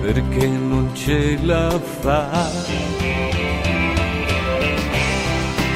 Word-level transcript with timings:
perché 0.00 0.46
non 0.46 0.90
ce 0.94 1.38
la 1.42 1.78
fa. 2.00 2.48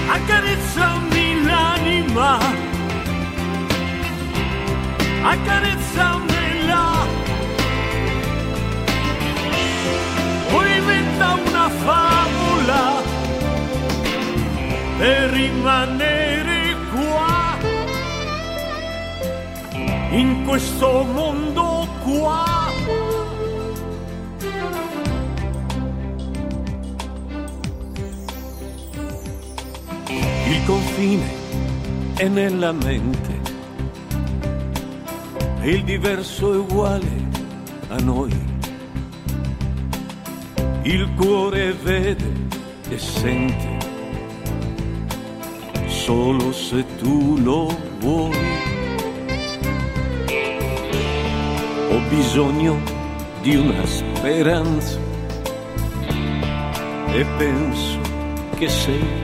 Accarezzami 0.09 1.43
l'anima, 1.45 2.39
accarezzamela, 5.23 7.07
o 10.53 10.65
inventa 10.65 11.37
una 11.47 11.69
favola 11.69 13.03
per 14.99 15.31
rimanere 15.31 16.77
qua, 16.93 17.59
in 20.11 20.45
questo 20.47 21.05
mondo 21.13 21.74
confine 30.95 31.27
è 32.15 32.29
nella 32.29 32.71
mente 32.71 33.41
e 35.61 35.71
il 35.71 35.83
diverso 35.83 36.53
è 36.53 36.57
uguale 36.57 37.29
a 37.89 37.97
noi. 37.97 38.33
Il 40.83 41.11
cuore 41.17 41.73
vede 41.73 42.33
e 42.89 42.99
sente 42.99 43.79
solo 45.87 46.53
se 46.53 46.85
tu 46.99 47.39
lo 47.39 47.77
vuoi. 47.99 48.37
Ho 51.91 52.01
bisogno 52.09 52.81
di 53.43 53.57
una 53.57 53.85
speranza 53.85 54.99
e 57.13 57.25
penso 57.37 57.99
che 58.57 58.69
sei 58.69 59.24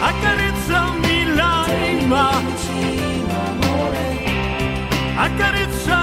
Accarezzami 0.00 1.34
l'anima, 1.34 2.30
accarezzamela. 5.16 6.01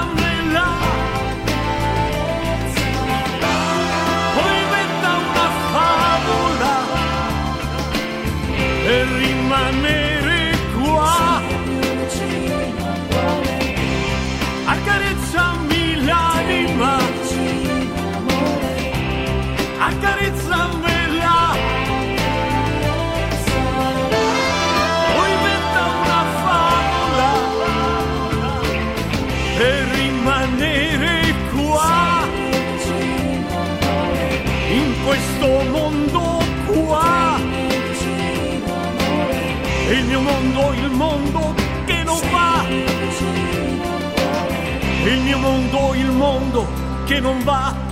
Mondo 46.50 47.06
che 47.06 47.20
non 47.20 47.44
va. 47.44 47.88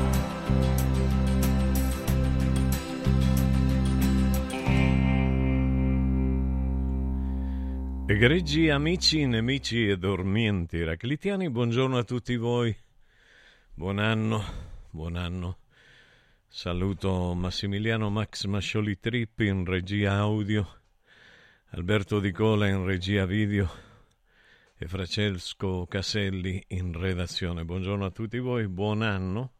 Egregi 8.07 8.69
amici, 8.69 9.25
nemici 9.25 9.87
e 9.87 9.97
dormienti 9.97 10.83
raclitiani, 10.83 11.49
buongiorno 11.49 11.97
a 11.97 12.03
tutti 12.03 12.35
voi. 12.37 12.75
Buon 13.73 13.99
anno, 13.99 14.43
buon 14.89 15.17
anno. 15.17 15.57
Saluto 16.47 17.33
Massimiliano 17.35 18.09
Max 18.09 18.45
Mascioli 18.45 18.99
Trippi 18.99 19.47
in 19.47 19.65
regia 19.65 20.13
audio, 20.13 20.65
Alberto 21.71 22.19
Di 22.19 22.31
Cola 22.31 22.67
in 22.67 22.85
regia 22.85 23.25
video 23.25 23.86
e 24.79 24.87
Francesco 24.87 25.87
Caselli 25.87 26.63
in 26.67 26.93
redazione. 26.93 27.65
Buongiorno 27.65 28.05
a 28.05 28.11
tutti 28.11 28.37
voi, 28.37 28.67
buon 28.67 29.01
anno. 29.01 29.53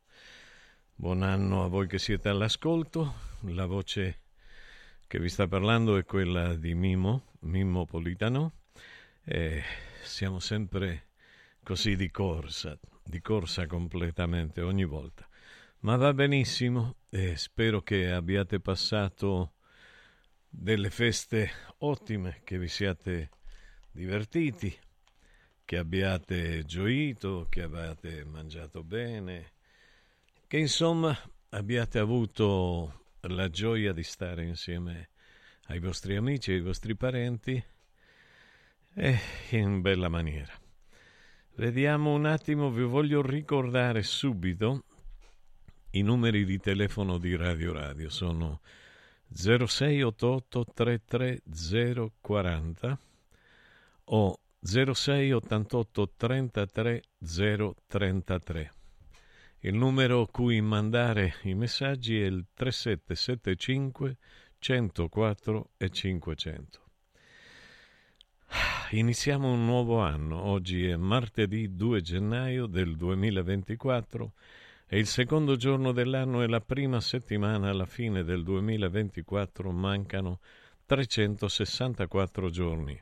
Buon 0.94 1.24
anno 1.24 1.64
a 1.64 1.68
voi 1.68 1.88
che 1.88 1.98
siete 1.98 2.30
all'ascolto. 2.30 3.16
La 3.50 3.66
voce 3.66 4.22
che 5.08 5.20
vi 5.20 5.28
sta 5.28 5.48
parlando 5.48 5.98
è 5.98 6.06
quella 6.06 6.56
di 6.56 6.76
Mimo 6.76 7.32
Mimmo 7.40 7.86
Politano 7.86 8.60
e 9.24 9.64
siamo 10.04 10.38
sempre 10.40 11.08
così 11.64 11.96
di 11.96 12.12
corsa, 12.12 12.78
di 13.04 13.20
corsa 13.20 13.66
completamente 13.66 14.62
ogni 14.62 14.86
volta. 14.86 15.28
Ma 15.80 15.96
va 15.96 16.14
benissimo 16.14 16.98
e 17.10 17.36
spero 17.38 17.82
che 17.82 18.12
abbiate 18.12 18.60
passato 18.60 19.54
delle 20.48 20.92
feste 20.92 21.50
ottime, 21.80 22.42
che 22.44 22.60
vi 22.60 22.68
siate 22.68 23.32
divertiti, 23.92 24.78
che 25.68 25.78
abbiate 25.78 26.64
gioito, 26.64 27.48
che 27.50 27.64
abbiate 27.64 28.24
mangiato 28.24 28.84
bene, 28.84 29.52
che 30.48 30.60
insomma 30.60 31.14
abbiate 31.50 32.00
avuto 32.00 33.08
la 33.20 33.50
gioia 33.50 33.92
di 33.92 34.04
stare 34.04 34.46
insieme 34.46 35.10
ai 35.66 35.80
vostri 35.80 36.16
amici, 36.16 36.54
ai 36.54 36.62
vostri 36.62 36.96
parenti 36.96 37.62
e 38.94 39.20
in 39.50 39.82
bella 39.82 40.08
maniera. 40.08 40.58
Vediamo 41.56 42.14
un 42.14 42.28
attimo, 42.28 42.72
vi 42.72 42.84
voglio 42.84 43.22
ricordare 43.22 44.04
subito 44.04 44.86
i 45.92 46.02
numeri 46.02 46.44
di 46.46 46.60
telefono 46.60 47.18
di 47.18 47.36
Radio 47.36 47.74
Radio. 47.74 48.10
Sono 48.10 48.62
0688 49.34 50.66
33040 50.74 53.00
o 54.06 54.40
0688 54.60 56.14
33 56.18 57.04
033. 57.88 58.72
Il 59.62 59.76
numero 59.76 60.26
cui 60.28 60.62
mandare 60.62 61.36
i 61.44 61.54
messaggi 61.54 62.22
è 62.22 62.26
il 62.26 62.46
3775 62.54 64.18
104 64.60 65.70
e 65.78 65.90
500. 65.90 66.82
Iniziamo 68.92 69.52
un 69.52 69.66
nuovo 69.66 70.00
anno. 70.00 70.42
Oggi 70.42 70.88
è 70.88 70.96
martedì 70.96 71.76
2 71.76 72.02
gennaio 72.02 72.66
del 72.66 72.96
2024 72.96 74.34
e 74.88 74.98
il 74.98 75.08
secondo 75.08 75.58
giorno 75.58 75.92
dell'anno 75.92 76.42
e 76.42 76.48
la 76.48 76.62
prima 76.62 77.02
settimana 77.02 77.70
alla 77.70 77.86
fine 77.86 78.24
del 78.24 78.44
2024 78.44 79.72
mancano 79.72 80.40
364 80.86 82.50
giorni. 82.50 82.98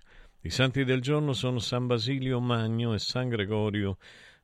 I 0.46 0.52
santi 0.52 0.84
del 0.84 1.02
giorno 1.02 1.34
sono 1.34 1.58
San 1.58 1.88
Basilio 1.88 2.40
Magno 2.40 2.94
e 2.94 3.00
San 3.00 3.30
Gregorio 3.30 3.98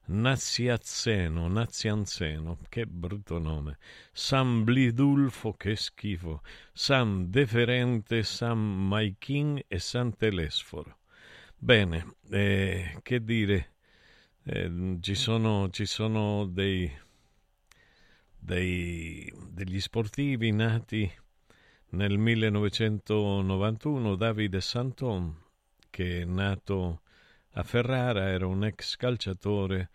Naziazzeno, 0.06 1.48
Nazianzeno, 1.48 2.58
che 2.70 2.88
brutto 2.88 3.38
nome, 3.38 3.78
San 4.12 4.64
Blidulfo, 4.64 5.54
che 5.54 5.76
schifo, 5.76 6.42
San 6.74 7.30
Deferente, 7.30 8.24
San 8.24 8.58
Maichin 8.58 9.62
e 9.68 9.78
San 9.78 10.18
Telesforo. 10.18 10.98
Bene, 11.56 12.16
eh, 12.32 12.98
che 13.04 13.24
dire, 13.24 13.74
eh, 14.46 14.98
ci 15.02 15.14
sono, 15.14 15.70
ci 15.70 15.86
sono 15.86 16.46
dei, 16.48 16.92
dei, 18.40 19.32
degli 19.52 19.80
sportivi 19.80 20.52
nati 20.52 21.08
nel 21.90 22.18
1991, 22.18 24.16
Davide 24.16 24.62
Santon, 24.62 25.50
che 25.92 26.22
è 26.22 26.26
nato 26.26 27.02
a 27.52 27.64
Ferrara, 27.64 28.30
era 28.30 28.48
un 28.48 28.64
ex 28.66 28.96
calciatore, 28.96 29.90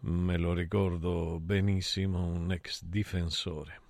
me 0.00 0.36
lo 0.36 0.52
ricordo 0.52 1.40
benissimo, 1.40 2.24
un 2.24 2.52
ex 2.52 2.84
difensore. 2.84 3.80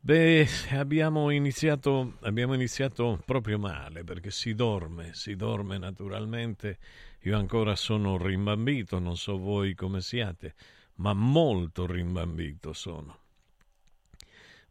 Beh, 0.00 0.46
abbiamo 0.72 1.30
iniziato, 1.30 2.18
abbiamo 2.22 2.52
iniziato 2.52 3.22
proprio 3.24 3.58
male 3.58 4.04
perché 4.04 4.30
si 4.30 4.54
dorme, 4.54 5.14
si 5.14 5.34
dorme 5.34 5.78
naturalmente. 5.78 6.78
Io 7.20 7.38
ancora 7.38 7.74
sono 7.74 8.18
rimbambito, 8.18 8.98
non 8.98 9.16
so 9.16 9.38
voi 9.38 9.74
come 9.74 10.02
siate, 10.02 10.54
ma 10.96 11.14
molto 11.14 11.86
rimbambito 11.86 12.74
sono. 12.74 13.20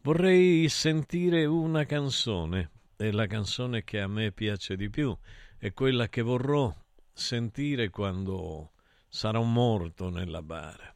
Vorrei 0.01 0.69
sentire 0.69 1.45
una 1.45 1.85
canzone, 1.85 2.69
e 2.95 3.11
la 3.11 3.25
canzone 3.25 3.83
che 3.83 4.01
a 4.01 4.07
me 4.07 4.31
piace 4.31 4.75
di 4.75 4.89
più 4.89 5.17
è 5.63 5.71
quella 5.71 6.09
che 6.09 6.21
vorrò 6.21 6.75
sentire 7.13 7.89
quando 7.89 8.71
sarò 9.07 9.43
morto 9.43 10.09
nella 10.09 10.41
bara. 10.41 10.93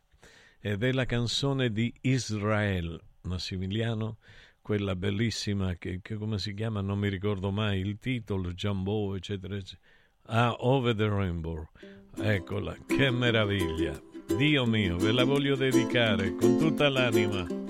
Ed 0.60 0.84
è 0.84 0.92
la 0.92 1.06
canzone 1.06 1.72
di 1.72 1.94
Israel, 2.02 3.02
Massimiliano, 3.22 4.18
quella 4.62 4.98
bellissima 4.98 5.76
che, 5.76 6.02
che, 6.02 6.16
come 6.16 6.38
si 6.38 6.54
chiama, 6.54 6.82
non 6.82 7.00
mi 7.00 7.08
ricordo 7.08 7.50
mai 7.50 7.80
il 7.80 7.98
titolo, 7.98 8.52
Jumbo, 8.52 9.16
eccetera, 9.16 9.56
eccetera. 9.56 9.88
Ah, 10.24 10.54
Over 10.60 10.94
the 10.94 11.08
Rainbow. 11.08 11.70
Eccola, 12.18 12.76
che 12.86 13.10
meraviglia. 13.10 13.98
Dio 14.36 14.66
mio, 14.66 14.98
ve 14.98 15.14
la 15.14 15.24
voglio 15.24 15.56
dedicare 15.56 16.36
con 16.36 16.58
tutta 16.58 16.90
l'anima. 16.90 17.67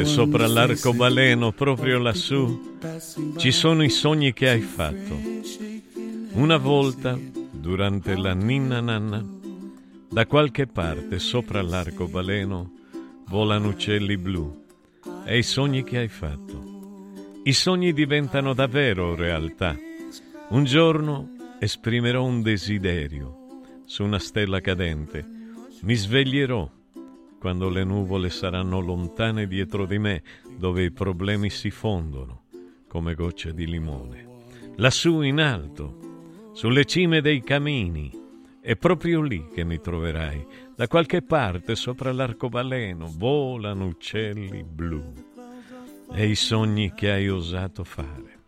Parte, 0.00 0.04
sopra 0.04 0.46
l'arcobaleno, 0.46 1.52
proprio 1.52 1.98
lassù, 1.98 2.78
ci 3.36 3.50
sono 3.50 3.82
i 3.82 3.90
sogni 3.90 4.32
che 4.32 4.48
hai 4.48 4.60
fatto. 4.60 5.18
Una 6.32 6.56
volta, 6.56 7.18
durante 7.50 8.16
la 8.16 8.32
ninna 8.32 8.80
nanna, 8.80 9.24
da 10.08 10.26
qualche 10.26 10.66
parte, 10.66 11.18
sopra 11.18 11.60
l'arcobaleno, 11.62 12.72
volano 13.26 13.68
uccelli 13.68 14.16
blu. 14.16 14.64
E 15.24 15.38
i 15.38 15.42
sogni 15.42 15.84
che 15.84 15.98
hai 15.98 16.08
fatto. 16.08 16.68
I 17.44 17.52
sogni 17.52 17.92
diventano 17.92 18.54
davvero 18.54 19.14
realtà. 19.14 19.76
Un 20.48 20.64
giorno 20.64 21.36
esprimerò 21.58 22.24
un 22.24 22.42
desiderio 22.42 23.36
su 23.84 24.02
una 24.02 24.18
stella 24.18 24.60
cadente. 24.60 25.26
Mi 25.82 25.94
sveglierò 25.94 26.68
quando 27.40 27.70
le 27.70 27.84
nuvole 27.84 28.28
saranno 28.28 28.80
lontane 28.80 29.46
dietro 29.46 29.86
di 29.86 29.98
me, 29.98 30.22
dove 30.58 30.84
i 30.84 30.90
problemi 30.90 31.48
si 31.48 31.70
fondono 31.70 32.42
come 32.86 33.14
gocce 33.14 33.54
di 33.54 33.66
limone. 33.66 34.26
Lassù 34.76 35.22
in 35.22 35.40
alto, 35.40 36.50
sulle 36.52 36.84
cime 36.84 37.22
dei 37.22 37.40
camini, 37.42 38.12
è 38.60 38.76
proprio 38.76 39.22
lì 39.22 39.48
che 39.54 39.64
mi 39.64 39.80
troverai. 39.80 40.46
Da 40.76 40.86
qualche 40.86 41.22
parte 41.22 41.76
sopra 41.76 42.12
l'arcobaleno 42.12 43.10
volano 43.16 43.86
uccelli 43.86 44.62
blu 44.62 45.02
e 46.12 46.26
i 46.28 46.34
sogni 46.34 46.92
che 46.92 47.10
hai 47.10 47.30
osato 47.30 47.84
fare. 47.84 48.38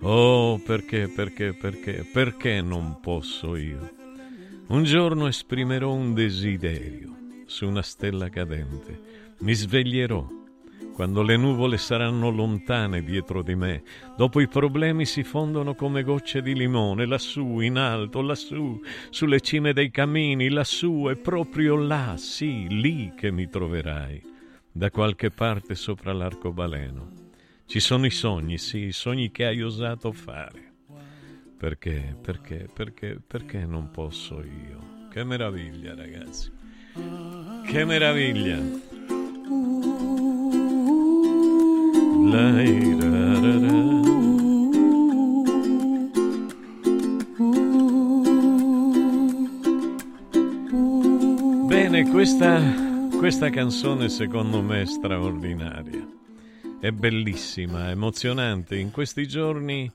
Oh, 0.00 0.58
perché, 0.58 1.08
perché, 1.08 1.52
perché, 1.52 2.08
perché 2.10 2.62
non 2.62 2.98
posso 3.02 3.56
io? 3.56 3.92
Un 4.68 4.84
giorno 4.84 5.26
esprimerò 5.26 5.92
un 5.92 6.14
desiderio 6.14 7.16
su 7.48 7.66
una 7.66 7.82
stella 7.82 8.28
cadente. 8.28 9.00
Mi 9.40 9.54
sveglierò 9.54 10.36
quando 10.92 11.22
le 11.22 11.36
nuvole 11.36 11.78
saranno 11.78 12.28
lontane 12.28 13.02
dietro 13.02 13.42
di 13.42 13.54
me. 13.54 13.82
Dopo 14.16 14.40
i 14.40 14.48
problemi 14.48 15.06
si 15.06 15.22
fondono 15.22 15.74
come 15.74 16.02
gocce 16.02 16.42
di 16.42 16.54
limone, 16.54 17.06
lassù, 17.06 17.60
in 17.60 17.78
alto, 17.78 18.20
lassù, 18.20 18.80
sulle 19.08 19.40
cime 19.40 19.72
dei 19.72 19.90
camini, 19.90 20.48
lassù, 20.48 21.06
è 21.08 21.16
proprio 21.16 21.76
là, 21.76 22.16
sì, 22.16 22.66
lì 22.68 23.12
che 23.16 23.30
mi 23.30 23.48
troverai, 23.48 24.20
da 24.72 24.90
qualche 24.90 25.30
parte 25.30 25.74
sopra 25.76 26.12
l'arcobaleno. 26.12 27.12
Ci 27.64 27.78
sono 27.78 28.04
i 28.04 28.10
sogni, 28.10 28.58
sì, 28.58 28.86
i 28.86 28.92
sogni 28.92 29.30
che 29.30 29.46
hai 29.46 29.62
osato 29.62 30.10
fare. 30.10 30.72
Perché, 31.56 32.16
perché, 32.20 32.68
perché, 32.72 33.20
perché 33.24 33.64
non 33.64 33.90
posso 33.90 34.42
io? 34.42 35.06
Che 35.10 35.22
meraviglia, 35.22 35.94
ragazzi. 35.94 36.57
Che 37.66 37.84
meraviglia! 37.84 38.58
Bene, 51.66 52.08
questa, 52.10 52.60
questa 53.18 53.50
canzone 53.50 54.08
secondo 54.08 54.62
me 54.62 54.82
è 54.82 54.86
straordinaria, 54.86 56.06
è 56.80 56.90
bellissima, 56.90 57.90
emozionante. 57.90 58.76
In 58.76 58.90
questi 58.90 59.28
giorni 59.28 59.90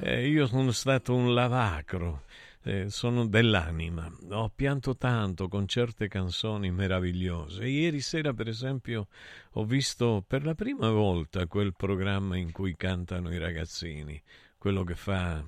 eh, 0.00 0.28
io 0.28 0.46
sono 0.46 0.70
stato 0.70 1.14
un 1.14 1.34
lavacro 1.34 2.22
eh, 2.62 2.90
sono 2.90 3.26
dell'anima. 3.26 4.10
Ho 4.30 4.50
pianto 4.54 4.96
tanto 4.96 5.48
con 5.48 5.66
certe 5.66 6.08
canzoni 6.08 6.70
meravigliose. 6.70 7.66
Ieri 7.66 8.00
sera, 8.00 8.32
per 8.32 8.48
esempio, 8.48 9.08
ho 9.52 9.64
visto 9.64 10.24
per 10.26 10.44
la 10.44 10.54
prima 10.54 10.90
volta 10.90 11.46
quel 11.46 11.74
programma 11.74 12.36
in 12.36 12.52
cui 12.52 12.76
cantano 12.76 13.32
i 13.32 13.38
ragazzini, 13.38 14.20
quello 14.58 14.84
che 14.84 14.94
fa. 14.94 15.44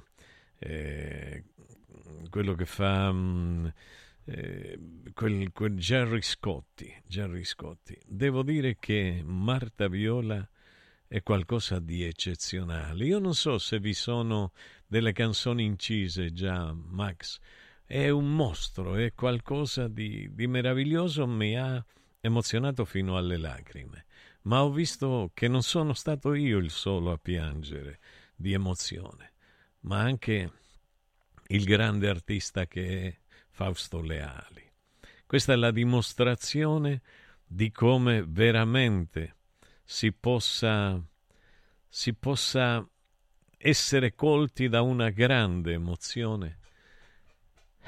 Eh, 0.59 1.45
quello 2.31 2.55
che 2.55 2.67
fa. 2.67 3.13
Mm, 3.13 3.67
eh, 4.27 4.79
quel, 5.13 5.51
quel 5.53 5.77
Jerry 5.77 6.23
Scotti, 6.23 6.93
Jerry 7.07 7.45
Scotti. 7.45 7.99
Devo 8.07 8.43
dire 8.43 8.77
che 8.79 9.23
Marta 9.25 9.89
Viola 9.89 10.47
è 11.11 11.25
qualcosa 11.25 11.81
di 11.81 12.05
eccezionale. 12.05 13.05
Io 13.05 13.19
non 13.19 13.35
so 13.35 13.59
se 13.59 13.81
vi 13.81 13.95
sono 13.95 14.53
delle 14.87 15.11
canzoni 15.11 15.65
incise 15.65 16.33
già, 16.33 16.73
Max. 16.73 17.41
È 17.85 18.09
un 18.11 18.33
mostro, 18.33 18.95
è 18.95 19.13
qualcosa 19.13 19.89
di, 19.89 20.33
di 20.33 20.47
meraviglioso, 20.47 21.27
mi 21.27 21.59
ha 21.59 21.85
emozionato 22.21 22.85
fino 22.85 23.17
alle 23.17 23.39
lacrime. 23.39 24.05
Ma 24.43 24.63
ho 24.63 24.71
visto 24.71 25.33
che 25.35 25.49
non 25.49 25.65
sono 25.65 25.95
stato 25.95 26.33
io 26.33 26.59
il 26.59 26.71
solo 26.71 27.11
a 27.11 27.19
piangere 27.19 27.99
di 28.37 28.53
emozione, 28.53 29.33
ma 29.81 29.99
anche 29.99 30.53
il 31.49 31.65
grande 31.65 32.09
artista 32.09 32.69
che 32.69 33.09
è 33.09 33.19
Fausto 33.49 34.01
Leali. 34.01 34.63
Questa 35.27 35.55
è 35.55 35.57
la 35.57 35.73
dimostrazione 35.73 37.03
di 37.45 37.73
come 37.73 38.25
veramente 38.25 39.39
si 39.91 40.13
possa, 40.13 41.05
si 41.89 42.15
possa 42.15 42.89
essere 43.59 44.15
colti 44.15 44.69
da 44.69 44.83
una 44.83 45.11
grande 45.11 45.73
emozione, 45.73 46.59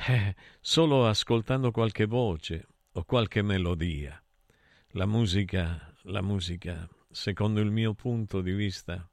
eh, 0.09 0.35
solo 0.61 1.07
ascoltando 1.07 1.71
qualche 1.71 2.07
voce 2.07 2.67
o 2.91 3.05
qualche 3.05 3.43
melodia. 3.43 4.21
La 4.95 5.07
musica, 5.07 5.95
la 6.03 6.23
musica, 6.23 6.89
secondo 7.09 7.61
il 7.61 7.71
mio 7.71 7.95
punto 7.95 8.41
di 8.41 8.53
vista, 8.53 9.09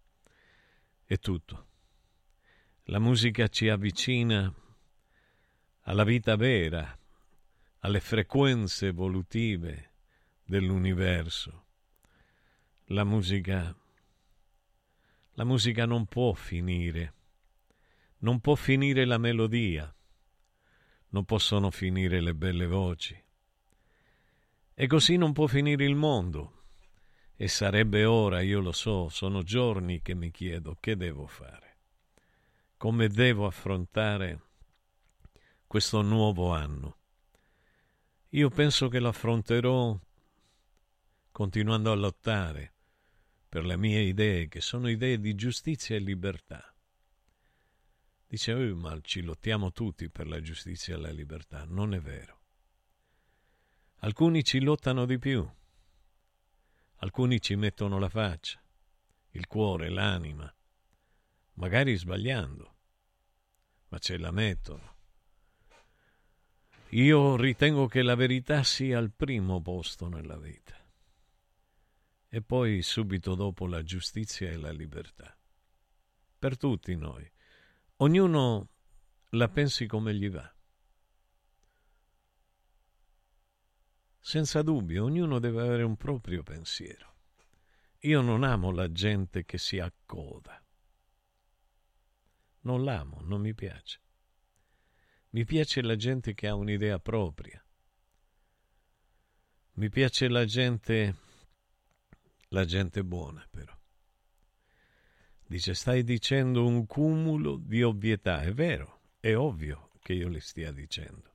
è 1.04 1.18
tutto. 1.20 1.68
La 2.86 3.00
musica 3.00 3.48
ci 3.50 3.70
avvicina 3.70 4.52
alla 5.82 6.04
vita 6.04 6.36
vera, 6.36 6.98
alle 7.82 8.00
frequenze 8.00 8.88
evolutive 8.88 9.92
dell'universo. 10.44 11.68
La 12.92 13.04
musica 13.04 13.76
la 15.34 15.44
musica 15.44 15.86
non 15.86 16.08
può 16.08 16.34
finire, 16.34 17.14
non 18.22 18.40
può 18.42 18.56
finire 18.56 19.06
la 19.06 19.20
melodia, 19.20 19.96
non 21.10 21.24
possono 21.24 21.70
finire 21.70 22.20
le 22.20 22.34
belle 22.34 22.66
voci. 22.66 23.24
E 24.74 24.88
così 24.88 25.18
non 25.18 25.34
può 25.34 25.46
finire 25.46 25.86
il 25.86 25.94
mondo. 25.94 26.64
E 27.36 27.48
sarebbe 27.48 28.06
ora, 28.06 28.42
io 28.42 28.60
lo 28.60 28.72
so, 28.72 29.08
sono 29.08 29.44
giorni 29.44 30.02
che 30.02 30.16
mi 30.16 30.32
chiedo 30.32 30.76
che 30.80 30.98
devo 30.98 31.28
fare, 31.28 31.78
come 32.76 33.08
devo 33.08 33.46
affrontare 33.46 34.42
questo 35.68 36.02
nuovo 36.02 36.52
anno. 36.54 36.98
Io 38.30 38.50
penso 38.50 38.88
che 38.88 39.00
lo 39.00 39.10
affronterò 39.10 39.98
continuando 41.32 41.92
a 41.92 41.96
lottare 41.96 42.74
per 43.50 43.66
le 43.66 43.78
mie 43.78 44.02
idee, 44.02 44.48
che 44.48 44.62
sono 44.62 44.88
idee 44.88 45.20
di 45.20 45.34
giustizia 45.34 45.96
e 45.96 46.00
libertà. 46.00 46.72
Dice, 48.28 48.54
oh, 48.54 48.76
ma 48.76 48.98
ci 49.02 49.22
lottiamo 49.22 49.72
tutti 49.72 50.08
per 50.12 50.28
la 50.28 50.40
giustizia 50.40 50.94
e 50.94 51.00
la 51.00 51.10
libertà. 51.10 51.66
Non 51.66 51.96
è 51.96 52.00
vero. 52.00 52.38
Alcuni 54.02 54.44
ci 54.44 54.62
lottano 54.62 55.06
di 55.06 55.18
più, 55.18 55.46
alcuni 56.98 57.42
ci 57.42 57.56
mettono 57.56 57.98
la 57.98 58.08
faccia, 58.08 58.64
il 59.32 59.48
cuore, 59.48 59.90
l'anima, 59.90 60.54
magari 61.54 61.98
sbagliando, 61.98 62.76
ma 63.90 63.98
ce 63.98 64.18
la 64.18 64.32
mettono. 64.32 64.96
Io 66.92 67.36
ritengo 67.36 67.88
che 67.88 68.04
la 68.04 68.16
verità 68.16 68.64
sia 68.64 68.98
al 69.00 69.12
primo 69.12 69.60
posto 69.62 70.08
nella 70.08 70.38
vita 70.38 70.79
e 72.30 72.42
poi 72.42 72.82
subito 72.84 73.34
dopo 73.34 73.66
la 73.66 73.84
giustizia 73.84 74.50
e 74.50 74.56
la 74.56 74.72
libertà. 74.72 75.36
Per 76.38 76.58
tutti 76.58 76.96
noi. 76.96 77.30
Ognuno 77.98 78.70
la 79.32 79.50
pensi 79.50 79.88
come 79.88 80.14
gli 80.14 80.30
va. 80.30 80.54
Senza 84.20 84.62
dubbio, 84.62 85.06
ognuno 85.06 85.40
deve 85.40 85.62
avere 85.62 85.84
un 85.84 85.98
proprio 85.98 86.44
pensiero. 86.44 87.16
Io 88.04 88.22
non 88.22 88.44
amo 88.44 88.72
la 88.72 88.92
gente 88.92 89.44
che 89.44 89.58
si 89.58 89.80
accoda. 89.80 90.64
Non 92.62 92.84
l'amo, 92.84 93.22
non 93.22 93.42
mi 93.42 93.54
piace. 93.56 94.02
Mi 95.32 95.46
piace 95.46 95.82
la 95.82 95.96
gente 95.96 96.34
che 96.34 96.48
ha 96.48 96.56
un'idea 96.56 97.00
propria. 97.00 97.64
Mi 99.74 99.90
piace 99.90 100.28
la 100.28 100.46
gente, 100.46 101.16
la 102.50 102.66
gente 102.66 103.04
buona 103.04 103.46
però. 103.50 103.78
Dice, 105.50 105.74
stai 105.74 106.04
dicendo 106.04 106.66
un 106.66 106.86
cumulo 106.86 107.58
di 107.58 107.82
ovvietà. 107.82 108.42
È 108.42 108.54
vero, 108.54 109.02
è 109.20 109.36
ovvio 109.36 109.90
che 110.00 110.14
io 110.14 110.28
le 110.28 110.42
stia 110.42 110.72
dicendo. 110.72 111.34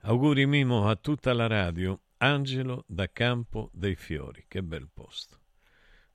Auguri 0.00 0.44
Mimo 0.44 0.88
a 0.88 0.96
tutta 0.96 1.32
la 1.32 1.46
radio. 1.46 1.98
Angelo 2.18 2.84
da 2.86 3.10
Campo 3.10 3.70
dei 3.72 3.96
Fiori. 3.96 4.44
Che 4.46 4.62
bel 4.62 4.90
posto. 4.92 5.40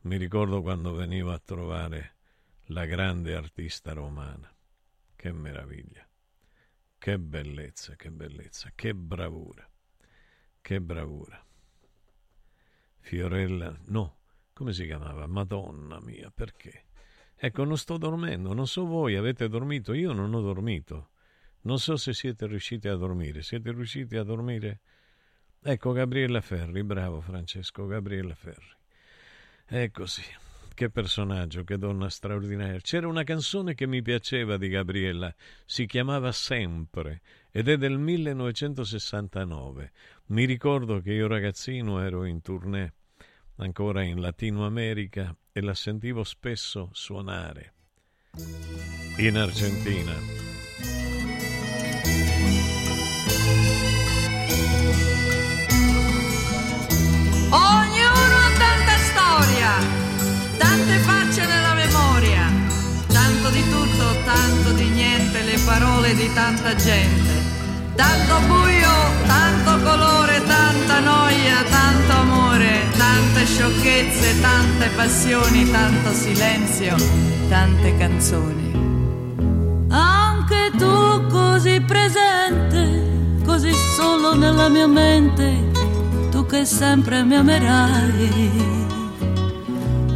Mi 0.02 0.18
ricordo 0.18 0.62
quando 0.62 0.94
venivo 0.94 1.32
a 1.32 1.40
trovare 1.40 2.18
la 2.66 2.86
grande 2.86 3.36
artista 3.36 3.94
romana. 3.94 4.56
Che 5.16 5.32
meraviglia. 5.32 6.08
Che 6.96 7.18
bellezza, 7.18 7.96
che 7.96 8.12
bellezza, 8.12 8.72
che 8.76 8.94
bravura. 8.94 9.68
Che 10.62 10.82
bravura. 10.82 11.44
Fiorella, 13.10 13.76
no, 13.88 14.18
come 14.54 14.72
si 14.72 14.86
chiamava? 14.86 15.26
Madonna 15.26 16.00
mia, 16.00 16.30
perché? 16.30 16.84
Ecco, 17.36 17.64
non 17.64 17.76
sto 17.76 17.98
dormendo, 17.98 18.54
non 18.54 18.68
so 18.68 18.86
voi, 18.86 19.16
avete 19.16 19.50
dormito? 19.50 19.94
Io 19.94 20.14
non 20.14 20.32
ho 20.32 20.42
dormito. 20.42 21.10
Non 21.62 21.80
so 21.80 21.98
se 21.98 22.14
siete 22.14 22.46
riusciti 22.46 22.88
a 22.88 22.94
dormire. 22.94 23.42
Siete 23.42 23.72
riusciti 23.72 24.16
a 24.16 24.22
dormire? 24.22 24.82
Ecco 25.60 25.92
Gabriella 25.92 26.40
Ferri, 26.40 26.84
bravo 26.84 27.20
Francesco, 27.20 27.88
Gabriella 27.88 28.36
Ferri. 28.36 28.76
Ecco 29.66 30.06
sì, 30.06 30.22
che 30.76 30.92
personaggio, 30.92 31.64
che 31.64 31.80
donna 31.80 32.12
straordinaria. 32.12 32.80
C'era 32.80 33.08
una 33.08 33.24
canzone 33.24 33.74
che 33.74 33.88
mi 33.88 34.04
piaceva 34.04 34.58
di 34.58 34.70
Gabriella, 34.70 35.34
si 35.66 35.88
chiamava 35.88 36.32
Sempre 36.32 37.22
ed 37.50 37.70
è 37.70 37.78
del 37.78 37.98
1969. 37.98 39.92
Mi 40.28 40.46
ricordo 40.46 41.00
che 41.00 41.14
io 41.14 41.26
ragazzino 41.26 42.04
ero 42.04 42.24
in 42.24 42.42
tournée 42.42 42.94
ancora 43.60 44.04
in 44.04 44.20
Latino 44.22 44.66
America 44.66 45.36
e 45.52 45.62
la 45.62 45.74
sentivo 45.74 46.24
spesso 46.24 46.90
suonare 46.94 47.74
in 49.18 49.38
Argentina. 49.38 50.14
Ognuno 57.52 58.36
ha 58.38 58.52
tanta 58.58 58.98
storia, 59.10 59.72
tante 60.58 60.98
facce 61.00 61.46
nella 61.46 61.74
memoria, 61.74 62.48
tanto 63.08 63.50
di 63.50 63.64
tutto, 63.70 64.24
tanto 64.24 64.72
di 64.74 64.88
niente, 64.90 65.44
le 65.44 65.60
parole 65.66 66.14
di 66.14 66.32
tanta 66.34 66.76
gente. 66.76 67.49
Tanto 68.00 68.40
buio, 68.48 68.94
tanto 69.28 69.84
colore, 69.84 70.42
tanta 70.46 71.02
noia, 71.02 71.62
tanto 71.70 72.14
amore, 72.14 72.88
tante 72.96 73.46
sciocchezze, 73.46 74.40
tante 74.40 74.88
passioni, 74.96 75.70
tanto 75.70 76.14
silenzio, 76.14 76.96
tante 77.50 77.98
canzoni. 77.98 79.88
Anche 79.90 80.72
tu 80.78 81.28
così 81.28 81.82
presente, 81.82 83.42
così 83.46 83.74
solo 83.74 84.34
nella 84.34 84.70
mia 84.70 84.88
mente, 84.88 85.70
tu 86.32 86.46
che 86.46 86.64
sempre 86.64 87.22
mi 87.26 87.36
amerai. 87.36 88.32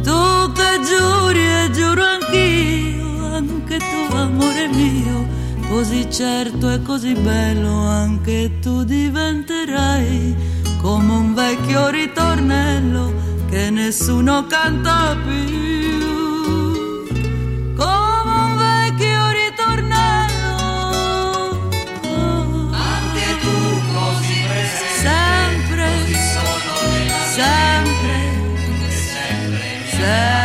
Tu 0.02 0.52
che 0.54 0.80
giuri 0.88 1.64
e 1.64 1.70
giuro 1.70 2.02
anch'io, 2.02 3.26
anche 3.34 3.76
tu 3.76 4.16
amore 4.16 4.68
mio 4.68 5.43
così 5.68 6.10
certo 6.10 6.70
e 6.70 6.82
così 6.82 7.14
bello 7.14 7.86
anche 7.86 8.58
tu 8.60 8.84
diventerai 8.84 10.34
come 10.80 11.12
un 11.12 11.34
vecchio 11.34 11.88
ritornello 11.88 13.14
che 13.54 13.70
nessuno 13.70 14.46
canta 14.46 15.16
più. 15.24 16.02
Come 17.76 18.32
un 18.46 18.56
vecchio 18.56 19.30
ritornello. 19.30 20.56
Anche 22.72 23.26
tu 23.40 23.80
così 23.94 24.36
presente, 24.48 24.98
Sempre, 25.02 25.86
così 26.00 26.18
solo 26.34 26.72
nella 26.90 27.24
sempre, 27.32 28.14
sempre, 28.90 29.68
sempre, 29.88 30.43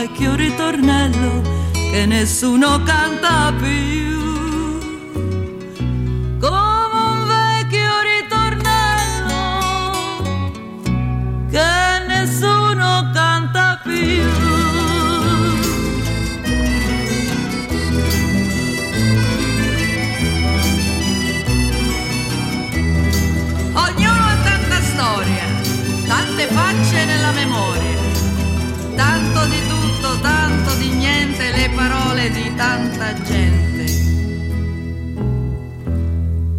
vecchio 0.00 0.36
ritornello 0.36 1.42
che 1.72 2.06
nessuno 2.06 2.80
canta 2.84 3.52
più. 3.58 4.37
Di 32.30 32.54
tanta 32.54 33.12
gente. 33.22 33.84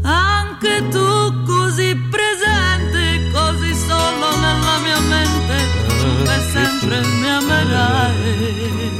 Anche 0.01 0.87
tu 0.89 1.43
così 1.45 1.95
presente, 2.09 3.29
così 3.31 3.73
solo 3.75 4.37
nella 4.39 4.77
mia 4.83 4.99
mente, 4.99 5.55
tu 5.99 6.23
che 6.23 6.39
sempre 6.51 7.01
mi 7.01 7.29
amerai. 7.29 8.91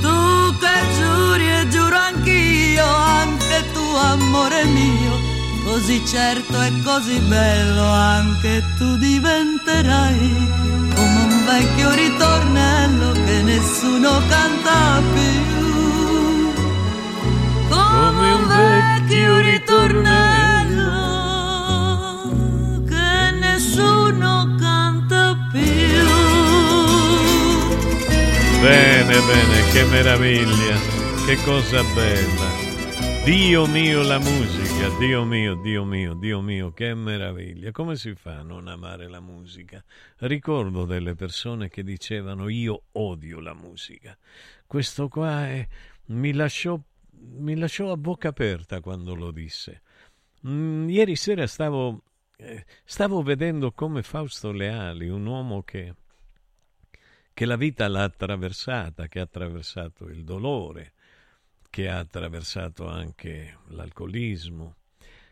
Tu 0.00 0.56
che 0.58 0.76
giuri 0.96 1.50
e 1.60 1.68
giuro 1.68 1.96
anch'io, 1.96 2.86
anche 2.86 3.64
tu 3.72 3.84
amore 3.96 4.64
mio, 4.64 5.18
così 5.64 6.04
certo 6.06 6.60
e 6.62 6.72
così 6.82 7.18
bello, 7.20 7.84
anche 7.84 8.62
tu 8.78 8.96
diventerai 8.96 10.57
vecchio 11.48 11.94
ritornello 11.94 13.12
che 13.24 13.42
nessuno 13.42 14.20
canta 14.28 15.00
più 15.14 15.48
come 17.68 18.32
un 18.32 18.46
vecchio 18.46 19.40
ritornello 19.40 20.86
che 22.86 23.30
nessuno 23.38 24.54
canta 24.58 25.36
più. 25.50 26.06
Bene, 28.60 29.20
bene, 29.20 29.70
che 29.72 29.84
meraviglia, 29.84 30.76
che 31.26 31.38
cosa 31.44 31.82
bella. 31.94 32.66
Dio 33.24 33.66
mio 33.66 34.02
la 34.02 34.18
musica, 34.18 34.67
Dio 34.98 35.24
mio, 35.24 35.54
Dio 35.54 35.84
mio, 35.84 36.14
Dio 36.14 36.40
mio, 36.40 36.72
che 36.72 36.92
meraviglia. 36.92 37.70
Come 37.70 37.96
si 37.96 38.14
fa 38.14 38.38
a 38.38 38.42
non 38.42 38.66
amare 38.66 39.08
la 39.08 39.20
musica? 39.20 39.82
Ricordo 40.18 40.84
delle 40.84 41.14
persone 41.14 41.68
che 41.68 41.84
dicevano 41.84 42.48
io 42.48 42.82
odio 42.92 43.40
la 43.40 43.54
musica. 43.54 44.18
Questo 44.66 45.08
qua 45.08 45.46
è, 45.46 45.66
mi, 46.06 46.32
lasciò, 46.32 46.78
mi 47.10 47.56
lasciò 47.56 47.92
a 47.92 47.96
bocca 47.96 48.28
aperta 48.28 48.80
quando 48.80 49.14
lo 49.14 49.30
disse. 49.30 49.82
Mm, 50.46 50.88
ieri 50.88 51.14
sera 51.14 51.46
stavo, 51.46 52.02
eh, 52.36 52.64
stavo 52.84 53.22
vedendo 53.22 53.70
come 53.70 54.02
Fausto 54.02 54.50
Leali, 54.50 55.08
un 55.08 55.26
uomo 55.26 55.62
che 55.62 55.94
che 57.38 57.44
la 57.44 57.54
vita 57.54 57.86
l'ha 57.86 58.02
attraversata, 58.02 59.06
che 59.06 59.20
ha 59.20 59.22
attraversato 59.22 60.06
il 60.08 60.24
dolore, 60.24 60.94
che 61.70 61.88
ha 61.88 61.98
attraversato 61.98 62.86
anche 62.86 63.58
l'alcolismo, 63.68 64.76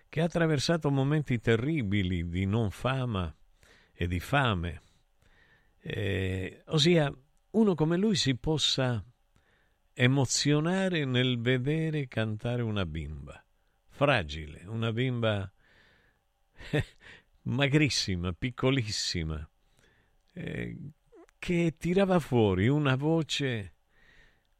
che 0.08 0.20
ha 0.20 0.24
attraversato 0.24 0.90
momenti 0.90 1.38
terribili 1.40 2.28
di 2.28 2.46
non 2.46 2.70
fama 2.70 3.34
e 3.92 4.06
di 4.06 4.20
fame. 4.20 4.82
Eh, 5.80 6.62
ossia, 6.66 7.12
uno 7.50 7.74
come 7.74 7.96
lui 7.96 8.16
si 8.16 8.36
possa 8.36 9.04
emozionare 9.92 11.04
nel 11.04 11.40
vedere 11.40 12.06
cantare 12.06 12.60
una 12.60 12.84
bimba, 12.84 13.42
fragile, 13.88 14.64
una 14.66 14.92
bimba 14.92 15.50
magrissima, 17.42 18.32
piccolissima, 18.32 19.48
eh, 20.32 20.76
che 21.38 21.74
tirava 21.78 22.18
fuori 22.18 22.68
una 22.68 22.94
voce, 22.96 23.74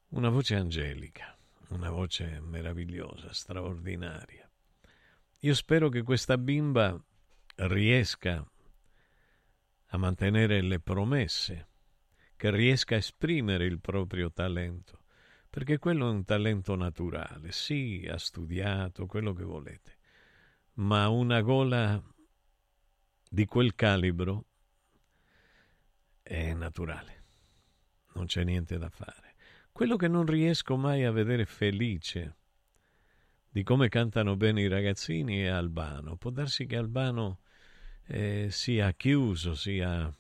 una 0.09 0.31
voce 0.31 0.55
angelica, 0.55 1.36
una 1.69 1.91
voce 1.91 2.41
meravigliosa, 2.41 3.33
straordinaria. 3.33 4.49
Io 5.41 5.55
spero 5.55 5.89
che 5.89 6.03
questa 6.03 6.39
bimba 6.39 6.99
riesca 7.57 8.45
a 9.87 9.97
mantenere 9.97 10.61
le 10.63 10.81
promesse, 10.81 11.69
che 12.37 12.51
riesca 12.51 12.95
a 12.95 12.99
esprimere 12.99 13.65
il 13.65 13.81
proprio 13.81 14.31
talento, 14.33 15.05
perché 15.49 15.79
quello 15.79 16.09
è 16.09 16.11
un 16.11 16.25
talento 16.25 16.75
naturale. 16.75 17.53
Sì, 17.53 18.07
ha 18.11 18.19
studiato 18.19 19.07
quello 19.07 19.33
che 19.33 19.45
volete, 19.45 19.99
ma 20.75 21.09
una 21.09 21.41
gola 21.41 22.03
di 23.29 23.45
quel 23.45 23.75
calibro 23.75 24.47
è 26.23 26.53
naturale, 26.55 27.25
non 28.15 28.27
c'è 28.27 28.45
niente 28.45 28.79
da 28.79 28.89
fare. 28.89 29.26
Quello 29.77 29.97
che 29.97 30.09
non 30.09 30.25
riesco 30.25 30.79
mai 30.79 31.05
a 31.05 31.11
vedere 31.11 31.45
felice 31.45 32.37
di 33.51 33.62
come 33.62 33.91
cantano 33.91 34.35
bene 34.35 34.62
i 34.62 34.69
ragazzini 34.69 35.41
è 35.41 35.49
Albano. 35.49 36.17
Può 36.17 36.31
darsi 36.31 36.65
che 36.65 36.77
Albano 36.77 37.41
eh, 38.07 38.49
sia 38.51 38.93
chiuso, 38.93 39.55
sia, 39.55 40.11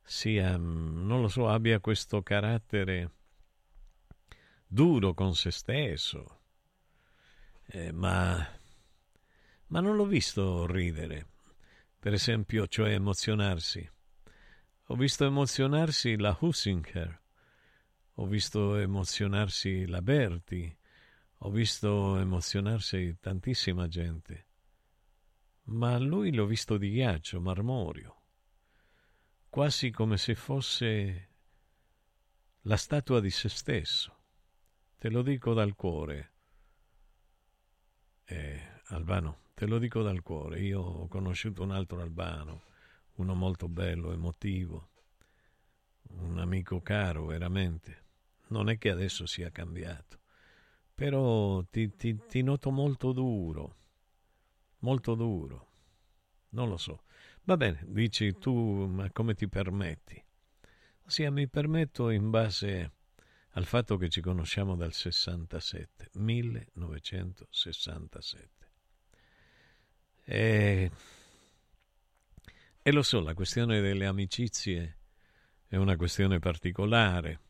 sia, 0.00 0.56
mm, 0.56 1.06
non 1.06 1.20
lo 1.20 1.28
so, 1.28 1.46
abbia 1.46 1.78
questo 1.78 2.22
carattere 2.22 3.10
duro 4.66 5.12
con 5.12 5.34
se 5.34 5.50
stesso, 5.50 6.40
eh, 7.66 7.92
ma, 7.92 8.48
ma 9.66 9.80
non 9.80 9.94
l'ho 9.94 10.06
visto 10.06 10.64
ridere, 10.64 11.26
per 11.98 12.14
esempio, 12.14 12.66
cioè 12.66 12.92
emozionarsi. 12.94 13.86
Ho 14.86 14.96
visto 14.96 15.26
emozionarsi 15.26 16.16
la 16.16 16.34
Hussinger, 16.40 17.20
ho 18.16 18.26
visto 18.26 18.76
emozionarsi 18.76 19.86
la 19.86 20.00
Berti, 20.00 20.76
ho 21.38 21.50
visto 21.50 22.16
emozionarsi 22.16 23.16
tantissima 23.18 23.88
gente, 23.88 24.46
ma 25.64 25.98
lui 25.98 26.32
l'ho 26.32 26.46
visto 26.46 26.76
di 26.76 26.90
ghiaccio, 26.90 27.40
marmorio, 27.40 28.22
quasi 29.48 29.90
come 29.90 30.16
se 30.16 30.36
fosse 30.36 31.28
la 32.62 32.76
statua 32.76 33.20
di 33.20 33.30
se 33.30 33.48
stesso. 33.48 34.16
Te 34.96 35.10
lo 35.10 35.22
dico 35.22 35.52
dal 35.52 35.74
cuore. 35.74 36.32
Eh, 38.24 38.80
Albano, 38.86 39.50
te 39.54 39.66
lo 39.66 39.78
dico 39.78 40.02
dal 40.02 40.22
cuore. 40.22 40.60
Io 40.60 40.80
ho 40.80 41.08
conosciuto 41.08 41.62
un 41.62 41.72
altro 41.72 42.00
Albano, 42.00 42.62
uno 43.16 43.34
molto 43.34 43.68
bello, 43.68 44.12
emotivo, 44.12 44.88
un 46.04 46.38
amico 46.38 46.80
caro 46.80 47.26
veramente 47.26 48.03
non 48.54 48.68
è 48.68 48.78
che 48.78 48.90
adesso 48.90 49.26
sia 49.26 49.50
cambiato, 49.50 50.20
però 50.94 51.64
ti, 51.64 51.96
ti, 51.96 52.16
ti 52.28 52.42
noto 52.42 52.70
molto 52.70 53.10
duro, 53.12 53.76
molto 54.78 55.16
duro, 55.16 55.72
non 56.50 56.68
lo 56.68 56.76
so. 56.76 57.02
Va 57.42 57.56
bene, 57.56 57.82
dici 57.88 58.38
tu, 58.38 58.86
ma 58.86 59.10
come 59.10 59.34
ti 59.34 59.48
permetti? 59.48 60.24
Sì, 61.04 61.28
mi 61.30 61.48
permetto 61.48 62.10
in 62.10 62.30
base 62.30 62.92
al 63.50 63.64
fatto 63.64 63.96
che 63.96 64.08
ci 64.08 64.20
conosciamo 64.20 64.76
dal 64.76 64.92
67, 64.92 66.10
1967. 66.12 68.52
E, 70.26 70.90
e 72.80 72.92
lo 72.92 73.02
so, 73.02 73.20
la 73.20 73.34
questione 73.34 73.80
delle 73.80 74.06
amicizie 74.06 74.98
è 75.66 75.74
una 75.74 75.96
questione 75.96 76.38
particolare 76.38 77.40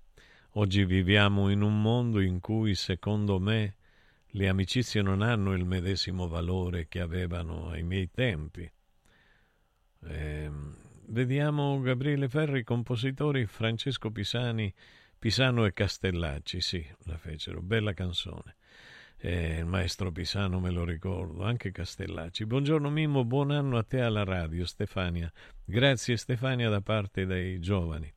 Oggi 0.57 0.85
viviamo 0.85 1.49
in 1.51 1.63
un 1.63 1.83
mondo 1.83 2.21
in 2.21 2.39
cui, 2.39 2.77
secondo 2.77 3.41
me, 3.41 3.75
le 4.27 4.47
amicizie 4.47 5.03
non 5.03 5.21
hanno 5.21 5.53
il 5.53 5.65
medesimo 5.65 6.29
valore 6.29 6.87
che 6.87 7.01
avevano 7.01 7.71
ai 7.71 7.83
miei 7.83 8.09
tempi. 8.09 8.71
Eh, 10.05 10.51
vediamo 11.07 11.81
Gabriele 11.81 12.29
Ferri, 12.29 12.63
compositori 12.63 13.47
Francesco 13.47 14.13
Pisani, 14.13 14.73
Pisano 15.19 15.65
e 15.65 15.73
Castellacci, 15.73 16.61
sì, 16.61 16.87
la 17.07 17.19
fecero, 17.19 17.61
bella 17.61 17.93
canzone. 17.93 18.55
Eh, 19.17 19.59
il 19.59 19.67
maestro 19.67 20.13
Pisano 20.13 20.61
me 20.61 20.71
lo 20.71 20.85
ricordo, 20.85 21.43
anche 21.43 21.73
Castellacci. 21.73 22.47
Buongiorno 22.47 22.91
Mimmo, 22.91 23.25
buon 23.25 23.51
anno 23.51 23.77
a 23.77 23.83
te 23.83 24.01
alla 24.01 24.23
radio, 24.23 24.65
Stefania. 24.67 25.33
Grazie 25.65 26.17
Stefania 26.17 26.69
da 26.69 26.81
parte 26.81 27.27
dei 27.27 27.59
giovani. 27.59 28.09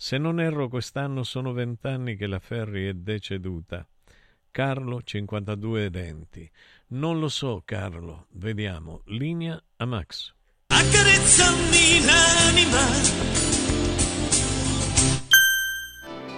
Se 0.00 0.16
non 0.16 0.38
erro, 0.38 0.68
quest'anno 0.68 1.24
sono 1.24 1.52
vent'anni 1.52 2.14
che 2.14 2.28
la 2.28 2.38
Ferri 2.38 2.86
è 2.86 2.92
deceduta. 2.92 3.84
Carlo, 4.48 5.02
52 5.02 5.90
denti. 5.90 6.48
Non 6.90 7.18
lo 7.18 7.28
so, 7.28 7.62
Carlo. 7.64 8.26
Vediamo. 8.34 9.02
Linea 9.06 9.60
a 9.76 9.84
Max. 9.86 10.32
Accarezzami 10.68 12.04
l'anima. 12.06 12.86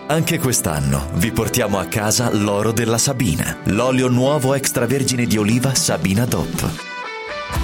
Anche 0.07 0.38
quest'anno 0.38 1.11
vi 1.16 1.31
portiamo 1.31 1.79
a 1.79 1.85
casa 1.85 2.35
l'oro 2.35 2.73
della 2.73 2.99
Sabina, 2.99 3.59
l'olio 3.66 4.09
nuovo 4.09 4.55
extravergine 4.55 5.27
di 5.27 5.37
oliva 5.37 5.75
Sabina 5.75 6.25
DOP 6.25 6.89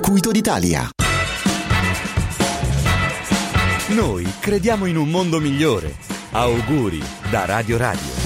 circuito 0.00 0.30
d'Italia. 0.30 0.88
Noi 3.88 4.32
crediamo 4.40 4.86
in 4.86 4.96
un 4.96 5.10
mondo 5.10 5.38
migliore. 5.40 5.94
Auguri 6.30 7.02
da 7.30 7.44
Radio 7.44 7.76
Radio. 7.76 8.19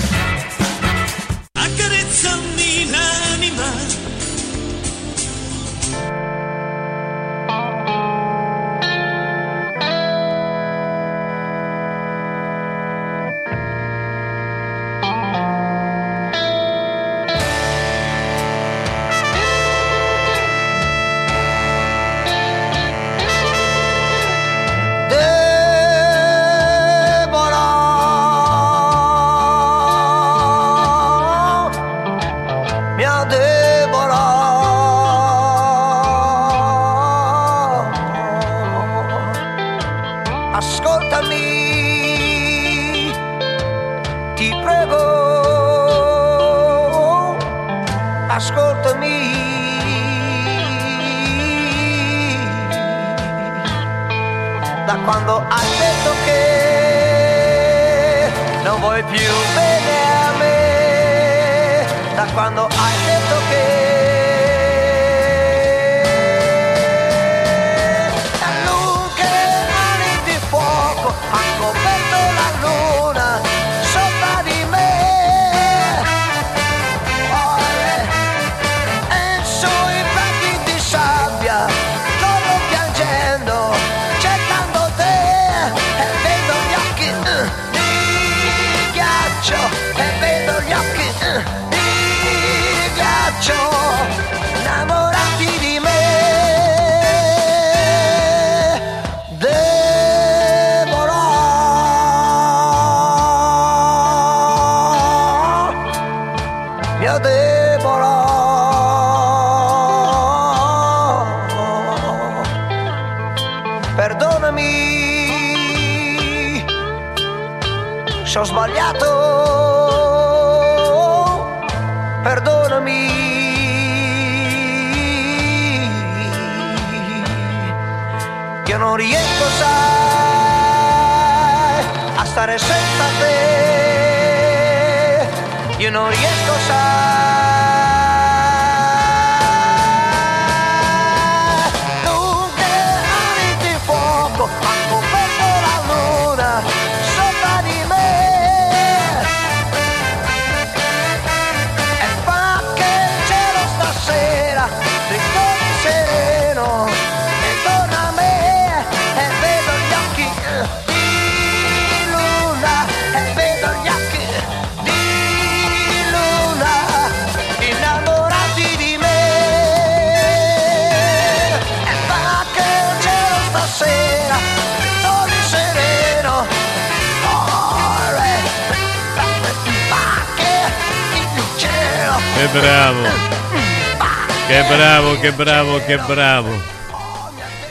Che 185.25 185.33
bravo, 185.33 185.79
che 185.79 185.97
bravo! 185.97 186.51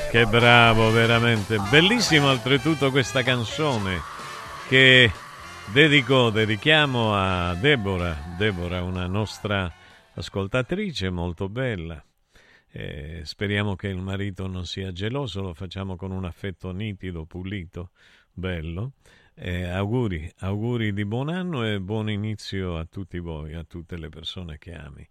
Che 0.10 0.26
bravo, 0.26 0.90
veramente. 0.90 1.60
Bellissima 1.70 2.32
oltretutto 2.32 2.90
questa 2.90 3.22
canzone 3.22 4.02
che 4.68 5.12
dedico, 5.72 6.32
dedichiamo 6.32 7.14
a 7.14 7.54
Deborah. 7.54 8.34
Deborah, 8.40 8.82
una 8.82 9.06
nostra 9.06 9.72
ascoltatrice 10.16 11.12
molto 11.12 11.48
bella. 11.48 12.04
Eh, 12.72 13.22
speriamo 13.24 13.76
che 13.76 13.90
il 13.90 14.02
marito 14.02 14.48
non 14.48 14.66
sia 14.66 14.92
geloso, 14.92 15.44
lo 15.44 15.54
facciamo 15.54 15.96
con 15.96 16.10
un 16.10 16.26
affetto 16.26 16.72
nitido, 16.72 17.26
pulito, 17.26 17.92
bello. 18.34 18.94
Eh, 19.36 19.64
auguri, 19.64 20.32
auguri 20.40 20.94
di 20.94 21.06
buon 21.06 21.30
anno 21.30 21.66
e 21.66 21.80
buon 21.80 22.10
inizio 22.10 22.78
a 22.78 22.86
tutti 22.86 23.18
voi, 23.20 23.54
a 23.54 23.64
tutte 23.64 23.98
le 23.98 24.10
persone 24.10 24.58
che 24.58 24.74
ami. 24.74 25.08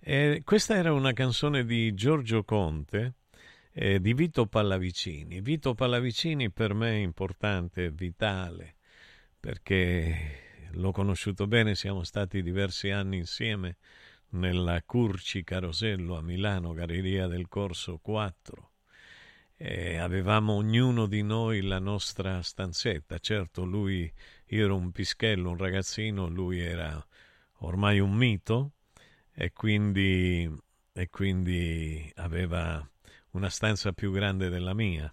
Eh, 0.00 0.42
questa 0.44 0.76
era 0.76 0.92
una 0.92 1.12
canzone 1.12 1.64
di 1.64 1.92
Giorgio 1.94 2.42
Conte 2.44 3.14
eh, 3.72 4.00
di 4.00 4.14
Vito 4.14 4.46
Pallavicini. 4.46 5.40
Vito 5.40 5.74
Pallavicini 5.74 6.50
per 6.50 6.72
me 6.72 6.92
è 6.92 7.02
importante, 7.02 7.90
vitale, 7.90 8.76
perché 9.38 10.68
l'ho 10.72 10.92
conosciuto 10.92 11.46
bene, 11.46 11.74
siamo 11.74 12.02
stati 12.04 12.42
diversi 12.42 12.90
anni 12.90 13.18
insieme 13.18 13.76
nella 14.30 14.82
Curci 14.82 15.44
Carosello 15.44 16.16
a 16.16 16.22
Milano, 16.22 16.72
Galleria 16.72 17.26
del 17.26 17.48
Corso 17.48 17.98
4 17.98 18.70
e 19.56 19.96
avevamo 19.96 20.52
ognuno 20.52 21.06
di 21.06 21.22
noi 21.22 21.62
la 21.62 21.78
nostra 21.78 22.42
stanzetta. 22.42 23.18
Certo, 23.18 23.64
lui, 23.64 24.10
io 24.48 24.64
ero 24.64 24.76
un 24.76 24.92
pischello, 24.92 25.50
un 25.50 25.56
ragazzino, 25.56 26.28
lui 26.28 26.60
era 26.60 27.04
ormai 27.60 27.98
un 27.98 28.12
mito 28.12 28.72
e 29.32 29.52
quindi, 29.52 30.50
e 30.92 31.08
quindi 31.08 32.10
aveva 32.16 32.86
una 33.30 33.48
stanza 33.48 33.92
più 33.92 34.12
grande 34.12 34.48
della 34.50 34.74
mia. 34.74 35.10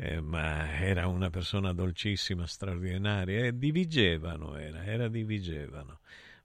Eh, 0.00 0.20
ma 0.20 0.78
era 0.78 1.08
una 1.08 1.28
persona 1.28 1.72
dolcissima, 1.72 2.46
straordinaria 2.46 3.46
e 3.46 3.58
divigevano, 3.58 4.56
era, 4.56 4.84
era 4.84 5.08
divigevano. 5.08 6.00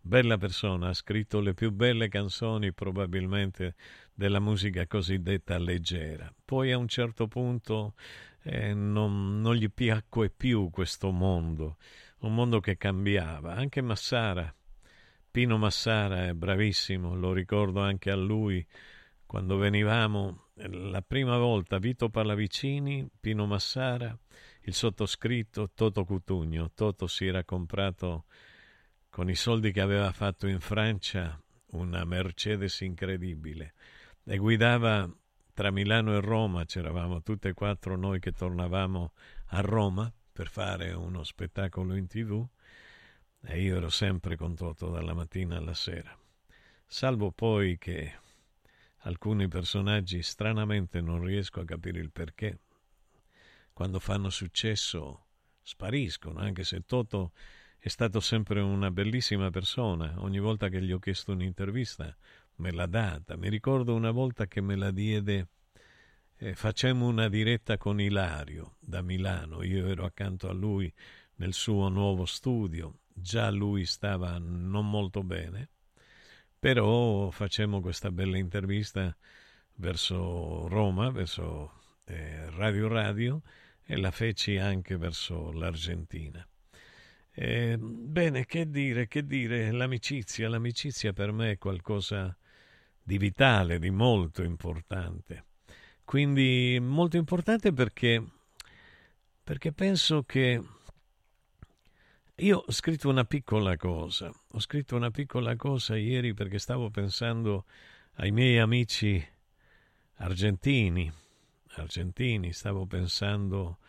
Bella 0.06 0.38
persona, 0.38 0.90
ha 0.90 0.94
scritto 0.94 1.40
le 1.40 1.54
più 1.54 1.72
belle 1.72 2.10
canzoni 2.10 2.74
probabilmente 2.74 3.76
della 4.14 4.42
musica 4.42 4.86
cosiddetta 4.86 5.58
leggera. 5.58 6.30
Poi 6.44 6.74
a 6.74 6.78
un 6.78 6.90
certo 6.90 7.30
punto 7.30 7.94
eh, 8.44 8.74
non, 8.74 9.40
non, 9.40 9.56
gli 9.56 9.72
piacque 9.72 10.30
più 10.30 10.70
questo 10.72 11.10
mondo, 11.12 11.78
un 12.20 12.36
mondo 12.36 12.60
che 12.60 12.76
cambiava. 12.76 13.54
Anche 13.56 13.80
Massara, 13.80 14.54
Pino 15.32 15.58
Massara 15.58 16.28
è 16.28 16.34
bravissimo, 16.34 17.16
lo 17.16 17.32
ricordo 17.32 17.80
anche 17.80 18.12
a 18.12 18.18
lui 18.18 18.64
quando 19.26 19.56
venivamo 19.56 20.48
la 20.56 21.02
prima 21.02 21.38
volta 21.38 21.78
Vito 21.78 22.10
Pallavicini, 22.10 23.10
Pino 23.22 23.46
Massara, 23.46 24.16
il 24.64 24.74
sottoscritto 24.74 25.72
Toto 25.74 26.04
Cutugno. 26.04 26.72
Toto 26.76 27.08
si 27.08 27.26
era 27.26 27.46
comprato 27.46 28.26
con 29.14 29.30
i 29.30 29.36
soldi 29.36 29.72
che 29.72 29.80
aveva 29.80 30.12
fatto 30.12 30.48
in 30.48 30.60
Francia 30.60 31.40
una 31.74 32.04
Mercedes 32.04 32.80
incredibile 32.80 33.76
e 34.24 34.38
guidava 34.38 35.08
tra 35.54 35.70
Milano 35.70 36.16
e 36.16 36.20
Roma, 36.20 36.66
c'eravamo 36.66 37.22
tutte 37.22 37.50
e 37.50 37.54
quattro 37.54 37.96
noi 37.96 38.20
che 38.20 38.32
tornavamo 38.32 39.14
a 39.50 39.62
Roma 39.62 40.12
per 40.32 40.50
fare 40.50 40.94
uno 40.94 41.24
spettacolo 41.24 41.94
in 41.94 42.08
tv 42.08 42.44
e 43.44 43.62
io 43.62 43.78
ero 43.78 43.92
sempre 43.92 44.36
con 44.36 44.56
Toto 44.56 44.90
dalla 44.90 45.14
mattina 45.14 45.58
alla 45.58 45.76
sera. 45.76 46.18
Salvo 46.84 47.30
poi 47.30 47.78
che 47.78 48.18
alcuni 49.02 49.48
personaggi 49.48 50.24
stranamente 50.24 51.02
non 51.02 51.24
riesco 51.24 51.60
a 51.60 51.66
capire 51.66 52.00
il 52.00 52.10
perché. 52.10 52.62
Quando 53.74 54.00
fanno 54.00 54.32
successo 54.32 55.28
spariscono, 55.62 56.40
anche 56.40 56.64
se 56.64 56.84
Toto 56.84 57.32
è 57.86 57.90
stato 57.90 58.22
sempre 58.22 58.62
una 58.62 58.92
bellissima 58.92 59.50
persona. 59.50 60.14
Ogni 60.20 60.40
volta 60.40 60.70
che 60.70 60.82
gli 60.82 60.94
ho 60.94 61.00
chiesto 61.00 61.34
un'intervista 61.34 62.16
me 62.56 62.72
l'ha 62.72 62.86
data. 62.86 63.36
Mi 63.36 63.50
ricordo 63.50 63.94
una 63.94 64.12
volta 64.12 64.48
che 64.48 64.62
me 64.62 64.78
la 64.78 64.90
diede. 64.90 65.50
Eh, 66.38 66.56
facemmo 66.56 67.06
una 67.06 67.28
diretta 67.28 67.78
con 67.78 68.00
Ilario 68.00 68.78
da 68.80 69.02
Milano. 69.02 69.64
Io 69.64 69.86
ero 69.86 70.06
accanto 70.06 70.48
a 70.48 70.54
lui 70.54 70.90
nel 71.36 71.52
suo 71.52 71.90
nuovo 71.90 72.24
studio. 72.24 73.00
Già 73.14 73.52
lui 73.52 73.84
stava 73.84 74.38
non 74.38 74.90
molto 74.90 75.22
bene, 75.22 75.68
però 76.58 77.32
facemmo 77.32 77.82
questa 77.82 78.12
bella 78.12 78.38
intervista 78.38 79.14
verso 79.76 80.70
Roma, 80.70 81.12
verso 81.12 81.82
eh, 82.06 82.50
Radio 82.52 82.88
Radio 82.88 83.42
e 83.84 83.98
la 83.98 84.12
feci 84.12 84.56
anche 84.56 84.96
verso 84.96 85.52
l'Argentina. 85.52 86.48
Eh, 87.36 87.78
bene, 87.80 88.46
che 88.46 88.70
dire, 88.70 89.08
che 89.08 89.26
dire, 89.26 89.72
l'amicizia, 89.72 90.48
l'amicizia 90.48 91.14
per 91.14 91.32
me 91.32 91.52
è 91.52 91.58
qualcosa 91.58 92.36
di 93.02 93.18
vitale, 93.18 93.80
di 93.80 93.90
molto 93.90 94.44
importante. 94.44 95.46
Quindi 96.04 96.78
molto 96.80 97.18
importante 97.18 97.74
perché, 97.74 98.24
perché 99.44 99.72
penso 99.72 100.24
che 100.24 100.62
io 102.36 102.64
ho 102.68 102.72
scritto 102.72 103.10
una 103.10 103.26
piccola 103.26 103.78
cosa, 103.78 104.32
ho 104.50 104.60
scritto 104.60 104.96
una 104.96 105.10
piccola 105.10 105.56
cosa 105.56 105.96
ieri 105.96 106.34
perché 106.34 106.60
stavo 106.60 106.92
pensando 106.92 107.66
ai 108.16 108.32
miei 108.32 108.60
amici 108.60 109.26
argentini, 110.18 111.12
argentini, 111.76 112.54
stavo 112.54 112.86
pensando 112.86 113.80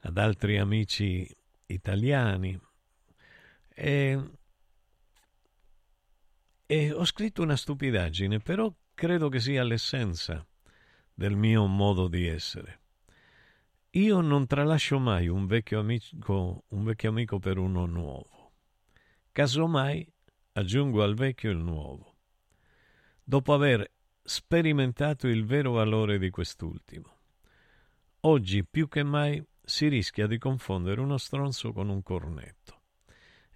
ad 0.00 0.18
altri 0.18 0.58
amici 0.58 1.28
italiani, 1.66 2.58
e, 3.78 4.18
e 6.64 6.92
ho 6.92 7.04
scritto 7.04 7.42
una 7.42 7.56
stupidaggine, 7.56 8.40
però 8.40 8.72
credo 8.94 9.28
che 9.28 9.38
sia 9.38 9.62
l'essenza 9.62 10.44
del 11.12 11.36
mio 11.36 11.66
modo 11.66 12.08
di 12.08 12.26
essere. 12.26 12.80
Io 13.90 14.20
non 14.20 14.46
tralascio 14.46 14.98
mai 14.98 15.28
un 15.28 15.46
vecchio 15.46 15.80
amico, 15.80 16.64
un 16.68 16.84
vecchio 16.84 17.10
amico 17.10 17.38
per 17.38 17.58
uno 17.58 17.84
nuovo. 17.84 18.52
Casomai 19.30 20.10
aggiungo 20.52 21.02
al 21.02 21.14
vecchio 21.14 21.50
il 21.50 21.58
nuovo, 21.58 22.16
dopo 23.22 23.52
aver 23.52 23.90
sperimentato 24.22 25.28
il 25.28 25.44
vero 25.44 25.72
valore 25.72 26.18
di 26.18 26.30
quest'ultimo. 26.30 27.14
Oggi 28.20 28.64
più 28.64 28.88
che 28.88 29.02
mai 29.02 29.42
si 29.62 29.88
rischia 29.88 30.26
di 30.26 30.38
confondere 30.38 31.00
uno 31.02 31.18
stronzo 31.18 31.72
con 31.72 31.90
un 31.90 32.02
cornetto 32.02 32.75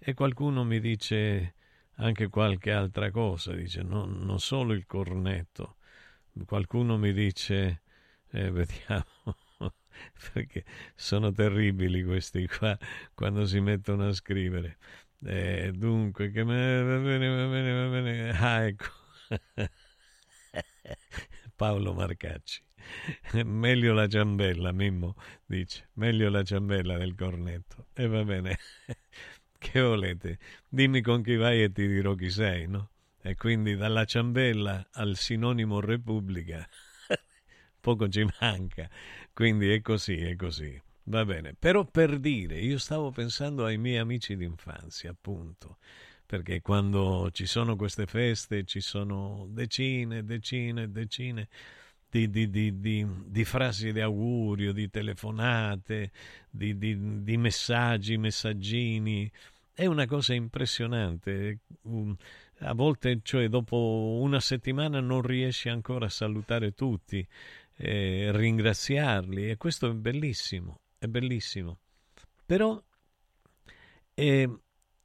e 0.03 0.13
qualcuno 0.15 0.63
mi 0.63 0.79
dice 0.79 1.53
anche 1.97 2.27
qualche 2.29 2.71
altra 2.71 3.11
cosa, 3.11 3.53
dice 3.53 3.83
no, 3.83 4.05
non 4.05 4.39
solo 4.39 4.73
il 4.73 4.85
cornetto, 4.87 5.75
qualcuno 6.45 6.97
mi 6.97 7.13
dice 7.13 7.81
eh, 8.31 8.49
vediamo 8.51 9.05
perché 10.33 10.65
sono 10.95 11.31
terribili 11.31 12.03
questi 12.03 12.47
qua 12.47 12.75
quando 13.13 13.45
si 13.45 13.59
mettono 13.59 14.07
a 14.07 14.13
scrivere. 14.13 14.77
Eh, 15.23 15.71
dunque, 15.73 16.31
che 16.31 16.43
me... 16.43 16.81
va 16.81 16.97
bene, 16.97 17.27
va 17.27 17.47
bene, 17.47 17.73
va 17.73 17.89
bene. 17.89 18.29
Ah, 18.31 18.65
ecco. 18.65 18.85
Paolo 21.55 21.93
Marcacci. 21.93 22.63
Meglio 23.43 23.93
la 23.93 24.07
ciambella, 24.07 24.71
Mimmo 24.71 25.15
dice. 25.45 25.89
Meglio 25.93 26.29
la 26.29 26.43
ciambella 26.43 26.97
del 26.97 27.15
cornetto. 27.15 27.87
E 27.93 28.07
va 28.07 28.23
bene. 28.23 28.57
Che 29.63 29.79
volete? 29.79 30.39
Dimmi 30.67 31.01
con 31.01 31.21
chi 31.21 31.35
vai 31.35 31.61
e 31.61 31.71
ti 31.71 31.87
dirò 31.87 32.15
chi 32.15 32.29
sei, 32.31 32.67
no? 32.67 32.89
E 33.21 33.35
quindi 33.35 33.75
dalla 33.75 34.05
ciambella 34.05 34.87
al 34.93 35.15
sinonimo 35.15 35.79
Repubblica 35.79 36.67
poco 37.79 38.09
ci 38.09 38.25
manca. 38.39 38.89
Quindi 39.31 39.71
è 39.71 39.81
così, 39.81 40.17
è 40.17 40.35
così. 40.35 40.81
Va 41.03 41.23
bene. 41.25 41.53
Però 41.53 41.85
per 41.85 42.17
dire, 42.19 42.59
io 42.59 42.77
stavo 42.79 43.11
pensando 43.11 43.63
ai 43.63 43.77
miei 43.77 43.97
amici 43.99 44.35
d'infanzia, 44.35 45.11
appunto. 45.11 45.77
Perché 46.25 46.61
quando 46.61 47.29
ci 47.31 47.45
sono 47.45 47.75
queste 47.75 48.07
feste 48.07 48.63
ci 48.63 48.81
sono 48.81 49.45
decine, 49.49 50.23
decine, 50.23 50.89
decine 50.91 51.47
di, 52.11 52.29
di, 52.29 52.49
di, 52.49 53.07
di, 53.25 53.45
frasi 53.45 53.93
di 53.93 54.01
augurio, 54.01 54.73
di 54.73 54.89
telefonate, 54.89 56.11
di, 56.49 57.37
messaggi, 57.37 58.17
messaggini. 58.17 59.31
È 59.73 59.85
una 59.85 60.05
cosa 60.05 60.33
impressionante. 60.33 61.59
A 62.59 62.73
volte, 62.73 63.21
cioè, 63.23 63.47
dopo 63.47 64.19
una 64.21 64.41
settimana 64.41 64.99
non 64.99 65.21
riesci 65.21 65.69
ancora 65.69 66.07
a 66.07 66.09
salutare 66.09 66.73
tutti, 66.73 67.25
eh, 67.77 68.29
ringraziarli 68.33 69.49
e 69.49 69.55
questo 69.55 69.89
è 69.89 69.93
bellissimo, 69.93 70.81
è 70.97 71.07
bellissimo. 71.07 71.77
Però 72.45 72.79
eh, 74.13 74.59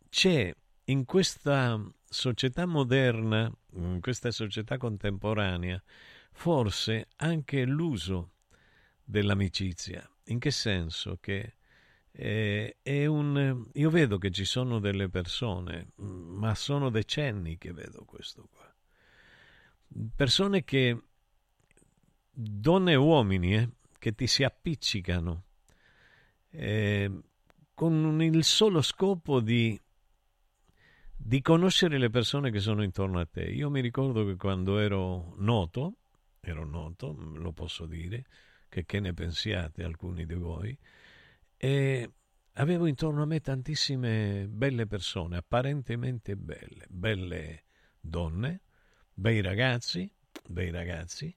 c'è 0.09 0.55
in 0.87 1.05
questa 1.05 1.81
società 2.03 2.67
moderna, 2.67 3.51
in 3.75 4.01
questa 4.01 4.33
società 4.33 4.77
contemporanea, 4.77 5.81
forse 6.37 7.09
anche 7.17 7.65
l'uso 7.65 8.35
dell'amicizia. 9.03 10.09
In 10.25 10.39
che 10.39 10.51
senso? 10.51 11.17
Che 11.19 11.57
eh, 12.13 12.77
è 12.83 13.07
un, 13.07 13.67
io 13.73 13.91
vedo 13.91 14.19
che 14.19 14.31
ci 14.31 14.45
sono 14.45 14.79
delle 14.79 15.09
persone, 15.09 15.93
ma 15.97 16.55
sono 16.55 16.91
decenni 16.91 17.57
che 17.57 17.73
vedo 17.73 18.05
questo 18.05 18.49
qua. 18.51 18.73
Persone 20.15 20.63
che, 20.63 21.01
donne 22.31 22.93
e 22.93 22.97
uomini, 22.97 23.57
eh, 23.57 23.71
che 23.99 24.15
ti 24.15 24.27
si 24.27 24.45
appiccicano 24.45 25.45
eh, 26.51 27.11
con 27.73 28.23
il 28.23 28.45
solo 28.45 28.83
scopo 28.83 29.41
di 29.41 29.81
di 31.19 31.41
conoscere 31.41 31.99
le 31.99 32.11
persone 32.11 32.51
che 32.51 32.61
sono 32.61 32.85
intorno 32.85 33.19
a 33.19 33.27
te. 33.27 33.43
Io 33.43 33.71
mi 33.71 33.81
ricordo 33.81 34.25
che 34.25 34.37
quando 34.37 34.79
ero 34.79 35.35
noto, 35.39 35.95
ero 36.51 36.65
noto, 36.65 37.15
lo 37.17 37.53
posso 37.53 37.87
dire, 37.87 38.25
che, 38.69 38.85
che 38.85 39.01
ne 39.01 39.13
pensiate 39.13 39.83
alcuni 39.83 40.27
di 40.27 40.35
voi, 40.35 40.77
e 41.57 42.11
avevo 42.55 42.87
intorno 42.87 43.23
a 43.23 43.27
me 43.27 43.41
tantissime 43.41 44.47
belle 44.49 44.87
persone, 44.87 45.37
apparentemente 45.37 46.37
belle, 46.37 46.87
belle 46.89 47.65
donne, 48.01 48.61
bei 49.13 49.41
ragazzi, 49.41 50.11
bei 50.49 50.71
ragazzi, 50.71 51.35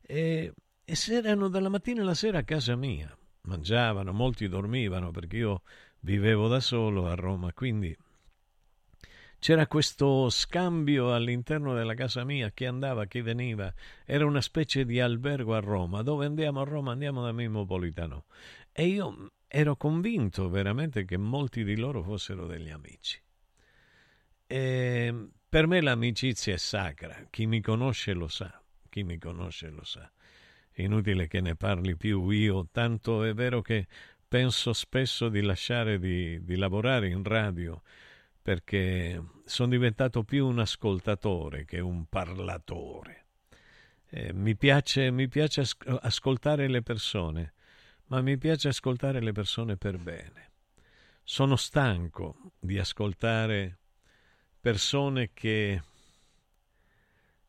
e, 0.00 0.52
e 0.84 0.96
erano 1.10 1.48
dalla 1.48 1.68
mattina 1.68 2.02
alla 2.02 2.14
sera 2.14 2.38
a 2.38 2.44
casa 2.44 2.76
mia. 2.76 3.16
Mangiavano, 3.42 4.12
molti 4.12 4.48
dormivano 4.48 5.10
perché 5.10 5.36
io 5.36 5.62
vivevo 6.00 6.48
da 6.48 6.60
solo 6.60 7.06
a 7.06 7.14
Roma, 7.14 7.52
quindi 7.52 7.96
c'era 9.38 9.66
questo 9.66 10.28
scambio 10.30 11.14
all'interno 11.14 11.74
della 11.74 11.94
casa 11.94 12.24
mia, 12.24 12.50
chi 12.50 12.64
andava, 12.64 13.06
chi 13.06 13.20
veniva, 13.20 13.72
era 14.04 14.26
una 14.26 14.40
specie 14.40 14.84
di 14.84 15.00
albergo 15.00 15.54
a 15.54 15.60
Roma, 15.60 16.02
dove 16.02 16.26
andiamo 16.26 16.60
a 16.60 16.64
Roma, 16.64 16.92
andiamo 16.92 17.22
da 17.22 17.32
Mimmo 17.32 17.64
Politano. 17.64 18.24
E 18.72 18.86
io 18.86 19.30
ero 19.46 19.76
convinto 19.76 20.48
veramente 20.48 21.04
che 21.04 21.16
molti 21.16 21.64
di 21.64 21.76
loro 21.76 22.02
fossero 22.02 22.46
degli 22.46 22.70
amici. 22.70 23.20
E 24.46 25.28
per 25.48 25.66
me 25.66 25.80
l'amicizia 25.80 26.54
è 26.54 26.58
sacra, 26.58 27.26
chi 27.30 27.46
mi 27.46 27.60
conosce 27.60 28.12
lo 28.12 28.28
sa, 28.28 28.60
chi 28.88 29.02
mi 29.04 29.18
conosce 29.18 29.70
lo 29.70 29.84
sa. 29.84 30.10
Inutile 30.74 31.26
che 31.26 31.40
ne 31.40 31.56
parli 31.56 31.96
più 31.96 32.28
io, 32.28 32.68
tanto 32.70 33.24
è 33.24 33.34
vero 33.34 33.62
che 33.62 33.86
penso 34.26 34.72
spesso 34.72 35.28
di 35.28 35.42
lasciare 35.42 35.98
di, 35.98 36.44
di 36.44 36.56
lavorare 36.56 37.08
in 37.08 37.24
radio 37.24 37.82
perché 38.48 39.22
sono 39.44 39.68
diventato 39.68 40.24
più 40.24 40.46
un 40.46 40.58
ascoltatore 40.58 41.66
che 41.66 41.80
un 41.80 42.06
parlatore. 42.06 43.26
Eh, 44.08 44.32
mi, 44.32 44.56
piace, 44.56 45.10
mi 45.10 45.28
piace 45.28 45.64
ascoltare 46.00 46.66
le 46.66 46.80
persone, 46.80 47.52
ma 48.06 48.22
mi 48.22 48.38
piace 48.38 48.68
ascoltare 48.68 49.20
le 49.20 49.32
persone 49.32 49.76
per 49.76 49.98
bene. 49.98 50.52
Sono 51.22 51.56
stanco 51.56 52.52
di 52.58 52.78
ascoltare 52.78 53.80
persone 54.58 55.34
che, 55.34 55.82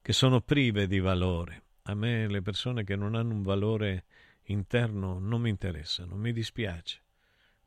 che 0.01 0.11
sono 0.11 0.41
prive 0.41 0.85
di 0.85 0.99
valore. 0.99 1.63
A 1.83 1.93
me 1.93 2.27
le 2.27 2.41
persone 2.41 2.83
che 2.83 2.97
non 2.97 3.15
hanno 3.15 3.35
un 3.35 3.43
valore 3.43 4.03
interno 4.47 5.17
non 5.17 5.39
mi 5.39 5.49
interessano, 5.49 6.15
mi 6.15 6.33
dispiace, 6.33 6.99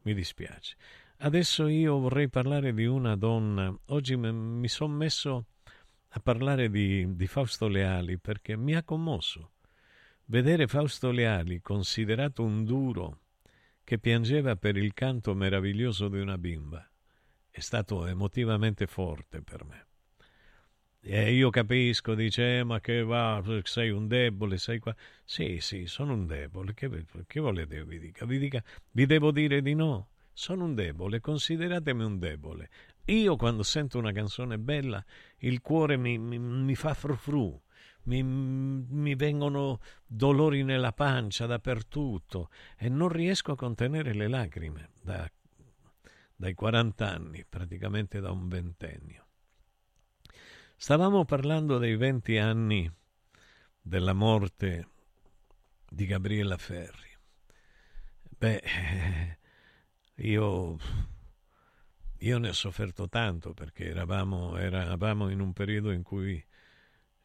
mi 0.03 0.13
dispiace. 0.13 0.77
Adesso 1.25 1.69
io 1.69 2.01
vorrei 2.01 2.29
parlare 2.29 2.75
di 2.75 2.85
una 2.85 3.15
donna. 3.15 3.73
Oggi 3.87 4.17
mi 4.17 4.67
sono 4.67 4.93
messo 4.93 5.47
a 6.09 6.21
parlare 6.21 6.69
di, 6.69 7.15
di 7.15 7.29
Fausto 7.29 7.69
Leali 7.69 8.19
perché 8.19 8.57
mi 8.57 8.75
ha 8.75 8.83
commosso. 8.83 9.53
Vedere 10.25 10.67
Fausto 10.67 11.13
Leali 11.13 11.61
considerato 11.61 12.43
un 12.43 12.65
duro 12.65 13.21
che 13.85 14.01
piangeva 14.01 14.57
per 14.57 14.77
il 14.77 14.93
canto 14.95 15.33
meraviglioso 15.35 16.09
di 16.09 16.19
una 16.19 16.37
bimba 16.39 16.85
è 17.49 17.61
stato 17.61 18.05
emotivamente 18.05 18.89
forte 18.89 19.43
per 19.43 19.65
me. 19.65 19.87
E 21.03 21.33
io 21.33 21.51
capisco, 21.51 22.17
dice, 22.17 22.59
eh, 22.59 22.65
ma 22.65 22.81
che 22.81 23.05
va, 23.05 23.41
sei 23.63 23.91
un 23.91 24.09
debole, 24.09 24.59
sei 24.59 24.81
qua. 24.81 24.93
Sì, 25.25 25.61
sì, 25.61 25.87
sono 25.87 26.15
un 26.15 26.27
debole. 26.27 26.75
Che, 26.75 27.05
che 27.29 27.39
volete 27.39 27.85
vi 27.85 28.01
dica? 28.01 28.27
Vi, 28.27 28.39
dica? 28.39 28.61
vi 28.91 29.07
devo 29.07 29.31
dire 29.31 29.63
di 29.63 29.75
no? 29.75 30.09
Sono 30.33 30.65
un 30.65 30.75
debole, 30.75 31.21
consideratemi 31.21 32.05
un 32.05 32.19
debole. 32.19 32.71
Io 33.07 33.37
quando 33.37 33.63
sento 33.63 33.99
una 33.99 34.13
canzone 34.13 34.59
bella, 34.59 35.05
il 35.39 35.61
cuore 35.61 35.97
mi, 35.97 36.19
mi, 36.19 36.39
mi 36.39 36.75
fa 36.75 36.95
frufru 36.95 37.61
mi, 38.05 38.23
mi 38.23 39.15
vengono 39.15 39.81
dolori 40.07 40.65
nella 40.65 40.93
pancia 40.93 41.47
dappertutto 41.47 42.51
e 42.77 42.89
non 42.89 43.09
riesco 43.09 43.53
a 43.53 43.57
contenere 43.57 44.15
le 44.15 44.29
lacrime 44.29 44.91
da, 45.03 45.31
dai 46.35 46.55
40 46.55 47.09
anni, 47.09 47.45
praticamente 47.49 48.21
da 48.21 48.31
un 48.31 48.49
ventennio. 48.49 49.27
Stavamo 50.77 51.25
parlando 51.25 51.79
dei 51.79 51.97
20 51.97 52.39
anni 52.39 52.93
della 53.81 54.15
morte 54.15 54.89
di 55.89 56.07
Gabriella 56.07 56.57
Ferri. 56.57 57.11
Beh, 58.37 58.63
io, 60.17 60.79
io 62.19 62.39
ne 62.39 62.49
ho 62.49 62.53
sofferto 62.53 63.09
tanto 63.09 63.55
perché 63.55 63.87
eravamo, 63.87 64.57
eravamo 64.57 65.29
in 65.29 65.41
un 65.41 65.53
periodo 65.53 65.91
in 65.91 66.03
cui 66.03 66.45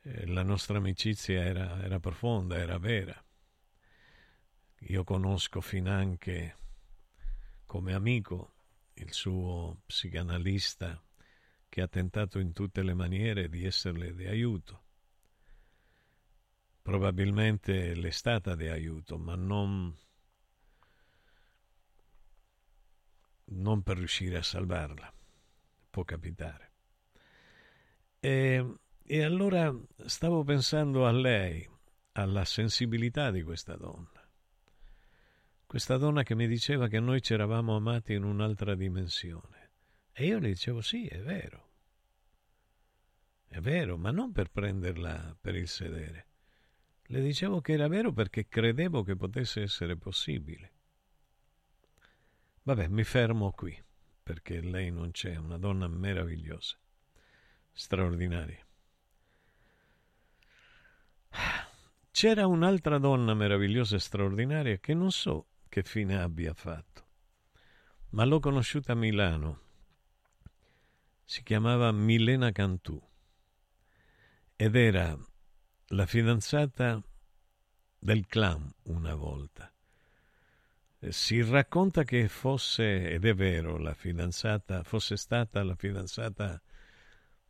eh, 0.01 0.25
la 0.27 0.43
nostra 0.43 0.77
amicizia 0.77 1.43
era, 1.43 1.83
era 1.83 1.99
profonda, 1.99 2.57
era 2.57 2.77
vera. 2.77 3.21
Io 4.81 5.03
conosco 5.03 5.59
finanche 5.59 6.55
come 7.65 7.93
amico 7.93 8.53
il 8.93 9.11
suo 9.11 9.81
psicanalista 9.85 11.01
che 11.69 11.81
ha 11.81 11.88
tentato 11.88 12.39
in 12.39 12.53
tutte 12.53 12.81
le 12.81 12.93
maniere 12.93 13.49
di 13.49 13.65
esserle 13.65 14.15
di 14.15 14.25
aiuto. 14.25 14.83
Probabilmente 16.81 17.93
le 17.95 18.07
è 18.07 18.11
stata 18.11 18.55
di 18.55 18.67
aiuto, 18.67 19.17
ma 19.17 19.35
non, 19.35 19.93
non 23.49 23.81
per 23.83 23.97
riuscire 23.97 24.37
a 24.37 24.43
salvarla. 24.43 25.13
Può 25.89 26.03
capitare. 26.03 26.71
E 28.19 28.65
e 29.09 29.23
allora 29.23 29.73
stavo 30.05 30.43
pensando 30.43 31.07
a 31.07 31.11
lei, 31.11 31.65
alla 32.11 32.43
sensibilità 32.43 33.31
di 33.31 33.41
questa 33.41 33.77
donna. 33.77 34.29
Questa 35.65 35.95
donna 35.95 36.23
che 36.23 36.35
mi 36.35 36.45
diceva 36.45 36.89
che 36.89 36.99
noi 36.99 37.21
ci 37.21 37.31
eravamo 37.31 37.73
amati 37.73 38.15
in 38.15 38.23
un'altra 38.23 38.75
dimensione. 38.75 39.71
E 40.11 40.25
io 40.25 40.39
le 40.39 40.49
dicevo 40.49 40.81
sì, 40.81 41.07
è 41.07 41.21
vero. 41.21 41.69
È 43.47 43.61
vero, 43.61 43.97
ma 43.97 44.11
non 44.11 44.33
per 44.33 44.51
prenderla 44.51 45.37
per 45.39 45.55
il 45.55 45.69
sedere. 45.69 46.27
Le 47.03 47.21
dicevo 47.21 47.61
che 47.61 47.71
era 47.71 47.87
vero 47.87 48.11
perché 48.11 48.49
credevo 48.49 49.03
che 49.03 49.15
potesse 49.15 49.61
essere 49.61 49.95
possibile. 49.95 50.73
Vabbè, 52.68 52.89
mi 52.89 53.05
fermo 53.05 53.51
qui, 53.51 53.82
perché 54.22 54.59
lei 54.59 54.91
non 54.91 55.11
c'è, 55.11 55.38
una 55.38 55.57
donna 55.57 55.88
meravigliosa, 55.88 56.78
straordinaria. 57.72 58.61
C'era 62.11 62.45
un'altra 62.45 62.97
donna 62.97 63.34
meravigliosa 63.34 63.95
e 63.95 63.99
straordinaria 63.99 64.80
che 64.80 64.93
non 64.93 65.13
so 65.13 65.47
che 65.70 65.82
fine 65.84 66.20
abbia 66.20 66.53
fatto, 66.53 67.07
ma 68.09 68.26
l'ho 68.26 68.41
conosciuta 68.41 68.91
a 68.91 68.95
Milano. 68.95 69.61
Si 71.24 71.43
chiamava 71.43 71.89
Milena 71.93 72.51
Cantù 72.51 73.01
ed 74.57 74.76
era 74.76 75.18
la 75.91 76.05
fidanzata 76.05 77.01
del 77.97 78.28
clan 78.28 78.70
una 78.88 79.15
volta. 79.15 79.72
Si 80.99 81.41
racconta 81.43 82.03
che 82.03 82.27
fosse, 82.27 83.11
ed 83.11 83.23
è 83.23 83.35
vero, 83.35 83.77
la 83.77 83.93
fidanzata, 83.93 84.81
fosse 84.83 85.15
stata 85.15 85.63
la 85.63 85.75
fidanzata 85.75 86.59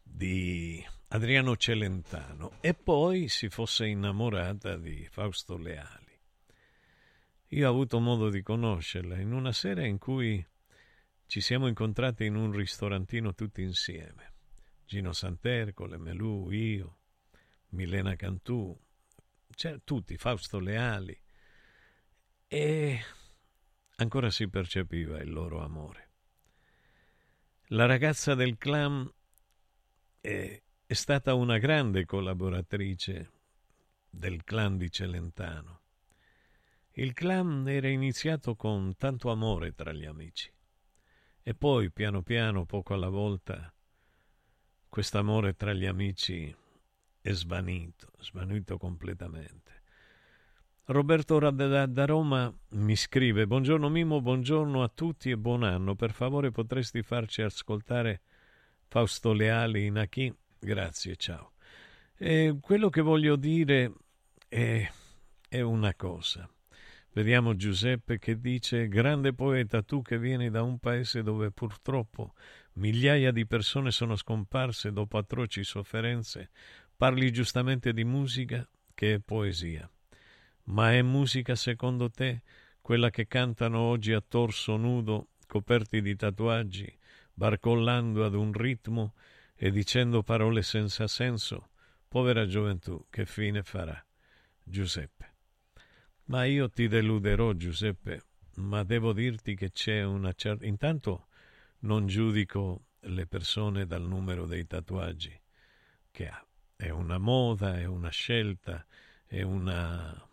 di 0.04 0.86
Adriano 1.10 1.56
Celentano 1.56 2.58
e 2.60 2.74
poi 2.74 3.30
si 3.30 3.48
fosse 3.48 3.88
innamorata 3.88 4.76
di 4.76 5.08
Fausto 5.10 5.58
Leali. 5.58 6.20
Io 7.52 7.68
ho 7.68 7.72
avuto 7.72 8.00
modo 8.00 8.30
di 8.30 8.42
conoscerla 8.42 9.18
in 9.18 9.32
una 9.32 9.54
sera 9.54 9.86
in 9.86 9.98
cui 9.98 10.46
ci 11.28 11.40
siamo 11.40 11.68
incontrati 11.68 12.26
in 12.26 12.36
un 12.36 12.52
ristorantino 12.52 13.34
tutti 13.34 13.62
insieme. 13.62 14.34
Gino 14.86 15.14
Santercole, 15.14 15.98
Melù, 15.98 16.50
io, 16.52 16.98
Milena 17.70 18.18
Cantù, 18.18 18.78
cioè, 19.56 19.80
tutti, 19.86 20.18
Fausto 20.18 20.60
Leali. 20.60 21.18
E 22.50 23.00
ancora 24.00 24.30
si 24.30 24.48
percepiva 24.48 25.20
il 25.20 25.32
loro 25.32 25.64
amore. 25.64 26.10
La 27.72 27.86
ragazza 27.86 28.36
del 28.36 28.58
clan 28.58 29.12
è, 30.22 30.62
è 30.86 30.94
stata 30.94 31.34
una 31.34 31.58
grande 31.58 32.06
collaboratrice 32.06 33.32
del 34.10 34.44
clan 34.44 34.78
di 34.78 34.92
Celentano. 34.92 35.82
Il 36.92 37.14
clan 37.14 37.68
era 37.68 37.88
iniziato 37.88 38.56
con 38.56 38.96
tanto 38.98 39.32
amore 39.32 39.74
tra 39.74 39.92
gli 39.92 40.06
amici 40.06 40.52
e 41.42 41.54
poi 41.56 41.92
piano 41.92 42.22
piano, 42.22 42.66
poco 42.66 42.94
alla 42.94 43.10
volta, 43.10 43.74
quest'amore 44.90 45.56
tra 45.56 45.74
gli 45.74 45.86
amici 45.86 46.56
è 47.22 47.32
svanito, 47.32 48.12
svanito 48.20 48.78
completamente. 48.78 49.67
Roberto 50.90 51.38
da, 51.38 51.86
da 51.86 52.06
Roma 52.06 52.54
mi 52.70 52.96
scrive 52.96 53.46
Buongiorno 53.46 53.90
Mimo, 53.90 54.22
buongiorno 54.22 54.84
a 54.84 54.88
tutti 54.88 55.30
e 55.30 55.36
buon 55.36 55.64
anno. 55.64 55.96
Per 55.96 56.14
favore 56.14 56.52
potresti 56.52 57.02
farci 57.02 57.42
ascoltare 57.42 58.22
Fausto 58.88 59.34
Leali 59.34 59.88
in 59.88 59.98
Achì? 59.98 60.34
Grazie, 60.58 61.18
ciao. 61.18 61.52
E 62.16 62.56
quello 62.62 62.90
che 62.90 63.02
voglio 63.02 63.36
dire 63.36 63.96
è, 64.48 64.90
è 65.50 65.60
una 65.60 65.94
cosa. 65.94 66.50
Vediamo 67.12 67.58
Giuseppe 67.58 68.18
che 68.18 68.40
dice 68.40 68.88
Grande 68.88 69.34
poeta, 69.34 69.82
tu 69.82 70.02
che 70.02 70.18
vieni 70.18 70.50
da 70.50 70.62
un 70.64 70.80
paese 70.80 71.22
dove 71.22 71.52
purtroppo 71.52 72.34
migliaia 72.76 73.34
di 73.34 73.46
persone 73.46 73.92
sono 73.92 74.16
scomparse 74.16 74.94
dopo 74.94 75.18
atroci 75.18 75.66
sofferenze, 75.66 76.50
parli 76.96 77.30
giustamente 77.34 77.92
di 77.92 78.06
musica 78.06 78.66
che 78.94 79.16
è 79.16 79.20
poesia. 79.20 79.90
Ma 80.68 80.94
è 80.94 81.02
musica 81.02 81.56
secondo 81.56 82.10
te 82.10 82.42
quella 82.82 83.10
che 83.10 83.28
cantano 83.28 83.80
oggi 83.80 84.14
a 84.14 84.22
torso 84.22 84.76
nudo, 84.76 85.30
coperti 85.46 86.02
di 86.02 86.16
tatuaggi, 86.16 86.98
barcollando 87.34 88.26
ad 88.26 88.34
un 88.34 88.52
ritmo 88.52 89.14
e 89.56 89.72
dicendo 89.72 90.24
parole 90.24 90.62
senza 90.62 91.08
senso? 91.08 91.70
Povera 92.08 92.46
gioventù, 92.46 93.06
che 93.10 93.26
fine 93.26 93.64
farà? 93.64 94.04
Giuseppe. 94.64 95.36
Ma 96.26 96.44
io 96.46 96.70
ti 96.70 96.88
deluderò, 96.88 97.54
Giuseppe, 97.54 98.24
ma 98.56 98.84
devo 98.84 99.14
dirti 99.14 99.56
che 99.56 99.72
c'è 99.72 100.04
una 100.04 100.34
certa... 100.34 100.66
Intanto 100.66 101.28
non 101.80 102.08
giudico 102.08 102.88
le 103.02 103.28
persone 103.28 103.86
dal 103.86 104.06
numero 104.06 104.46
dei 104.46 104.66
tatuaggi 104.66 105.40
che 106.12 106.28
ha. 106.28 106.46
È 106.76 106.90
una 106.90 107.18
moda, 107.18 107.80
è 107.80 107.86
una 107.86 108.10
scelta, 108.10 108.86
è 109.26 109.42
una 109.42 110.27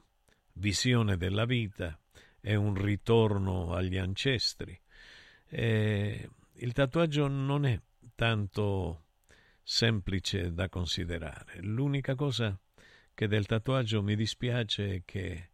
visione 0.55 1.16
della 1.16 1.44
vita, 1.44 1.98
è 2.40 2.55
un 2.55 2.74
ritorno 2.74 3.72
agli 3.72 3.96
ancestri. 3.96 4.78
E 5.48 6.28
il 6.52 6.72
tatuaggio 6.72 7.26
non 7.26 7.64
è 7.64 7.80
tanto 8.14 9.07
semplice 9.62 10.52
da 10.52 10.68
considerare. 10.68 11.61
L'unica 11.61 12.14
cosa 12.14 12.59
che 13.14 13.28
del 13.28 13.46
tatuaggio 13.46 14.02
mi 14.02 14.16
dispiace 14.16 14.94
è 14.96 15.02
che 15.05 15.50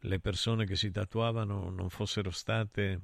le 0.00 0.20
persone 0.20 0.66
che 0.66 0.76
si 0.76 0.90
tatuavano 0.90 1.70
non 1.70 1.88
fossero 1.88 2.30
state 2.30 3.00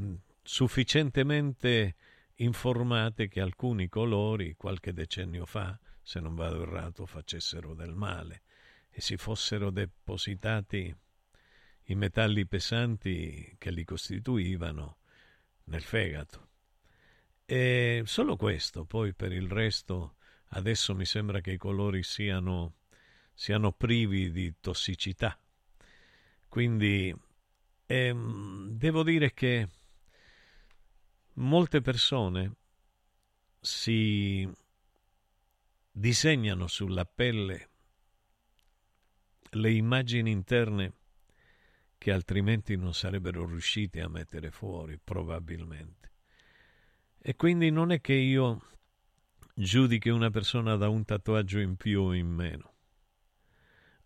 mm, 0.00 0.14
sufficientemente 0.42 1.94
informate 2.36 3.28
che 3.28 3.40
alcuni 3.40 3.88
colori 3.88 4.54
qualche 4.56 4.92
decennio 4.92 5.46
fa, 5.46 5.78
se 6.02 6.18
non 6.18 6.34
vado 6.34 6.62
errato, 6.62 7.06
facessero 7.06 7.74
del 7.74 7.94
male 7.94 8.42
si 9.00 9.16
fossero 9.16 9.70
depositati 9.70 10.94
i 11.84 11.94
metalli 11.94 12.46
pesanti 12.46 13.56
che 13.58 13.70
li 13.70 13.84
costituivano 13.84 14.98
nel 15.64 15.82
fegato. 15.82 16.48
E 17.44 18.02
solo 18.06 18.36
questo, 18.36 18.84
poi 18.84 19.12
per 19.12 19.32
il 19.32 19.48
resto 19.48 20.16
adesso 20.50 20.94
mi 20.94 21.04
sembra 21.04 21.40
che 21.40 21.52
i 21.52 21.56
colori 21.56 22.02
siano, 22.02 22.76
siano 23.34 23.72
privi 23.72 24.30
di 24.30 24.54
tossicità. 24.60 25.38
Quindi 26.48 27.14
ehm, 27.86 28.70
devo 28.70 29.02
dire 29.02 29.32
che 29.32 29.68
molte 31.34 31.80
persone 31.80 32.54
si 33.60 34.48
disegnano 35.90 36.66
sulla 36.66 37.04
pelle 37.04 37.68
le 39.50 39.72
immagini 39.72 40.30
interne 40.30 40.92
che 41.98 42.12
altrimenti 42.12 42.76
non 42.76 42.94
sarebbero 42.94 43.44
riusciti 43.44 44.00
a 44.00 44.08
mettere 44.08 44.50
fuori, 44.50 44.98
probabilmente. 44.98 46.12
E 47.18 47.36
quindi 47.36 47.70
non 47.70 47.92
è 47.92 48.00
che 48.00 48.14
io 48.14 48.62
giudichi 49.54 50.08
una 50.08 50.30
persona 50.30 50.76
da 50.76 50.88
un 50.88 51.04
tatuaggio 51.04 51.58
in 51.58 51.76
più 51.76 52.00
o 52.00 52.14
in 52.14 52.28
meno. 52.28 52.72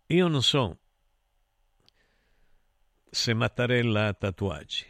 Io 0.07 0.27
non 0.27 0.43
so 0.43 0.79
se 3.09 3.33
Mattarella 3.33 4.07
ha 4.07 4.13
tatuaggi. 4.13 4.85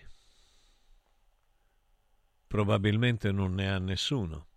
Probabilmente 2.47 3.31
non 3.31 3.53
ne 3.53 3.69
ha 3.69 3.77
nessuno. 3.77 4.47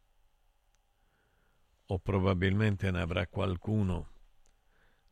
O 1.87 1.99
probabilmente 1.99 2.91
ne 2.91 3.01
avrà 3.01 3.27
qualcuno 3.27 4.18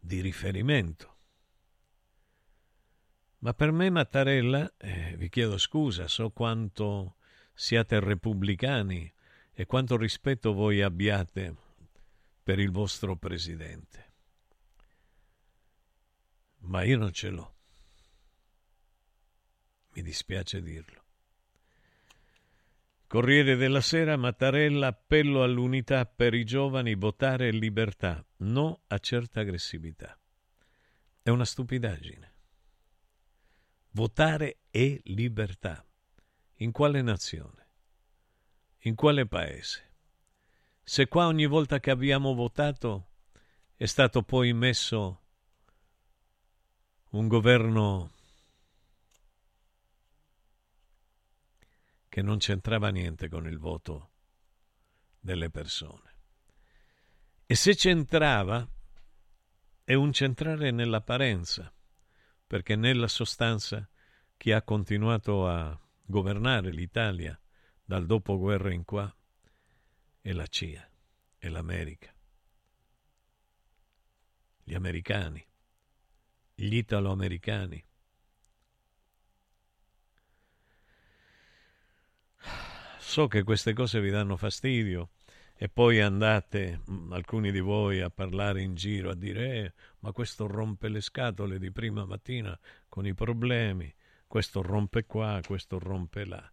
di 0.07 0.21
riferimento. 0.21 1.15
Ma 3.39 3.53
per 3.53 3.73
me 3.73 3.91
Mattarella, 3.91 4.73
eh, 4.79 5.15
vi 5.17 5.29
chiedo 5.29 5.59
scusa, 5.59 6.09
so 6.09 6.31
quanto 6.31 7.17
siate 7.53 8.01
repubblicani 8.01 9.13
e 9.53 9.67
quanto 9.67 9.97
rispetto 9.97 10.53
voi 10.53 10.81
abbiate 10.81 11.55
per 12.43 12.59
il 12.59 12.71
vostro 12.71 13.17
presidente. 13.17 14.05
Ma 16.59 16.83
io 16.83 16.99
non 16.99 17.13
ce 17.13 17.29
l'ho. 17.31 17.55
Mi 19.93 20.03
dispiace 20.03 20.63
dirlo. 20.63 21.06
Corriere 23.09 23.55
della 23.55 23.81
Sera, 23.81 24.17
Mattarella, 24.17 24.89
appello 24.89 25.45
all'unità 25.45 26.07
per 26.07 26.35
i 26.35 26.45
giovani, 26.45 26.97
votare 26.97 27.53
libertà, 27.53 28.25
no 28.39 28.83
a 28.89 28.99
certa 28.99 29.41
aggressività. 29.41 30.19
È 31.23 31.31
una 31.31 31.45
stupidaggine. 31.45 32.35
Votare 33.91 34.59
è 34.71 35.01
libertà. 35.05 35.87
In 36.57 36.73
quale 36.73 37.01
nazione? 37.01 37.69
In 38.81 38.97
quale 38.97 39.27
paese? 39.27 39.93
Se 40.83 41.07
qua 41.07 41.27
ogni 41.27 41.47
volta 41.47 41.79
che 41.79 41.93
abbiamo 41.93 42.35
votato 42.35 43.11
è 43.77 43.87
stato 43.87 44.23
poi 44.23 44.53
messo 44.53 45.21
un 47.11 47.29
governo 47.29 48.11
che 52.17 52.23
non 52.23 52.39
c'entrava 52.39 52.89
niente 52.89 53.29
con 53.29 53.47
il 53.47 53.59
voto 53.59 54.13
delle 55.21 55.51
persone. 55.51 56.15
E 57.45 57.55
se 57.55 57.75
c'entrava, 57.75 58.67
è 59.85 59.93
un 59.93 60.15
centrare 60.15 60.71
nell'apparenza, 60.71 61.71
perché 62.47 62.75
nella 62.75 63.07
sostanza 63.07 63.87
chi 64.39 64.51
ha 64.53 64.63
continuato 64.63 65.47
a 65.47 65.79
governare 66.07 66.71
l'Italia 66.71 67.39
dal 67.85 68.07
dopoguerra 68.07 68.73
in 68.73 68.87
qua 68.87 69.15
è 70.23 70.33
la 70.33 70.47
CIA, 70.47 70.91
è 71.37 71.49
l'America, 71.49 72.15
gli 74.63 74.73
americani, 74.73 75.47
gli 76.55 76.77
italo-americani, 76.77 77.86
So 83.17 83.29
che 83.29 83.45
queste 83.45 83.73
cose 83.73 83.99
vi 84.03 84.11
danno 84.11 84.37
fastidio 84.37 85.13
e 85.55 85.71
poi 85.71 86.03
andate, 86.03 86.83
mm, 86.91 87.15
alcuni 87.15 87.51
di 87.51 87.61
voi, 87.61 88.03
a 88.03 88.11
parlare 88.11 88.61
in 88.61 88.75
giro, 88.75 89.09
a 89.09 89.15
dire 89.15 89.55
eh, 89.55 89.73
ma 90.01 90.13
questo 90.13 90.47
rompe 90.47 90.91
le 90.91 91.01
scatole 91.01 91.59
di 91.59 91.73
prima 91.73 92.05
mattina 92.05 92.55
con 92.91 93.07
i 93.07 93.15
problemi, 93.15 93.91
questo 94.27 94.61
rompe 94.61 95.07
qua, 95.07 95.41
questo 95.47 95.79
rompe 95.79 96.27
là. 96.27 96.53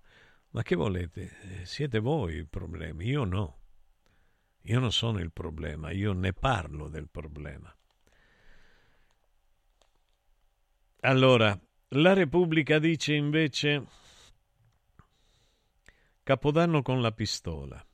Ma 0.52 0.62
che 0.62 0.76
volete? 0.76 1.36
Eh, 1.42 1.66
siete 1.66 2.00
voi 2.00 2.38
i 2.38 2.46
problemi, 2.46 3.08
io 3.08 3.26
no. 3.26 3.58
Io 4.62 4.80
non 4.80 4.94
sono 4.94 5.20
il 5.20 5.34
problema, 5.34 5.92
io 5.92 6.14
ne 6.14 6.32
parlo 6.32 6.88
del 6.88 7.10
problema. 7.10 7.76
Allora, 11.02 11.60
la 11.90 12.14
Repubblica 12.14 12.80
dice 12.80 13.14
invece 13.14 13.86
Capodanno 16.26 16.82
con 16.84 17.02
la 17.02 17.12
pistola. 17.12 17.86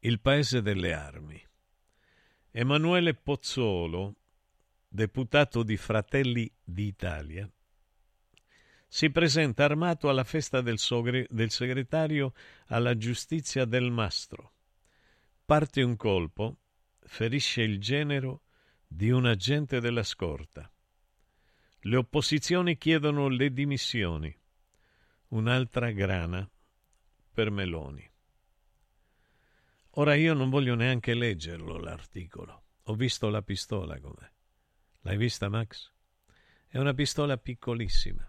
Il 0.00 0.20
paese 0.20 0.60
delle 0.60 0.92
armi. 0.92 1.42
Emanuele 2.50 3.14
Pozzolo, 3.14 4.16
deputato 4.86 5.62
di 5.62 5.78
Fratelli 5.78 6.52
d'Italia, 6.62 7.50
si 8.86 9.10
presenta 9.10 9.64
armato 9.64 10.10
alla 10.10 10.24
festa 10.24 10.60
del, 10.60 10.78
sogre- 10.78 11.26
del 11.30 11.50
segretario 11.50 12.34
alla 12.66 12.94
giustizia 12.98 13.64
del 13.64 13.90
Mastro. 13.90 14.52
Parte 15.46 15.82
un 15.82 15.96
colpo, 15.96 16.58
ferisce 17.00 17.62
il 17.62 17.80
genero 17.80 18.42
di 18.86 19.08
un 19.08 19.24
agente 19.24 19.80
della 19.80 20.02
scorta. 20.02 20.70
Le 21.80 21.96
opposizioni 21.96 22.76
chiedono 22.76 23.28
le 23.28 23.50
dimissioni. 23.54 24.38
Un'altra 25.28 25.90
grana 25.92 26.46
per 27.38 27.52
Meloni. 27.52 28.04
Ora 29.90 30.16
io 30.16 30.34
non 30.34 30.50
voglio 30.50 30.74
neanche 30.74 31.14
leggerlo 31.14 31.78
l'articolo. 31.78 32.64
Ho 32.86 32.94
visto 32.94 33.28
la 33.28 33.42
pistola 33.42 34.00
com'è. 34.00 34.28
L'hai 35.02 35.16
vista, 35.16 35.48
Max? 35.48 35.92
È 36.66 36.78
una 36.78 36.94
pistola 36.94 37.38
piccolissima, 37.38 38.28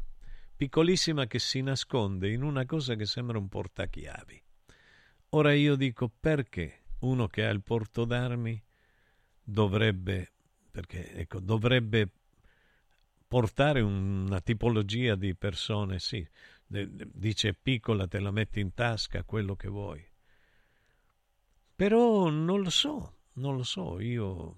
piccolissima 0.56 1.26
che 1.26 1.40
si 1.40 1.60
nasconde 1.64 2.30
in 2.30 2.44
una 2.44 2.68
cosa 2.68 2.94
che 2.94 3.08
sembra 3.08 3.40
un 3.40 3.50
portachiavi. 3.50 4.44
Ora 5.30 5.54
io 5.54 5.76
dico 5.76 6.08
perché 6.08 6.84
uno 7.00 7.28
che 7.30 7.48
ha 7.48 7.50
il 7.50 7.64
porto 7.64 8.06
d'armi 8.06 8.64
dovrebbe, 9.42 10.34
perché, 10.70 11.14
ecco, 11.14 11.40
dovrebbe 11.40 12.12
portare 13.28 13.82
una 13.82 14.40
tipologia 14.40 15.16
di 15.16 15.34
persone, 15.36 15.98
sì, 15.98 16.24
dice 16.70 17.54
piccola, 17.54 18.08
te 18.08 18.20
la 18.20 18.32
metti 18.32 18.60
in 18.60 18.74
tasca, 18.74 19.24
quello 19.24 19.56
che 19.56 19.68
vuoi. 19.68 20.06
Però 21.76 22.30
non 22.30 22.62
lo 22.62 22.70
so, 22.70 23.22
non 23.34 23.56
lo 23.56 23.64
so, 23.64 24.00
io 24.00 24.58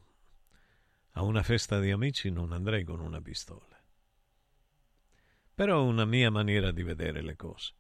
a 1.11 1.23
una 1.23 1.43
festa 1.43 1.79
di 1.79 1.91
amici 1.91 2.29
non 2.29 2.51
andrei 2.51 2.83
con 2.83 2.99
una 2.99 3.21
pistola. 3.21 3.79
Però 5.53 5.79
è 5.79 5.87
una 5.87 6.05
mia 6.05 6.31
maniera 6.31 6.71
di 6.71 6.83
vedere 6.83 7.21
le 7.21 7.35
cose. 7.35 7.73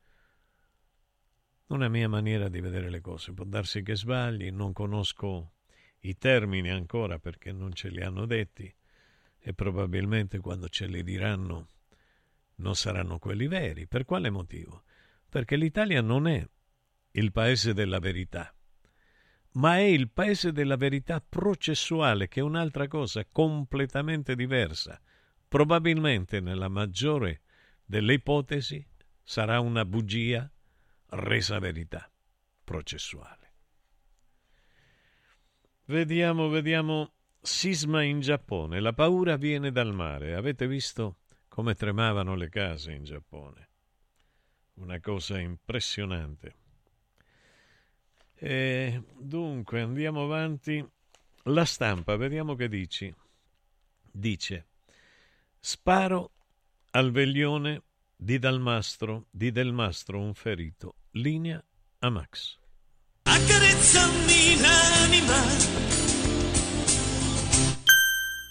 Una 1.67 1.87
mia 1.87 2.09
maniera 2.09 2.49
di 2.49 2.59
vedere 2.59 2.89
le 2.89 3.01
cose. 3.01 3.33
Può 3.33 3.45
darsi 3.45 3.81
che 3.81 3.95
sbagli, 3.95 4.51
non 4.51 4.73
conosco 4.73 5.53
i 6.01 6.17
termini 6.17 6.69
ancora 6.69 7.19
perché 7.19 7.51
non 7.51 7.73
ce 7.73 7.89
li 7.89 8.01
hanno 8.01 8.25
detti 8.25 8.73
e 9.39 9.53
probabilmente 9.53 10.39
quando 10.39 10.67
ce 10.67 10.85
li 10.87 11.03
diranno 11.03 11.67
non 12.61 12.75
saranno 12.75 13.19
quelli 13.19 13.47
veri. 13.47 13.87
Per 13.87 14.05
quale 14.05 14.29
motivo? 14.29 14.83
Perché 15.27 15.55
l'Italia 15.55 16.01
non 16.01 16.27
è 16.27 16.47
il 17.11 17.31
paese 17.31 17.73
della 17.73 17.99
verità, 17.99 18.53
ma 19.53 19.77
è 19.77 19.81
il 19.81 20.09
paese 20.09 20.51
della 20.51 20.77
verità 20.77 21.19
processuale, 21.19 22.27
che 22.27 22.39
è 22.39 22.43
un'altra 22.43 22.87
cosa 22.87 23.25
completamente 23.25 24.35
diversa. 24.35 25.01
Probabilmente 25.47 26.39
nella 26.39 26.69
maggiore 26.69 27.41
delle 27.83 28.13
ipotesi 28.13 28.85
sarà 29.21 29.59
una 29.59 29.83
bugia 29.83 30.49
resa 31.09 31.59
verità 31.59 32.09
processuale. 32.63 33.53
Vediamo, 35.85 36.47
vediamo. 36.47 37.13
Sisma 37.41 38.03
in 38.03 38.19
Giappone. 38.19 38.79
La 38.79 38.93
paura 38.93 39.35
viene 39.35 39.71
dal 39.71 39.93
mare. 39.93 40.35
Avete 40.35 40.67
visto 40.67 41.20
come 41.51 41.75
tremavano 41.75 42.35
le 42.35 42.47
case 42.47 42.93
in 42.93 43.03
Giappone? 43.03 43.67
Una 44.75 45.01
cosa 45.01 45.37
impressionante. 45.37 46.55
E 48.35 49.03
dunque 49.17 49.81
andiamo 49.81 50.23
avanti. 50.23 50.83
La 51.43 51.65
stampa, 51.65 52.15
vediamo 52.15 52.55
che 52.55 52.69
dici. 52.69 53.13
Dice: 54.09 54.67
Sparo 55.59 56.31
al 56.91 57.11
veglione 57.11 57.81
di 58.15 58.39
Dalmastro, 58.39 59.25
di 59.29 59.51
Del 59.51 59.73
Mastro 59.73 60.21
un 60.21 60.33
ferito. 60.33 60.95
Linea 61.11 61.61
a 61.99 62.09
Max. 62.09 62.57
Accarezzami 63.23 64.57
l'anima 64.61 65.90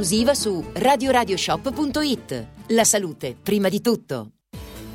esclusiva 0.00 0.34
su 0.34 0.64
radioradioshop.it. 0.72 2.46
La 2.68 2.84
salute, 2.84 3.36
prima 3.40 3.68
di 3.68 3.82
tutto. 3.82 4.30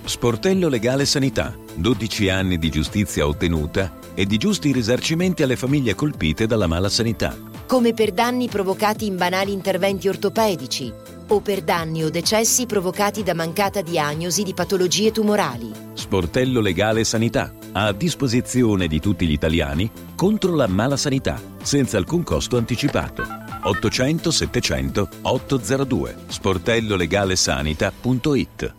Sportello 0.03 0.67
Legale 0.67 1.05
Sanità. 1.05 1.55
12 1.75 2.29
anni 2.29 2.57
di 2.57 2.69
giustizia 2.71 3.27
ottenuta 3.27 3.99
e 4.15 4.25
di 4.25 4.37
giusti 4.37 4.71
risarcimenti 4.71 5.43
alle 5.43 5.57
famiglie 5.57 5.93
colpite 5.93 6.47
dalla 6.47 6.65
mala 6.65 6.89
sanità. 6.89 7.37
Come 7.67 7.93
per 7.93 8.13
danni 8.13 8.47
provocati 8.47 9.05
in 9.05 9.15
banali 9.15 9.51
interventi 9.51 10.07
ortopedici 10.07 10.91
o 11.27 11.39
per 11.39 11.61
danni 11.61 12.03
o 12.03 12.09
decessi 12.09 12.65
provocati 12.65 13.21
da 13.21 13.33
mancata 13.35 13.81
diagnosi 13.81 14.41
di 14.41 14.53
patologie 14.53 15.11
tumorali. 15.11 15.71
Sportello 15.93 16.61
Legale 16.61 17.03
Sanità. 17.03 17.53
A 17.73 17.91
disposizione 17.91 18.87
di 18.87 18.99
tutti 18.99 19.27
gli 19.27 19.33
italiani 19.33 19.89
contro 20.15 20.55
la 20.55 20.67
mala 20.67 20.97
sanità, 20.97 21.39
senza 21.61 21.97
alcun 21.97 22.23
costo 22.23 22.57
anticipato. 22.57 23.44
800 23.65 24.31
700 24.31 25.07
802 25.21 26.15
sportellolegalesanita.it 26.27 28.73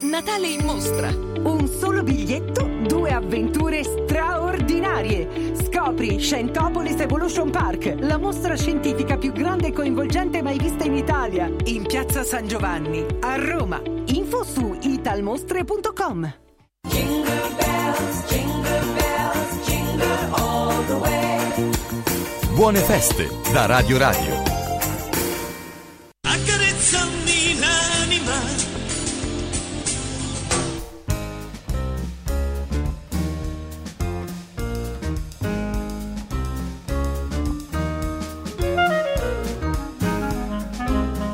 Natale 0.00 0.48
in 0.48 0.64
mostra. 0.64 1.08
Un 1.42 1.68
solo 1.68 2.02
biglietto, 2.02 2.66
due 2.86 3.10
avventure 3.10 3.84
straordinarie. 3.84 5.54
Scopri 5.54 6.18
Scientopolis 6.18 6.98
Evolution 7.00 7.50
Park, 7.50 7.96
la 7.98 8.16
mostra 8.16 8.56
scientifica 8.56 9.18
più 9.18 9.32
grande 9.32 9.66
e 9.68 9.72
coinvolgente 9.72 10.40
mai 10.42 10.58
vista 10.58 10.84
in 10.84 10.94
Italia, 10.94 11.50
in 11.64 11.84
Piazza 11.86 12.24
San 12.24 12.46
Giovanni, 12.46 13.04
a 13.20 13.36
Roma. 13.36 13.82
Info 14.06 14.42
su 14.42 14.78
italmostre.com. 14.80 16.34
Jingle 16.88 17.50
bells, 17.58 18.24
jingle 18.28 18.80
bells, 18.94 19.66
jingle 19.66 20.30
all 20.32 20.82
the 20.86 20.94
way. 20.94 21.39
Buone 22.60 22.80
feste 22.80 23.26
da 23.54 23.64
Radio 23.64 23.96
Radio. 23.96 24.34
Accarezzami 26.20 27.58
l'anima 27.58 28.34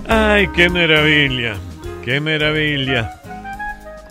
Ah, 0.06 0.30
Ai, 0.30 0.48
che 0.52 0.68
meraviglia, 0.68 1.58
che 2.02 2.20
meraviglia. 2.20 3.20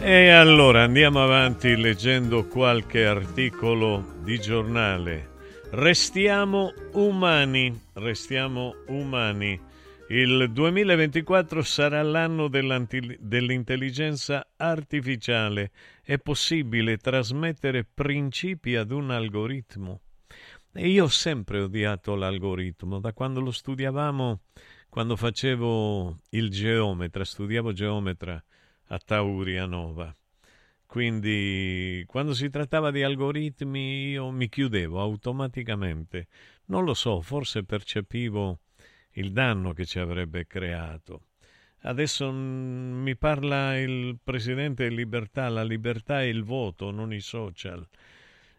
E 0.02 0.32
allora 0.32 0.84
andiamo 0.84 1.24
avanti 1.24 1.78
leggendo 1.78 2.46
qualche 2.46 3.06
articolo 3.06 4.04
di 4.22 4.38
giornale. 4.38 5.35
Restiamo 5.78 6.72
umani, 6.94 7.78
restiamo 7.96 8.76
umani. 8.88 9.60
Il 10.08 10.50
2024 10.54 11.62
sarà 11.64 12.02
l'anno 12.02 12.48
dell'intelligenza 12.48 14.48
artificiale. 14.56 15.72
È 16.02 16.18
possibile 16.18 16.96
trasmettere 16.96 17.84
principi 17.84 18.78
ad 18.78 18.92
un 18.92 19.12
algoritmo. 19.12 20.00
E 20.72 20.88
io 20.88 21.04
ho 21.04 21.10
sempre 21.10 21.60
odiato 21.60 22.16
l'algoritmo. 22.16 23.02
Da 23.02 23.12
quando 23.12 23.42
lo 23.42 23.52
studiavamo, 23.52 24.40
quando 24.88 25.18
facevo 25.18 26.22
il 26.30 26.52
geometra, 26.52 27.26
studiavo 27.26 27.74
geometra 27.74 28.42
a 28.88 28.98
Tauria 28.98 29.66
Nova. 29.66 30.10
Quindi 30.96 32.06
quando 32.08 32.34
si 32.34 32.50
trattava 32.50 32.90
di 32.90 33.04
algoritmi 33.04 34.12
io 34.12 34.30
mi 34.30 34.48
chiudevo 34.48 35.02
automaticamente. 35.02 36.28
Non 36.68 36.86
lo 36.86 36.94
so, 36.94 37.20
forse 37.20 37.66
percepivo 37.66 38.60
il 39.16 39.34
danno 39.34 39.74
che 39.74 39.86
ci 39.86 40.00
avrebbe 40.00 40.48
creato. 40.48 41.24
Adesso 41.82 42.32
mm, 42.32 43.02
mi 43.04 43.18
parla 43.18 43.78
il 43.78 44.20
presidente 44.24 44.88
Libertà, 44.88 45.50
la 45.50 45.66
libertà 45.66 46.22
è 46.22 46.28
il 46.28 46.46
voto, 46.46 46.92
non 46.92 47.12
i 47.12 47.20
social. 47.20 47.86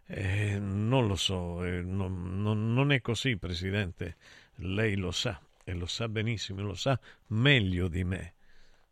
Eh, 0.04 0.58
non 0.58 1.06
lo 1.06 1.16
so, 1.16 1.64
eh, 1.64 1.80
non, 1.80 2.42
non, 2.42 2.74
non 2.74 2.92
è 2.92 3.00
così, 3.00 3.38
presidente. 3.38 4.16
Lei 4.56 4.96
lo 4.96 5.10
sa 5.10 5.40
e 5.64 5.72
lo 5.72 5.86
sa 5.86 6.06
benissimo, 6.06 6.60
lo 6.60 6.74
sa 6.74 7.00
meglio 7.28 7.88
di 7.88 8.04
me. 8.04 8.34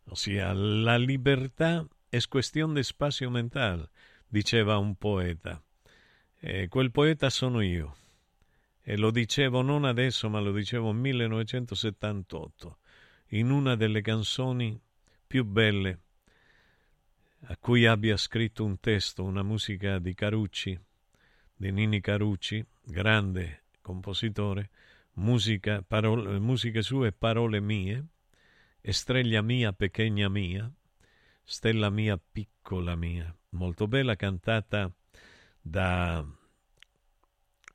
Ossia, 0.05 0.51
la 0.51 0.97
libertà 0.97 1.85
è 2.15 2.27
questione 2.29 2.75
di 2.75 2.83
spazio 2.83 3.29
mentale, 3.29 3.89
diceva 4.25 4.77
un 4.77 4.95
poeta. 4.95 5.61
E 6.39 6.69
quel 6.69 6.91
poeta 6.91 7.29
sono 7.29 7.59
io 7.59 7.95
e 8.81 8.95
lo 8.95 9.11
dicevo 9.11 9.61
non 9.61 9.83
adesso, 9.83 10.29
ma 10.29 10.39
lo 10.39 10.53
dicevo 10.53 10.91
nel 10.91 11.01
1978, 11.01 12.77
in 13.29 13.49
una 13.49 13.75
delle 13.75 14.01
canzoni 14.01 14.79
più 15.27 15.43
belle 15.43 15.99
a 17.47 17.57
cui 17.57 17.85
abbia 17.85 18.15
scritto 18.15 18.63
un 18.63 18.79
testo, 18.79 19.23
una 19.23 19.43
musica 19.43 19.99
di 19.99 20.13
Carucci, 20.13 20.79
di 21.53 21.71
Nini 21.71 21.99
Carucci, 21.99 22.65
grande 22.81 23.63
compositore, 23.81 24.69
musica, 25.13 25.81
parole, 25.81 26.39
musiche 26.39 26.81
sue, 26.81 27.11
parole 27.11 27.59
mie, 27.59 28.05
estrella 28.81 29.41
mia, 29.41 29.73
pechegna 29.73 30.29
mia, 30.29 30.71
stella 31.45 31.89
mia, 31.89 32.19
piccola 32.19 32.95
mia, 32.95 33.33
molto 33.51 33.87
bella 33.87 34.17
cantata 34.17 34.91
da 35.61 36.25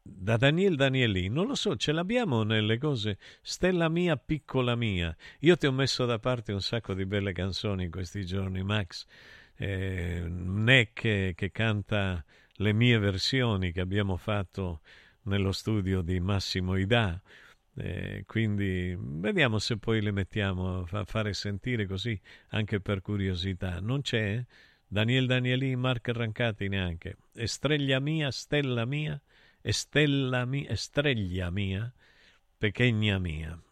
da 0.02 0.36
Daniel 0.36 0.76
Danieli, 0.76 1.28
non 1.28 1.46
lo 1.46 1.54
so, 1.54 1.76
ce 1.76 1.92
l'abbiamo 1.92 2.42
nelle 2.42 2.78
cose. 2.78 3.18
Stella 3.42 3.88
mia, 3.88 4.16
piccola 4.16 4.74
mia. 4.74 5.14
Io 5.40 5.56
ti 5.56 5.66
ho 5.66 5.72
messo 5.72 6.04
da 6.04 6.18
parte 6.18 6.52
un 6.52 6.60
sacco 6.60 6.94
di 6.94 7.06
belle 7.06 7.32
canzoni 7.32 7.84
in 7.84 7.90
questi 7.90 8.24
giorni, 8.24 8.62
Max. 8.62 9.06
Eh, 9.56 10.24
Neck 10.26 10.92
che, 10.92 11.32
che 11.36 11.50
canta 11.50 12.24
le 12.54 12.72
mie 12.72 12.98
versioni 12.98 13.72
che 13.72 13.80
abbiamo 13.80 14.16
fatto 14.16 14.80
nello 15.22 15.52
studio 15.52 16.00
di 16.02 16.18
Massimo 16.18 16.76
Ida. 16.76 17.20
Eh, 17.76 18.24
quindi 18.26 18.96
vediamo 18.98 19.58
se 19.58 19.78
poi 19.78 20.02
le 20.02 20.10
mettiamo 20.10 20.86
a 20.90 21.04
fare 21.04 21.32
sentire 21.32 21.86
così 21.86 22.20
anche 22.48 22.80
per 22.80 23.00
curiosità. 23.00 23.80
Non 23.80 24.02
c'è? 24.02 24.44
Daniel 24.86 25.26
Danieli, 25.26 25.76
Mark 25.76 26.08
Rancati 26.08 26.68
neanche. 26.68 27.16
Estrella 27.34 28.00
mia, 28.00 28.30
stella 28.30 28.84
mia, 28.84 29.20
Estella 29.62 30.46
mia, 30.46 30.70
estrella 30.70 31.50
mia, 31.50 31.92
pechegna 32.56 33.18
mia. 33.18 33.62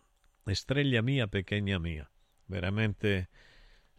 Estrella 0.45 1.03
mia, 1.03 1.27
pechegna 1.27 1.79
mia. 1.79 2.09
Veramente 2.45 3.29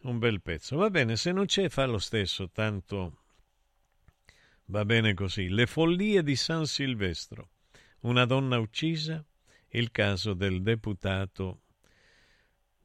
un 0.02 0.18
bel 0.18 0.40
pezzo. 0.40 0.76
Va 0.76 0.88
bene, 0.88 1.16
se 1.16 1.32
non 1.32 1.46
c'è 1.46 1.68
fa 1.68 1.86
lo 1.86 1.98
stesso, 1.98 2.48
tanto 2.50 3.18
va 4.66 4.84
bene 4.84 5.14
così. 5.14 5.48
Le 5.48 5.66
follie 5.66 6.22
di 6.22 6.36
San 6.36 6.66
Silvestro. 6.66 7.50
Una 8.00 8.24
donna 8.24 8.58
uccisa, 8.58 9.24
il 9.70 9.90
caso 9.90 10.34
del 10.34 10.62
deputato 10.62 11.62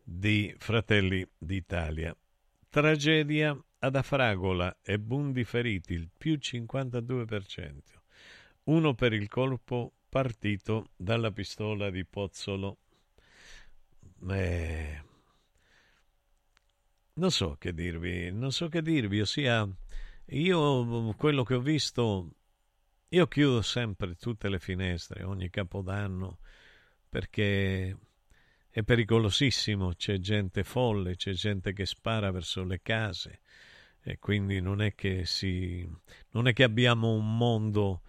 di 0.04 0.54
Fratelli 0.58 1.28
d'Italia. 1.38 2.16
Tragedia 2.70 3.58
ad 3.80 3.96
Afragola 3.96 4.78
e 4.82 5.00
Bundi 5.00 5.44
feriti, 5.44 5.94
il 5.94 6.10
più 6.16 6.38
52% 6.40 8.04
uno 8.66 8.94
per 8.94 9.14
il 9.14 9.28
colpo 9.28 9.94
partito 10.10 10.92
dalla 10.96 11.32
pistola 11.32 11.90
di 11.90 12.06
Pozzolo. 12.06 12.78
Eh, 14.30 15.04
non 17.14 17.32
so 17.32 17.56
che 17.58 17.74
dirvi, 17.74 18.32
non 18.32 18.52
so 18.52 18.68
che 18.68 18.82
dirvi, 18.82 19.20
ossia 19.20 19.68
io 20.30 21.14
quello 21.16 21.44
che 21.44 21.54
ho 21.54 21.60
visto, 21.60 22.30
io 23.10 23.28
chiudo 23.28 23.62
sempre 23.62 24.16
tutte 24.16 24.50
le 24.50 24.60
finestre 24.60 25.24
ogni 25.24 25.50
capodanno 25.50 26.40
perché 27.16 27.95
è 28.70 28.84
pericolosissimo, 28.84 29.93
c'è 29.93 30.20
gente 30.20 30.66
folle, 30.66 31.16
c'è 31.16 31.32
gente 31.32 31.72
che 31.72 31.86
spara 31.86 32.30
verso 32.30 32.66
le 32.66 32.82
case 32.82 33.39
e 34.01 34.20
quindi 34.20 34.59
non 34.59 34.82
è 34.82 34.95
che 34.95 35.26
si 35.26 35.89
non 36.32 36.49
è 36.49 36.51
che 36.51 36.63
abbiamo 36.63 37.13
un 37.13 37.38
mondo 37.38 38.01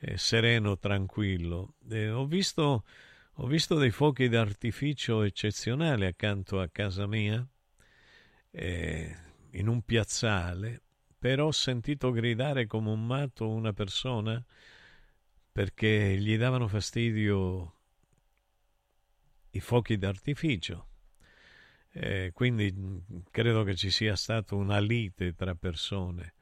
eh, 0.00 0.18
sereno, 0.18 0.76
tranquillo. 0.76 1.76
Eh, 1.88 2.10
ho, 2.10 2.26
visto, 2.26 2.84
ho 3.32 3.46
visto 3.46 3.76
dei 3.76 3.90
fuochi 3.90 4.28
d'artificio 4.28 5.22
eccezionali 5.22 6.04
accanto 6.04 6.60
a 6.60 6.68
casa 6.68 7.06
mia, 7.06 7.42
eh, 8.50 9.16
in 9.52 9.68
un 9.68 9.80
piazzale, 9.80 10.82
però 11.18 11.46
ho 11.46 11.52
sentito 11.52 12.10
gridare 12.10 12.66
come 12.66 12.90
un 12.90 13.06
matto 13.06 13.48
una 13.48 13.72
persona 13.72 14.44
perché 15.50 16.18
gli 16.18 16.36
davano 16.36 16.68
fastidio 16.68 17.76
i 19.50 19.60
fuochi 19.60 19.96
d'artificio. 19.96 20.86
Eh, 21.92 22.30
quindi 22.32 22.72
credo 23.30 23.64
che 23.64 23.74
ci 23.74 23.90
sia 23.90 24.14
stata 24.14 24.54
una 24.54 24.78
lite 24.78 25.34
tra 25.34 25.54
persone 25.54 26.34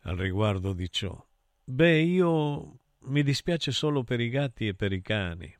al 0.00 0.16
riguardo 0.16 0.72
di 0.72 0.90
ciò. 0.90 1.24
Beh, 1.64 2.00
io 2.00 2.78
mi 3.06 3.22
dispiace 3.22 3.70
solo 3.70 4.02
per 4.02 4.20
i 4.20 4.28
gatti 4.28 4.66
e 4.66 4.74
per 4.74 4.92
i 4.92 5.00
cani, 5.00 5.54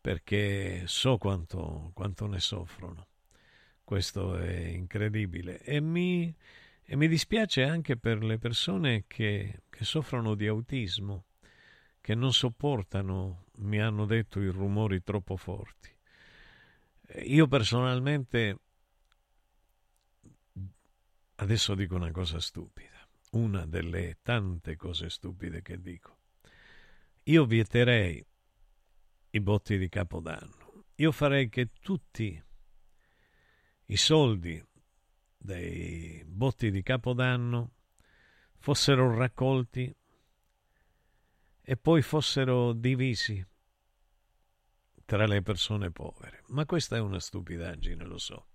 perché 0.00 0.84
so 0.86 1.18
quanto, 1.18 1.90
quanto 1.94 2.26
ne 2.26 2.40
soffrono. 2.40 3.06
Questo 3.84 4.36
è 4.36 4.56
incredibile. 4.56 5.60
E 5.62 5.80
mi, 5.80 6.34
e 6.82 6.96
mi 6.96 7.08
dispiace 7.08 7.64
anche 7.64 7.96
per 7.96 8.22
le 8.22 8.38
persone 8.38 9.04
che, 9.06 9.62
che 9.68 9.84
soffrono 9.84 10.34
di 10.34 10.46
autismo, 10.46 11.26
che 12.00 12.14
non 12.14 12.32
sopportano, 12.32 13.46
mi 13.58 13.80
hanno 13.80 14.06
detto, 14.06 14.40
i 14.40 14.48
rumori 14.48 15.02
troppo 15.02 15.36
forti. 15.36 15.94
Io 17.24 17.46
personalmente, 17.46 18.58
adesso 21.36 21.74
dico 21.74 21.96
una 21.96 22.10
cosa 22.10 22.40
stupida 22.40 23.00
una 23.30 23.66
delle 23.66 24.18
tante 24.22 24.76
cose 24.76 25.10
stupide 25.10 25.62
che 25.62 25.80
dico. 25.80 26.18
Io 27.24 27.44
vieterei 27.44 28.24
i 29.30 29.40
botti 29.40 29.78
di 29.78 29.88
Capodanno. 29.88 30.86
Io 30.96 31.12
farei 31.12 31.48
che 31.48 31.70
tutti 31.80 32.42
i 33.86 33.96
soldi 33.96 34.62
dei 35.36 36.24
botti 36.26 36.70
di 36.70 36.82
Capodanno 36.82 37.74
fossero 38.58 39.14
raccolti 39.14 39.94
e 41.62 41.76
poi 41.76 42.02
fossero 42.02 42.72
divisi 42.72 43.44
tra 45.04 45.26
le 45.26 45.42
persone 45.42 45.90
povere. 45.90 46.42
Ma 46.48 46.64
questa 46.66 46.96
è 46.96 47.00
una 47.00 47.20
stupidaggine, 47.20 48.04
lo 48.04 48.18
so. 48.18 48.46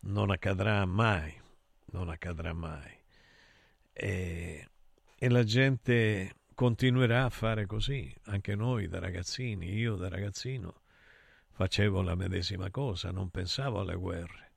Non 0.00 0.30
accadrà 0.30 0.84
mai, 0.84 1.40
non 1.86 2.08
accadrà 2.08 2.52
mai 2.52 3.02
e, 3.94 4.68
e 5.16 5.28
la 5.30 5.44
gente 5.44 6.34
continuerà 6.54 7.24
a 7.24 7.30
fare 7.30 7.64
così, 7.64 8.12
anche 8.24 8.54
noi 8.56 8.88
da 8.88 8.98
ragazzini, 8.98 9.72
io 9.72 9.94
da 9.94 10.08
ragazzino 10.08 10.82
facevo 11.52 12.02
la 12.02 12.16
medesima 12.16 12.68
cosa, 12.70 13.12
non 13.12 13.30
pensavo 13.30 13.78
alle 13.78 13.94
guerre, 13.94 14.52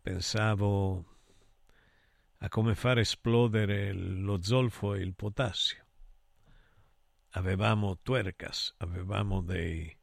pensavo 0.00 1.04
a 2.38 2.48
come 2.48 2.76
far 2.76 2.98
esplodere 2.98 3.92
lo 3.92 4.40
zolfo 4.40 4.94
e 4.94 5.00
il 5.00 5.14
potassio. 5.14 5.84
Avevamo 7.34 7.98
tuercas, 8.02 8.74
avevamo 8.78 9.40
dei, 9.40 9.96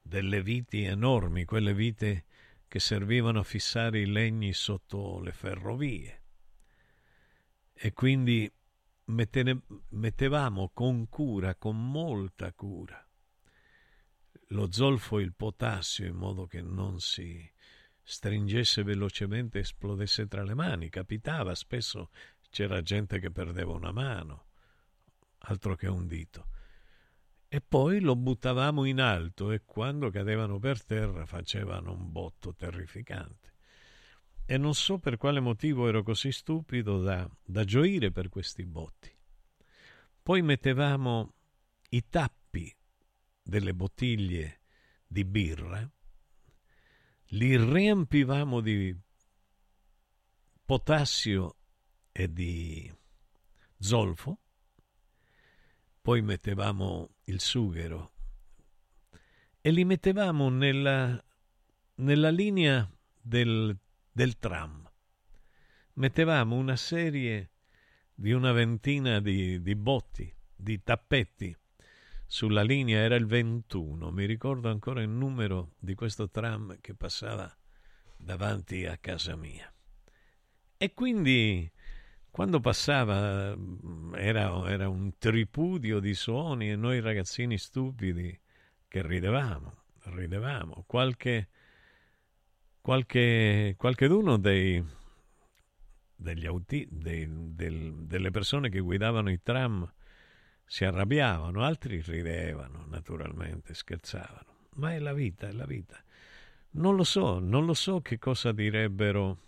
delle 0.00 0.42
viti 0.42 0.82
enormi, 0.82 1.44
quelle 1.44 1.74
vite 1.74 2.24
che 2.68 2.78
servivano 2.78 3.40
a 3.40 3.44
fissare 3.44 4.00
i 4.00 4.06
legni 4.06 4.52
sotto 4.52 5.20
le 5.20 5.32
ferrovie. 5.32 6.22
E 7.72 7.92
quindi 7.92 8.50
mettevamo 9.06 10.70
con 10.72 11.08
cura, 11.08 11.54
con 11.56 11.90
molta 11.90 12.52
cura, 12.52 13.06
lo 14.48 14.70
zolfo 14.70 15.18
e 15.18 15.22
il 15.22 15.34
potassio 15.34 16.06
in 16.06 16.14
modo 16.14 16.46
che 16.46 16.60
non 16.60 17.00
si 17.00 17.50
stringesse 18.02 18.82
velocemente 18.82 19.60
esplodesse 19.60 20.26
tra 20.26 20.42
le 20.42 20.54
mani. 20.54 20.88
Capitava, 20.88 21.54
spesso 21.54 22.10
c'era 22.50 22.82
gente 22.82 23.18
che 23.18 23.30
perdeva 23.30 23.72
una 23.72 23.92
mano, 23.92 24.46
altro 25.44 25.74
che 25.74 25.86
un 25.86 26.06
dito. 26.06 26.48
E 27.48 27.60
poi 27.60 28.00
lo 28.00 28.16
buttavamo 28.16 28.84
in 28.84 29.00
alto 29.00 29.50
e 29.50 29.62
quando 29.64 30.10
cadevano 30.10 30.58
per 30.58 30.82
terra 30.84 31.26
facevano 31.26 31.92
un 31.92 32.10
botto 32.10 32.54
terrificante. 32.54 33.54
E 34.44 34.56
non 34.56 34.74
so 34.74 34.98
per 34.98 35.16
quale 35.16 35.40
motivo 35.40 35.86
ero 35.86 36.02
così 36.02 36.32
stupido 36.32 37.00
da, 37.00 37.28
da 37.44 37.64
gioire 37.64 38.10
per 38.10 38.28
questi 38.28 38.64
botti. 38.64 39.14
Poi 40.22 40.42
mettevamo 40.42 41.34
i 41.90 42.08
tappi 42.08 42.74
delle 43.42 43.74
bottiglie 43.74 44.60
di 45.06 45.24
birra 45.24 45.90
li 47.32 47.56
riempivamo 47.56 48.60
di 48.60 48.94
potassio 50.64 51.56
e 52.10 52.32
di 52.32 52.92
zolfo, 53.78 54.41
poi 56.02 56.20
mettevamo 56.20 57.14
il 57.24 57.40
sughero 57.40 58.10
e 59.60 59.70
li 59.70 59.84
mettevamo 59.84 60.48
nella, 60.48 61.24
nella 61.94 62.30
linea 62.30 62.90
del, 63.20 63.76
del 64.10 64.38
tram. 64.38 64.90
Mettevamo 65.94 66.56
una 66.56 66.76
serie 66.76 67.50
di 68.14 68.32
una 68.32 68.52
ventina 68.52 69.20
di, 69.20 69.62
di 69.62 69.76
botti, 69.76 70.34
di 70.54 70.82
tappetti 70.82 71.56
sulla 72.32 72.62
linea 72.62 72.98
era 73.00 73.14
il 73.14 73.26
21, 73.26 74.10
mi 74.10 74.24
ricordo 74.24 74.70
ancora 74.70 75.02
il 75.02 75.08
numero 75.10 75.74
di 75.78 75.94
questo 75.94 76.30
tram 76.30 76.78
che 76.80 76.94
passava 76.94 77.54
davanti 78.16 78.86
a 78.86 78.96
casa 78.96 79.36
mia. 79.36 79.70
E 80.78 80.94
quindi 80.94 81.70
quando 82.32 82.60
passava 82.60 83.54
mm, 83.54 84.14
era, 84.14 84.66
era 84.70 84.88
un 84.88 85.18
tripudio 85.18 86.00
di 86.00 86.14
suoni 86.14 86.70
e 86.70 86.76
noi 86.76 86.98
ragazzini 87.00 87.58
stupidi 87.58 88.36
che 88.88 89.06
ridevamo, 89.06 89.82
ridevamo. 90.04 90.84
Qualche, 90.86 91.48
qualche, 92.80 93.74
qualcheduno 93.76 94.38
dei, 94.38 94.82
degli 96.16 96.46
auti, 96.46 96.88
dei, 96.90 97.28
del, 97.28 98.06
delle 98.06 98.30
persone 98.30 98.70
che 98.70 98.80
guidavano 98.80 99.30
i 99.30 99.42
tram 99.42 99.86
si 100.64 100.86
arrabbiavano, 100.86 101.62
altri 101.62 102.00
ridevano, 102.00 102.86
naturalmente, 102.88 103.74
scherzavano. 103.74 104.68
Ma 104.76 104.94
è 104.94 104.98
la 104.98 105.12
vita, 105.12 105.48
è 105.48 105.52
la 105.52 105.66
vita. 105.66 106.02
Non 106.70 106.96
lo 106.96 107.04
so, 107.04 107.40
non 107.40 107.66
lo 107.66 107.74
so 107.74 108.00
che 108.00 108.18
cosa 108.18 108.52
direbbero 108.52 109.38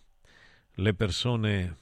le 0.75 0.93
persone 0.93 1.79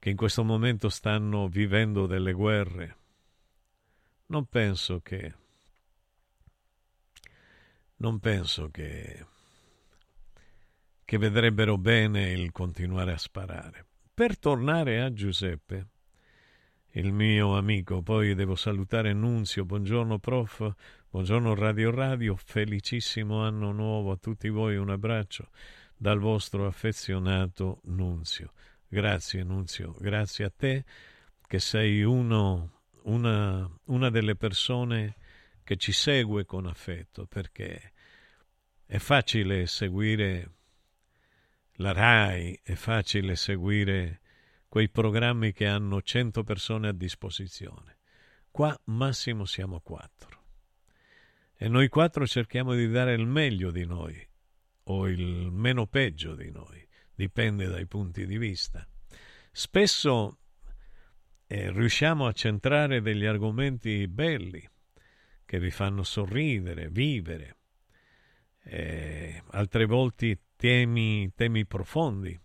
che 0.00 0.08
in 0.08 0.16
questo 0.16 0.42
momento 0.42 0.88
stanno 0.88 1.46
vivendo 1.46 2.06
delle 2.06 2.32
guerre. 2.32 2.96
Non 4.26 4.46
penso 4.46 5.00
che 5.00 5.34
non 7.96 8.18
penso 8.18 8.70
che 8.70 9.26
che 11.04 11.18
vedrebbero 11.18 11.76
bene 11.76 12.30
il 12.30 12.50
continuare 12.50 13.12
a 13.12 13.18
sparare. 13.18 13.84
Per 14.14 14.38
tornare 14.38 15.02
a 15.02 15.12
Giuseppe, 15.12 15.88
il 16.92 17.12
mio 17.12 17.58
amico. 17.58 18.00
Poi 18.00 18.34
devo 18.34 18.54
salutare 18.54 19.12
Nunzio. 19.12 19.64
Buongiorno 19.64 20.18
prof, 20.18 20.72
buongiorno 21.10 21.54
Radio 21.54 21.90
Radio, 21.90 22.36
felicissimo 22.36 23.42
anno 23.44 23.72
nuovo 23.72 24.12
a 24.12 24.16
tutti 24.16 24.48
voi. 24.48 24.76
Un 24.76 24.88
abbraccio 24.88 25.48
dal 25.94 26.20
vostro 26.20 26.66
affezionato 26.66 27.80
Nunzio. 27.84 28.52
Grazie 28.92 29.44
Nunzio, 29.44 29.94
grazie 30.00 30.44
a 30.44 30.50
te 30.50 30.84
che 31.46 31.60
sei 31.60 32.02
uno, 32.02 32.80
una, 33.02 33.70
una 33.84 34.10
delle 34.10 34.34
persone 34.34 35.14
che 35.62 35.76
ci 35.76 35.92
segue 35.92 36.44
con 36.44 36.66
affetto 36.66 37.24
perché 37.26 37.92
è 38.84 38.98
facile 38.98 39.66
seguire 39.66 40.54
la 41.74 41.92
RAI, 41.92 42.58
è 42.64 42.74
facile 42.74 43.36
seguire 43.36 44.22
quei 44.66 44.88
programmi 44.88 45.52
che 45.52 45.68
hanno 45.68 46.02
100 46.02 46.42
persone 46.42 46.88
a 46.88 46.92
disposizione. 46.92 47.98
Qua 48.50 48.76
massimo 48.86 49.44
siamo 49.44 49.78
quattro. 49.78 50.42
E 51.54 51.68
noi 51.68 51.86
quattro 51.86 52.26
cerchiamo 52.26 52.74
di 52.74 52.88
dare 52.88 53.14
il 53.14 53.26
meglio 53.26 53.70
di 53.70 53.86
noi 53.86 54.28
o 54.82 55.06
il 55.06 55.52
meno 55.52 55.86
peggio 55.86 56.34
di 56.34 56.50
noi, 56.50 56.88
dipende 57.20 57.66
dai 57.66 57.86
punti 57.86 58.24
di 58.24 58.38
vista. 58.38 58.88
Spesso 59.52 60.38
eh, 61.46 61.70
riusciamo 61.70 62.26
a 62.26 62.32
centrare 62.32 63.02
degli 63.02 63.26
argomenti 63.26 64.08
belli 64.08 64.66
che 65.44 65.58
vi 65.58 65.70
fanno 65.70 66.02
sorridere, 66.02 66.88
vivere, 66.88 67.56
eh, 68.62 69.42
altre 69.50 69.84
volte 69.84 70.38
temi, 70.56 71.30
temi 71.34 71.66
profondi. 71.66 72.40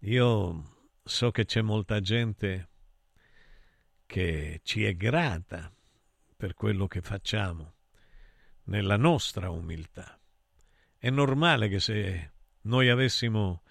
Io 0.00 0.88
so 1.02 1.30
che 1.30 1.46
c'è 1.46 1.62
molta 1.62 2.00
gente 2.00 2.68
che 4.04 4.60
ci 4.62 4.84
è 4.84 4.94
grata 4.94 5.72
per 6.36 6.52
quello 6.52 6.86
che 6.86 7.00
facciamo, 7.00 7.76
nella 8.64 8.98
nostra 8.98 9.48
umiltà. 9.48 10.20
È 10.98 11.08
normale 11.08 11.68
che 11.68 11.80
se 11.80 12.32
noi 12.62 12.88
avessimo 12.88 13.61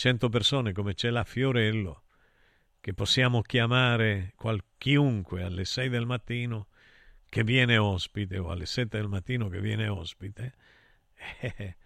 cento 0.00 0.30
persone 0.30 0.72
come 0.72 0.94
c'è 0.94 1.10
la 1.10 1.24
Fiorello, 1.24 2.04
che 2.80 2.94
possiamo 2.94 3.42
chiamare 3.42 4.32
qual- 4.34 4.64
chiunque 4.78 5.42
alle 5.42 5.66
sei 5.66 5.90
del 5.90 6.06
mattino 6.06 6.68
che 7.28 7.44
viene 7.44 7.76
ospite 7.76 8.38
o 8.38 8.48
alle 8.50 8.64
sette 8.64 8.96
del 8.96 9.08
mattino 9.08 9.50
che 9.50 9.60
viene 9.60 9.88
ospite, 9.88 10.54
eh, 11.40 11.76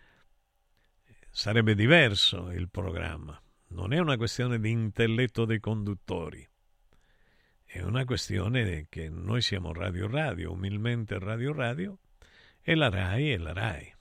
sarebbe 1.29 1.75
diverso 1.75 2.53
il 2.53 2.71
programma 2.71 3.37
non 3.71 3.93
è 3.93 3.99
una 3.99 4.17
questione 4.17 4.61
di 4.61 4.71
intelletto 4.71 5.45
dei 5.45 5.59
conduttori, 5.59 6.49
è 7.65 7.81
una 7.81 8.05
questione 8.05 8.87
che 8.89 9.09
noi 9.09 9.43
siamo 9.43 9.73
Radio 9.73 10.07
Radio, 10.07 10.53
umilmente 10.53 11.19
Radio 11.19 11.53
Radio, 11.53 11.99
e 12.63 12.77
la 12.77 12.91
RAI 12.91 13.31
è 13.33 13.39
la 13.39 13.53
RAI. 13.53 13.93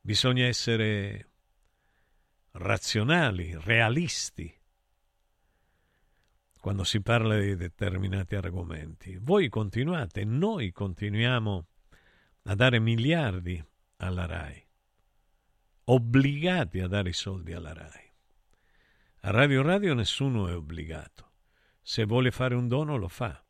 Bisogna 0.00 0.46
essere 0.46 1.32
razionali, 2.58 3.56
realisti 3.60 4.52
quando 6.60 6.82
si 6.82 7.00
parla 7.00 7.38
di 7.38 7.54
determinati 7.54 8.34
argomenti. 8.34 9.18
Voi 9.20 9.48
continuate, 9.48 10.24
noi 10.24 10.72
continuiamo 10.72 11.66
a 12.42 12.54
dare 12.54 12.80
miliardi 12.80 13.64
alla 13.98 14.26
RAI 14.26 14.66
obbligati 15.88 16.80
a 16.80 16.88
dare 16.88 17.10
i 17.10 17.12
soldi 17.12 17.52
alla 17.52 17.72
RAI. 17.72 18.12
A 19.22 19.30
Radio 19.30 19.62
Radio 19.62 19.94
nessuno 19.94 20.48
è 20.48 20.54
obbligato. 20.54 21.32
Se 21.82 22.04
vuole 22.04 22.30
fare 22.30 22.54
un 22.54 22.68
dono 22.68 22.96
lo 22.96 23.08
fa. 23.08 23.40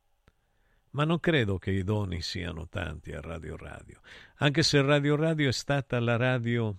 Ma 0.90 1.04
non 1.04 1.20
credo 1.20 1.58
che 1.58 1.70
i 1.70 1.82
doni 1.82 2.22
siano 2.22 2.68
tanti 2.68 3.12
a 3.12 3.20
Radio 3.20 3.56
Radio, 3.56 4.00
anche 4.36 4.62
se 4.62 4.80
Radio 4.80 5.14
Radio 5.16 5.48
è 5.48 5.52
stata 5.52 6.00
la 6.00 6.16
radio 6.16 6.78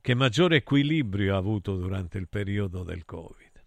che 0.00 0.14
maggiore 0.14 0.56
equilibrio 0.56 1.34
ha 1.34 1.38
avuto 1.38 1.76
durante 1.76 2.18
il 2.18 2.28
periodo 2.28 2.82
del 2.82 3.04
Covid. 3.04 3.64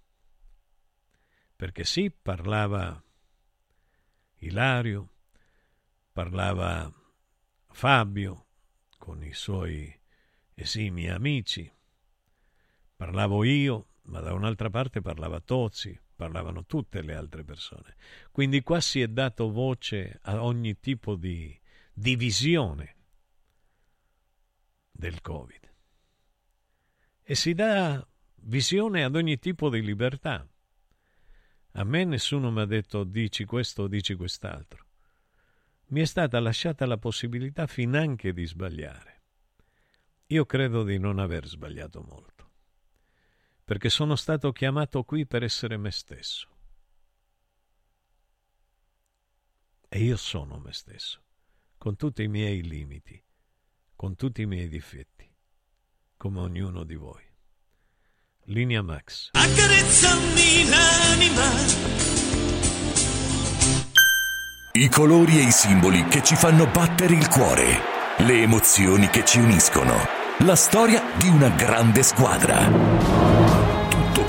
Perché 1.56 1.84
sì, 1.84 2.12
parlava 2.12 3.02
Ilario, 4.38 5.10
parlava 6.12 6.92
Fabio 7.70 8.48
con 8.98 9.24
i 9.24 9.34
suoi 9.34 9.94
esimi 10.54 11.10
amici. 11.10 11.72
Parlavo 12.96 13.44
io, 13.44 13.88
ma 14.04 14.20
da 14.20 14.34
un'altra 14.34 14.70
parte 14.70 15.02
parlava 15.02 15.40
Tozzi, 15.40 15.98
parlavano 16.16 16.66
tutte 16.66 17.02
le 17.02 17.16
altre 17.16 17.44
persone. 17.44 17.96
Quindi 18.32 18.62
qua 18.62 18.80
si 18.80 19.02
è 19.02 19.08
dato 19.08 19.52
voce 19.52 20.20
a 20.24 20.44
ogni 20.44 20.80
tipo 20.80 21.16
di 21.16 21.58
divisione 21.94 22.96
del 24.92 25.22
Covid. 25.22 25.63
E 27.24 27.36
si 27.36 27.54
dà 27.54 28.06
visione 28.42 29.04
ad 29.04 29.16
ogni 29.16 29.40
tipo 29.40 29.70
di 29.70 29.82
libertà. 29.82 30.48
A 31.76 31.84
me 31.84 32.04
nessuno 32.04 32.52
mi 32.52 32.62
ha 32.62 32.66
detto 32.66 33.04
dici 33.04 33.46
questo 33.46 33.84
o 33.84 33.88
dici 33.88 34.16
quest'altro. 34.16 34.86
mi 35.88 36.02
è 36.02 36.06
stata 36.06 36.40
lasciata 36.40 36.86
la 36.86 36.98
possibilità 36.98 37.68
finanche 37.68 38.34
di 38.34 38.46
sbagliare. 38.46 39.22
Io 40.28 40.46
credo 40.46 40.84
di 40.84 40.98
non 40.98 41.20
aver 41.20 41.46
sbagliato 41.46 42.02
molto, 42.02 42.52
perché 43.64 43.90
sono 43.90 44.16
stato 44.16 44.52
chiamato 44.52 45.04
qui 45.04 45.28
per 45.28 45.44
essere 45.44 45.78
me 45.78 45.92
stesso. 45.92 46.50
E 49.88 50.00
io 50.04 50.18
sono 50.18 50.58
me 50.58 50.74
stesso, 50.74 51.24
con 51.78 51.96
tutti 51.96 52.24
i 52.24 52.28
miei 52.28 52.64
limiti, 52.64 53.24
con 53.96 54.16
tutti 54.16 54.42
i 54.42 54.48
miei 54.48 54.68
difetti, 54.68 55.32
come 56.18 56.40
ognuno 56.40 56.84
di 56.84 56.96
voi. 56.96 57.22
Linea 58.46 58.82
Max. 58.82 59.30
Accarezzami 59.32 60.70
l'anima. 60.70 61.92
I 64.74 64.90
colori 64.90 65.38
e 65.38 65.44
i 65.44 65.52
simboli 65.52 66.04
che 66.06 66.24
ci 66.24 66.36
fanno 66.36 66.66
battere 66.66 67.14
il 67.14 67.28
cuore, 67.30 67.80
le 68.18 68.42
emozioni 68.42 69.08
che 69.08 69.24
ci 69.24 69.40
uniscono, 69.40 69.96
la 70.40 70.56
storia 70.56 71.04
di 71.18 71.28
una 71.28 71.50
grande 71.50 72.04
squadra. 72.04 73.33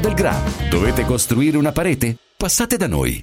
del 0.00 0.14
Gra. 0.14 0.36
Dovete 0.70 1.04
costruire 1.04 1.56
una 1.56 1.72
parete? 1.72 2.16
Passate 2.36 2.76
da 2.76 2.86
noi. 2.86 3.22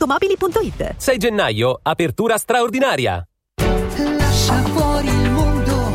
ValentinoAutomobili.it 0.05 0.95
6 0.97 1.17
gennaio, 1.17 1.79
apertura 1.81 2.37
straordinaria. 2.37 3.25
Lascia 4.17 4.55
fuori 4.63 5.07
il 5.07 5.31
mondo 5.31 5.93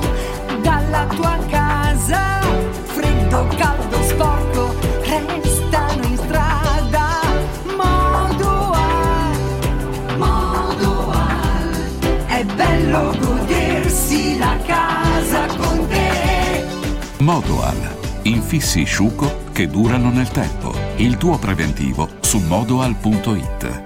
dalla 0.62 1.06
tua 1.06 1.38
casa. 1.48 2.40
Freddo, 2.84 3.46
caldo, 3.56 4.02
sporco, 4.02 4.74
restano 5.02 6.02
in 6.04 6.16
strada. 6.16 7.20
Modoal, 7.76 9.36
Modoal. 10.16 11.70
È 12.26 12.44
bello 12.44 13.16
godersi 13.18 14.38
la 14.38 14.56
casa 14.64 15.46
con 15.56 15.86
te. 15.88 16.64
Modoal. 17.18 17.94
Infissi 18.22 18.84
sciuco 18.84 19.44
che 19.52 19.68
durano 19.68 20.10
nel 20.10 20.28
tempo. 20.28 20.74
Il 20.96 21.16
tuo 21.16 21.38
preventivo 21.38 22.08
su 22.20 22.38
modoal.it. 22.38 23.85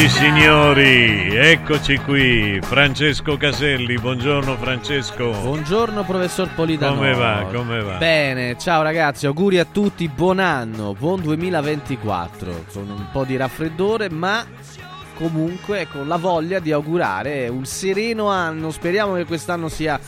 Egregi 0.00 0.16
signori, 0.16 1.34
eccoci 1.34 1.96
qui, 1.96 2.60
Francesco 2.62 3.36
Caselli, 3.36 3.98
buongiorno 3.98 4.56
Francesco. 4.56 5.30
Buongiorno 5.32 6.04
professor 6.04 6.48
Polidano. 6.54 6.94
Come 6.94 7.14
va, 7.14 7.48
come 7.52 7.82
va? 7.82 7.96
Bene, 7.96 8.56
ciao 8.58 8.82
ragazzi, 8.82 9.26
auguri 9.26 9.58
a 9.58 9.64
tutti, 9.64 10.06
buon 10.08 10.38
anno, 10.38 10.94
buon 10.96 11.20
2024, 11.20 12.64
con 12.72 12.88
un 12.88 13.06
po' 13.10 13.24
di 13.24 13.36
raffreddore 13.36 14.08
ma 14.08 14.46
comunque 15.16 15.88
con 15.90 16.06
la 16.06 16.16
voglia 16.16 16.60
di 16.60 16.70
augurare 16.70 17.48
un 17.48 17.64
sereno 17.64 18.28
anno, 18.28 18.70
speriamo 18.70 19.14
che 19.14 19.24
quest'anno 19.24 19.68
sia 19.68 19.98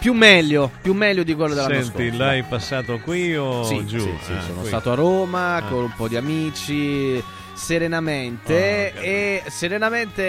più 0.00 0.12
meglio, 0.12 0.72
più 0.82 0.92
meglio 0.92 1.22
di 1.22 1.36
quello 1.36 1.54
dell'anno 1.54 1.74
Senti, 1.82 2.06
scorso. 2.08 2.18
l'hai 2.24 2.42
passato 2.42 2.98
qui 2.98 3.36
o 3.36 3.62
Sì, 3.62 3.86
giù? 3.86 3.98
sì, 4.00 4.10
sì, 4.24 4.32
Ah, 4.32 4.40
sono 4.40 4.58
qui. 4.60 4.66
stato 4.68 4.90
a 4.90 4.94
Roma 4.96 5.54
Ah. 5.56 5.62
con 5.62 5.84
un 5.84 5.92
po' 5.94 6.08
di 6.08 6.16
amici, 6.16 7.22
serenamente 7.60 8.92
Oh, 8.96 9.00
e 9.02 9.42
serenamente, 9.48 10.22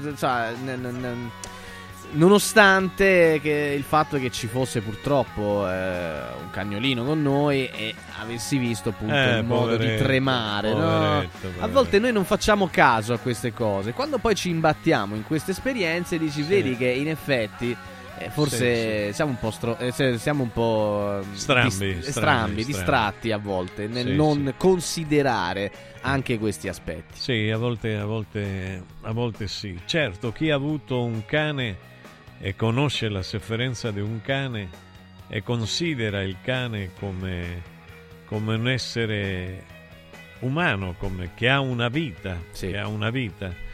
eh, 0.00 0.12
sa, 0.16 0.50
n- 0.50 0.80
n- 0.80 1.30
nonostante 2.12 3.38
che 3.42 3.74
il 3.76 3.82
fatto 3.82 4.18
che 4.18 4.30
ci 4.30 4.46
fosse 4.46 4.80
purtroppo 4.80 5.68
eh, 5.68 6.18
un 6.40 6.50
cagnolino 6.50 7.04
con 7.04 7.20
noi 7.20 7.68
e 7.68 7.94
avessi 8.20 8.56
visto 8.56 8.88
appunto 8.88 9.14
Eh, 9.14 9.38
il 9.38 9.44
modo 9.44 9.72
di 9.72 9.76
poveretto, 9.76 10.04
tremare, 10.04 10.70
no? 10.72 10.76
poveretto, 10.76 11.36
a 11.36 11.40
poveretto. 11.50 11.68
volte 11.72 11.98
noi 11.98 12.12
non 12.12 12.24
facciamo 12.24 12.68
caso 12.72 13.12
a 13.12 13.18
queste 13.18 13.52
cose, 13.52 13.92
quando 13.92 14.16
poi 14.18 14.34
ci 14.34 14.48
imbattiamo 14.48 15.14
in 15.14 15.24
queste 15.24 15.50
esperienze 15.50 16.18
dici 16.18 16.42
vedi 16.42 16.76
che 16.76 16.88
in 16.88 17.08
effetti 17.08 17.76
eh, 18.20 18.30
forse 18.30 19.12
siamo 19.12 19.30
un 19.32 19.38
po', 19.38 19.50
stro- 19.52 19.76
eh, 19.78 20.18
siamo 20.18 20.42
un 20.42 20.50
po' 20.50 21.20
eh, 21.20 21.24
Strambi, 21.36 21.68
dis- 21.68 21.76
strambi, 21.76 22.02
strambi, 22.02 22.10
strambi. 22.10 22.64
distratti 22.64 23.32
a 23.32 23.38
volte 23.38 23.86
nel 23.86 24.06
Sì, 24.06 24.14
non 24.16 24.54
considerare 24.56 25.70
anche 26.00 26.38
questi 26.38 26.68
aspetti. 26.68 27.18
Sì, 27.18 27.50
a 27.50 27.56
volte, 27.56 27.96
a, 27.96 28.04
volte, 28.04 28.82
a 29.02 29.12
volte 29.12 29.48
sì. 29.48 29.78
Certo, 29.84 30.32
chi 30.32 30.50
ha 30.50 30.54
avuto 30.54 31.02
un 31.02 31.24
cane 31.24 31.76
e 32.40 32.54
conosce 32.54 33.08
la 33.08 33.22
sofferenza 33.22 33.90
di 33.90 34.00
un 34.00 34.20
cane 34.22 34.68
e 35.28 35.42
considera 35.42 36.22
il 36.22 36.36
cane 36.42 36.90
come, 36.98 37.62
come 38.26 38.54
un 38.54 38.68
essere 38.68 39.64
umano, 40.40 40.94
come, 40.98 41.30
che 41.34 41.48
ha 41.48 41.60
una 41.60 41.88
vita, 41.88 42.40
che 42.52 42.78
ha 42.78 42.86
una 42.86 43.10
vita 43.10 43.66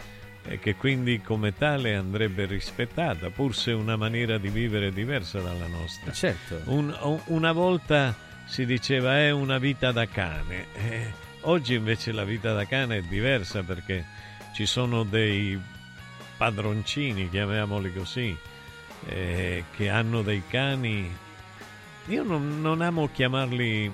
e 0.46 0.58
che 0.58 0.74
quindi 0.74 1.20
come 1.20 1.54
tale 1.54 1.94
andrebbe 1.94 2.44
rispettata, 2.44 3.30
pur 3.30 3.54
se 3.54 3.72
una 3.72 3.96
maniera 3.96 4.36
di 4.38 4.48
vivere 4.48 4.92
diversa 4.92 5.40
dalla 5.40 5.66
nostra. 5.66 6.12
Certo. 6.12 6.60
Un- 6.66 7.20
una 7.26 7.52
volta 7.52 8.14
si 8.46 8.66
diceva 8.66 9.18
è 9.18 9.30
una 9.30 9.58
vita 9.58 9.90
da 9.90 10.06
cane, 10.06 10.66
eh, 10.74 11.12
oggi 11.44 11.74
invece 11.74 12.12
la 12.12 12.24
vita 12.24 12.52
da 12.52 12.66
cane 12.66 12.98
è 12.98 13.02
diversa 13.02 13.62
perché 13.62 14.04
ci 14.52 14.66
sono 14.66 15.02
dei 15.02 15.60
padroncini, 16.36 17.28
chiamiamoli 17.28 17.92
così, 17.92 18.36
eh, 19.06 19.64
che 19.74 19.88
hanno 19.88 20.22
dei 20.22 20.42
cani. 20.48 21.10
Io 22.06 22.22
non, 22.22 22.60
non 22.60 22.80
amo 22.80 23.08
chiamarli 23.08 23.92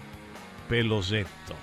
pelosetto. 0.66 1.56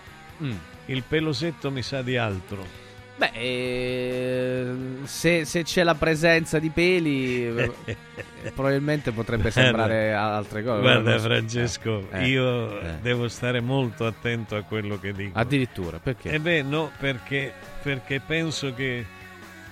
Mm. 0.43 0.55
Il 0.85 1.03
pelosetto 1.03 1.71
mi 1.71 1.81
sa 1.81 2.01
di 2.01 2.17
altro. 2.17 2.86
Beh, 3.17 3.31
eh, 3.33 4.73
se, 5.05 5.43
se 5.45 5.63
c'è 5.63 5.83
la 5.83 5.95
presenza 5.95 6.59
di 6.59 6.69
peli, 6.69 7.47
eh, 7.47 7.97
probabilmente 8.53 9.11
potrebbe 9.11 9.49
sembrare 9.49 10.13
altre 10.13 10.63
cose. 10.63 10.81
Guarda. 10.81 11.17
Francesco, 11.17 12.07
Eh, 12.11 12.27
io 12.27 12.79
eh. 12.79 12.93
devo 13.01 13.27
stare 13.27 13.59
molto 13.59 14.05
attento 14.05 14.55
a 14.55 14.61
quello 14.61 14.99
che 14.99 15.13
dico. 15.13 15.37
Addirittura, 15.37 15.97
perché? 15.97 16.29
Eh 16.29 16.39
beh, 16.39 16.61
no, 16.61 16.91
perché, 16.99 17.51
perché 17.81 18.19
penso 18.19 18.73
che, 18.75 19.03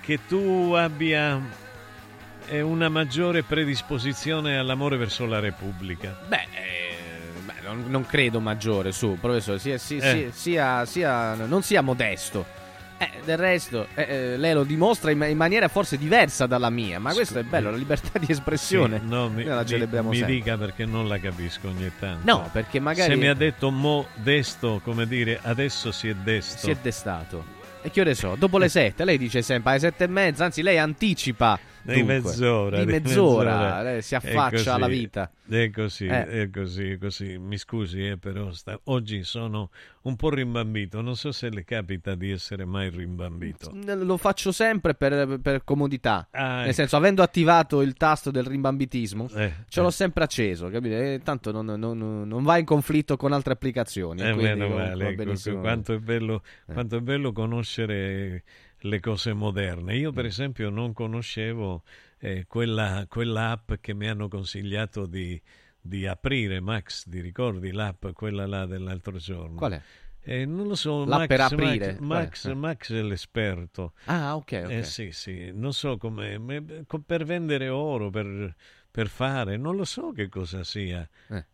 che 0.00 0.18
tu 0.26 0.72
abbia 0.76 1.40
eh, 2.48 2.60
una 2.60 2.88
maggiore 2.88 3.44
predisposizione 3.44 4.58
all'amore 4.58 4.96
verso 4.96 5.24
la 5.24 5.38
Repubblica. 5.38 6.18
Beh, 6.26 6.46
eh, 6.52 6.94
non, 7.86 8.04
credo 8.06 8.40
maggiore 8.40 8.90
su, 8.90 9.16
professore, 9.20 9.60
sia, 9.60 9.78
sia, 9.78 10.02
Eh. 10.10 10.30
sia- 10.32 10.84
sia- 10.84 11.34
non 11.34 11.62
sia 11.62 11.80
modesto. 11.80 12.64
Eh, 12.98 13.10
del 13.26 13.36
resto, 13.36 13.88
eh, 13.94 14.02
eh, 14.08 14.36
lei 14.38 14.54
lo 14.54 14.64
dimostra 14.64 15.10
in, 15.10 15.22
in 15.28 15.36
maniera 15.36 15.68
forse 15.68 15.98
diversa 15.98 16.46
dalla 16.46 16.70
mia, 16.70 16.98
ma 16.98 17.12
questo 17.12 17.38
è 17.38 17.42
bello, 17.42 17.70
la 17.70 17.76
libertà 17.76 18.18
di 18.18 18.26
espressione. 18.30 19.00
Sì, 19.00 19.06
no, 19.06 19.28
mi, 19.28 19.44
Noi 19.44 19.54
la 19.54 19.60
mi- 19.60 19.66
celebriamo 19.66 20.08
mi 20.10 20.16
sempre. 20.16 20.34
dica 20.34 20.56
perché 20.56 20.86
non 20.86 21.06
la 21.06 21.18
capisco 21.18 21.68
ogni 21.68 21.90
tanto. 21.98 22.20
No, 22.24 22.48
perché 22.52 22.80
magari- 22.80 23.12
Se 23.12 23.18
mi 23.18 23.28
ha 23.28 23.34
detto 23.34 23.70
modesto, 23.70 24.80
come 24.82 25.06
dire, 25.06 25.38
adesso 25.42 25.92
si 25.92 26.08
è 26.08 26.14
desto. 26.14 26.56
Si 26.58 26.70
è 26.70 26.76
destato. 26.80 27.44
E 27.82 27.90
che 27.90 28.00
ore 28.00 28.14
so? 28.14 28.34
Dopo 28.36 28.56
le 28.58 28.68
sette, 28.70 29.04
lei 29.04 29.18
dice 29.18 29.42
sempre 29.42 29.72
alle 29.72 29.80
sette 29.80 30.04
e 30.04 30.08
mezza, 30.08 30.44
anzi 30.46 30.62
lei 30.62 30.78
anticipa 30.78 31.58
dunque, 31.94 32.02
mezz'ora. 32.14 32.84
Di 32.84 32.92
mezz'ora, 32.92 33.82
lei 33.82 34.02
si 34.02 34.14
affaccia 34.14 34.50
così, 34.56 34.68
alla 34.68 34.86
vita. 34.88 35.30
È 35.48 35.70
così, 35.70 36.06
Eh. 36.06 36.26
è 36.26 36.50
così, 36.50 36.98
così. 37.00 37.38
Mi 37.38 37.56
scusi, 37.56 38.06
eh, 38.06 38.18
però 38.18 38.50
sta- 38.52 38.78
oggi 38.84 39.22
sono 39.22 39.70
un 40.02 40.16
po' 40.16 40.30
rimbambito. 40.30 41.00
Non 41.00 41.14
so 41.16 41.30
se 41.32 41.48
le 41.50 41.64
capita 41.64 42.14
di 42.14 42.30
essere 42.30 42.64
mai 42.64 42.90
rimbambito. 42.90 43.72
Lo 43.84 44.16
faccio 44.16 44.50
sempre 44.52 44.94
per, 44.94 45.38
per 45.40 45.62
comodità. 45.64 46.28
Ah, 46.32 46.56
Nel 46.56 46.64
ecco. 46.64 46.72
senso, 46.72 46.96
avendo 46.96 47.22
attivato 47.22 47.80
il 47.82 47.94
tasto 47.94 48.30
del 48.30 48.44
rimbambitismo, 48.44 49.28
Eh, 49.34 49.52
ce 49.68 49.80
l'ho 49.80 49.90
sempre 49.90 50.24
acceso, 50.24 50.68
capito? 50.68 50.94
E 50.94 51.20
tanto 51.22 51.52
non, 51.52 51.66
non- 51.66 52.24
non 52.26 52.42
va 52.42 52.58
in 52.58 52.64
conflitto 52.64 53.16
con 53.16 53.32
altre 53.32 53.52
applicazioni. 53.52 54.22
Eh, 54.22 54.34
meno 54.34 54.68
male, 54.68 55.08
ecco, 55.08 55.14
benissimo. 55.22 55.60
quanto, 55.60 55.92
è 55.92 55.98
bello, 55.98 56.42
quanto 56.66 56.96
è 56.96 57.00
bello 57.00 57.32
conoscere 57.32 58.42
le 58.88 59.00
cose 59.00 59.32
moderne. 59.32 59.96
Io, 59.96 60.12
per 60.12 60.24
esempio, 60.24 60.70
non 60.70 60.92
conoscevo 60.92 61.82
eh, 62.18 62.46
quella, 62.46 63.06
app 63.50 63.72
che 63.80 63.94
mi 63.94 64.08
hanno 64.08 64.28
consigliato 64.28 65.06
di, 65.06 65.40
di 65.80 66.06
aprire, 66.06 66.60
Max, 66.60 67.08
ti 67.08 67.20
ricordi 67.20 67.72
l'app, 67.72 68.06
quella 68.12 68.46
là 68.46 68.66
dell'altro 68.66 69.18
giorno? 69.18 69.56
Qual 69.56 69.72
è? 69.72 69.82
Eh, 70.28 70.44
non 70.44 70.66
lo 70.66 70.74
so, 70.74 71.04
L'app 71.04 71.18
Max, 71.18 71.26
per 71.28 71.40
aprire? 71.40 71.96
Max? 72.00 72.00
Max, 72.00 72.44
Eh. 72.46 72.54
Max 72.54 72.92
è 72.92 73.02
l'esperto. 73.02 73.92
Ah, 74.06 74.34
ok, 74.34 74.62
ok. 74.64 74.70
Eh 74.70 74.82
sì, 74.82 75.12
sì, 75.12 75.52
non 75.52 75.72
so 75.72 75.96
come, 75.98 76.38
me- 76.38 76.84
co- 76.86 77.00
per 77.00 77.24
vendere 77.24 77.68
oro, 77.68 78.10
per, 78.10 78.54
per 78.90 79.06
fare, 79.08 79.56
non 79.56 79.76
lo 79.76 79.84
so 79.84 80.10
che 80.10 80.28
cosa 80.28 80.64
sia. 80.64 81.08
Eh. 81.28 81.44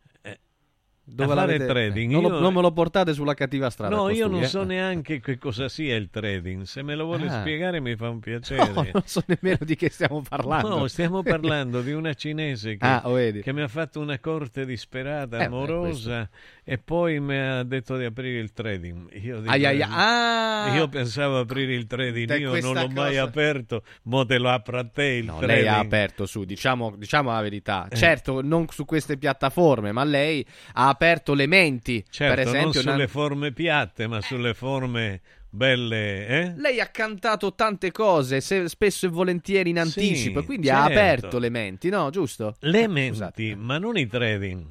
Eh, 1.05 1.11
Dove 1.17 1.33
a 1.33 1.35
fare 1.35 1.53
l'avete- 1.59 1.67
trading. 1.67 2.11
eh, 2.11 2.15
non, 2.15 2.23
lo- 2.23 2.29
io- 2.37 2.41
non 2.41 2.55
me 2.55 2.61
lo 2.61 2.71
portate 2.71 3.13
sulla 3.13 3.35
cattiva 3.35 3.71
strada. 3.71 3.95
No, 3.97 4.03
io 4.09 4.29
costui, 4.29 4.31
non 4.31 4.43
eh. 4.43 4.47
so 4.47 4.63
neanche 4.63 5.19
che 5.21 5.37
cosa 5.37 5.69
sia 5.69 5.97
il 5.97 6.09
trading. 6.11 6.63
Se 6.63 6.83
me 6.83 6.95
lo 6.95 7.07
vuole 7.07 7.27
Ah. 7.27 7.41
spiegare 7.41 7.81
mi 7.81 7.97
fa 7.97 8.09
un 8.09 8.21
piacere. 8.21 8.71
No, 8.73 8.87
non 8.93 9.03
so 9.05 9.21
nemmeno 9.27 9.59
di 9.65 9.75
che 9.75 9.91
stiamo 9.91 10.23
parlando. 10.27 10.69
No, 10.69 10.87
stiamo 10.87 11.23
parlando 11.25 11.81
di 11.83 11.91
una 11.93 12.15
cinese 12.15 12.77
che, 12.77 12.87
Ah, 12.87 13.03
vedi. 13.07 13.43
che 13.43 13.53
mi 13.53 13.63
ha 13.63 13.69
fatto 13.69 13.99
una 13.99 14.19
corte 14.21 14.65
disperata, 14.65 15.37
Eh, 15.37 15.39
beh, 15.41 15.45
amorosa, 15.47 16.29
e 16.63 16.79
poi 16.79 17.19
mi 17.19 17.37
ha 17.37 17.65
detto 17.65 17.97
di 17.97 18.05
aprire 18.05 18.39
il 18.39 18.53
trading. 18.53 19.09
Io, 19.23 19.41
dico, 19.41 19.51
Ai, 19.51 19.67
ai, 19.67 19.83
ai. 19.83 19.89
Ah! 19.91 20.73
io 20.77 20.89
pensavo 20.89 21.41
aprire 21.41 21.75
il 21.75 21.89
trading, 21.89 22.29
Te 22.29 22.37
io 22.39 22.53
non 22.61 22.75
l'ho 22.75 22.89
mai 22.89 23.11
cosa- 23.17 23.23
aperto, 23.23 23.83
mo 24.05 24.25
te 24.25 24.39
lo 24.39 24.51
apro 24.51 24.79
a 24.79 24.85
te 24.85 25.05
il 25.05 25.25
No, 25.25 25.39
trading. 25.39 25.59
lei 25.59 25.67
ha 25.69 25.79
aperto 25.81 26.27
su, 26.27 26.45
diciamo, 26.45 26.95
diciamo 26.97 27.33
la 27.33 27.41
verità. 27.41 27.89
Eh. 27.91 27.97
Certo, 27.97 28.41
non 28.41 28.67
su 28.69 28.85
queste 28.85 29.17
piattaforme, 29.17 29.91
ma 29.91 30.05
lei 30.05 30.47
ha 30.75 30.91
aperto 30.93 31.35
le 31.35 31.47
menti. 31.47 32.05
Certo, 32.09 32.35
per 32.35 32.43
esempio, 32.47 32.81
non 32.83 32.83
sulle 32.83 32.95
una- 32.95 33.07
forme 33.09 33.53
piatte, 33.53 34.07
ma 34.07 34.21
sulle 34.21 34.55
forme 34.55 35.21
belle, 35.55 36.27
eh? 36.27 36.53
lei 36.57 36.81
ha 36.81 36.87
cantato 36.87 37.55
tante 37.55 37.91
cose, 37.93 38.41
se- 38.41 38.69
spesso 38.69 39.05
e 39.07 39.09
volentieri 39.11 39.69
in 39.71 39.79
anticipo, 39.79 40.41
Sì, 40.41 40.47
quindi 40.47 40.71
ha 40.71 40.87
certo. 40.87 40.93
aperto 40.93 41.39
le 41.39 41.51
menti, 41.51 41.89
no? 41.91 42.09
Giusto? 42.11 42.57
Le 42.61 42.87
menti, 42.89 43.55
ma 43.55 43.79
non 43.79 43.97
i 43.99 44.07
trading. 44.07 44.65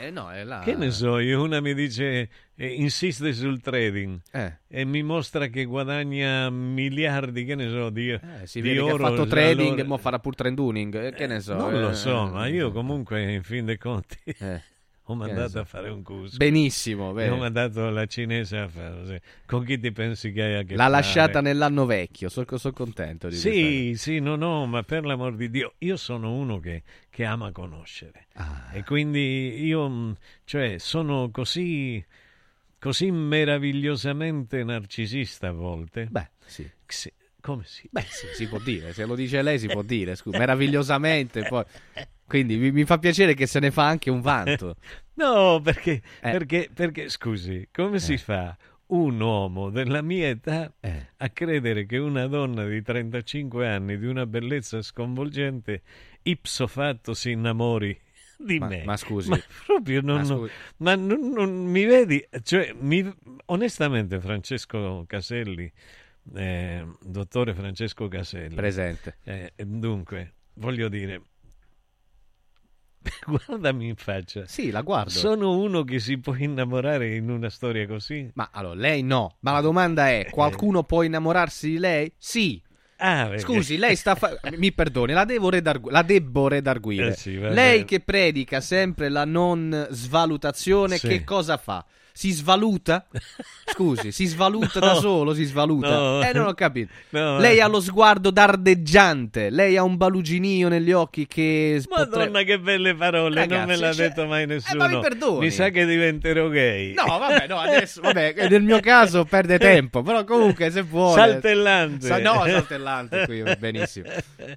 Eh, 0.00 0.10
no, 0.10 0.28
è 0.32 0.42
là. 0.42 0.60
Che 0.64 0.74
ne 0.74 0.90
so 0.90 1.20
io, 1.20 1.40
una 1.42 1.60
mi 1.60 1.72
dice, 1.72 2.28
eh, 2.56 2.66
insiste 2.66 3.32
sul 3.32 3.60
trading 3.60 4.20
Eh. 4.32 4.52
e 4.66 4.84
mi 4.84 5.04
mostra 5.04 5.46
che 5.46 5.64
guadagna 5.66 6.50
miliardi, 6.50 7.44
che 7.44 7.54
ne 7.54 7.68
so, 7.68 7.88
di, 7.90 8.10
Eh, 8.10 8.20
si 8.44 8.60
di 8.60 8.76
oro. 8.78 9.06
ha 9.06 9.10
fatto 9.10 9.26
trading 9.28 9.66
allora- 9.68 9.82
e 9.82 9.86
mo 9.86 9.96
farà 9.98 10.18
pur 10.18 10.34
trenduning, 10.34 10.94
eh, 10.96 11.12
che 11.12 11.28
ne 11.28 11.38
so. 11.38 11.54
non 11.54 11.80
lo 11.80 11.90
eh, 11.90 11.94
so, 11.94 12.26
eh, 12.26 12.30
ma 12.30 12.46
io 12.48 12.72
comunque 12.72 13.32
in 13.32 13.42
fin 13.44 13.64
dei 13.66 13.78
conti 13.78 14.16
ho 15.10 15.14
mandato 15.14 15.48
so. 15.50 15.58
a 15.60 15.64
fare 15.64 15.88
un 15.88 16.02
corso. 16.02 16.36
Benissimo, 16.36 17.10
E 17.10 17.14
bene. 17.14 17.30
ho 17.30 17.36
mandato 17.36 17.88
la 17.88 18.04
cinese 18.04 18.58
a 18.58 18.68
fare. 18.68 19.06
sì. 19.06 19.20
Con 19.46 19.64
chi 19.64 19.78
ti 19.78 19.90
pensi 19.90 20.32
che 20.32 20.42
hai 20.42 20.54
a 20.56 20.62
che 20.64 20.74
L'ha 20.76 20.82
fare? 20.84 20.90
lasciata 20.90 21.40
nell'anno 21.40 21.86
vecchio, 21.86 22.28
sono 22.28 22.44
contento 22.74 23.28
di 23.28 23.36
Sì, 23.36 23.94
sì, 23.96 24.18
no, 24.20 24.36
no, 24.36 24.66
ma 24.66 24.82
per 24.82 25.06
l'amor 25.06 25.34
di 25.34 25.48
Dio, 25.48 25.74
io 25.78 25.96
sono 25.96 26.34
uno 26.34 26.58
che, 26.58 26.82
che 27.08 27.24
ama 27.24 27.50
conoscere. 27.52 28.26
Ah. 28.34 28.68
E 28.72 28.84
quindi 28.84 29.64
io, 29.64 29.88
mh, 29.88 30.16
cioè, 30.44 30.78
sono 30.78 31.30
così, 31.30 32.04
così 32.78 33.10
meravigliosamente 33.10 34.62
narcisista 34.62 35.48
a 35.48 35.52
volte. 35.52 36.06
Beh, 36.10 36.28
sì. 36.44 36.70
Come 37.40 37.62
si? 37.64 37.88
Beh, 37.90 38.02
sì, 38.08 38.26
si 38.34 38.48
può 38.48 38.58
dire, 38.58 38.92
se 38.92 39.04
lo 39.06 39.14
dice 39.14 39.40
lei 39.42 39.58
si 39.58 39.68
può 39.68 39.82
dire, 39.82 40.16
scusa, 40.16 40.38
meravigliosamente 40.38 41.42
poi. 41.48 41.64
Quindi 42.26 42.56
mi, 42.56 42.72
mi 42.72 42.84
fa 42.84 42.98
piacere 42.98 43.34
che 43.34 43.46
se 43.46 43.58
ne 43.60 43.70
fa 43.70 43.86
anche 43.86 44.10
un 44.10 44.20
vanto. 44.20 44.76
No, 45.18 45.60
perché, 45.60 46.00
Eh. 46.20 46.30
perché, 46.30 46.70
perché, 46.72 47.08
scusi, 47.08 47.66
come 47.72 47.98
si 47.98 48.16
fa 48.18 48.56
un 48.88 49.20
uomo 49.20 49.68
della 49.68 50.00
mia 50.00 50.28
età 50.28 50.72
Eh. 50.78 51.08
a 51.16 51.28
credere 51.30 51.86
che 51.86 51.98
una 51.98 52.28
donna 52.28 52.64
di 52.64 52.80
35 52.80 53.66
anni 53.66 53.98
di 53.98 54.06
una 54.06 54.26
bellezza 54.26 54.80
sconvolgente 54.80 55.82
ipso 56.22 56.68
fatto 56.68 57.14
si 57.14 57.32
innamori 57.32 58.00
di 58.36 58.60
Ma- 58.60 58.68
me. 58.68 58.84
ma 58.84 58.96
scusi. 58.96 59.28
Ma 59.30 59.40
proprio 59.66 60.00
non, 60.02 60.18
Ma 60.18 60.24
scusi. 60.24 60.52
ma 60.76 60.94
non- 60.94 61.30
non- 61.32 61.64
mi 61.64 61.84
vedi, 61.84 62.24
cioè, 62.44 62.72
mi- 62.78 63.12
onestamente 63.46 64.20
Francesco 64.20 65.02
Caselli, 65.08 65.68
eh, 66.34 66.86
dottore 67.02 67.54
Francesco 67.54 68.08
Caselli. 68.08 68.54
Presente. 68.54 69.16
Eh, 69.24 69.52
dunque, 69.56 70.34
voglio 70.54 70.88
dire, 70.88 71.22
guardami 73.26 73.88
in 73.88 73.96
faccia. 73.96 74.46
Sì, 74.46 74.70
la 74.70 74.82
guardo. 74.82 75.10
Sono 75.10 75.56
uno 75.58 75.84
che 75.84 75.98
si 75.98 76.18
può 76.18 76.34
innamorare 76.34 77.14
in 77.14 77.30
una 77.30 77.48
storia 77.48 77.86
così? 77.86 78.30
Ma 78.34 78.50
allora, 78.52 78.74
lei 78.74 79.02
no. 79.02 79.36
Ma 79.40 79.52
la 79.52 79.60
domanda 79.60 80.08
è: 80.10 80.26
qualcuno 80.30 80.82
può 80.84 81.02
innamorarsi 81.02 81.70
di 81.70 81.78
lei? 81.78 82.12
Sì. 82.18 82.62
Ah, 83.00 83.26
perché- 83.28 83.42
Scusi, 83.42 83.76
lei 83.78 83.94
sta 83.94 84.16
fa- 84.16 84.36
mi 84.56 84.72
perdoni, 84.72 85.12
la 85.12 85.24
devo 85.24 85.50
redargu- 85.50 85.92
la 85.92 86.02
debbo 86.02 86.48
redarguire. 86.48 87.10
Eh 87.10 87.14
sì, 87.16 87.38
lei 87.38 87.84
che 87.84 88.00
predica 88.00 88.60
sempre 88.60 89.08
la 89.08 89.24
non 89.24 89.86
svalutazione, 89.90 90.98
Sì. 90.98 91.06
che 91.06 91.22
cosa 91.24 91.56
fa? 91.58 91.84
Si 92.18 92.32
svaluta? 92.32 93.06
Scusi, 93.70 94.10
si 94.10 94.26
svaluta 94.26 94.80
da 94.80 94.94
No. 94.94 94.98
solo, 94.98 95.34
si 95.34 95.44
svaluta. 95.44 95.88
No. 95.88 96.20
Eh, 96.20 96.32
non 96.32 96.48
ho 96.48 96.54
capito. 96.54 96.90
No, 97.10 97.38
lei 97.38 97.58
eh. 97.58 97.60
ha 97.60 97.68
lo 97.68 97.80
sguardo 97.80 98.32
dardeggiante, 98.32 99.50
lei 99.50 99.76
ha 99.76 99.84
un 99.84 99.96
baluginio 99.96 100.66
negli 100.68 100.90
occhi 100.90 101.28
che 101.28 101.80
Madonna, 101.88 102.08
potrebbe- 102.10 102.44
che 102.44 102.58
belle 102.58 102.94
parole, 102.96 103.46
non 103.46 103.48
me 103.48 103.56
Ragazzi, 103.66 103.80
l'ha 103.80 103.92
cioè- 103.92 104.08
detto 104.08 104.26
mai 104.26 104.46
nessuno. 104.46 104.78
ma 104.82 104.88
mi 104.88 105.00
perdoni. 105.00 105.38
Mi 105.44 105.50
sa 105.52 105.68
che 105.68 105.86
diventerò 105.86 106.48
gay. 106.48 106.92
No, 106.94 107.04
vabbè, 107.06 107.46
no, 107.46 107.58
adesso, 107.58 108.00
vabbè, 108.00 108.48
nel 108.48 108.62
mio 108.64 108.80
caso 108.82 109.24
perde 109.24 109.56
tempo, 109.60 110.02
però 110.02 110.24
comunque 110.24 110.72
se 110.72 110.82
vuole... 110.82 111.20
Saltellante. 111.20 112.04
Sa- 112.04 112.18
no, 112.18 112.42
saltellante 112.46 113.26
qui, 113.26 113.44
benissimo. 113.60 114.08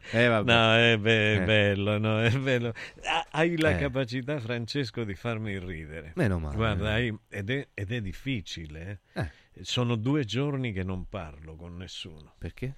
Eh, 0.10 0.28
vabbè. 0.28 0.52
No, 0.52 0.74
è, 0.76 0.98
be- 0.98 1.34
Eh. 1.36 1.42
bello, 1.42 2.00
no, 2.00 2.24
è 2.24 2.32
bello. 2.32 2.74
Ha- 3.04 3.26
Hai 3.30 3.56
la 3.60 3.70
Eh. 3.70 3.76
capacità, 3.78 4.40
Francesco, 4.40 5.04
di 5.04 5.14
farmi 5.14 5.60
ridere. 5.60 6.14
Meno 6.16 6.40
male. 6.40 6.56
Guarda, 6.56 6.94
hai- 6.94 7.16
ed, 7.30 7.50
è, 7.52 7.68
ed 7.74 7.92
è 7.92 8.02
difficile. 8.02 9.02
eh. 9.14 9.30
Sono 9.62 9.96
due 9.96 10.24
giorni 10.24 10.72
che 10.72 10.84
non 10.84 11.08
parlo 11.10 11.56
con 11.56 11.76
nessuno. 11.78 12.34
Perché? 12.38 12.76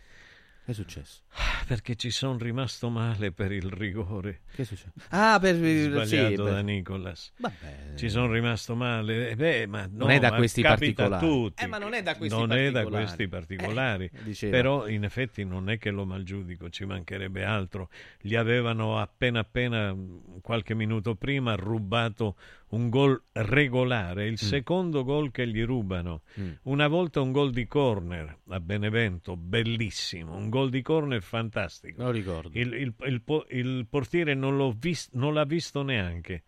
Che 0.66 0.72
è 0.72 0.74
successo? 0.74 1.24
Perché 1.68 1.96
ci 1.98 2.10
sono 2.10 2.38
rimasto 2.38 2.90
male 2.90 3.34
per 3.34 3.52
il 3.52 3.70
rigore. 3.70 4.42
Che 4.56 4.62
è 4.62 4.66
successo? 4.66 4.94
Ah, 5.10 5.38
per 5.38 5.56
Sbagliato 5.56 6.06
sì, 6.06 6.36
da 6.36 6.44
per- 6.44 6.64
Nicolas. 6.64 7.32
Vabbè. 7.38 7.96
Ci 7.96 8.10
sono 8.10 8.32
rimasto 8.32 8.74
male. 8.74 9.30
Eh, 9.32 9.36
beh, 9.36 9.68
ma 9.68 9.82
Non 9.82 10.08
no, 10.08 10.08
è 10.08 10.20
da 10.20 10.32
questi 10.34 10.62
particolari. 10.62 11.26
tutti. 11.28 11.64
Eh, 11.64 11.68
ma 11.68 11.78
non 11.80 11.94
è 11.94 12.02
da 12.02 12.16
questi 12.16 12.38
Non 12.38 12.54
è 12.54 12.66
da 12.72 12.80
particolari. 12.84 13.04
questi 13.04 13.28
particolari. 13.28 14.12
Eh. 14.40 14.48
Però 14.50 14.88
in 14.88 15.04
effetti 15.04 15.44
non 15.44 15.70
è 15.70 15.78
che 15.78 15.92
lo 15.92 16.06
malgiudico, 16.06 16.70
ci 16.70 16.86
mancherebbe 16.86 17.44
altro. 17.44 17.90
Gli 18.22 18.36
avevano 18.36 19.00
appena 19.00 19.40
appena 19.42 19.94
mh, 19.94 20.40
qualche 20.42 20.74
minuto 20.76 21.16
prima 21.16 21.56
rubato 21.56 22.38
un 22.74 22.90
gol 22.90 23.22
regolare, 23.34 24.28
il 24.28 24.38
secondo 24.40 25.04
gol 25.04 25.32
che 25.32 25.48
gli 25.48 25.64
rubano. 25.64 26.22
Mm. 26.40 26.50
Una 26.64 26.88
volta 26.88 27.22
un 27.22 27.32
gol 27.32 27.52
di 27.52 27.68
corner 27.68 28.40
a 28.50 28.60
Benevento, 28.60 29.38
bellissimo, 29.38 30.36
un 30.36 30.50
gol 30.50 30.70
di 30.70 30.82
corner 30.82 31.22
fantastico. 31.22 32.02
Non 32.02 32.12
lo 32.12 32.18
ricordo. 32.18 32.50
Il, 32.58 32.74
il- 32.74 32.94
il 33.06 33.22
il 33.50 33.88
portiere 33.90 34.34
non, 34.34 34.58
l'ho 34.58 34.74
vis- 34.78 35.10
non 35.14 35.34
l'ha 35.34 35.46
visto 35.46 35.84
neanche. 35.84 36.44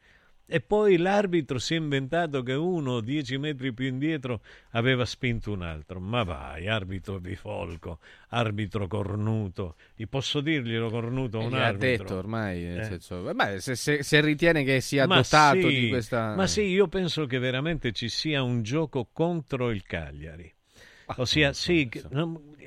E 0.48 0.62
poi 0.62 0.98
l'arbitro 0.98 1.58
si 1.60 1.74
è 1.74 1.78
inventato 1.78 2.44
che 2.44 2.54
uno 2.54 3.00
dieci 3.02 3.38
metri 3.38 3.74
più 3.74 3.88
indietro 3.88 4.42
aveva 4.72 5.04
spinto 5.06 5.52
un 5.52 5.62
altro. 5.64 6.00
Ma 6.00 6.24
vai, 6.24 6.68
arbitro 6.68 7.20
bifolco, 7.20 8.00
arbitro 8.30 8.88
cornuto. 8.88 9.76
Gli 9.96 10.06
posso 10.08 10.42
dirglielo 10.42 10.90
cornuto 10.90 11.40
a 11.40 11.42
Eh, 11.42 11.46
un 11.46 11.54
gli 11.54 11.56
ha 11.56 11.66
arbitro? 11.68 12.06
detto 12.06 12.16
ormai, 12.18 12.66
Eh. 12.66 12.84
senso, 12.84 13.22
beh, 13.34 13.60
se, 13.60 13.76
se- 13.76 14.04
se 14.04 14.22
ritiene 14.22 14.64
che 14.64 14.80
sia 14.82 15.06
Ma 15.06 15.16
dotato 15.16 15.68
sì, 15.68 15.80
di 15.82 15.88
questa... 15.90 16.36
Ma 16.36 16.48
sì, 16.48 16.62
io 16.62 16.88
penso 16.88 17.26
che 17.26 17.40
veramente 17.40 17.92
ci 17.92 18.08
sia 18.10 18.42
un 18.44 18.62
gioco 18.64 19.10
contro 19.12 19.70
il 19.72 19.84
Cagliari. 19.84 20.52
Ossia, 21.18 21.54
sì, 21.54 21.88
che- 21.90 22.04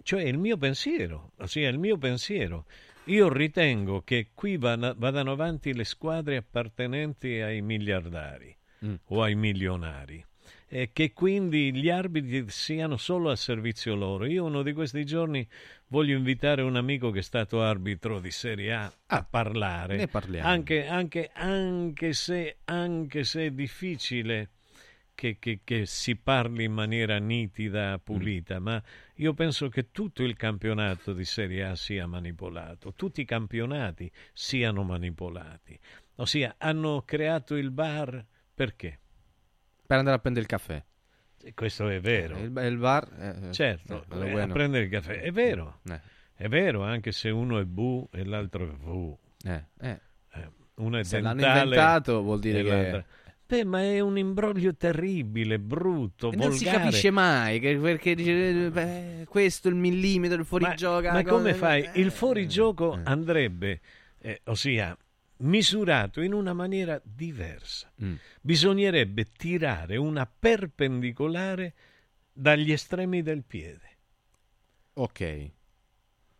cioè 0.02 0.22
il 0.22 0.38
mio 0.38 0.56
pensiero, 0.56 1.32
ossia 1.38 1.68
il 1.68 1.78
mio 1.78 1.98
pensiero. 1.98 2.66
Io 3.08 3.32
ritengo 3.32 4.02
che 4.02 4.28
qui 4.34 4.56
vadano 4.58 5.32
avanti 5.32 5.72
le 5.74 5.84
squadre 5.84 6.36
appartenenti 6.36 7.40
ai 7.40 7.62
miliardari 7.62 8.54
Mm. 8.84 8.94
o 9.06 9.22
ai 9.22 9.34
milionari 9.34 10.24
e 10.68 10.90
che 10.92 11.12
quindi 11.12 11.72
gli 11.74 11.88
arbitri 11.90 12.44
siano 12.48 12.96
solo 12.96 13.30
a 13.30 13.34
servizio 13.36 13.96
loro. 13.96 14.24
Io 14.26 14.44
uno 14.44 14.62
di 14.62 14.72
questi 14.72 15.04
giorni 15.04 15.44
voglio 15.88 16.16
invitare 16.16 16.62
un 16.62 16.76
amico 16.76 17.10
che 17.10 17.18
è 17.18 17.22
stato 17.22 17.60
arbitro 17.62 18.20
di 18.20 18.30
Serie 18.30 18.72
A 18.74 18.92
a 19.06 19.24
parlare. 19.24 19.96
ne 19.96 20.06
parliamo. 20.06 20.46
Anche, 20.46 20.86
anche- 20.86 21.30
anche 21.34 22.12
se, 22.12 22.58
anche 22.66 23.24
se 23.24 23.46
è 23.46 23.50
difficile 23.50 24.50
che, 25.18 25.38
che- 25.40 25.60
che 25.64 25.84
si 25.84 26.14
parli 26.14 26.62
in 26.62 26.72
maniera 26.72 27.18
nitida, 27.18 27.98
pulita, 27.98 28.60
ma 28.60 28.80
io 29.16 29.34
penso 29.34 29.68
che 29.68 29.90
tutto 29.90 30.22
il 30.22 30.36
campionato 30.36 31.12
di 31.12 31.24
Serie 31.24 31.64
A 31.64 31.74
sia 31.74 32.06
manipolato, 32.06 32.92
tutti 32.94 33.22
i 33.22 33.24
campionati 33.24 34.08
siano 34.32 34.84
manipolati. 34.84 35.76
Ossia, 36.16 36.54
hanno 36.58 37.02
creato 37.04 37.56
il 37.56 37.72
bar 37.72 38.24
perché? 38.54 38.98
Per 39.84 39.98
andare 39.98 40.16
a 40.16 40.20
prendere 40.20 40.44
il 40.44 40.50
caffè. 40.50 40.84
Questo 41.52 41.88
è 41.88 41.98
vero. 42.00 42.36
Eh, 42.36 42.42
Il, 42.42 42.56
il 42.56 42.76
bar... 42.76 43.08
eh, 43.48 43.52
Certo, 43.52 44.04
eh, 44.12 44.14
eh, 44.14 44.30
bueno. 44.30 44.42
a 44.42 44.46
prendere 44.54 44.84
il 44.84 44.90
caffè. 44.90 45.20
È 45.20 45.32
vero, 45.32 45.80
Eh. 45.88 46.00
è 46.34 46.46
vero, 46.48 46.84
anche 46.84 47.10
se 47.10 47.30
uno 47.30 47.58
è 47.58 47.64
bu 47.64 48.08
e 48.12 48.24
l'altro 48.24 48.68
è 48.68 48.72
vu. 48.72 49.18
Eh, 49.44 49.64
eh. 49.80 50.00
Eh, 50.34 50.50
uno 50.76 50.98
è 50.98 51.02
Se 51.02 51.20
l'hanno 51.20 51.40
dentale 51.40 51.62
inventato 51.64 52.22
vuol 52.22 52.38
dire 52.38 52.62
che- 52.62 53.04
Beh, 53.48 53.64
ma 53.64 53.80
è 53.80 54.00
un 54.00 54.18
imbroglio 54.18 54.74
terribile, 54.76 55.58
brutto, 55.58 56.30
E 56.30 56.36
non 56.36 56.52
si 56.52 56.66
capisce 56.66 57.10
mai 57.10 57.58
perché 57.60 58.14
dice 58.14 58.66
eh, 58.66 58.70
beh, 58.70 59.24
questo 59.26 59.68
è 59.68 59.70
il 59.70 59.76
millimetro, 59.78 60.38
il 60.38 60.44
fuorigioco. 60.44 61.06
Ma 61.06 61.14
la 61.14 61.22
come 61.22 61.52
cosa- 61.52 61.54
fai? 61.54 61.82
eh, 61.84 61.90
Il 61.98 62.10
fuorigioco 62.10 63.00
andrebbe, 63.04 63.80
eh, 64.18 64.42
ossia, 64.44 64.94
misurato 65.38 66.20
in 66.20 66.34
una 66.34 66.52
maniera 66.52 67.00
diversa. 67.02 67.90
Mm. 68.04 68.16
Bisognerebbe 68.42 69.24
tirare 69.34 69.96
una 69.96 70.26
perpendicolare 70.26 71.72
dagli 72.30 72.70
estremi 72.70 73.22
del 73.22 73.44
piede. 73.44 73.96
Ok. 74.92 75.50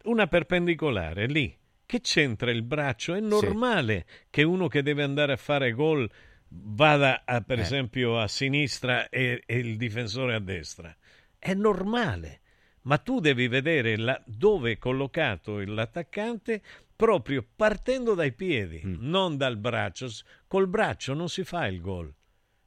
Una 0.05 0.27
perpendicolare 0.27 1.25
lì. 1.27 1.57
Che 1.87 2.03
c'entra 2.03 2.51
il 2.51 2.63
braccio? 2.63 3.15
È 3.15 3.21
normale 3.21 4.05
che 4.29 4.43
uno 4.43 4.69
che 4.69 4.83
deve 4.83 5.03
andare 5.03 5.33
a 5.33 5.37
fare 5.37 5.73
gol 5.73 6.07
vada, 6.49 7.23
a- 7.25 7.41
per 7.41 7.59
Eh. 7.59 7.63
esempio, 7.63 8.19
a 8.21 8.29
sinistra 8.29 9.09
e, 9.09 9.43
e 9.47 9.59
il 9.59 9.77
difensore 9.77 10.35
a 10.35 10.41
destra. 10.41 10.95
È 11.39 11.55
normale. 11.55 12.41
Ma 12.83 12.97
tu 12.99 13.21
devi 13.21 13.49
vedere 13.49 13.97
la- 13.97 14.21
dove 14.25 14.73
è 14.73 14.79
collocato 14.79 15.59
l'attaccante 15.59 16.63
proprio 16.97 17.45
partendo 17.55 18.15
dai 18.15 18.33
piedi, 18.33 18.81
Mm. 18.85 18.97
non 19.01 19.37
dal 19.37 19.57
braccio. 19.57 20.09
Col 20.47 20.67
braccio 20.69 21.13
non 21.15 21.29
si 21.29 21.45
fa 21.45 21.67
il 21.67 21.81
gol. 21.81 22.13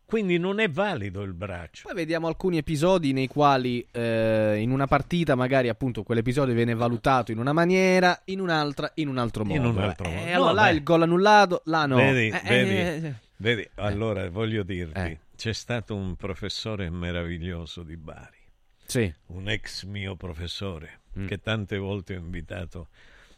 Quindi 0.06 0.38
non 0.38 0.60
è 0.60 0.70
valido 0.70 1.22
il 1.22 1.34
braccio. 1.34 1.84
Poi 1.86 1.96
vediamo 1.96 2.28
alcuni 2.28 2.58
episodi 2.58 3.14
nei 3.14 3.28
quali 3.28 3.86
eh, 3.94 4.58
in 4.60 4.70
una 4.72 4.86
partita 4.86 5.36
magari 5.36 5.70
appunto 5.70 6.04
quell'episodio 6.04 6.54
viene 6.54 6.76
valutato 6.76 7.32
in 7.32 7.38
una 7.38 7.54
maniera, 7.54 8.22
in 8.26 8.42
un'altra 8.42 8.92
in 8.96 9.08
un 9.08 9.18
altro 9.18 9.46
modo. 9.46 9.58
In 9.58 9.66
un 9.66 9.78
altro 9.82 10.06
Eh, 10.08 10.14
modo. 10.14 10.26
allora 10.34 10.50
No, 10.50 10.54
là 10.54 10.64
beh. 10.66 10.72
il 10.74 10.84
gol 10.84 11.02
annullato, 11.04 11.62
là 11.66 11.86
no. 11.86 11.96
Vedi, 11.96 12.28
Eh, 12.28 12.42
vedi, 12.44 12.70
eh, 12.72 13.08
eh. 13.08 13.14
Vedi, 13.42 13.68
allora 13.76 14.30
voglio 14.30 14.64
dirti, 14.64 15.00
Eh. 15.00 15.20
c'è 15.36 15.54
stato 15.54 15.96
un 15.96 16.16
professore 16.16 16.90
meraviglioso 16.90 17.82
di 17.84 17.98
Bari, 17.98 18.38
Sì. 18.86 19.12
un 19.28 19.50
ex 19.50 19.84
mio 19.86 20.16
professore, 20.16 21.00
Mm. 21.20 21.28
che 21.28 21.40
tante 21.40 21.78
volte 21.78 22.16
ho 22.16 22.20
invitato 22.20 22.88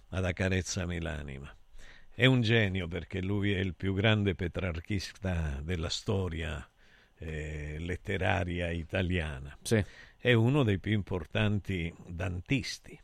ad 0.09 0.25
accarezzami 0.25 0.99
l'anima. 1.01 1.51
È 2.13 2.25
un 2.25 2.41
genio 2.41 2.87
perché 2.87 3.21
lui 3.21 3.53
è 3.53 3.59
il 3.59 3.73
più 3.73 3.93
grande 3.95 4.35
petrarchista 4.35 5.59
della 5.63 5.89
storia 5.89 6.67
eh, 7.17 7.77
letteraria 7.79 8.69
italiana. 8.69 9.57
Sì. 9.61 9.81
È 10.17 10.33
uno 10.33 10.63
dei 10.63 10.77
più 10.77 10.91
importanti 10.91 11.93
dantisti. 12.05 12.99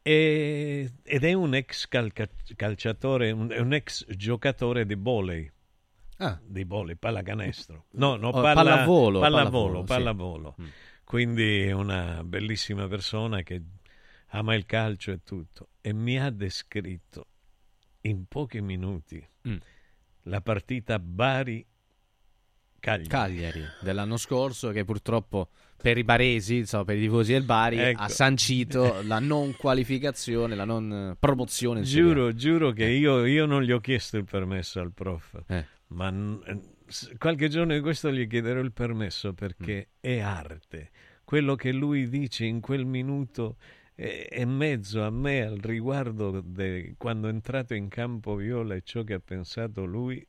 E- 0.00 0.92
ed 1.02 1.24
è 1.24 1.32
un 1.32 1.54
ex 1.54 1.88
calca- 1.88 2.28
calciatore, 2.54 3.32
un, 3.32 3.52
un 3.58 3.72
ex 3.74 4.06
giocatore 4.14 4.86
di 4.86 4.94
volley. 4.94 5.50
Ah. 6.18 6.38
Di 6.44 6.64
volley, 6.64 6.94
pallacanestro. 6.96 7.86
No, 7.92 8.16
no, 8.16 8.28
Oh, 8.28 8.32
palla- 8.40 8.54
pallavolo, 8.54 9.20
Pallavolo, 9.20 9.20
pallavolo, 9.20 9.80
sì. 9.80 9.86
pallavolo. 9.86 10.54
Mm. 10.60 10.66
Quindi 11.04 11.70
una 11.72 12.22
bellissima 12.24 12.86
persona 12.88 13.42
che 13.42 13.62
ama 14.28 14.54
il 14.54 14.64
calcio 14.66 15.10
e 15.12 15.20
tutto. 15.24 15.68
E 15.80 15.92
mi 15.92 16.18
ha 16.18 16.30
descritto 16.30 17.26
in 18.02 18.26
pochi 18.26 18.60
minuti 18.60 19.26
Mm. 19.48 19.56
la 20.24 20.40
partita 20.40 20.98
Bari 20.98 21.66
Cagliari. 22.78 23.08
Cagliari 23.08 23.64
dell'anno 23.80 24.16
scorso 24.18 24.70
che 24.70 24.84
purtroppo 24.84 25.48
per 25.80 25.96
i 25.98 26.04
baresi, 26.04 26.58
insomma, 26.58 26.84
per 26.84 26.96
i 26.96 27.00
tifosi 27.00 27.32
del 27.32 27.42
Bari, 27.44 27.78
Ecco. 27.78 28.02
ha 28.02 28.08
sancito 28.08 29.00
la 29.04 29.18
non 29.20 29.54
qualificazione, 29.56 30.54
la 30.54 30.64
non 30.66 30.92
eh, 31.12 31.16
promozione. 31.18 31.82
Giuro, 31.82 32.34
giuro 32.34 32.72
che 32.72 32.84
io, 32.86 33.24
io 33.24 33.46
non 33.46 33.62
gli 33.62 33.72
ho 33.72 33.80
chiesto 33.80 34.16
il 34.18 34.24
permesso 34.24 34.80
al 34.80 34.92
prof, 34.92 35.42
Eh. 35.46 35.66
Ma 35.94 36.10
qualche 37.18 37.48
giorno 37.48 37.72
di 37.74 37.80
questo 37.80 38.10
gli 38.12 38.26
chiederò 38.26 38.60
il 38.60 38.72
permesso 38.72 39.32
perché 39.32 39.88
Mm. 39.90 40.00
è 40.00 40.18
arte. 40.20 40.90
Quello 41.24 41.54
che 41.54 41.72
lui 41.72 42.08
dice 42.08 42.44
in 42.44 42.60
quel 42.60 42.84
minuto 42.84 43.56
è, 43.94 44.26
è 44.28 44.44
mezzo 44.44 45.02
a 45.02 45.10
me 45.10 45.42
al 45.42 45.58
riguardo 45.58 46.40
de- 46.44 46.94
quando 46.98 47.28
è 47.28 47.30
entrato 47.30 47.74
in 47.74 47.88
campo 47.88 48.34
Viola 48.34 48.74
e 48.74 48.82
ciò 48.82 49.02
che 49.04 49.14
ha 49.14 49.20
pensato 49.20 49.84
lui 49.84 50.24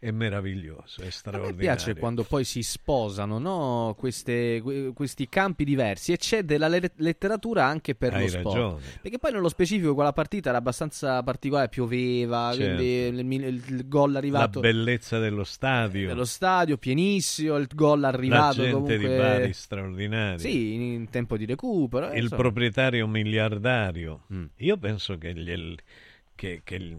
è 0.00 0.12
meraviglioso, 0.12 1.02
è 1.02 1.10
straordinario. 1.10 1.56
piace 1.58 1.94
quando 1.96 2.22
poi 2.22 2.44
si 2.44 2.62
sposano 2.62 3.38
no? 3.38 3.96
Queste- 3.98 4.60
que- 4.62 4.92
questi 4.94 5.28
campi 5.28 5.64
diversi 5.64 6.12
e 6.12 6.16
c'è 6.18 6.44
della 6.44 6.68
le- 6.68 6.92
letteratura 6.98 7.64
anche 7.64 7.96
per 7.96 8.14
Hai 8.14 8.22
lo 8.22 8.28
sport. 8.28 8.44
ragione. 8.54 8.82
Perché 9.02 9.18
poi 9.18 9.32
nello 9.32 9.48
specifico 9.48 9.94
quella 9.94 10.12
partita 10.12 10.50
era 10.50 10.58
abbastanza 10.58 11.20
particolare, 11.24 11.68
pioveva, 11.68 12.52
Certo. 12.54 12.64
quindi 12.76 12.86
il, 13.20 13.42
il- 13.44 13.64
il 13.74 13.88
gol 13.88 14.12
La 14.12 14.18
arrivato 14.18 14.60
bellezza 14.60 15.18
dello 15.18 15.42
stadio, 15.44 16.06
dello 16.06 16.24
stadio 16.24 16.76
pienissimo, 16.76 17.56
il 17.56 17.66
gol 17.74 17.98
la 18.00 18.08
arrivato 18.08 18.54
gente 18.56 18.70
comunque 18.70 18.98
di 18.98 19.06
Bari 19.06 19.52
straordinaria. 19.52 20.38
Sì, 20.38 20.74
in, 20.74 20.80
in 20.82 21.10
tempo 21.10 21.36
di 21.36 21.44
recupero. 21.44 22.10
eh, 22.10 22.16
il 22.18 22.22
insomma. 22.22 22.40
proprietario 22.42 23.06
miliardario. 23.08 24.26
Mm. 24.32 24.44
Io 24.58 24.76
penso 24.76 25.18
che, 25.18 25.34
gliel- 25.34 25.76
che- 26.36 26.60
che 26.62 26.96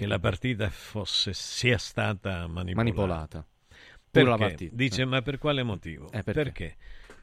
che 0.00 0.06
la 0.06 0.18
partita 0.18 0.68
fosse, 0.70 1.32
sia 1.32 1.78
stata 1.78 2.46
manipolata. 2.46 2.74
manipolata. 2.74 3.46
Perché? 4.10 4.28
la 4.28 4.36
partita. 4.36 4.74
Dice, 4.74 5.02
Eh. 5.02 5.04
ma 5.06 5.22
per 5.22 5.38
quale 5.38 5.62
motivo? 5.62 6.06
Eh, 6.12 6.22
perché? 6.22 6.32
perché? 6.32 6.76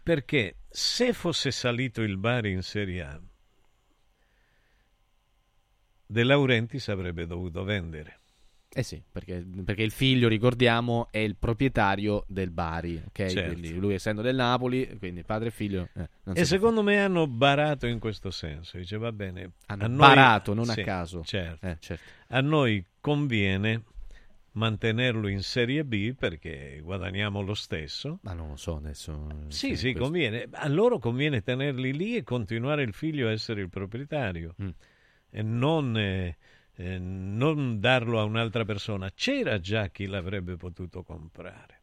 Perché 0.03 0.55
se 0.69 1.13
fosse 1.13 1.51
salito 1.51 2.01
il 2.01 2.17
Bari 2.17 2.51
in 2.51 2.63
Serie 2.63 3.01
A, 3.03 3.21
De 6.05 6.23
Laurentiis 6.23 6.89
avrebbe 6.89 7.25
dovuto 7.25 7.63
vendere. 7.63 8.19
Eh 8.73 8.83
sì, 8.83 9.01
perché, 9.11 9.45
perché 9.65 9.83
il 9.83 9.91
figlio, 9.91 10.29
ricordiamo, 10.29 11.07
è 11.11 11.17
il 11.17 11.35
proprietario 11.35 12.23
del 12.27 12.51
Bari, 12.51 13.01
ok? 13.05 13.25
Certo. 13.27 13.51
Quindi 13.51 13.73
lui 13.77 13.93
essendo 13.95 14.21
del 14.21 14.35
Napoli, 14.35 14.95
quindi 14.97 15.23
padre 15.23 15.49
e 15.49 15.51
figlio... 15.51 15.89
eh, 15.93 16.07
E 16.33 16.45
secondo 16.45 16.81
me 16.81 17.01
hanno 17.03 17.27
barato 17.27 17.85
in 17.85 17.99
questo 17.99 18.31
senso. 18.31 18.77
Dice, 18.77 18.97
va 18.97 19.11
bene. 19.11 19.51
Hanno 19.67 19.83
a 19.83 19.87
noi- 19.87 19.97
barato, 19.97 20.53
non 20.53 20.69
a 20.69 20.73
Sì, 20.73 20.83
caso. 20.83 21.21
Certo. 21.25 21.65
Eh, 21.67 21.77
certo. 21.81 22.03
A 22.29 22.39
noi 22.39 22.85
conviene 23.01 23.83
mantenerlo 24.53 25.27
in 25.27 25.41
Serie 25.43 25.83
B 25.85 26.13
perché 26.13 26.79
guadagniamo 26.81 27.41
lo 27.41 27.53
stesso. 27.53 28.19
Ma 28.23 28.33
non 28.33 28.49
lo 28.49 28.55
so 28.57 28.77
adesso. 28.77 29.27
Sì, 29.47 29.71
eh, 29.71 29.75
sì, 29.75 29.91
questo- 29.91 29.99
conviene. 29.99 30.47
A 30.51 30.67
loro 30.67 30.97
conviene 30.99 31.41
tenerli 31.41 31.93
lì 31.93 32.15
e 32.15 32.23
continuare 32.23 32.83
il 32.83 32.93
figlio 32.93 33.27
a 33.27 33.31
essere 33.31 33.61
il 33.61 33.69
proprietario 33.69 34.55
Mm. 34.61 34.69
e 35.29 35.41
non, 35.41 35.97
eh, 35.97 36.37
eh, 36.75 36.97
non 36.99 37.79
darlo 37.79 38.19
a 38.19 38.23
un'altra 38.23 38.65
persona. 38.65 39.11
C'era 39.13 39.59
già 39.59 39.87
chi 39.89 40.05
l'avrebbe 40.07 40.55
potuto 40.55 41.03
comprare. 41.03 41.79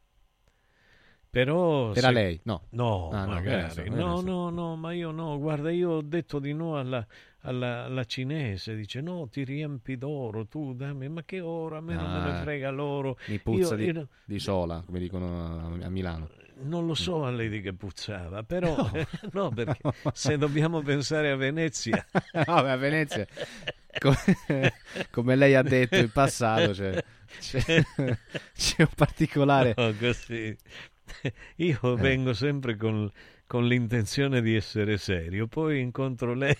Però 1.30 1.92
Era 1.94 2.08
se- 2.08 2.12
lei? 2.12 2.40
No. 2.44 2.62
No, 2.70 3.10
Ah, 3.12 3.26
no, 3.26 3.32
magari. 3.34 3.90
no, 3.90 4.20
no, 4.20 4.48
no, 4.50 4.76
ma 4.76 4.92
io 4.92 5.10
no. 5.10 5.38
Guarda, 5.38 5.70
io 5.70 5.90
ho 5.90 6.00
detto 6.02 6.38
di 6.38 6.52
no 6.54 6.78
alla, 6.78 7.06
alla- 7.40 7.84
alla 7.84 8.04
cinese. 8.04 8.74
Dice, 8.74 9.00
no, 9.02 9.28
ti 9.28 9.44
riempi 9.44 9.98
d'oro, 9.98 10.46
tu 10.46 10.72
dammi. 10.74 11.08
Ma 11.08 11.22
che 11.24 11.40
oro? 11.40 11.76
A 11.76 11.80
me 11.80 11.96
non 11.96 12.10
me 12.10 12.20
ne 12.20 12.30
Ah, 12.30 12.40
frega 12.42 12.70
l'oro. 12.70 13.18
Mi 13.26 13.38
puzza 13.38 13.76
Io- 13.76 13.76
di, 13.76 13.84
io 13.92 14.08
di 14.24 14.38
sola, 14.38 14.82
come 14.84 14.98
dicono 14.98 15.76
a, 15.80 15.84
a 15.86 15.90
Milano. 15.90 16.28
Non 16.62 16.86
lo 16.86 16.94
so 16.94 17.24
a 17.24 17.30
lei 17.30 17.48
di 17.48 17.60
che 17.60 17.72
puzzava, 17.74 18.42
però 18.42 18.90
no, 19.32 19.50
perché 19.54 19.78
No. 19.82 19.92
se 20.12 20.36
dobbiamo 20.38 20.82
pensare 20.82 21.30
a 21.30 21.36
Venezia, 21.36 22.04
no, 22.46 22.62
beh, 22.62 22.70
a 22.70 22.76
Venezia, 22.76 23.26
come, 23.98 24.16
come 25.10 25.36
lei 25.36 25.54
ha 25.54 25.62
detto 25.62 25.96
in 25.96 26.10
passato, 26.10 26.72
c'è, 26.72 27.02
c'è, 27.40 27.62
c'è 28.54 28.76
un 28.82 28.90
particolare... 28.94 29.74
No, 29.76 29.92
così. 29.98 30.56
Io 31.56 31.78
Eh. 31.82 31.96
vengo 32.00 32.32
sempre 32.34 32.76
con, 32.76 33.10
con 33.46 33.66
l'intenzione 33.66 34.42
di 34.42 34.54
essere 34.54 34.98
serio, 34.98 35.46
poi 35.46 35.80
incontro 35.80 36.34
lei. 36.34 36.56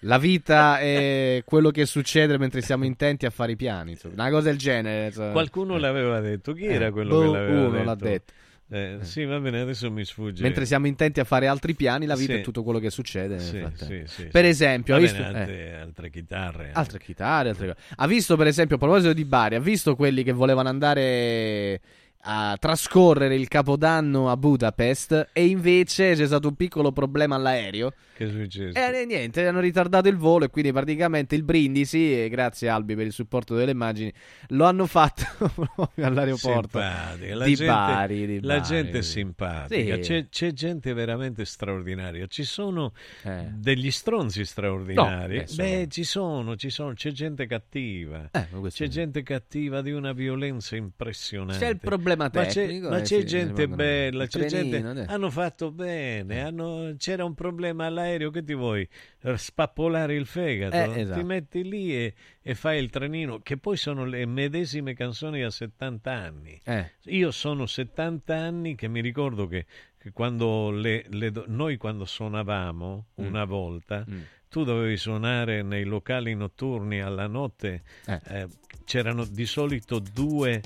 La 0.00 0.18
vita 0.18 0.80
è 0.80 1.42
quello 1.44 1.70
che 1.70 1.86
succede 1.86 2.36
mentre 2.38 2.60
siamo 2.60 2.84
intenti 2.84 3.24
a 3.24 3.30
fare 3.30 3.52
i 3.52 3.56
piani, 3.56 3.92
insomma. 3.92 4.14
una 4.14 4.30
cosa 4.30 4.48
del 4.48 4.58
genere. 4.58 5.06
insomma. 5.06 5.30
Qualcuno 5.30 5.76
l'aveva 5.78 6.18
detto, 6.20 6.52
chi 6.54 6.64
Eh, 6.64 6.72
era 6.74 6.90
quello 6.90 7.14
boh, 7.14 7.20
che 7.20 7.26
l'aveva 7.38 7.60
uno 7.60 7.70
detto? 7.70 7.84
l'ha 7.84 7.94
detto. 7.94 8.32
Eh, 8.68 8.98
Sì, 9.02 9.24
va 9.24 9.38
bene, 9.38 9.60
adesso 9.60 9.90
mi 9.92 10.04
sfugge. 10.04 10.42
Mentre 10.42 10.66
siamo 10.66 10.86
intenti 10.88 11.20
a 11.20 11.24
fare 11.24 11.46
altri 11.46 11.74
piani, 11.74 12.04
la 12.04 12.16
vita 12.16 12.32
Sì. 12.32 12.38
è 12.40 12.42
tutto 12.42 12.62
quello 12.64 12.78
che 12.80 12.90
succede. 12.90 13.38
Sì, 13.38 13.64
sì, 13.74 14.02
sì, 14.06 14.24
per 14.24 14.44
esempio, 14.44 14.94
Va 14.94 15.00
ha 15.00 15.02
bene, 15.04 15.18
visto, 15.18 15.22
eh, 15.36 15.38
altre, 15.40 15.76
altre 15.80 16.10
chitarre. 16.10 16.70
altre 16.72 16.98
chitarre, 16.98 17.48
altre. 17.50 17.76
Ha 17.96 18.06
visto, 18.08 18.36
per 18.36 18.48
esempio, 18.48 18.74
a 18.76 18.78
proposito 18.78 19.12
di 19.12 19.24
Bari, 19.24 19.54
ha 19.54 19.60
visto 19.60 19.94
quelli 19.94 20.24
che 20.24 20.32
volevano 20.32 20.68
andare 20.68 21.80
a 22.28 22.56
trascorrere 22.58 23.36
il 23.36 23.46
capodanno 23.46 24.28
a 24.30 24.36
Budapest 24.36 25.28
e 25.32 25.46
invece 25.46 26.14
c'è 26.14 26.26
stato 26.26 26.48
un 26.48 26.56
piccolo 26.56 26.90
problema 26.90 27.36
all'aereo. 27.36 27.92
Che 28.16 28.24
è 28.26 28.30
successo? 28.30 28.76
E 28.78 29.00
eh, 29.02 29.04
niente, 29.04 29.46
hanno 29.46 29.60
ritardato 29.60 30.08
il 30.08 30.16
volo 30.16 30.46
e 30.46 30.48
quindi 30.48 30.72
praticamente 30.72 31.34
il 31.36 31.42
brindisi, 31.44 32.24
e 32.24 32.28
grazie 32.28 32.68
Albi 32.68 32.94
per 32.96 33.06
il 33.06 33.12
supporto 33.12 33.54
delle 33.54 33.72
immagini, 33.72 34.12
lo 34.48 34.64
hanno 34.64 34.86
fatto 34.86 35.24
proprio 35.54 36.06
all'aeroporto 36.06 36.80
Simpatica. 36.80 37.34
La 37.36 37.44
di 37.44 37.54
gente, 37.54 37.72
Bari. 37.72 38.26
di 38.26 38.40
la 38.40 38.54
Bari. 38.56 38.62
gente 38.66 38.98
è 38.98 39.02
simpatica, 39.02 39.94
Sì. 39.96 40.00
c'è, 40.00 40.28
c'è 40.28 40.52
gente 40.52 40.92
veramente 40.94 41.44
straordinaria. 41.44 42.26
Ci 42.26 42.44
sono 42.44 42.92
Eh. 43.22 43.48
degli 43.52 43.90
stronzi 43.90 44.44
straordinari. 44.46 45.36
No, 45.36 45.40
beh, 45.42 45.46
sono- 45.46 45.68
Beh, 45.68 45.86
ci 45.90 46.04
sono, 46.04 46.56
ci 46.56 46.70
sono, 46.70 46.92
c'è 46.94 47.10
gente 47.12 47.46
cattiva. 47.46 48.30
Eh, 48.32 48.46
C'è 48.70 48.88
gente 48.88 49.22
cattiva 49.22 49.82
di 49.82 49.92
una 49.92 50.12
violenza 50.12 50.74
impressionante. 50.74 51.58
C'è 51.58 51.68
il 51.70 51.78
problema 51.78 52.15
Ma 52.16 52.30
c'è, 52.30 52.46
tecnico, 52.66 52.88
ma 52.88 52.98
eh, 52.98 53.02
c'è 53.02 53.20
sì, 53.20 53.26
gente 53.26 53.66
mandano 53.66 53.76
bella, 53.76 54.26
c'è 54.26 54.44
gente... 54.46 54.80
trenino, 54.80 55.00
eh. 55.02 55.04
Hanno 55.08 55.30
fatto 55.30 55.70
bene, 55.70 56.40
hanno- 56.42 56.94
c'era 56.98 57.24
un 57.24 57.34
problema 57.34 57.86
all'aereo, 57.86 58.30
che 58.30 58.42
ti 58.42 58.54
vuoi? 58.54 58.88
Eh, 59.22 59.36
Spappolare 59.36 60.14
il 60.14 60.26
fegato? 60.26 60.74
Eh, 60.76 61.00
esatto. 61.00 61.18
Ti 61.20 61.24
metti 61.26 61.62
lì 61.68 61.94
e, 61.94 62.14
e 62.42 62.54
fai 62.54 62.82
il 62.82 62.90
trenino, 62.90 63.40
che 63.40 63.56
poi 63.56 63.76
sono 63.76 64.04
le 64.04 64.24
medesime 64.26 64.94
canzoni 64.94 65.42
a 65.42 65.50
70 65.50 66.10
anni. 66.12 66.60
Eh. 66.64 66.92
Io 67.04 67.30
sono 67.30 67.66
70 67.66 68.34
anni 68.36 68.74
che 68.74 68.88
mi 68.88 69.00
ricordo 69.00 69.46
che, 69.46 69.66
che 69.98 70.10
quando 70.12 70.70
le, 70.70 71.04
le 71.08 71.30
do- 71.30 71.44
noi 71.46 71.76
quando 71.76 72.04
suonavamo 72.04 73.06
Mm. 73.20 73.26
una 73.26 73.44
volta, 73.44 74.04
Mm. 74.08 74.20
tu 74.48 74.62
dovevi 74.64 74.96
suonare 74.96 75.62
nei 75.62 75.84
locali 75.84 76.34
notturni 76.34 77.00
alla 77.00 77.26
notte, 77.26 77.82
Eh. 78.06 78.20
eh, 78.28 78.46
c'erano 78.84 79.24
di 79.24 79.44
solito 79.46 79.98
due, 79.98 80.60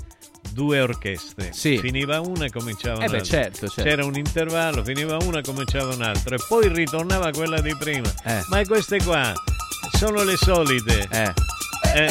due 0.52 0.80
orchestre. 0.80 1.50
Sì. 1.52 1.78
Finiva 1.78 2.20
una 2.20 2.46
e 2.46 2.50
cominciava 2.50 2.96
Eh 2.96 3.06
beh, 3.06 3.16
un'altra. 3.16 3.24
certo, 3.24 3.68
certo. 3.68 3.82
C'era 3.82 4.04
un 4.04 4.14
intervallo, 4.16 4.82
finiva 4.84 5.16
una 5.22 5.38
e 5.38 5.42
cominciava 5.42 5.94
un'altra. 5.94 6.34
E 6.36 6.38
poi 6.48 6.68
ritornava 6.68 7.30
quella 7.30 7.60
di 7.60 7.74
prima. 7.78 8.08
Eh. 8.24 8.42
Ma 8.48 8.64
queste 8.64 9.02
qua 9.02 9.32
sono 9.96 10.22
le 10.24 10.36
solite. 10.36 11.06
Eh. 11.10 11.32
Eh, 11.94 12.06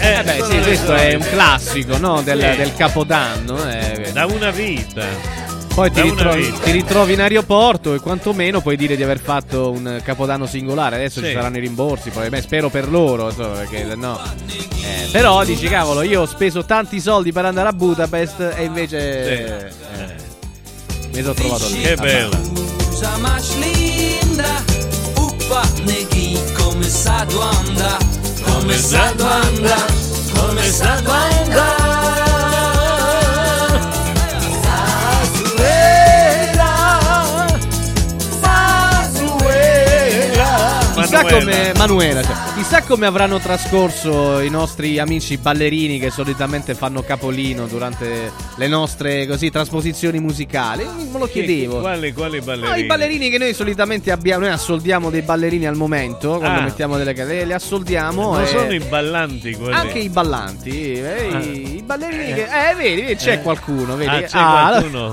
Eh 0.00 0.22
beh, 0.24 0.38
sono 0.38 0.50
sì, 0.50 0.58
questo 0.60 0.94
è 0.94 1.14
un 1.14 1.20
solite. 1.20 1.30
classico 1.36 1.96
no? 1.98 2.22
del, 2.22 2.40
Sì. 2.40 2.56
del 2.56 2.74
capodanno. 2.74 3.70
eh. 3.70 4.10
Da 4.12 4.26
una 4.26 4.50
vita. 4.50 5.06
Poi 5.74 5.90
ti 5.90 6.02
ritrovi, 6.02 6.52
ti 6.62 6.70
ritrovi 6.70 7.14
in 7.14 7.20
aeroporto 7.20 7.94
e 7.94 7.98
quantomeno 7.98 8.60
puoi 8.60 8.76
dire 8.76 8.94
di 8.94 9.02
aver 9.02 9.18
fatto 9.18 9.72
un 9.72 10.00
capodanno 10.04 10.46
singolare. 10.46 10.94
Adesso 10.94 11.18
Sì. 11.20 11.26
ci 11.26 11.32
saranno 11.32 11.56
i 11.56 11.60
rimborsi, 11.60 12.10
probabilmente 12.10 12.46
spero 12.46 12.68
per 12.68 12.88
loro, 12.88 13.28
insomma, 13.28 13.56
perché 13.56 13.84
se 13.88 13.96
no. 13.96 14.20
Eh, 14.46 15.08
però 15.10 15.42
dici, 15.44 15.66
cavolo, 15.66 16.02
io 16.02 16.20
ho 16.20 16.26
speso 16.26 16.64
tanti 16.64 17.00
soldi 17.00 17.32
per 17.32 17.46
andare 17.46 17.68
a 17.68 17.72
Budapest 17.72 18.54
e 18.56 18.62
invece. 18.62 19.24
Sì. 19.26 19.32
eh, 19.42 21.12
mi 21.12 21.22
sono 21.22 21.34
trovato 21.34 21.66
lì. 21.66 21.80
Che 21.80 21.96
neghi, 25.84 26.38
come 26.56 26.88
sa 26.88 27.26
come 28.44 28.76
sa 28.76 29.12
come 30.34 30.70
sa 30.70 31.93
Manuela. 41.22 41.38
come 41.38 41.72
Manuela, 41.76 42.22
cioè, 42.22 42.43
chissà 42.66 42.82
come 42.82 43.04
avranno 43.04 43.38
trascorso 43.40 44.40
i 44.40 44.48
nostri 44.48 44.98
amici 44.98 45.36
ballerini 45.36 45.98
che 45.98 46.08
solitamente 46.10 46.74
fanno 46.74 47.02
capolino 47.02 47.66
durante 47.66 48.32
le 48.56 48.68
nostre 48.68 49.26
così 49.26 49.50
trasposizioni 49.50 50.18
musicali. 50.18 50.82
Me 51.12 51.18
lo 51.18 51.26
chiedevo. 51.26 51.80
Quali, 51.80 52.14
quali 52.14 52.40
ballerini? 52.40 52.70
No, 52.70 52.76
i 52.82 52.86
ballerini 52.86 53.28
che 53.28 53.36
noi 53.36 53.52
solitamente 53.52 54.10
abbiamo, 54.10 54.44
noi 54.46 54.52
assoldiamo 54.54 55.10
dei 55.10 55.20
ballerini 55.20 55.66
al 55.66 55.76
momento, 55.76 56.38
quando 56.38 56.60
Ah. 56.60 56.62
mettiamo 56.62 56.96
delle 56.96 57.12
cadere, 57.12 57.44
li 57.44 57.52
assoldiamo. 57.52 58.34
Non 58.34 58.46
sono 58.46 58.72
i 58.72 58.78
ballanti 58.78 59.52
quelli. 59.54 59.74
Anche 59.74 59.98
i 59.98 60.08
ballanti, 60.08 60.92
eh, 60.94 61.28
Ah. 61.32 61.38
i, 61.42 61.82
ballerini 61.84 62.32
che... 62.32 62.44
Eh, 62.44 62.74
vedi, 62.76 63.02
vedi, 63.02 63.16
c'è 63.16 63.32
Eh. 63.34 63.42
qualcuno, 63.42 63.94
vedi? 63.96 64.08
Ah, 64.10 64.22
c'è 64.22 64.38
allora- 64.38 65.12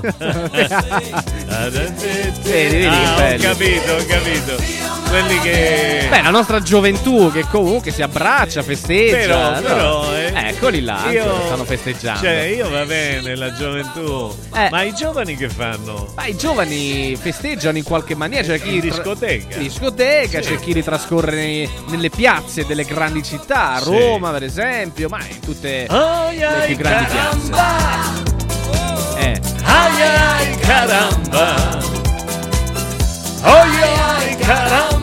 vedi, 2.44 2.76
vedi 2.76 2.86
Ah, 2.86 3.34
ho 3.34 3.36
capito, 3.38 3.92
ho 3.92 4.04
capito. 4.06 4.90
Quelli 5.12 5.38
che... 5.40 6.06
Beh, 6.08 6.22
la 6.22 6.30
nostra 6.30 6.60
gioventù 6.62 7.30
che 7.30 7.41
comunque 7.50 7.90
si 7.90 8.02
abbraccia, 8.02 8.62
festeggia. 8.62 9.16
Però, 9.16 9.50
no? 9.54 9.60
però, 9.60 10.14
eh. 10.16 10.32
Eccoli 10.48 10.80
là, 10.82 11.10
Io- 11.10 11.40
stanno 11.46 11.64
festeggiando. 11.64 12.20
Cioè, 12.20 12.40
io 12.42 12.68
va 12.70 12.84
bene, 12.84 13.34
la 13.36 13.52
gioventù. 13.52 14.34
Eh. 14.54 14.68
Ma 14.70 14.82
i 14.82 14.94
giovani 14.94 15.36
che 15.36 15.48
fanno? 15.48 16.12
Ma 16.14 16.26
i 16.26 16.36
giovani 16.36 17.16
festeggiano 17.16 17.76
in 17.78 17.84
qualche 17.84 18.14
maniera. 18.14 18.42
C'è 18.46 18.60
chi 18.60 18.74
In 18.74 18.80
tra- 18.80 18.88
discoteca. 18.90 19.56
in 19.56 19.62
discoteca, 19.62 20.42
Sì. 20.42 20.48
c'è 20.50 20.58
chi 20.60 20.72
li 20.74 20.82
trascorre 20.82 21.34
nei- 21.34 21.70
nelle 21.88 22.10
piazze 22.10 22.64
delle 22.66 22.84
grandi 22.84 23.22
città, 23.22 23.78
Sì. 23.82 23.84
Roma 23.90 24.30
per 24.30 24.42
esempio, 24.44 25.08
ma 25.08 25.18
in 25.28 25.40
tutte 25.40 25.86
Ai, 25.88 26.36
le 26.38 26.44
ai, 26.46 26.66
più 26.66 26.76
grandi 26.76 27.12
caramba. 27.14 27.56
piazze. 27.56 28.30
Eh. 29.18 29.40
Ai 29.64 30.02
ai 30.02 30.56
caramba 30.58 31.54
Ai 33.42 33.70
ai 33.82 34.36
caramba 34.36 35.01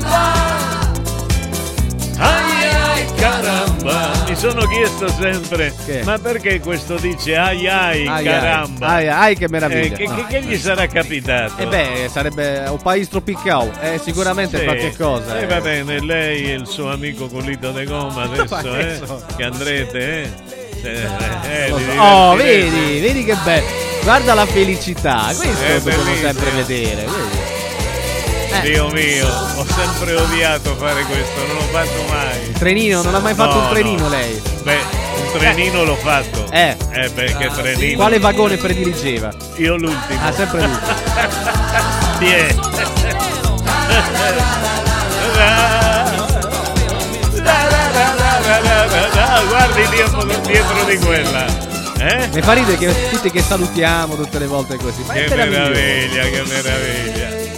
caramba 3.50 4.12
Mi 4.28 4.36
sono 4.36 4.66
chiesto 4.68 5.08
sempre 5.08 5.74
Che? 5.86 6.02
Ma 6.04 6.18
perché 6.18 6.60
questo 6.60 6.96
dice 6.98 7.36
ai 7.36 7.68
ai, 7.68 8.08
Ai, 8.08 8.24
caramba 8.24 8.88
ai, 8.88 9.08
ai, 9.08 9.36
che 9.36 9.48
meraviglia. 9.50 9.96
Eh, 9.96 9.98
che, 9.98 10.06
No. 10.08 10.16
che- 10.16 10.26
che 10.28 10.42
gli 10.42 10.58
sarà 10.58 10.88
capitato? 10.88 11.62
E 11.62 11.66
beh, 11.68 12.10
sarebbe 12.12 12.66
un 12.70 12.82
paese 12.82 13.10
tropicale, 13.10 13.72
eh, 13.82 14.00
sicuramente 14.00 14.58
Sì. 14.60 14.64
qualche 14.64 14.96
cosa. 14.98 15.40
Eh, 15.40 15.44
eh. 15.44 15.46
va 15.48 15.62
bene, 15.62 16.00
lei 16.00 16.52
e 16.52 16.54
il 16.54 16.68
suo 16.68 16.92
amico 16.92 17.28
Colito 17.28 17.72
de 17.72 17.86
Goma 17.86 18.08
Ma 18.14 18.24
adesso, 18.58 18.58
che 18.62 18.80
eh, 18.80 19.36
che 19.36 19.44
andrete, 19.44 20.22
eh? 20.22 20.30
Eh, 20.82 21.66
eh, 21.68 21.74
vi 21.74 21.84
so. 21.96 22.02
Oh, 22.02 22.36
vedi, 22.36 23.00
vedi 23.02 23.24
che 23.26 23.36
bello. 23.44 23.66
Guarda 24.04 24.34
la 24.34 24.46
felicità, 24.46 25.24
questo 25.26 25.44
dobbiamo 25.46 26.04
bellissimo. 26.04 26.16
sempre 26.16 26.50
vedere. 26.52 26.96
vedi? 27.06 27.39
Eh. 28.52 28.62
Dio 28.62 28.88
mio, 28.90 29.28
ho 29.28 29.66
sempre 29.68 30.16
odiato 30.16 30.76
fare 30.76 31.04
questo, 31.04 31.46
non 31.48 31.56
l'ho 31.56 31.62
fatto 31.72 32.04
mai. 32.10 32.48
Il 32.48 32.52
trenino, 32.58 33.02
non 33.04 33.16
ha 33.16 33.20
mai 33.20 33.34
fatto 33.36 33.56
No, 33.56 33.62
un 33.66 33.70
trenino 33.70 34.02
no. 34.04 34.10
lei? 34.10 34.42
Beh, 34.64 34.78
un 35.16 35.38
trenino 35.40 35.84
l'ho 35.84 35.96
fatto. 35.96 36.46
Eh. 36.52 36.76
Eh 36.92 37.10
beh, 37.10 37.36
che 37.38 37.50
trenino. 37.56 37.96
Quale 37.98 38.20
vagone 38.20 38.58
prediligeva? 38.58 39.32
Io 39.58 39.76
l'ultimo. 39.78 40.20
Ah, 40.24 40.32
sempre 40.34 40.62
lui. 40.66 40.78
Tie. 42.20 42.56
Ah, 48.12 49.42
Guardi 49.48 49.88
dietro, 49.90 50.24
dietro 50.46 50.84
di 50.86 50.98
quella. 50.98 51.46
Eh? 52.00 52.30
Mi 52.34 52.42
fa 52.42 52.54
ridere 52.54 52.78
che 52.78 53.10
tutti 53.10 53.30
che 53.30 53.42
salutiamo 53.42 54.16
tutte 54.16 54.40
le 54.40 54.48
volte 54.48 54.78
così. 54.78 55.04
Che 55.04 55.28
meraviglia, 55.36 56.24
che 56.24 56.44
meraviglia. 56.48 57.49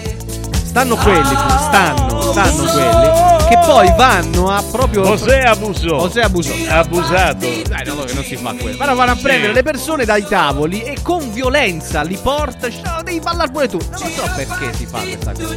Stanno 0.72 0.95
quelli, 0.95 1.35
stanno, 1.60 2.22
stanno 2.31 2.64
quelli 2.64 3.10
che 3.49 3.57
poi 3.65 3.93
vanno 3.98 4.49
a 4.49 4.64
proprio 4.64 5.03
José 5.03 5.41
abusò. 5.41 5.98
José 5.99 6.22
abusò. 6.22 6.53
Abusato. 6.69 7.45
Dai, 7.68 7.84
no, 7.88 7.95
che 8.06 8.14
non 8.14 8.23
si 8.23 8.38
fa 8.38 8.53
quello. 8.57 8.77
Ma 8.77 8.93
vanno 8.93 9.11
a 9.11 9.18
prendere 9.22 9.52
le 9.52 9.64
persone 9.64 10.06
dai 10.06 10.26
tavoli 10.26 10.81
e 10.84 10.99
con 11.02 11.30
violenza 11.34 12.03
li 12.03 12.18
porta. 12.23 12.69
"No, 12.69 13.02
devi 13.03 13.19
ballare 13.19 13.52
pure 13.52 13.68
tu. 13.68 13.80
Non 13.89 13.99
so 13.99 14.31
perché 14.34 14.73
si 14.73 14.85
fa 14.85 14.99
questa 14.99 15.34
cosa. 15.34 15.56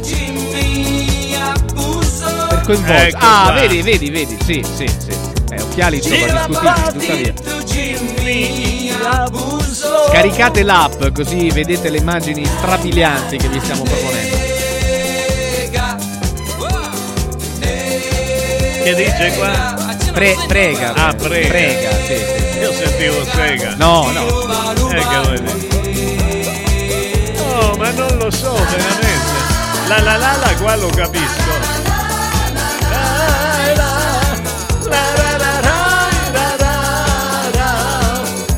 Per 2.49 2.61
coinvolgere. 2.65 3.07
Ecco 3.07 3.17
ah, 3.21 3.41
qua. 3.43 3.51
vedi, 3.53 3.81
vedi, 3.81 4.09
vedi. 4.09 4.37
Sì, 4.43 4.61
sì, 4.75 4.85
sì. 4.85 5.11
Eh, 5.51 5.61
occhiali 5.61 5.95
insomma 5.95 6.45
discutibili, 6.45 7.33
tuttavia. 7.33 7.33
Scaricate 10.09 10.63
l'app 10.63 11.05
così 11.13 11.49
vedete 11.51 11.89
le 11.89 11.99
immagini 11.99 12.45
strabilianti 12.45 13.37
che 13.37 13.47
vi 13.47 13.61
stiamo 13.61 13.83
proponendo. 13.83 14.44
Che 18.85 18.93
dice 18.93 19.33
qua? 19.35 19.73
Pre- 20.13 20.37
prega. 20.47 20.93
Ah, 20.93 21.11
prega. 21.15 21.47
Prega, 21.47 21.89
sì, 22.05 22.15
sì. 22.17 22.59
Io 22.59 22.71
sentivo 22.71 23.25
sega. 23.33 23.73
No, 23.77 24.11
no. 24.11 24.27
Eh, 24.91 25.07
che 25.07 25.17
vuoi 25.23 25.41
dire? 25.41 27.33
No, 27.35 27.75
ma 27.79 27.89
non 27.89 28.15
lo 28.17 28.29
so 28.29 28.53
veramente. 28.53 29.33
La 29.87 30.01
la 30.01 30.17
la 30.17 30.35
la 30.37 30.53
qua 30.61 30.75
lo 30.75 30.89
capisco. 30.89 31.73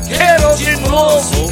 Che 0.07 0.35
non 0.39 0.55
mi 0.57 0.75
muovo. 0.89 1.45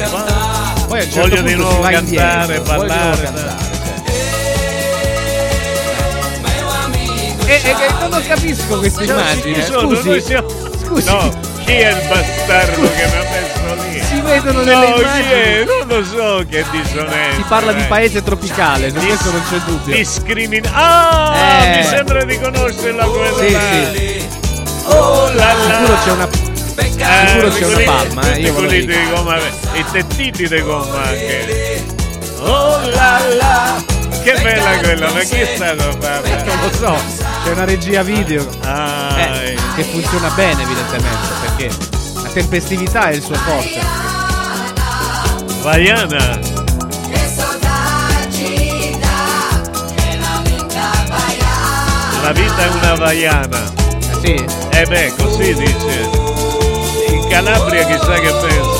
Poi 0.86 1.00
a 1.00 1.04
un 1.04 1.10
certo 1.10 1.20
Voglio 1.20 1.42
di 1.42 1.54
punto 1.54 1.62
nuovo 1.62 1.74
si 1.76 1.80
va 1.80 1.90
cantare, 1.90 2.56
indietro, 2.56 2.62
voglio 2.62 2.62
di 2.62 2.64
nuovo 2.68 2.86
ballare. 2.86 3.22
cantare, 3.22 3.65
E, 7.62 7.70
e 7.70 7.74
che 7.74 8.08
non 8.08 8.22
capisco 8.26 8.78
queste 8.78 9.04
immagini. 9.04 9.52
chi 9.54 9.60
eh. 9.60 9.62
sono? 9.64 9.82
Noi 9.88 9.96
Scusi, 10.02 10.20
siamo- 10.20 10.48
scusi. 10.84 11.08
No, 11.10 11.38
chi 11.64 11.72
è 11.72 11.88
il 11.90 12.08
bastardo 12.08 12.90
che 12.92 13.06
mi 13.06 13.16
ha 13.16 13.24
messo 13.30 13.82
lì? 13.90 14.02
Si 14.04 14.20
vedono 14.20 14.58
no, 14.58 14.64
delle 14.64 14.92
chi 14.94 15.00
immagini. 15.00 15.32
è? 15.32 15.64
Non 15.64 15.86
lo 15.88 16.04
so 16.04 16.44
che 16.48 16.64
dissonenza. 16.70 17.36
Si 17.36 17.44
parla 17.48 17.72
di 17.72 17.80
eh. 17.82 17.86
paese 17.86 18.22
tropicale, 18.22 18.90
su 18.90 18.96
questo 18.96 19.30
non 19.30 19.42
c'è 19.48 19.56
dubbio. 19.64 19.94
Discrimina. 19.94 20.70
Ah, 20.72 21.34
Eh. 21.36 21.76
mi 21.78 21.84
sembra 21.84 22.24
di 22.24 22.38
conoscerla 22.38 23.04
quella 23.04 23.38
Sì, 23.38 23.56
sì. 23.96 24.28
Oh 24.88 25.32
la 25.32 25.52
la. 25.52 25.74
Sicuro 25.78 25.98
c'è 26.04 26.10
una. 26.12 26.28
Eh, 26.78 27.28
Sicuro 27.28 27.48
c'è 27.50 27.64
una 27.64 27.74
quelli- 27.74 27.84
palma, 27.84 28.32
eh, 28.32 28.40
io 28.40 28.52
lo 28.52 28.58
quelli 28.58 28.86
di 28.86 29.08
gomma, 29.10 29.36
i 29.72 29.84
tettiti 29.90 30.46
di 30.48 30.60
gomma 30.62 31.02
anche. 31.02 31.84
Oh 32.38 32.80
la 32.90 33.20
la. 33.36 33.84
Che 34.26 34.32
bella 34.42 34.78
quella, 34.78 35.12
ma 35.12 35.20
chi 35.20 35.36
è 35.36 35.54
stato 35.54 35.88
a 35.88 35.92
farla? 36.00 36.42
Non 36.42 36.58
lo 36.60 36.72
so, 36.76 36.96
c'è 37.44 37.52
una 37.52 37.64
regia 37.64 38.02
video 38.02 38.44
Ah, 38.64 39.20
eh, 39.20 39.56
che 39.76 39.84
funziona 39.84 40.30
bene 40.30 40.62
evidentemente 40.62 41.28
perché 41.42 41.70
la 42.20 42.28
tempestività 42.30 43.08
è 43.10 43.12
il 43.14 43.22
suo 43.22 43.36
forte. 43.36 43.78
Vaiana. 45.62 46.40
La 52.22 52.32
vita 52.32 52.64
è 52.64 52.68
una 52.68 52.94
vaiana. 52.96 53.72
Sì? 54.20 54.44
Eh 54.70 54.86
beh, 54.86 55.12
così 55.16 55.54
dice. 55.54 56.10
In 57.10 57.28
Calabria 57.28 57.84
chissà 57.86 58.14
che 58.14 58.32
pensano. 58.32 58.75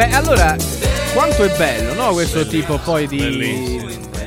Beh, 0.00 0.12
allora, 0.14 0.56
quanto 1.12 1.44
è 1.44 1.54
bello, 1.58 1.92
no? 1.92 2.12
Questo 2.14 2.46
tipo 2.46 2.78
poi 2.78 3.06
di, 3.06 3.18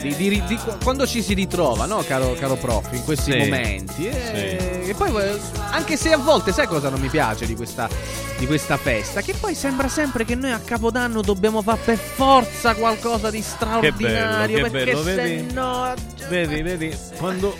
di, 0.03 0.15
di- 0.15 0.43
di- 0.45 0.59
quando 0.83 1.07
ci 1.07 1.23
si 1.23 1.33
ritrova, 1.33 1.87
no, 1.87 2.03
caro, 2.05 2.33
caro 2.33 2.55
prof, 2.57 2.89
in 2.93 3.03
questi 3.03 3.31
Sì. 3.31 3.37
momenti. 3.39 4.07
eh, 4.07 4.83
E 4.85 4.93
poi, 4.93 5.15
eh, 5.15 5.39
anche 5.71 5.97
se 5.97 6.11
a 6.11 6.17
volte, 6.17 6.51
sai 6.51 6.67
cosa 6.67 6.89
non 6.89 6.99
mi 6.99 7.07
piace 7.07 7.47
di 7.47 7.55
questa, 7.55 7.89
di 8.37 8.45
questa 8.45 8.77
festa? 8.77 9.21
Che 9.21 9.33
poi 9.33 9.55
sembra 9.55 9.87
sempre 9.87 10.25
che 10.25 10.35
noi 10.35 10.51
a 10.51 10.59
Capodanno 10.59 11.21
dobbiamo 11.21 11.63
fare 11.63 11.79
per 11.83 11.97
forza 11.97 12.75
qualcosa 12.75 13.31
di 13.31 13.39
Che 13.39 13.43
straordinario. 13.43 14.55
bello, 14.57 14.63
che 14.65 14.69
perché 14.69 14.91
bello, 14.91 15.03
se 15.03 15.53
no. 15.53 15.93
Vedi, 16.29 16.61
vedi, 16.61 16.95
quando 17.17 17.57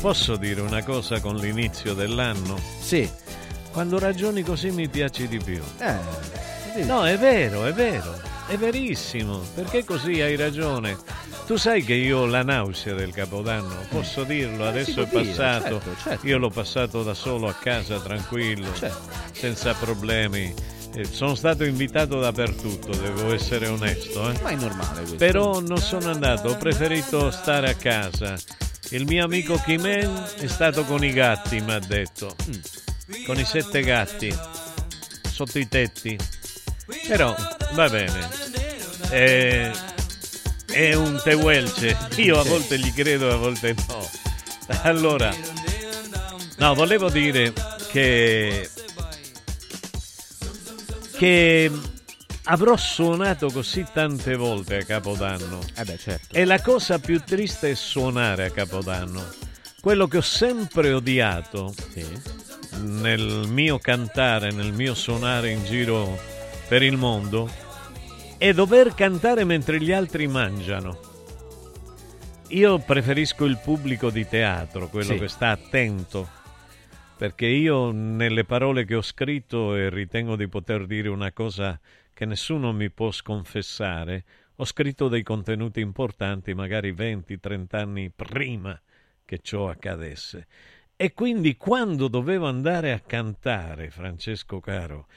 posso 0.00 0.34
dire 0.34 0.62
una 0.62 0.82
cosa 0.82 1.20
con 1.20 1.36
l'inizio 1.36 1.94
dell'anno? 1.94 2.58
Sì. 2.82 3.08
Quando 3.70 4.00
ragioni 4.00 4.42
così 4.42 4.70
mi 4.72 4.88
piaci 4.88 5.28
di 5.28 5.38
più. 5.38 5.60
Eh, 5.78 6.32
No, 6.82 7.06
è 7.06 7.16
vero, 7.18 7.64
è 7.64 7.72
vero, 7.72 8.20
è 8.48 8.56
verissimo, 8.56 9.38
perché 9.54 9.84
così 9.84 10.20
hai 10.20 10.36
ragione. 10.36 10.96
Tu 11.46 11.56
sai 11.56 11.84
che 11.84 11.94
io 11.94 12.20
ho 12.20 12.26
la 12.26 12.42
nausea 12.42 12.94
del 12.94 13.12
Capodanno, 13.12 13.74
posso 13.90 14.24
dirlo, 14.24 14.66
adesso 14.66 14.92
si 14.92 15.00
è 15.00 15.06
dire, 15.06 15.24
passato. 15.24 15.80
certo, 15.80 15.96
certo. 16.02 16.26
Io 16.26 16.38
l'ho 16.38 16.50
passato 16.50 17.02
da 17.02 17.14
solo 17.14 17.48
a 17.48 17.52
casa, 17.54 18.00
tranquillo, 18.00 18.72
Certo. 18.74 18.98
senza 19.32 19.74
problemi. 19.74 20.52
Eh, 20.96 21.04
sono 21.04 21.34
stato 21.34 21.64
invitato 21.64 22.18
dappertutto, 22.20 22.88
devo 22.96 23.32
essere 23.34 23.66
onesto. 23.66 24.30
eh. 24.30 24.38
Ma 24.42 24.50
è 24.50 24.54
normale 24.54 25.00
questo. 25.00 25.16
Però 25.16 25.60
non 25.60 25.78
sono 25.78 26.10
andato, 26.10 26.48
ho 26.48 26.56
preferito 26.56 27.30
stare 27.30 27.68
a 27.70 27.74
casa. 27.74 28.36
Il 28.90 29.04
mio 29.06 29.24
amico 29.24 29.60
Kimen 29.64 30.24
è 30.38 30.46
stato 30.46 30.84
con 30.84 31.04
i 31.04 31.12
gatti, 31.12 31.60
mi 31.60 31.72
ha 31.72 31.78
detto. 31.80 32.34
Con 33.26 33.38
i 33.38 33.44
sette 33.44 33.82
gatti 33.82 34.34
sotto 35.30 35.58
i 35.58 35.68
tetti. 35.68 36.16
Però 37.06 37.34
va 37.72 37.88
bene. 37.88 38.28
Eh, 39.10 39.70
è 40.66 40.94
un 40.94 41.20
tehuelce. 41.22 41.96
Io 42.16 42.38
a 42.38 42.44
volte 42.44 42.78
gli 42.78 42.92
credo, 42.92 43.32
a 43.32 43.36
volte 43.36 43.74
no. 43.88 44.08
Allora, 44.82 45.34
no, 46.56 46.74
volevo 46.74 47.10
dire 47.10 47.52
che 47.90 48.68
che 51.16 51.70
avrò 52.44 52.76
suonato 52.76 53.50
così 53.50 53.86
tante 53.92 54.36
volte 54.36 54.78
a 54.78 54.84
Capodanno. 54.84 55.60
Eh 55.74 55.84
beh, 55.84 55.98
certo. 55.98 56.34
E 56.34 56.44
la 56.44 56.60
cosa 56.60 56.98
più 56.98 57.20
triste 57.20 57.70
è 57.70 57.74
suonare 57.74 58.46
a 58.46 58.50
Capodanno. 58.50 59.24
Quello 59.80 60.06
che 60.06 60.18
ho 60.18 60.22
sempre 60.22 60.92
odiato 60.92 61.74
nel 62.80 63.46
mio 63.48 63.78
cantare, 63.78 64.50
nel 64.50 64.72
mio 64.72 64.94
suonare 64.94 65.50
in 65.50 65.64
giro 65.64 66.18
per 66.68 66.82
il 66.82 66.96
mondo, 66.96 67.48
è 68.38 68.52
dover 68.52 68.94
cantare 68.94 69.44
mentre 69.44 69.80
gli 69.80 69.92
altri 69.92 70.26
mangiano. 70.26 71.12
Io 72.48 72.78
preferisco 72.78 73.44
il 73.44 73.58
pubblico 73.62 74.10
di 74.10 74.26
teatro, 74.28 74.88
quello 74.88 75.12
Sì. 75.14 75.18
che 75.18 75.28
sta 75.28 75.50
attento, 75.50 76.28
perché 77.16 77.46
io 77.46 77.90
nelle 77.90 78.44
parole 78.44 78.84
che 78.84 78.94
ho 78.94 79.02
scritto 79.02 79.74
e 79.74 79.88
ritengo 79.88 80.36
di 80.36 80.48
poter 80.48 80.86
dire 80.86 81.08
una 81.08 81.32
cosa 81.32 81.78
che 82.12 82.26
nessuno 82.26 82.72
mi 82.72 82.90
può 82.90 83.10
sconfessare, 83.10 84.24
ho 84.56 84.64
scritto 84.64 85.08
dei 85.08 85.22
contenuti 85.22 85.80
importanti 85.80 86.54
magari 86.54 86.92
20-30 86.92 87.76
anni 87.76 88.10
prima 88.10 88.80
che 89.24 89.38
ciò 89.42 89.68
accadesse. 89.68 90.46
E 90.96 91.12
quindi 91.12 91.56
quando 91.56 92.06
dovevo 92.06 92.46
andare 92.46 92.92
a 92.92 93.00
cantare, 93.00 93.90
Francesco 93.90 94.60
caro, 94.60 95.08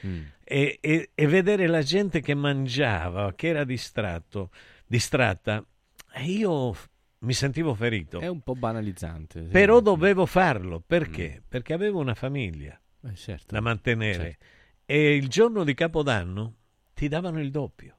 e, 0.50 0.78
e- 0.80 1.10
e 1.14 1.26
vedere 1.26 1.66
la 1.66 1.82
gente 1.82 2.20
che 2.22 2.34
mangiava, 2.34 3.34
che 3.34 3.48
era 3.48 3.64
distratto, 3.64 4.50
distratta, 4.86 5.62
e 6.14 6.22
io 6.24 6.74
mi 7.20 7.32
sentivo 7.34 7.74
ferito. 7.74 8.20
È 8.20 8.26
un 8.28 8.40
po' 8.40 8.54
banalizzante. 8.54 9.42
sì. 9.44 9.48
Però 9.50 9.80
dovevo 9.80 10.24
farlo 10.24 10.80
perché? 10.80 11.42
Perché 11.46 11.72
avevo 11.74 11.98
una 12.00 12.14
famiglia 12.14 12.80
Eh, 13.04 13.14
certo. 13.14 13.54
da 13.54 13.60
mantenere 13.60 14.22
Certo. 14.24 14.44
e 14.86 15.14
il 15.16 15.28
giorno 15.28 15.64
di 15.64 15.74
Capodanno 15.74 16.54
ti 16.94 17.08
davano 17.08 17.40
il 17.40 17.50
doppio. 17.50 17.96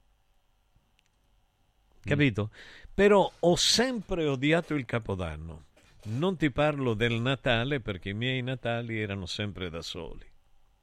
Capito? 2.01 2.49
Però 2.93 3.31
ho 3.39 3.55
sempre 3.55 4.25
odiato 4.25 4.73
il 4.73 4.85
Capodanno. 4.85 5.65
Non 6.05 6.37
ti 6.37 6.49
parlo 6.49 6.93
del 6.93 7.19
Natale 7.19 7.81
perché 7.81 8.09
i 8.09 8.13
miei 8.13 8.41
Natali 8.41 8.99
erano 8.99 9.25
sempre 9.25 9.69
da 9.69 9.81
soli. 9.81 10.25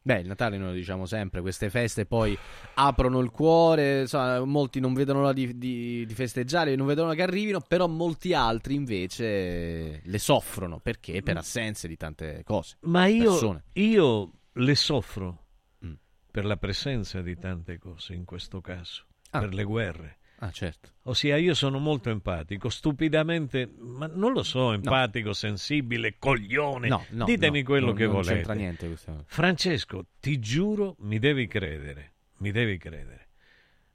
Beh, 0.07 0.21
il 0.21 0.29
Natale 0.29 0.57
noi 0.57 0.69
lo 0.69 0.73
diciamo 0.75 1.05
sempre, 1.05 1.41
queste 1.41 1.69
feste 1.69 2.07
poi 2.07 2.39
aprono 2.75 3.19
il 3.19 3.31
cuore, 3.31 4.03
insomma, 4.03 4.45
molti 4.45 4.79
non 4.79 4.95
vedono 4.95 5.19
l'ora 5.23 5.33
di, 5.33 5.59
di- 5.59 6.07
di 6.07 6.15
festeggiare, 6.15 6.77
non 6.77 6.87
vedono 6.87 7.09
l'ora 7.09 7.17
che 7.19 7.25
arrivino, 7.25 7.61
però 7.61 7.89
molti 7.89 8.33
altri 8.33 8.75
invece 8.75 10.01
le 10.05 10.19
soffrono, 10.19 10.79
perché? 10.79 11.23
Per 11.23 11.37
assenze 11.37 11.89
di 11.89 11.97
tante 11.97 12.43
cose. 12.45 12.77
Ma 12.83 13.07
io, 13.07 13.63
io 13.73 14.31
le 14.53 14.75
soffro 14.77 15.45
Mm. 15.85 15.93
per 16.31 16.45
la 16.45 16.57
presenza 16.57 17.21
di 17.21 17.37
tante 17.37 17.77
cose 17.79 18.15
in 18.15 18.25
questo 18.25 18.61
caso, 18.61 19.07
Ah. 19.31 19.41
per 19.41 19.53
le 19.55 19.65
guerre. 19.65 20.16
Ah, 20.41 20.51
certo. 20.51 20.91
Ossia, 21.05 21.37
io 21.39 21.55
sono 21.55 21.79
molto 21.79 22.11
empatico, 22.11 22.69
stupidamente, 22.69 23.71
ma 23.79 24.07
non 24.07 24.33
lo 24.33 24.43
so, 24.43 24.73
empatico, 24.73 25.33
sensibile, 25.33 26.17
coglione. 26.19 26.89
No, 26.89 27.07
no, 27.11 27.25
Ditemi 27.25 27.61
no, 27.61 27.65
quello 27.65 27.87
no, 27.89 27.93
che 27.95 28.05
non 28.05 28.13
volete. 28.15 28.35
c'entra 28.35 28.53
niente 28.55 28.87
questo. 28.87 29.25
Francesco, 29.27 30.07
ti 30.21 30.39
giuro, 30.39 30.97
mi 31.01 31.19
devi 31.19 31.47
credere, 31.47 32.13
mi 32.39 32.51
devi 32.51 32.77
credere. 32.77 33.29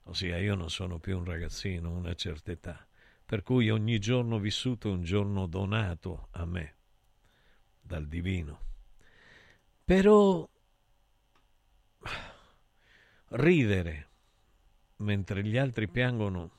Ossia, 0.05 0.37
io 0.37 0.55
non 0.55 0.71
sono 0.71 0.97
più 0.97 1.17
un 1.17 1.25
ragazzino, 1.25 1.91
una 1.91 2.15
certa 2.15 2.51
età, 2.51 2.87
per 3.23 3.43
cui 3.43 3.69
ogni 3.69 3.99
giorno 3.99 4.39
vissuto 4.39 4.89
è 4.89 4.91
un 4.91 5.03
giorno 5.03 5.45
donato 5.45 6.29
a 6.31 6.45
me, 6.45 6.75
dal 7.79 8.07
divino. 8.07 8.59
Però 9.85 10.49
ridere 13.29 14.10
mentre 15.01 15.43
gli 15.43 15.57
altri 15.57 15.87
piangono, 15.87 16.51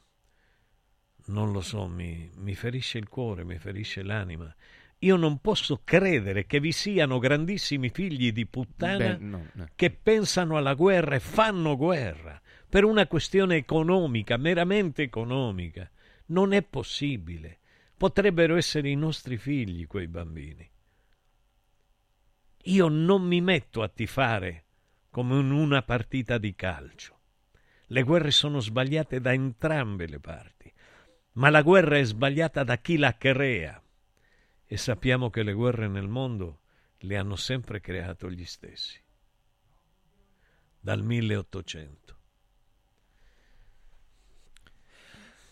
non 1.26 1.52
lo 1.52 1.60
so, 1.60 1.86
mi, 1.86 2.30
mi 2.36 2.54
ferisce 2.54 2.98
il 2.98 3.08
cuore, 3.08 3.44
mi 3.44 3.58
ferisce 3.58 4.02
l'anima. 4.02 4.54
Io 4.98 5.16
non 5.16 5.38
posso 5.38 5.80
credere 5.82 6.46
che 6.46 6.60
vi 6.60 6.70
siano 6.70 7.18
grandissimi 7.18 7.88
figli 7.88 8.30
di 8.32 8.46
puttana 8.46 9.16
Beh, 9.16 9.24
no, 9.24 9.46
no. 9.52 9.68
che 9.74 9.90
pensano 9.90 10.56
alla 10.56 10.74
guerra 10.74 11.16
e 11.16 11.20
fanno 11.20 11.76
guerra 11.76 12.40
per 12.68 12.84
una 12.84 13.06
questione 13.06 13.56
economica, 13.56 14.36
meramente 14.36 15.02
economica. 15.02 15.90
Non 16.26 16.52
è 16.52 16.62
possibile. 16.62 17.58
Potrebbero 17.96 18.56
essere 18.56 18.90
i 18.90 18.94
nostri 18.94 19.36
figli 19.36 19.86
quei 19.86 20.06
bambini. 20.06 20.68
Io 22.66 22.88
non 22.88 23.22
mi 23.22 23.40
metto 23.40 23.82
a 23.82 23.88
tifare 23.88 24.64
come 25.10 25.38
in 25.38 25.50
una 25.50 25.82
partita 25.82 26.38
di 26.38 26.54
calcio. 26.54 27.21
Le 27.92 28.04
guerre 28.04 28.30
sono 28.30 28.58
sbagliate 28.58 29.20
da 29.20 29.34
entrambe 29.34 30.06
le 30.06 30.18
parti, 30.18 30.72
ma 31.32 31.50
la 31.50 31.60
guerra 31.60 31.98
è 31.98 32.04
sbagliata 32.04 32.64
da 32.64 32.78
chi 32.78 32.96
la 32.96 33.18
crea. 33.18 33.82
E 34.64 34.76
sappiamo 34.78 35.28
che 35.28 35.42
le 35.42 35.52
guerre 35.52 35.88
nel 35.88 36.08
mondo 36.08 36.60
le 37.00 37.18
hanno 37.18 37.36
sempre 37.36 37.82
creato 37.82 38.30
gli 38.30 38.46
stessi. 38.46 38.98
Dal 40.80 41.02
1800. 41.02 42.16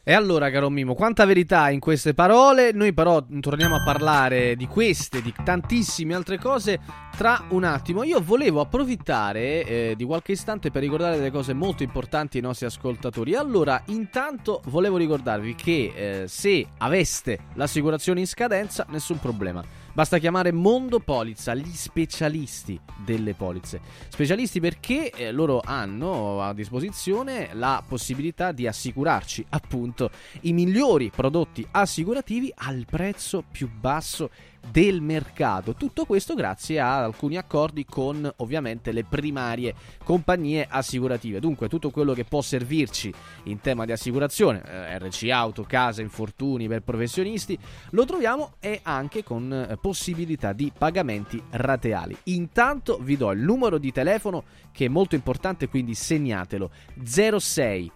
E 0.03 0.15
allora, 0.15 0.51
caro 0.51 0.71
Mimo, 0.71 0.95
quanta 0.95 1.27
verità 1.27 1.69
in 1.69 1.79
queste 1.79 2.15
parole. 2.15 2.73
Noi 2.73 2.95
però 2.95 3.23
torniamo 3.41 3.75
a 3.75 3.83
parlare 3.83 4.57
di 4.57 4.67
queste, 4.67 5.21
di 5.21 5.33
tantissime 5.45 6.15
altre 6.15 6.39
cose 6.39 6.81
tra 7.15 7.45
un 7.51 7.65
attimo. 7.65 8.03
Io 8.03 8.19
volevo 8.23 8.63
approfittare 8.63 9.63
eh, 9.65 9.95
di 9.99 10.05
qualche 10.05 10.33
istante 10.33 10.71
per 10.71 10.81
ricordare 10.81 11.17
delle 11.17 11.31
cose 11.31 11.53
molto 11.53 11.83
importanti 11.83 12.39
ai 12.39 12.43
nostri 12.43 12.65
ascoltatori. 12.65 13.35
Allora, 13.35 13.83
intanto 13.89 14.63
volevo 14.69 14.97
ricordarvi 14.97 15.55
che 15.55 15.93
eh, 15.95 16.29
se 16.29 16.67
aveste 16.79 17.39
l'assicurazione 17.55 18.21
in 18.21 18.27
scadenza, 18.27 18.87
nessun 18.89 19.19
problema. 19.19 19.63
Basta 20.01 20.17
chiamare 20.17 20.51
Mondo 20.51 20.99
Polizza, 20.99 21.53
gli 21.53 21.75
specialisti 21.75 22.81
delle 23.05 23.35
polizze. 23.35 23.83
Specialisti 24.09 24.59
perché 24.59 25.11
eh, 25.11 25.31
loro 25.31 25.61
hanno 25.63 26.41
a 26.41 26.55
disposizione 26.55 27.51
la 27.53 27.85
possibilità 27.87 28.53
di 28.53 28.67
assicurarci 28.67 29.45
appunto 29.51 30.11
i 30.43 30.55
migliori 30.55 31.11
prodotti 31.15 31.67
assicurativi 31.71 32.51
al 32.55 32.87
prezzo 32.89 33.45
più 33.53 33.69
basso 33.71 34.31
del 34.71 35.01
mercato. 35.01 35.75
Tutto 35.75 36.05
questo 36.05 36.35
grazie 36.35 36.81
a 36.81 37.03
alcuni 37.03 37.37
accordi 37.37 37.85
con 37.85 38.31
ovviamente 38.37 38.93
le 38.93 39.05
primarie 39.05 39.75
compagnie 40.05 40.67
assicurative. 40.69 41.41
Dunque 41.41 41.69
tutto 41.69 41.91
quello 41.91 42.13
che 42.13 42.25
può 42.25 42.41
servirci 42.41 43.13
in 43.45 43.61
tema 43.61 43.85
di 43.85 43.93
assicurazione, 43.93 44.63
eh, 44.65 44.99
RC 44.99 45.29
auto, 45.31 45.65
casa, 45.65 46.03
infortuni 46.03 46.69
per 46.69 46.83
professionisti, 46.83 47.59
lo 47.91 48.05
troviamo 48.05 48.55
e 48.61 48.81
anche 48.83 49.25
con 49.25 49.53
eh, 49.53 49.77
possibilità 49.77 50.53
di 50.53 50.73
pagamenti 50.77 51.43
rateali. 51.51 52.17
Intanto 52.25 52.99
vi 53.01 53.17
do 53.17 53.31
il 53.33 53.41
numero 53.41 53.79
di 53.79 53.93
telefono 53.93 54.45
che 54.73 54.87
è 54.87 54.89
molto 54.89 55.15
importante, 55.15 55.69
quindi 55.69 55.95
segnatelo 55.95 56.71
06 57.03 57.93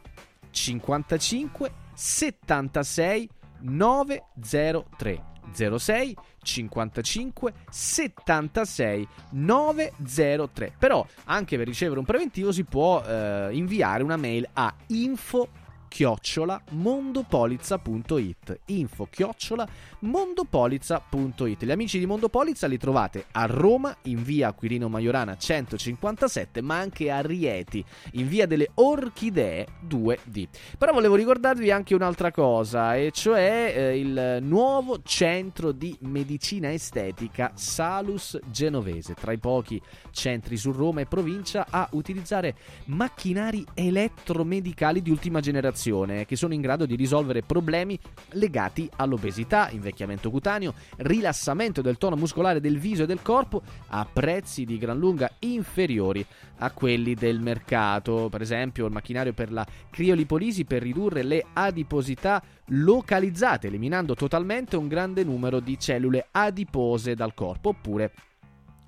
55 0.50 1.72
76 1.94 3.28
903 3.60 5.32
06 5.54 6.16
55 6.42 7.52
76 7.70 9.08
903 9.30 10.72
però 10.78 11.06
anche 11.24 11.56
per 11.56 11.66
ricevere 11.66 11.98
un 11.98 12.04
preventivo 12.04 12.52
si 12.52 12.64
può 12.64 13.02
eh, 13.02 13.48
inviare 13.52 14.02
una 14.02 14.16
mail 14.16 14.48
a 14.52 14.74
info 14.88 15.48
chiocciola 15.94 16.60
mondopolizza.it 16.70 18.62
info 18.66 19.06
chiocciola 19.08 19.64
mondopolizza.it 20.00 21.64
gli 21.64 21.70
amici 21.70 22.00
di 22.00 22.06
Mondopolizza 22.06 22.66
li 22.66 22.78
trovate 22.78 23.26
a 23.30 23.46
Roma 23.46 23.96
in 24.02 24.24
via 24.24 24.52
Quirino 24.52 24.88
Maiorana 24.88 25.36
157 25.36 26.60
ma 26.62 26.78
anche 26.80 27.12
a 27.12 27.20
Rieti 27.20 27.84
in 28.14 28.26
via 28.26 28.46
delle 28.46 28.70
Orchidee 28.74 29.68
2D 29.86 30.48
però 30.76 30.92
volevo 30.92 31.14
ricordarvi 31.14 31.70
anche 31.70 31.94
un'altra 31.94 32.32
cosa 32.32 32.96
e 32.96 33.12
cioè 33.12 33.72
eh, 33.76 33.96
il 33.96 34.38
nuovo 34.40 35.00
centro 35.04 35.70
di 35.70 35.96
medicina 36.00 36.72
estetica 36.72 37.52
Salus 37.54 38.36
Genovese. 38.50 39.14
Tra 39.14 39.30
i 39.30 39.38
pochi 39.38 39.80
centri 40.10 40.56
su 40.56 40.72
Roma 40.72 41.02
e 41.02 41.06
provincia 41.06 41.66
a 41.70 41.88
utilizzare 41.92 42.56
macchinari 42.86 43.64
elettromedicali 43.74 45.00
di 45.00 45.10
ultima 45.10 45.38
generazione 45.38 45.82
che 46.26 46.36
sono 46.36 46.54
in 46.54 46.60
grado 46.60 46.86
di 46.86 46.96
risolvere 46.96 47.42
problemi 47.42 47.98
legati 48.30 48.88
all'obesità, 48.96 49.68
invecchiamento 49.70 50.30
cutaneo, 50.30 50.74
rilassamento 50.96 51.82
del 51.82 51.98
tono 51.98 52.16
muscolare 52.16 52.60
del 52.60 52.78
viso 52.78 53.02
e 53.02 53.06
del 53.06 53.22
corpo 53.22 53.62
a 53.88 54.06
prezzi 54.10 54.64
di 54.64 54.78
gran 54.78 54.98
lunga 54.98 55.30
inferiori 55.40 56.24
a 56.58 56.70
quelli 56.70 57.14
del 57.14 57.40
mercato. 57.40 58.28
Per 58.30 58.40
esempio, 58.40 58.86
il 58.86 58.92
macchinario 58.92 59.32
per 59.32 59.52
la 59.52 59.66
criolipolisi 59.90 60.64
per 60.64 60.82
ridurre 60.82 61.22
le 61.22 61.44
adiposità 61.52 62.42
localizzate, 62.68 63.66
eliminando 63.66 64.14
totalmente 64.14 64.76
un 64.76 64.88
grande 64.88 65.24
numero 65.24 65.60
di 65.60 65.78
cellule 65.78 66.28
adipose 66.30 67.14
dal 67.14 67.34
corpo, 67.34 67.70
oppure 67.70 68.12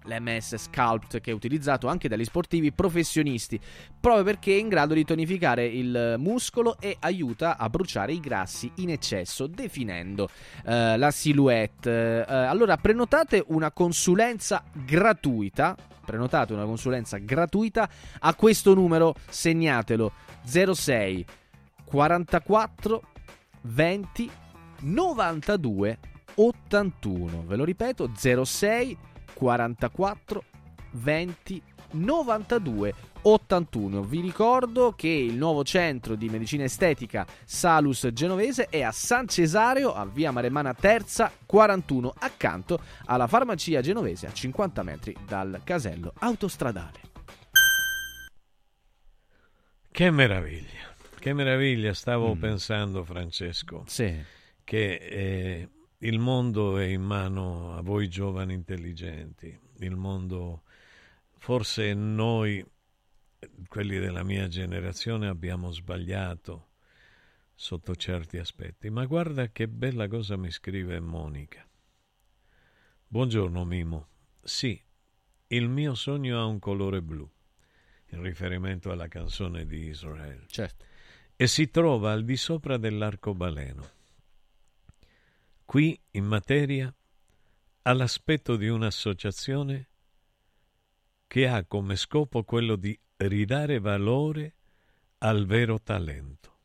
l'MS 0.07 0.55
Sculpt 0.57 1.20
che 1.20 1.31
è 1.31 1.35
utilizzato 1.35 1.89
anche 1.89 2.09
dagli 2.09 2.24
sportivi 2.24 2.73
professionisti 2.73 3.61
proprio 4.01 4.24
perché 4.24 4.53
è 4.53 4.59
in 4.59 4.69
grado 4.69 4.95
di 4.95 5.05
tonificare 5.05 5.66
il 5.66 6.15
muscolo 6.19 6.77
e 6.81 6.97
aiuta 7.01 7.57
a 7.57 7.69
bruciare 7.69 8.12
i 8.12 8.20
grassi 8.20 8.70
in 8.77 8.91
eccesso 8.91 9.47
definendo 9.47 10.28
eh, 10.65 10.97
la 10.97 11.11
silhouette. 11.11 12.24
Eh, 12.27 12.33
allora 12.33 12.77
prenotate 12.77 13.43
una 13.49 13.70
consulenza 13.70 14.62
gratuita 14.73 15.77
prenotate 16.07 16.53
una 16.53 16.65
consulenza 16.65 17.19
gratuita 17.19 17.89
a 18.20 18.35
questo 18.35 18.74
numero 18.74 19.15
segnatelo 19.28 20.12
06 20.45 21.27
44 21.85 23.03
20 23.62 24.31
92 24.81 25.99
81 26.35 27.45
ve 27.47 27.57
lo 27.57 27.65
ripeto 27.65 28.11
06 28.15 28.97
44 28.97 29.15
20 30.93 31.63
92 31.93 32.95
81. 33.23 34.03
Vi 34.03 34.21
ricordo 34.21 34.93
che 34.93 35.09
il 35.09 35.35
nuovo 35.35 35.65
centro 35.65 36.15
di 36.15 36.29
medicina 36.29 36.65
estetica 36.65 37.27
Salus 37.45 38.09
Genovese 38.13 38.67
è 38.67 38.83
a 38.83 38.93
San 38.93 39.27
Cesareo, 39.29 39.95
a 39.95 40.05
via 40.07 40.31
Maremana 40.31 40.75
Terza 40.75 41.33
41, 41.45 42.15
accanto 42.19 42.81
alla 43.07 43.27
farmacia 43.27 43.81
genovese 43.81 44.27
a 44.27 44.33
50 44.33 44.83
metri 44.83 45.17
dal 45.27 45.61
casello 45.65 46.13
autostradale. 46.19 47.01
Che 49.91 50.11
meraviglia, 50.11 50.95
che 51.19 51.33
meraviglia, 51.33 51.95
stavo 51.95 52.35
pensando 52.35 53.03
Francesco, 53.03 53.85
Sì. 53.87 54.15
che 54.63 54.95
eh, 54.95 55.69
il 55.98 56.18
mondo 56.18 56.77
è 56.78 56.85
in 56.85 57.02
mano 57.02 57.74
a 57.74 57.81
voi 57.81 58.09
giovani 58.09 58.52
intelligenti, 58.52 59.59
il 59.78 59.97
mondo, 59.97 60.64
forse 61.39 61.94
noi, 61.94 62.64
quelli 63.68 63.98
della 63.98 64.23
mia 64.23 64.48
generazione, 64.48 65.28
abbiamo 65.28 65.70
sbagliato 65.73 66.68
sotto 67.55 67.97
certi 67.97 68.36
aspetti, 68.36 68.90
ma 68.90 69.06
guarda 69.06 69.48
che 69.48 69.68
bella 69.68 70.09
cosa 70.09 70.36
mi 70.36 70.51
scrive 70.51 71.01
Monica. 71.01 71.66
Buongiorno 73.09 73.64
Mimo, 73.64 74.09
sì, 74.43 74.78
il 75.48 75.68
mio 75.68 75.94
sogno 75.94 76.39
ha 76.39 76.44
un 76.44 76.59
colore 76.59 77.01
blu, 77.01 77.28
in 78.10 78.20
riferimento 78.20 78.90
alla 78.90 79.09
canzone 79.09 79.64
di 79.64 79.86
Israel. 79.86 80.44
Certo. 80.48 80.85
E 81.36 81.47
si 81.47 81.70
trova 81.70 82.12
al 82.12 82.24
di 82.24 82.36
sopra 82.36 82.77
dell'arcobaleno. 82.77 83.94
Qui, 85.66 86.01
in 86.12 86.24
materia, 86.24 86.94
ha 87.82 87.93
l'aspetto 87.93 88.55
di 88.55 88.68
un'associazione 88.68 89.88
che 91.26 91.48
ha 91.48 91.64
come 91.64 91.97
scopo 91.97 92.44
quello 92.44 92.76
di 92.76 92.97
ridare 93.16 93.80
valore 93.80 94.55
al 95.18 95.44
vero 95.44 95.80
talento. 95.82 96.59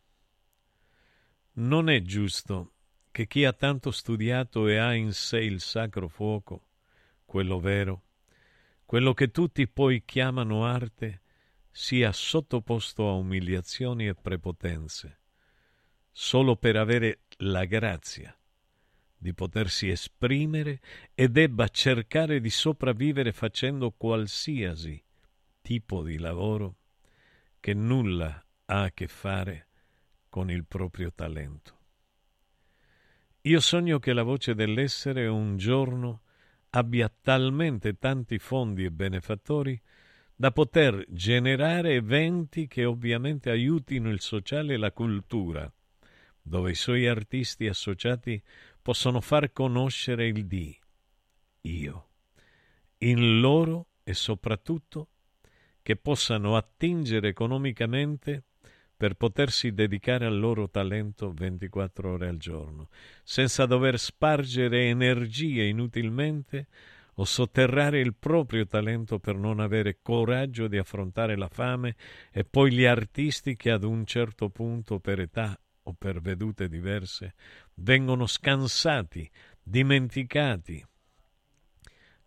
Non 1.53 1.89
è 1.89 2.03
giusto 2.03 2.73
che 3.09 3.25
chi 3.25 3.43
ha 3.43 3.53
tanto 3.53 3.89
studiato 3.89 4.67
e 4.67 4.77
ha 4.77 4.93
in 4.93 5.13
sé 5.13 5.39
il 5.39 5.61
sacro 5.61 6.07
fuoco, 6.07 6.67
quello 7.25 7.59
vero, 7.59 8.03
quello 8.85 9.15
che 9.15 9.31
tutti 9.31 9.67
poi 9.67 10.05
chiamano 10.05 10.63
arte, 10.63 11.23
sia 11.71 12.11
sottoposto 12.11 13.09
a 13.09 13.13
umiliazioni 13.13 14.07
e 14.07 14.13
prepotenze, 14.13 15.21
solo 16.11 16.55
per 16.55 16.75
avere 16.75 17.21
la 17.37 17.65
grazia 17.65 18.35
di 19.21 19.35
potersi 19.35 19.87
esprimere 19.87 20.79
e 21.13 21.29
debba 21.29 21.67
cercare 21.67 22.41
di 22.41 22.49
sopravvivere 22.49 23.31
facendo 23.31 23.91
qualsiasi 23.91 24.99
tipo 25.61 26.01
di 26.01 26.17
lavoro 26.17 26.77
che 27.59 27.75
nulla 27.75 28.43
ha 28.65 28.81
a 28.81 28.91
che 28.91 29.07
fare 29.07 29.67
con 30.27 30.49
il 30.49 30.65
proprio 30.65 31.13
talento. 31.13 31.77
Io 33.41 33.59
sogno 33.59 33.99
che 33.99 34.11
la 34.13 34.23
voce 34.23 34.55
dell'essere 34.55 35.27
un 35.27 35.55
giorno 35.55 36.21
abbia 36.71 37.13
talmente 37.21 37.99
tanti 37.99 38.39
fondi 38.39 38.85
e 38.85 38.91
benefattori 38.91 39.79
da 40.35 40.51
poter 40.51 41.05
generare 41.09 41.93
eventi 41.93 42.67
che 42.67 42.85
ovviamente 42.85 43.51
aiutino 43.51 44.09
il 44.09 44.19
sociale 44.19 44.73
e 44.73 44.77
la 44.77 44.91
cultura, 44.91 45.71
dove 46.41 46.71
i 46.71 46.75
suoi 46.75 47.07
artisti 47.07 47.67
associati 47.67 48.41
possono 48.81 49.21
far 49.21 49.51
conoscere 49.51 50.27
il 50.27 50.45
di 50.45 50.77
io, 51.61 52.09
in 52.99 53.39
loro 53.39 53.87
e 54.03 54.13
soprattutto 54.13 55.09
che 55.81 55.95
possano 55.95 56.55
attingere 56.55 57.29
economicamente 57.29 58.43
per 58.95 59.15
potersi 59.15 59.73
dedicare 59.73 60.25
al 60.25 60.37
loro 60.37 60.69
talento 60.69 61.31
24 61.33 62.11
ore 62.11 62.27
al 62.27 62.37
giorno, 62.37 62.89
senza 63.23 63.65
dover 63.65 63.97
spargere 63.97 64.89
energie 64.89 65.63
inutilmente 65.63 66.67
o 67.15 67.25
sotterrare 67.25 67.99
il 67.99 68.13
proprio 68.15 68.65
talento 68.67 69.19
per 69.19 69.35
non 69.35 69.59
avere 69.59 69.99
coraggio 70.01 70.67
di 70.67 70.77
affrontare 70.77 71.35
la 71.35 71.49
fame 71.49 71.95
e 72.31 72.43
poi 72.43 72.71
gli 72.71 72.85
artisti 72.85 73.55
che 73.55 73.71
ad 73.71 73.83
un 73.83 74.05
certo 74.05 74.49
punto 74.49 74.99
per 74.99 75.19
età 75.19 75.59
o 75.83 75.93
per 75.93 76.21
vedute 76.21 76.67
diverse 76.67 77.33
vengono 77.75 78.25
scansati, 78.25 79.29
dimenticati. 79.61 80.85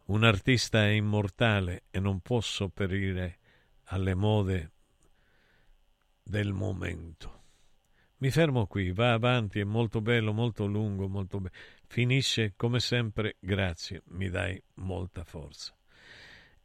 Un 0.06 0.24
artista 0.24 0.84
è 0.84 0.90
immortale 0.90 1.84
e 1.90 2.00
non 2.00 2.20
può 2.20 2.40
sopperire 2.40 3.38
alle 3.84 4.14
mode 4.14 4.70
del 6.22 6.52
momento. 6.52 7.42
Mi 8.18 8.30
fermo 8.30 8.66
qui, 8.66 8.92
va 8.92 9.12
avanti, 9.12 9.60
è 9.60 9.64
molto 9.64 10.00
bello, 10.00 10.32
molto 10.32 10.66
lungo, 10.66 11.08
molto 11.08 11.40
bello. 11.40 11.54
Finisce 11.86 12.54
come 12.56 12.80
sempre, 12.80 13.36
grazie, 13.38 14.02
mi 14.08 14.30
dai 14.30 14.60
molta 14.74 15.24
forza. 15.24 15.76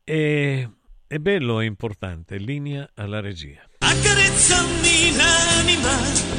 E 0.04 0.70
è 1.06 1.18
bello, 1.18 1.60
è 1.60 1.66
importante, 1.66 2.38
linea 2.38 2.90
alla 2.94 3.20
regia. 3.20 3.62
Accarezzami 3.80 5.16
l'anima 5.16 6.39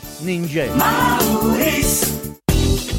ninja. 0.23 0.65
Mauris. 0.75 2.03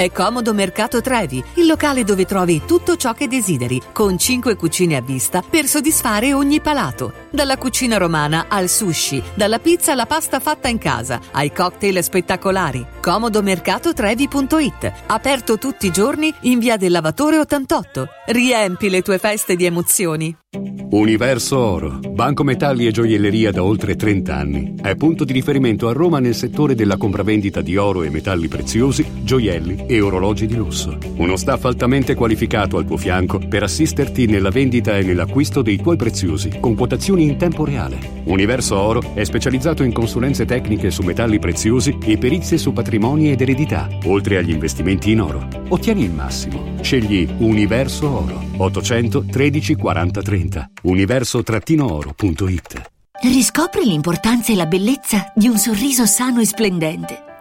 È 0.00 0.10
Comodo 0.10 0.54
Mercato 0.54 1.02
Trevi, 1.02 1.44
il 1.56 1.66
locale 1.66 2.04
dove 2.04 2.24
trovi 2.24 2.62
tutto 2.66 2.96
ciò 2.96 3.12
che 3.12 3.28
desideri, 3.28 3.82
con 3.92 4.16
5 4.16 4.56
cucine 4.56 4.96
a 4.96 5.02
vista 5.02 5.42
per 5.42 5.66
soddisfare 5.66 6.32
ogni 6.32 6.62
palato. 6.62 7.12
Dalla 7.28 7.58
cucina 7.58 7.98
romana 7.98 8.46
al 8.48 8.70
sushi, 8.70 9.22
dalla 9.34 9.58
pizza 9.58 9.92
alla 9.92 10.06
pasta 10.06 10.40
fatta 10.40 10.68
in 10.68 10.78
casa, 10.78 11.20
ai 11.32 11.52
cocktail 11.52 12.02
spettacolari. 12.02 12.86
Comodomercatotrevi.it, 12.98 14.92
aperto 15.08 15.58
tutti 15.58 15.88
i 15.88 15.90
giorni 15.90 16.32
in 16.44 16.60
via 16.60 16.78
del 16.78 16.92
Lavatore 16.92 17.36
88. 17.36 18.08
Riempi 18.28 18.88
le 18.88 19.02
tue 19.02 19.18
feste 19.18 19.54
di 19.54 19.66
emozioni. 19.66 20.34
Universo 20.90 21.56
Oro, 21.56 22.00
banco 22.00 22.42
metalli 22.42 22.86
e 22.86 22.90
gioielleria 22.90 23.52
da 23.52 23.62
oltre 23.62 23.94
30 23.94 24.34
anni. 24.34 24.74
È 24.80 24.96
punto 24.96 25.24
di 25.24 25.32
riferimento 25.32 25.86
a 25.86 25.92
Roma 25.92 26.18
nel 26.18 26.34
settore 26.34 26.74
della 26.74 26.96
compravendita 26.96 27.60
di 27.60 27.76
oro 27.76 28.02
e 28.02 28.10
metalli 28.10 28.48
preziosi, 28.48 29.06
gioielli 29.22 29.84
e 29.90 30.00
orologi 30.00 30.46
di 30.46 30.54
lusso. 30.54 30.96
Uno 31.16 31.34
staff 31.34 31.64
altamente 31.64 32.14
qualificato 32.14 32.76
al 32.76 32.84
tuo 32.84 32.96
fianco 32.96 33.40
per 33.40 33.64
assisterti 33.64 34.26
nella 34.26 34.50
vendita 34.50 34.96
e 34.96 35.02
nell'acquisto 35.02 35.62
dei 35.62 35.78
tuoi 35.78 35.96
preziosi, 35.96 36.60
con 36.60 36.76
quotazioni 36.76 37.24
in 37.24 37.36
tempo 37.36 37.64
reale. 37.64 37.98
Universo 38.24 38.78
Oro 38.78 39.14
è 39.14 39.24
specializzato 39.24 39.82
in 39.82 39.92
consulenze 39.92 40.44
tecniche 40.44 40.92
su 40.92 41.02
metalli 41.02 41.40
preziosi 41.40 41.98
e 42.04 42.18
perizie 42.18 42.56
su 42.56 42.72
patrimoni 42.72 43.32
ed 43.32 43.40
eredità, 43.40 43.88
oltre 44.04 44.36
agli 44.36 44.50
investimenti 44.50 45.10
in 45.10 45.22
oro. 45.22 45.48
Ottieni 45.68 46.04
il 46.04 46.12
massimo. 46.12 46.76
Scegli 46.80 47.28
Universo 47.38 48.08
Oro. 48.08 48.40
800 48.58 49.24
13 49.24 49.74
40 49.74 50.22
30. 50.22 50.70
Universo-oro.it. 50.82 52.90
Riscopri 53.22 53.84
l'importanza 53.84 54.52
e 54.52 54.56
la 54.56 54.66
bellezza 54.66 55.32
di 55.34 55.48
un 55.48 55.58
sorriso 55.58 56.06
sano 56.06 56.40
e 56.40 56.46
splendente. 56.46 57.24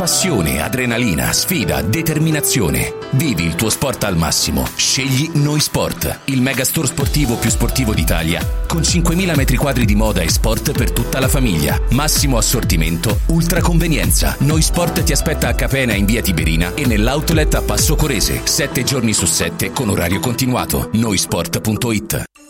Passione, 0.00 0.62
adrenalina, 0.62 1.30
sfida, 1.30 1.82
determinazione. 1.82 2.94
Vivi 3.10 3.44
il 3.44 3.54
tuo 3.54 3.68
sport 3.68 4.04
al 4.04 4.16
massimo. 4.16 4.66
Scegli 4.74 5.28
Noi 5.34 5.60
Sport, 5.60 6.20
il 6.24 6.40
megastore 6.40 6.86
sportivo 6.86 7.36
più 7.36 7.50
sportivo 7.50 7.92
d'Italia, 7.92 8.40
con 8.66 8.80
5.000 8.80 9.36
metri 9.36 9.58
quadri 9.58 9.84
di 9.84 9.94
moda 9.94 10.22
e 10.22 10.30
sport 10.30 10.72
per 10.72 10.90
tutta 10.92 11.20
la 11.20 11.28
famiglia. 11.28 11.78
Massimo 11.90 12.38
assortimento, 12.38 13.20
ultra 13.26 13.60
convenienza. 13.60 14.34
Noi 14.38 14.62
Sport 14.62 15.02
ti 15.02 15.12
aspetta 15.12 15.48
a 15.48 15.54
Capena 15.54 15.92
in 15.92 16.06
via 16.06 16.22
Tiberina 16.22 16.72
e 16.72 16.86
nell'outlet 16.86 17.52
a 17.56 17.60
Passo 17.60 17.94
Corese, 17.94 18.40
7 18.44 18.82
giorni 18.82 19.12
su 19.12 19.26
7 19.26 19.70
con 19.70 19.90
orario 19.90 20.18
continuato. 20.18 20.88
Noisport.it 20.94 22.49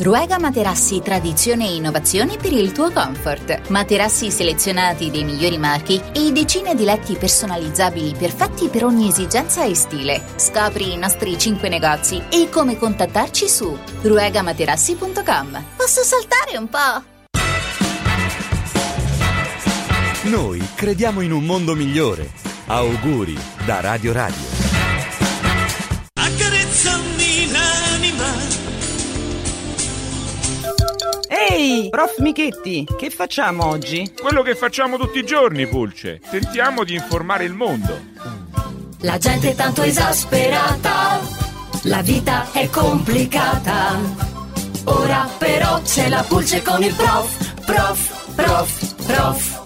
Ruega 0.00 0.38
Materassi 0.38 1.00
Tradizione 1.02 1.66
e 1.66 1.74
Innovazione 1.74 2.36
per 2.36 2.52
il 2.52 2.70
tuo 2.70 2.92
comfort. 2.92 3.68
Materassi 3.70 4.30
selezionati 4.30 5.10
dei 5.10 5.24
migliori 5.24 5.58
marchi 5.58 6.00
e 6.12 6.30
decine 6.30 6.76
di 6.76 6.84
letti 6.84 7.16
personalizzabili 7.16 8.14
perfetti 8.16 8.68
per 8.68 8.84
ogni 8.84 9.08
esigenza 9.08 9.64
e 9.64 9.74
stile. 9.74 10.22
Scopri 10.36 10.92
i 10.92 10.96
nostri 10.96 11.36
5 11.36 11.68
negozi 11.68 12.22
e 12.30 12.48
come 12.48 12.78
contattarci 12.78 13.48
su 13.48 13.76
ruegamaterassi.com. 14.02 15.64
Posso 15.76 16.02
saltare 16.04 16.56
un 16.56 16.68
po'? 16.68 17.16
Noi 20.28 20.64
crediamo 20.76 21.22
in 21.22 21.32
un 21.32 21.44
mondo 21.44 21.74
migliore. 21.74 22.30
Auguri 22.66 23.36
da 23.64 23.80
Radio 23.80 24.12
Radio. 24.12 24.57
Ehi, 31.58 31.88
prof 31.90 32.18
Michetti, 32.18 32.86
che 32.96 33.10
facciamo 33.10 33.66
oggi? 33.66 34.12
Quello 34.16 34.42
che 34.42 34.54
facciamo 34.54 34.96
tutti 34.96 35.18
i 35.18 35.26
giorni, 35.26 35.66
Pulce. 35.66 36.20
Tentiamo 36.30 36.84
di 36.84 36.94
informare 36.94 37.42
il 37.42 37.52
mondo. 37.52 38.00
La 39.00 39.18
gente 39.18 39.50
è 39.50 39.54
tanto 39.56 39.82
esasperata, 39.82 41.18
la 41.82 42.00
vita 42.02 42.52
è 42.52 42.70
complicata. 42.70 43.98
Ora 44.84 45.28
però 45.36 45.82
c'è 45.82 46.08
la 46.08 46.22
pulce 46.22 46.62
con 46.62 46.80
il 46.80 46.94
prof, 46.94 47.64
prof, 47.64 48.34
prof, 48.36 48.94
prof. 49.04 49.57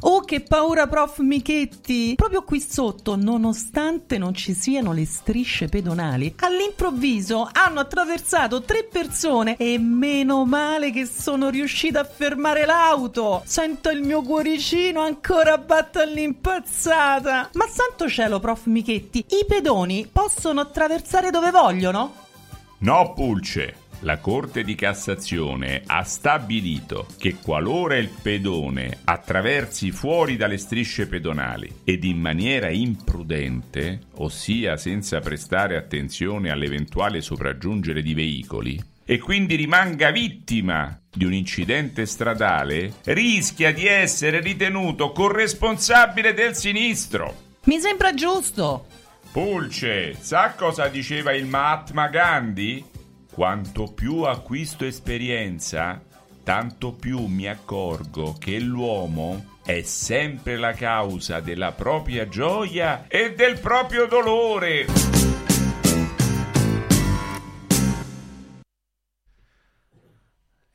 Oh, 0.00 0.20
che 0.20 0.40
paura, 0.40 0.86
prof 0.86 1.18
Michetti! 1.18 2.14
Proprio 2.14 2.42
qui 2.42 2.60
sotto, 2.60 3.16
nonostante 3.16 4.16
non 4.16 4.32
ci 4.32 4.54
siano 4.54 4.92
le 4.92 5.04
strisce 5.04 5.66
pedonali, 5.66 6.34
all'improvviso 6.38 7.48
hanno 7.52 7.80
attraversato 7.80 8.62
tre 8.62 8.84
persone 8.84 9.56
e 9.56 9.76
meno 9.78 10.44
male 10.44 10.92
che 10.92 11.04
sono 11.04 11.48
riuscita 11.48 12.00
a 12.00 12.04
fermare 12.04 12.64
l'auto. 12.64 13.42
Sento 13.44 13.90
il 13.90 14.02
mio 14.02 14.22
cuoricino 14.22 15.00
ancora 15.00 15.58
batte 15.58 16.00
all'impazzata. 16.00 17.50
Ma 17.54 17.66
santo 17.66 18.08
cielo, 18.08 18.38
prof 18.38 18.66
Michetti, 18.66 19.18
i 19.18 19.44
pedoni 19.48 20.08
possono 20.10 20.60
attraversare 20.60 21.30
dove 21.30 21.50
vogliono? 21.50 22.14
No, 22.78 23.12
Pulce. 23.14 23.86
La 24.02 24.18
Corte 24.18 24.62
di 24.62 24.76
Cassazione 24.76 25.82
ha 25.84 26.04
stabilito 26.04 27.08
che 27.18 27.34
qualora 27.42 27.96
il 27.96 28.08
pedone 28.08 28.98
attraversi 29.02 29.90
fuori 29.90 30.36
dalle 30.36 30.56
strisce 30.56 31.08
pedonali 31.08 31.80
ed 31.82 32.04
in 32.04 32.20
maniera 32.20 32.70
imprudente, 32.70 34.02
ossia 34.18 34.76
senza 34.76 35.18
prestare 35.18 35.76
attenzione 35.76 36.50
all'eventuale 36.50 37.20
sopraggiungere 37.20 38.00
di 38.00 38.14
veicoli, 38.14 38.80
e 39.04 39.18
quindi 39.18 39.56
rimanga 39.56 40.12
vittima 40.12 40.96
di 41.10 41.24
un 41.24 41.32
incidente 41.32 42.06
stradale, 42.06 42.98
rischia 43.06 43.72
di 43.72 43.86
essere 43.86 44.38
ritenuto 44.38 45.10
corresponsabile 45.10 46.34
del 46.34 46.54
sinistro. 46.54 47.56
Mi 47.64 47.80
sembra 47.80 48.14
giusto. 48.14 48.86
Pulce, 49.32 50.14
sa 50.20 50.54
cosa 50.56 50.86
diceva 50.86 51.32
il 51.32 51.46
Mahatma 51.46 52.06
Gandhi? 52.06 52.84
Quanto 53.38 53.84
più 53.84 54.22
acquisto 54.22 54.84
esperienza, 54.84 56.02
tanto 56.42 56.92
più 56.92 57.26
mi 57.26 57.46
accorgo 57.46 58.34
che 58.36 58.58
l'uomo 58.58 59.58
è 59.64 59.82
sempre 59.82 60.56
la 60.56 60.72
causa 60.72 61.38
della 61.38 61.70
propria 61.70 62.26
gioia 62.26 63.04
e 63.06 63.34
del 63.34 63.60
proprio 63.60 64.06
dolore. 64.06 65.17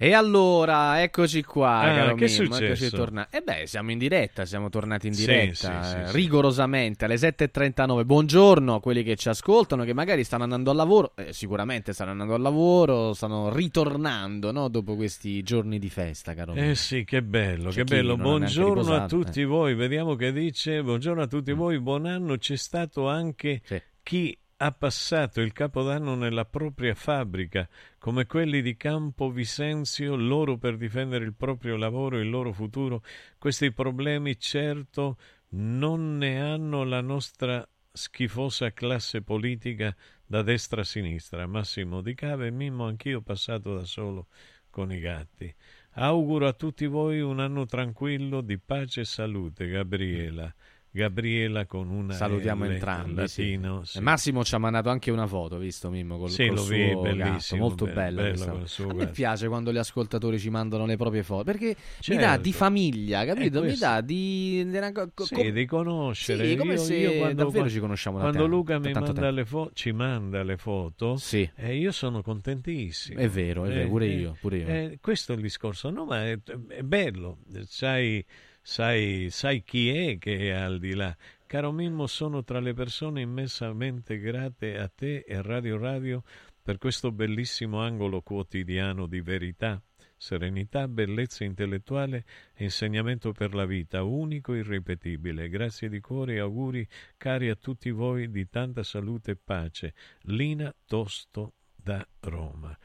E 0.03 0.11
allora, 0.11 1.01
eccoci 1.01 1.43
qua, 1.45 1.79
Ah, 1.79 1.93
che 1.93 1.99
è 2.01 2.07
eccoci 2.09 2.27
successo? 2.27 2.89
torna- 2.97 3.29
Eh 3.29 3.39
beh, 3.39 3.65
siamo 3.67 3.89
in 3.91 3.97
diretta, 3.97 4.43
siamo 4.43 4.67
tornati 4.67 5.07
in 5.07 5.13
diretta, 5.13 5.81
sì, 5.81 5.89
sì, 5.91 5.95
eh, 5.95 6.07
sì. 6.07 6.13
rigorosamente 6.17 7.05
alle 7.05 7.15
7.39. 7.15 8.03
Buongiorno 8.03 8.75
a 8.75 8.81
quelli 8.81 9.01
che 9.01 9.15
ci 9.15 9.29
ascoltano, 9.29 9.85
che 9.85 9.93
magari 9.93 10.25
stanno 10.25 10.43
andando 10.43 10.71
al 10.71 10.75
lavoro, 10.75 11.13
eh, 11.15 11.31
sicuramente 11.31 11.93
stanno 11.93 12.11
andando 12.11 12.33
al 12.33 12.41
lavoro, 12.41 13.13
stanno 13.13 13.49
ritornando, 13.55 14.51
no? 14.51 14.67
Dopo 14.67 14.97
questi 14.97 15.41
giorni 15.41 15.79
di 15.79 15.89
festa, 15.89 16.33
caro. 16.33 16.53
Eh 16.53 16.75
sì, 16.75 17.05
che 17.05 17.23
bello, 17.23 17.69
C'è 17.69 17.75
che 17.77 17.83
chi 17.85 17.93
bello. 17.95 18.17
Buongiorno 18.17 18.93
a 18.93 19.05
tutti 19.05 19.39
eh. 19.39 19.45
voi. 19.45 19.73
Vediamo 19.73 20.15
che 20.15 20.33
dice. 20.33 20.83
Buongiorno 20.83 21.21
a 21.21 21.25
Mm. 21.27 21.29
tutti 21.29 21.53
voi, 21.53 21.79
buon 21.79 22.07
anno. 22.07 22.35
C'è 22.37 22.57
stato 22.57 23.07
anche 23.07 23.61
chi 24.03 24.37
ha 24.65 24.71
passato 24.71 25.41
il 25.41 25.51
capodanno 25.51 26.15
nella 26.15 26.45
propria 26.45 26.95
fabbrica, 26.95 27.67
come 27.97 28.25
quelli 28.25 28.61
di 28.61 28.77
Campo 28.77 29.29
Visenzio, 29.29 30.15
loro 30.15 30.57
per 30.57 30.77
difendere 30.77 31.25
il 31.25 31.33
proprio 31.33 31.75
lavoro 31.75 32.17
e 32.17 32.21
il 32.21 32.29
loro 32.29 32.53
futuro. 32.53 33.03
Questi 33.37 33.73
problemi 33.73 34.39
certo 34.39 35.17
non 35.49 36.17
ne 36.17 36.39
hanno 36.39 36.85
la 36.85 37.01
nostra 37.01 37.67
schifosa 37.91 38.71
classe 38.71 39.21
politica 39.21 39.93
da 40.25 40.41
destra 40.41 40.79
a 40.79 40.85
sinistra. 40.85 41.45
Massimo 41.45 41.99
Di 41.99 42.13
Cave 42.15 42.47
e 42.47 42.51
Mimmo, 42.51 42.87
anch'io 42.87 43.21
passato 43.21 43.75
da 43.75 43.83
solo 43.83 44.27
con 44.69 44.93
i 44.93 44.99
gatti. 44.99 45.53
Auguro 45.95 46.47
a 46.47 46.53
tutti 46.53 46.87
voi 46.87 47.19
un 47.19 47.41
anno 47.41 47.65
tranquillo 47.65 48.39
di 48.39 48.57
pace 48.57 49.01
e 49.01 49.05
salute, 49.05 49.67
Gabriela. 49.67 50.55
Gabriela 50.95 51.65
con 51.65 51.89
una 51.89 52.13
Salutiamo 52.13 52.65
L, 52.65 52.71
entrambi. 52.73 53.27
sì. 53.27 53.41
latino, 53.55 53.83
sì. 53.83 53.97
E 53.97 54.01
Massimo 54.01 54.43
ci 54.43 54.53
ha 54.53 54.59
mandato 54.59 54.89
anche 54.89 55.09
una 55.09 55.25
foto, 55.25 55.57
visto 55.57 55.89
Mimmo? 55.89 56.19
Col, 56.19 56.29
Sì, 56.29 56.45
col 56.45 56.55
lo 56.55 56.61
suo 56.61 56.75
vi, 56.75 56.87
gatto, 56.89 57.01
bellissimo, 57.01 57.61
molto 57.61 57.85
bello 57.87 58.35
foto. 58.35 58.65
suo 58.67 58.89
A 58.89 58.93
me 58.93 59.07
piace 59.07 59.47
quando 59.47 59.71
gli 59.73 59.77
ascoltatori 59.77 60.37
ci 60.37 60.51
mandano 60.51 60.85
le 60.85 60.95
proprie 60.95 61.23
foto 61.23 61.43
perché 61.45 61.65
mi 61.69 61.75
Certo. 61.99 62.21
dà 62.21 62.37
di 62.37 62.53
famiglia, 62.53 63.25
capito? 63.25 63.63
mi 63.63 63.75
dà 63.75 64.01
di. 64.01 64.63
di 64.69 64.77
una 64.77 64.91
co- 64.91 65.09
Sì, 65.23 65.51
di 65.51 65.65
conoscere. 65.65 66.47
Sì, 66.47 66.55
come 66.55 66.73
io, 66.73 66.79
se 66.79 66.95
io 66.95 67.17
quando, 67.17 67.43
davvero 67.43 67.69
ci 67.69 67.79
conosciamo 67.79 68.17
da 68.17 68.23
Quando 68.25 68.41
tempo, 68.41 68.55
Luca 68.55 68.77
mi 68.77 68.91
manda 68.91 69.13
tempo. 69.13 69.29
le 69.31 69.45
fo- 69.45 69.71
ci 69.73 69.91
manda 69.93 70.43
le 70.43 70.57
foto, 70.57 71.15
Sì. 71.17 71.49
e 71.55 71.75
io 71.75 71.91
sono 71.91 72.21
contentissimo. 72.21 73.19
È 73.19 73.27
vero, 73.27 73.65
è 73.65 73.69
vero, 73.69 73.87
pure 73.89 74.05
Eh, 74.05 74.09
io, 74.15 74.37
pure 74.39 74.57
io. 74.57 74.67
eh, 74.67 74.97
questo 75.01 75.31
è 75.33 75.35
il 75.35 75.41
discorso. 75.41 75.89
No, 75.89 76.05
ma 76.05 76.23
è, 76.23 76.37
è 76.67 76.83
bello. 76.83 77.39
Sai, 77.65 78.23
sai, 78.63 79.27
sai 79.29 79.61
chi 79.61 79.89
è 79.89 80.17
che 80.17 80.49
è 80.49 80.49
al 80.51 80.79
di 80.79 80.95
là. 80.95 81.15
Caro 81.45 81.71
Mimmo, 81.71 82.07
sono 82.07 82.43
tra 82.43 82.59
le 82.59 82.73
persone 82.73 83.21
immensamente 83.21 84.17
grate 84.17 84.79
a 84.79 84.87
te 84.87 85.19
e 85.27 85.41
Radio 85.43 85.77
Radio 85.77 86.23
per 86.63 86.79
questo 86.79 87.11
bellissimo 87.11 87.81
angolo 87.81 88.21
quotidiano 88.21 89.05
di 89.05 89.21
verità, 89.21 89.79
serenità, 90.17 90.87
bellezza 90.87 91.43
intellettuale 91.43 92.25
e 92.53 92.63
insegnamento 92.63 93.33
per 93.33 93.53
la 93.53 93.65
vita, 93.65 94.01
unico 94.03 94.53
e 94.53 94.59
irripetibile. 94.59 95.49
Grazie 95.49 95.89
di 95.89 95.99
cuore 95.99 96.35
e 96.35 96.39
auguri 96.39 96.87
cari 97.17 97.49
a 97.49 97.55
tutti 97.55 97.91
voi 97.91 98.31
di 98.31 98.49
tanta 98.49 98.81
salute 98.81 99.31
e 99.31 99.35
pace. 99.35 99.93
Lina 100.21 100.73
Tosto 100.87 101.53
da 101.75 102.03
Roma. 102.21 102.75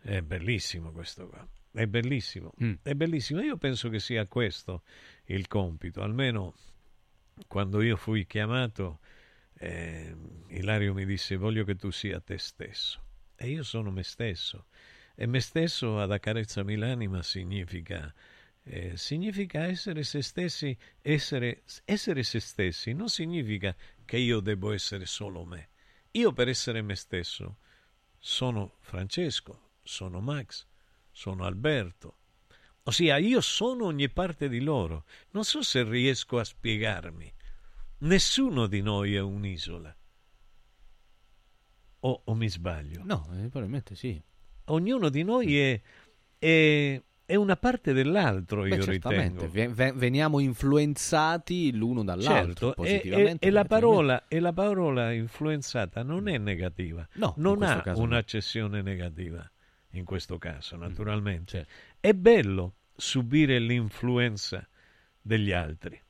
È 0.00 0.22
bellissimo 0.22 0.90
questo 0.92 1.28
qua. 1.28 1.46
È 1.70 1.86
bellissimo. 1.86 2.54
È 2.82 2.94
bellissimo. 2.94 3.42
Io 3.42 3.58
penso 3.58 3.90
che 3.90 3.98
sia 3.98 4.26
questo 4.26 4.82
il 5.26 5.46
compito, 5.48 6.02
almeno 6.02 6.54
quando 7.46 7.82
io 7.82 7.96
fui 7.96 8.26
chiamato, 8.26 9.00
eh, 9.58 10.14
Ilario 10.48 10.94
mi 10.94 11.04
disse 11.04 11.36
voglio 11.36 11.64
che 11.64 11.76
tu 11.76 11.90
sia 11.90 12.20
te 12.20 12.38
stesso. 12.38 13.02
E 13.36 13.48
io 13.48 13.62
sono 13.62 13.90
me 13.90 14.02
stesso. 14.02 14.66
E 15.14 15.26
me 15.26 15.40
stesso 15.40 16.00
ad 16.00 16.12
accarezzami 16.12 16.76
l'anima 16.76 17.22
significa, 17.22 18.12
eh, 18.62 18.96
significa 18.96 19.64
essere 19.64 20.04
se 20.04 20.22
stessi, 20.22 20.76
essere, 21.00 21.62
essere 21.84 22.22
se 22.22 22.40
stessi 22.40 22.92
non 22.92 23.08
significa 23.08 23.74
che 24.04 24.18
io 24.18 24.40
devo 24.40 24.72
essere 24.72 25.06
solo 25.06 25.44
me. 25.44 25.68
Io 26.12 26.32
per 26.32 26.48
essere 26.48 26.82
me 26.82 26.94
stesso 26.94 27.58
sono 28.18 28.76
Francesco, 28.80 29.72
sono 29.82 30.20
Max, 30.20 30.66
sono 31.10 31.44
Alberto. 31.44 32.18
Ossia, 32.88 33.16
io 33.16 33.40
sono 33.40 33.86
ogni 33.86 34.08
parte 34.08 34.48
di 34.48 34.60
loro. 34.60 35.04
Non 35.30 35.44
so 35.44 35.60
se 35.62 35.82
riesco 35.82 36.38
a 36.38 36.44
spiegarmi. 36.44 37.32
Nessuno 37.98 38.66
di 38.68 38.80
noi 38.80 39.14
è 39.16 39.20
un'isola. 39.20 39.94
O, 42.00 42.22
o 42.24 42.34
mi 42.34 42.48
sbaglio? 42.48 43.02
No, 43.04 43.26
eh, 43.32 43.48
probabilmente 43.48 43.96
sì. 43.96 44.22
Ognuno 44.66 45.08
di 45.08 45.24
noi 45.24 45.58
è, 45.58 45.80
è, 46.38 47.02
è 47.24 47.34
una 47.34 47.56
parte 47.56 47.92
dell'altro, 47.92 48.62
Beh, 48.62 48.76
io 48.76 48.82
certamente, 48.82 49.46
ritengo. 49.46 49.52
ve- 49.52 49.68
ve- 49.68 49.92
veniamo 49.92 50.38
influenzati 50.38 51.72
l'uno 51.72 52.04
dall'altro, 52.04 52.72
Certo, 52.74 52.84
e, 52.84 52.94
e- 52.94 52.98
positivamente. 53.00 53.46
e 53.46 53.50
la 53.50 53.64
parola, 53.64 54.28
e 54.28 54.38
la 54.38 54.52
parola 54.52 55.10
influenzata 55.12 56.04
non 56.04 56.28
è 56.28 56.38
negativa, 56.38 57.04
No, 57.14 57.34
non 57.38 57.62
ha 57.64 57.80
caso 57.80 57.98
no. 58.00 58.06
un'accessione 58.06 58.80
negativa 58.82 59.48
in 59.98 60.04
questo 60.04 60.38
caso, 60.38 60.76
naturalmente. 60.76 61.50
certo. 61.50 61.72
È 62.00 62.12
bello 62.12 62.74
subire 62.96 63.58
l'influenza 63.58 64.66
degli 65.20 65.52
altri, 65.52 66.00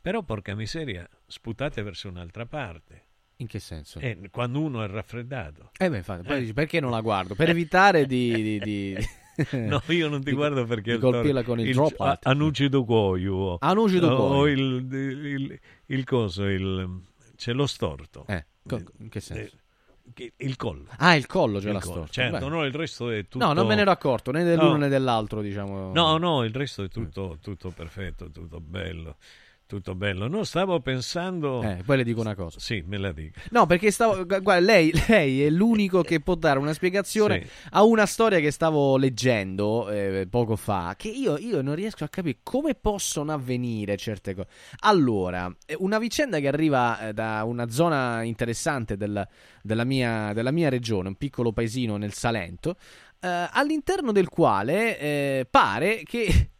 però 0.00 0.22
porca 0.22 0.54
miseria, 0.54 1.08
sputate 1.26 1.82
verso 1.82 2.08
un'altra 2.08 2.46
parte. 2.46 3.04
In 3.36 3.46
che 3.48 3.58
senso? 3.58 3.98
Eh, 3.98 4.28
quando 4.30 4.60
uno 4.60 4.82
è 4.82 4.86
raffreddato. 4.86 5.70
Eh 5.78 5.88
beh, 5.90 5.96
infatti, 5.96 6.26
poi 6.26 6.36
Eh. 6.36 6.40
dici, 6.40 6.52
perché 6.52 6.78
non 6.80 6.90
la 6.90 7.00
guardo? 7.00 7.34
Per 7.34 7.48
evitare 7.48 8.06
di... 8.06 8.32
di- 8.42 8.58
di- 8.58 8.96
No, 9.52 9.82
io 9.88 10.08
non 10.10 10.22
ti 10.22 10.30
di- 10.30 10.36
guardo 10.36 10.64
perché 10.66 10.92
di 10.92 10.98
colpirla 11.00 11.42
con 11.42 11.58
il, 11.58 11.72
drop 11.72 11.98
a- 12.00 12.10
out. 12.10 12.26
anucido 12.26 12.84
cuoio. 12.84 13.56
Anucido 13.60 14.08
o 14.10 14.16
cuoio. 14.28 14.52
il, 14.52 14.92
il, 14.92 15.60
il 15.86 16.04
coso, 16.04 16.44
il, 16.44 17.00
c'è 17.34 17.52
lo 17.54 17.66
storto. 17.66 18.26
Eh, 18.26 18.44
in 18.98 19.08
che 19.08 19.20
senso? 19.20 19.56
Eh, 20.14 20.32
il 20.38 20.56
collo. 20.56 20.86
Ah, 20.98 21.14
il 21.14 21.26
collo 21.26 21.58
c'è 21.58 21.68
Il 21.68 21.72
la 21.74 21.80
collo. 21.80 22.06
Certo, 22.08 22.48
no, 22.48 22.64
il 22.64 22.72
resto 22.74 23.08
è 23.10 23.26
tutto... 23.28 23.44
No, 23.44 23.52
non 23.52 23.66
me 23.66 23.74
ne 23.74 23.82
ero 23.82 23.90
accorto, 23.90 24.30
né 24.30 24.44
dell'uno 24.44 24.72
No. 24.72 24.76
né 24.78 24.88
dell'altro, 24.88 25.40
diciamo. 25.40 25.92
No, 25.92 26.16
no, 26.18 26.44
il 26.44 26.52
resto 26.54 26.82
è 26.82 26.88
tutto, 26.88 27.38
tutto 27.40 27.70
perfetto, 27.70 28.30
tutto 28.30 28.60
bello, 28.60 29.16
tutto 29.76 29.94
bello. 29.94 30.28
No, 30.28 30.44
stavo 30.44 30.80
pensando... 30.80 31.62
Eh, 31.62 31.82
poi 31.84 31.96
le 31.96 32.04
dico 32.04 32.20
una 32.20 32.34
cosa. 32.34 32.60
Sì, 32.60 32.82
me 32.86 32.98
la 32.98 33.10
dica. 33.12 33.40
No, 33.50 33.64
perché 33.66 33.90
stavo. 33.90 34.26
gu- 34.26 34.40
Guarda, 34.42 34.64
lei, 34.66 34.92
lei 35.08 35.44
è 35.44 35.48
l'unico 35.50 36.02
che 36.02 36.20
può 36.20 36.34
dare 36.34 36.58
una 36.58 36.74
spiegazione 36.74 37.42
Sì. 37.44 37.50
a 37.70 37.82
una 37.84 38.04
storia 38.06 38.38
che 38.40 38.50
stavo 38.50 38.96
leggendo 38.98 39.88
eh, 39.90 40.26
poco 40.28 40.56
fa. 40.56 40.94
Che 40.96 41.08
io, 41.08 41.38
io 41.38 41.62
non 41.62 41.74
riesco 41.74 42.04
a 42.04 42.08
capire 42.08 42.38
come 42.42 42.74
possono 42.74 43.32
avvenire 43.32 43.96
certe 43.96 44.34
cose. 44.34 44.48
Allora, 44.80 45.50
eh, 45.66 45.74
una 45.78 45.98
vicenda 45.98 46.38
che 46.38 46.48
arriva 46.48 47.08
eh, 47.08 47.12
da 47.14 47.42
una 47.44 47.68
zona 47.70 48.22
interessante 48.22 48.96
del- 48.96 49.26
della, 49.62 49.84
mia, 49.84 50.32
della 50.34 50.50
mia 50.50 50.68
regione, 50.68 51.08
un 51.08 51.14
piccolo 51.16 51.52
paesino 51.52 51.96
nel 51.96 52.12
Salento, 52.12 52.76
eh, 53.20 53.48
all'interno 53.52 54.12
del 54.12 54.28
quale 54.28 54.98
eh, 54.98 55.46
pare 55.48 56.02
che 56.04 56.50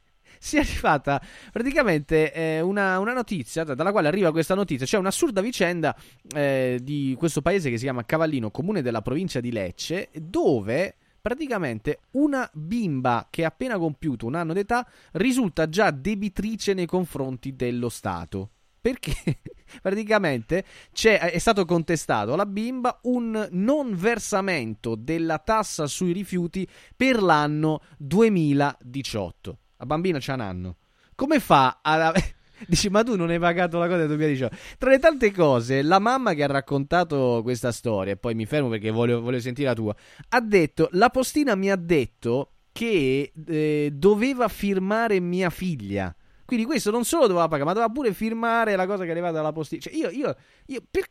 sia 0.43 0.61
arrivata 0.61 1.23
praticamente 1.53 2.33
eh, 2.33 2.61
una, 2.61 2.99
una 2.99 3.13
notizia, 3.13 3.63
dalla 3.63 3.93
quale 3.93 4.09
arriva 4.09 4.33
questa 4.33 4.57
notizia, 4.57 4.85
cioè 4.87 4.99
un'assurda 4.99 5.41
vicenda 5.41 5.97
eh, 6.35 6.81
di 6.83 7.15
questo 7.17 7.43
paese 7.43 7.71
che 7.71 7.77
si 7.77 7.85
chiama 7.85 8.05
Cavallino, 8.05 8.51
comune 8.51 8.83
della 8.83 9.03
provincia 9.03 9.39
di 9.39 9.53
Lecce, 9.53 10.11
dove 10.13 10.97
praticamente 11.21 12.01
una 12.13 12.51
bimba 12.53 13.29
che 13.31 13.45
ha 13.45 13.49
appena 13.49 13.79
compiuto 13.79 14.27
un 14.27 14.35
anno 14.35 14.53
d'età 14.53 14.85
risulta 15.13 15.69
già 15.69 15.93
debitrice 15.93 16.75
nei 16.75 16.87
confronti 16.87 17.55
dello 17.55 17.89
Stato. 17.89 18.51
Perché? 18.81 19.15
praticamente 19.81 20.65
è 20.91 21.39
stato 21.39 21.65
contestato 21.65 22.33
alla 22.33 22.47
bimba 22.47 22.99
un 23.05 23.47
non 23.53 23.95
versamento 23.95 24.97
della 24.97 25.39
tassa 25.39 25.87
sui 25.87 26.11
rifiuti 26.11 26.67
per 26.97 27.23
l'anno 27.23 27.81
2018. 27.97 29.59
La 29.83 29.89
bambina 29.89 30.19
c'ha 30.21 30.35
un 30.35 30.41
anno. 30.41 30.77
Come 31.17 31.41
fa 31.41 31.81
a... 31.83 32.13
Dici, 32.69 32.89
ma 32.89 33.03
tu 33.03 33.17
non 33.17 33.31
hai 33.31 33.41
pagato 33.41 33.79
la 33.79 33.87
cosa 33.87 33.99
del 33.99 34.07
2018? 34.07 34.57
Tra 34.79 34.91
le 34.91 35.01
tante 35.01 35.33
cose, 35.33 35.83
la 35.83 35.99
mamma 35.99 36.35
che 36.35 36.45
ha 36.45 36.47
raccontato 36.47 37.41
questa 37.43 37.73
storia, 37.73 38.13
e 38.13 38.17
poi 38.17 38.37
mi 38.37 38.47
fermo 38.47 38.69
perché 38.69 38.93
voglio, 38.93 39.21
voglio 39.21 39.41
sentire 39.41 39.67
la 39.67 39.75
tua, 39.75 39.93
ha 40.29 40.41
detto, 40.41 40.89
la 40.93 41.11
postina 41.11 41.57
mi 41.57 41.69
ha 41.69 41.75
detto 41.75 42.53
che 42.71 43.33
eh, 43.45 43.91
doveva 43.93 44.47
firmare 44.47 45.19
mia 45.19 45.51
figlia. 45.51 46.15
Quindi 46.45 46.65
questo 46.65 46.93
non 46.93 47.05
solo 47.05 47.27
doveva 47.27 47.49
pagare, 47.49 47.65
ma 47.65 47.73
doveva 47.73 47.91
pure 47.91 48.13
firmare 48.13 48.77
la 48.77 48.87
cosa 48.87 49.03
che 49.03 49.09
è 49.09 49.11
arrivata 49.11 49.35
dalla 49.35 49.51
postina. 49.51 49.81
Cioè, 49.81 49.95
io, 49.95 50.11
io, 50.11 50.37
io 50.67 50.81
per, 50.89 51.07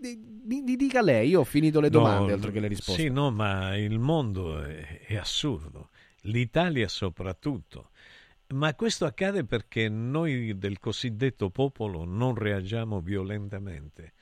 mi, 0.00 0.62
mi, 0.62 0.76
dica 0.76 1.02
lei, 1.02 1.28
io 1.28 1.40
ho 1.40 1.44
finito 1.44 1.78
le 1.80 1.90
domande 1.90 2.28
no, 2.28 2.36
oltre 2.36 2.52
che 2.52 2.60
le 2.60 2.68
risposte. 2.68 3.02
Sì, 3.02 3.10
no, 3.10 3.30
ma 3.30 3.76
il 3.76 3.98
mondo 3.98 4.62
è, 4.62 5.02
è 5.06 5.16
assurdo. 5.16 5.90
L'Italia 6.22 6.88
soprattutto. 6.88 7.90
Ma 8.48 8.74
questo 8.74 9.06
accade 9.06 9.44
perché 9.44 9.88
noi 9.88 10.56
del 10.58 10.78
cosiddetto 10.78 11.50
popolo 11.50 12.04
non 12.04 12.34
reagiamo 12.34 13.00
violentemente. 13.00 14.12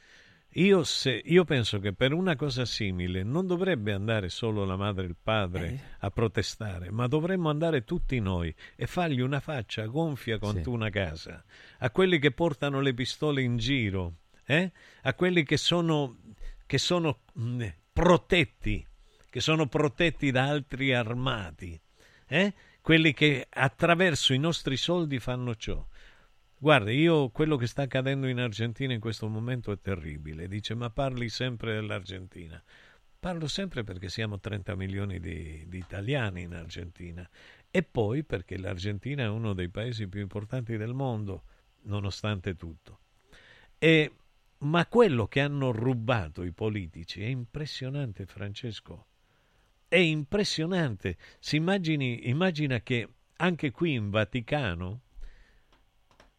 Io, 0.56 0.84
se, 0.84 1.22
io, 1.24 1.44
penso 1.44 1.78
che 1.78 1.94
per 1.94 2.12
una 2.12 2.36
cosa 2.36 2.66
simile 2.66 3.22
non 3.22 3.46
dovrebbe 3.46 3.92
andare 3.92 4.28
solo 4.28 4.66
la 4.66 4.76
madre 4.76 5.04
e 5.04 5.08
il 5.08 5.16
padre 5.20 5.66
eh. 5.66 5.80
a 6.00 6.10
protestare, 6.10 6.90
ma 6.90 7.06
dovremmo 7.06 7.48
andare 7.48 7.84
tutti 7.84 8.18
noi 8.20 8.54
e 8.76 8.86
fargli 8.86 9.20
una 9.20 9.40
faccia 9.40 9.86
gonfia 9.86 10.38
quanto 10.38 10.64
sì. 10.64 10.68
una 10.68 10.90
casa, 10.90 11.42
a 11.78 11.90
quelli 11.90 12.18
che 12.18 12.32
portano 12.32 12.80
le 12.80 12.92
pistole 12.92 13.40
in 13.40 13.56
giro, 13.56 14.16
eh? 14.44 14.70
a 15.02 15.14
quelli 15.14 15.42
che 15.42 15.56
sono, 15.56 16.18
che 16.66 16.76
sono 16.76 17.20
mh, 17.32 17.42
mm, 17.42 17.62
protetti, 17.94 18.86
che 19.30 19.40
sono 19.40 19.68
protetti 19.68 20.30
da 20.30 20.48
altri 20.48 20.92
armati, 20.92 21.80
eh? 22.26 22.52
Quelli 22.82 23.14
che 23.14 23.46
attraverso 23.48 24.34
i 24.34 24.38
nostri 24.38 24.76
soldi 24.76 25.20
fanno 25.20 25.54
ciò. 25.54 25.86
Guarda, 26.58 26.90
io 26.90 27.30
quello 27.30 27.56
che 27.56 27.66
sta 27.66 27.82
accadendo 27.82 28.26
in 28.26 28.40
Argentina 28.40 28.92
in 28.92 29.00
questo 29.00 29.28
momento 29.28 29.70
è 29.70 29.80
terribile. 29.80 30.48
Dice, 30.48 30.74
ma 30.74 30.90
parli 30.90 31.28
sempre 31.28 31.74
dell'Argentina. 31.74 32.62
Parlo 33.18 33.46
sempre 33.46 33.84
perché 33.84 34.08
siamo 34.08 34.40
30 34.40 34.74
milioni 34.74 35.20
di, 35.20 35.64
di, 35.68 35.78
italiani 35.78 36.42
in 36.42 36.54
Argentina 36.54 37.28
e 37.70 37.84
poi 37.84 38.24
perché 38.24 38.58
l'Argentina 38.58 39.22
è 39.22 39.28
uno 39.28 39.54
dei 39.54 39.68
paesi 39.68 40.08
più 40.08 40.20
importanti 40.20 40.76
del 40.76 40.92
mondo, 40.92 41.44
nonostante 41.82 42.56
tutto. 42.56 42.98
E, 43.78 44.12
ma 44.58 44.86
quello 44.86 45.28
che 45.28 45.40
hanno 45.40 45.70
rubato 45.70 46.42
i 46.42 46.52
politici 46.52 47.22
è 47.22 47.26
impressionante, 47.26 48.26
Francesco. 48.26 49.06
È 49.92 49.98
impressionante. 49.98 51.18
Si 51.38 51.56
immagini, 51.56 52.30
immagina 52.30 52.80
che 52.80 53.06
anche 53.36 53.70
qui 53.72 53.92
in 53.92 54.08
Vaticano 54.08 55.02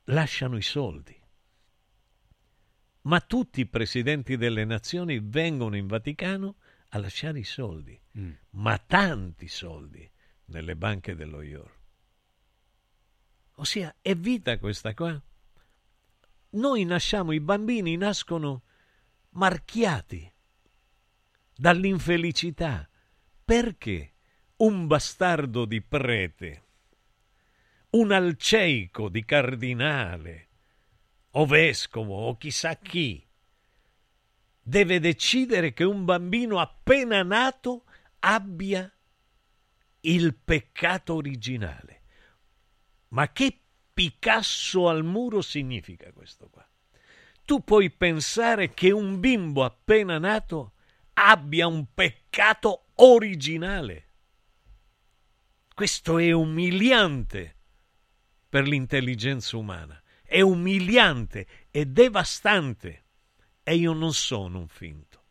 lasciano 0.05 0.57
i 0.57 0.63
soldi. 0.63 1.15
Ma 3.01 3.19
tutti 3.19 3.59
i 3.59 3.67
presidenti 3.67 4.37
delle 4.37 4.65
nazioni 4.65 5.19
vengono 5.21 5.75
in 5.75 5.85
Vaticano 5.85 6.55
a 6.89 6.97
lasciare 6.97 7.37
i 7.37 7.43
soldi, 7.43 8.01
mm. 8.17 8.31
ma 8.53 8.75
tanti 8.79 9.47
soldi 9.47 10.11
nelle 10.45 10.75
banche 10.75 11.13
dello 11.13 11.43
IOR. 11.43 11.77
Ossia, 13.57 13.95
è 14.01 14.15
vita 14.15 14.57
questa 14.57 14.95
qua. 14.95 15.21
Noi 16.49 16.85
nasciamo, 16.85 17.31
i 17.31 17.39
bambini 17.39 17.97
nascono 17.97 18.63
marchiati 19.29 20.33
dall'infelicità. 21.55 22.87
Perché 23.43 24.13
un 24.57 24.87
bastardo 24.87 25.65
di 25.65 25.81
prete 25.81 26.61
un 27.91 28.11
alceico 28.11 29.09
di 29.09 29.23
cardinale 29.23 30.47
o 31.31 31.45
vescovo 31.45 32.27
o 32.27 32.37
chissà 32.37 32.75
chi 32.77 33.23
deve 34.61 34.99
decidere 34.99 35.73
che 35.73 35.83
un 35.83 36.05
bambino 36.05 36.59
appena 36.59 37.21
nato 37.21 37.83
abbia 38.19 38.91
il 40.01 40.35
peccato 40.35 41.15
originale. 41.15 42.01
Ma 43.09 43.31
che 43.31 43.59
Picasso 43.93 44.89
al 44.89 45.03
muro 45.03 45.41
significa 45.41 46.11
questo 46.11 46.49
qua? 46.49 46.67
Tu 47.45 47.63
puoi 47.63 47.91
pensare 47.91 48.73
che 48.73 48.89
un 48.89 49.19
bimbo 49.19 49.63
appena 49.63 50.17
nato 50.17 50.73
abbia 51.13 51.67
un 51.67 51.85
peccato 51.93 52.85
originale. 53.03 54.07
Questo 55.73 56.17
è 56.19 56.31
umiliante 56.31 57.57
per 58.47 58.65
l'intelligenza 58.65 59.57
umana. 59.57 60.01
È 60.21 60.39
umiliante 60.39 61.47
e 61.69 61.85
devastante. 61.85 63.03
E 63.63 63.75
io 63.75 63.93
non 63.93 64.13
sono 64.13 64.59
un 64.59 64.67
finto. 64.67 65.23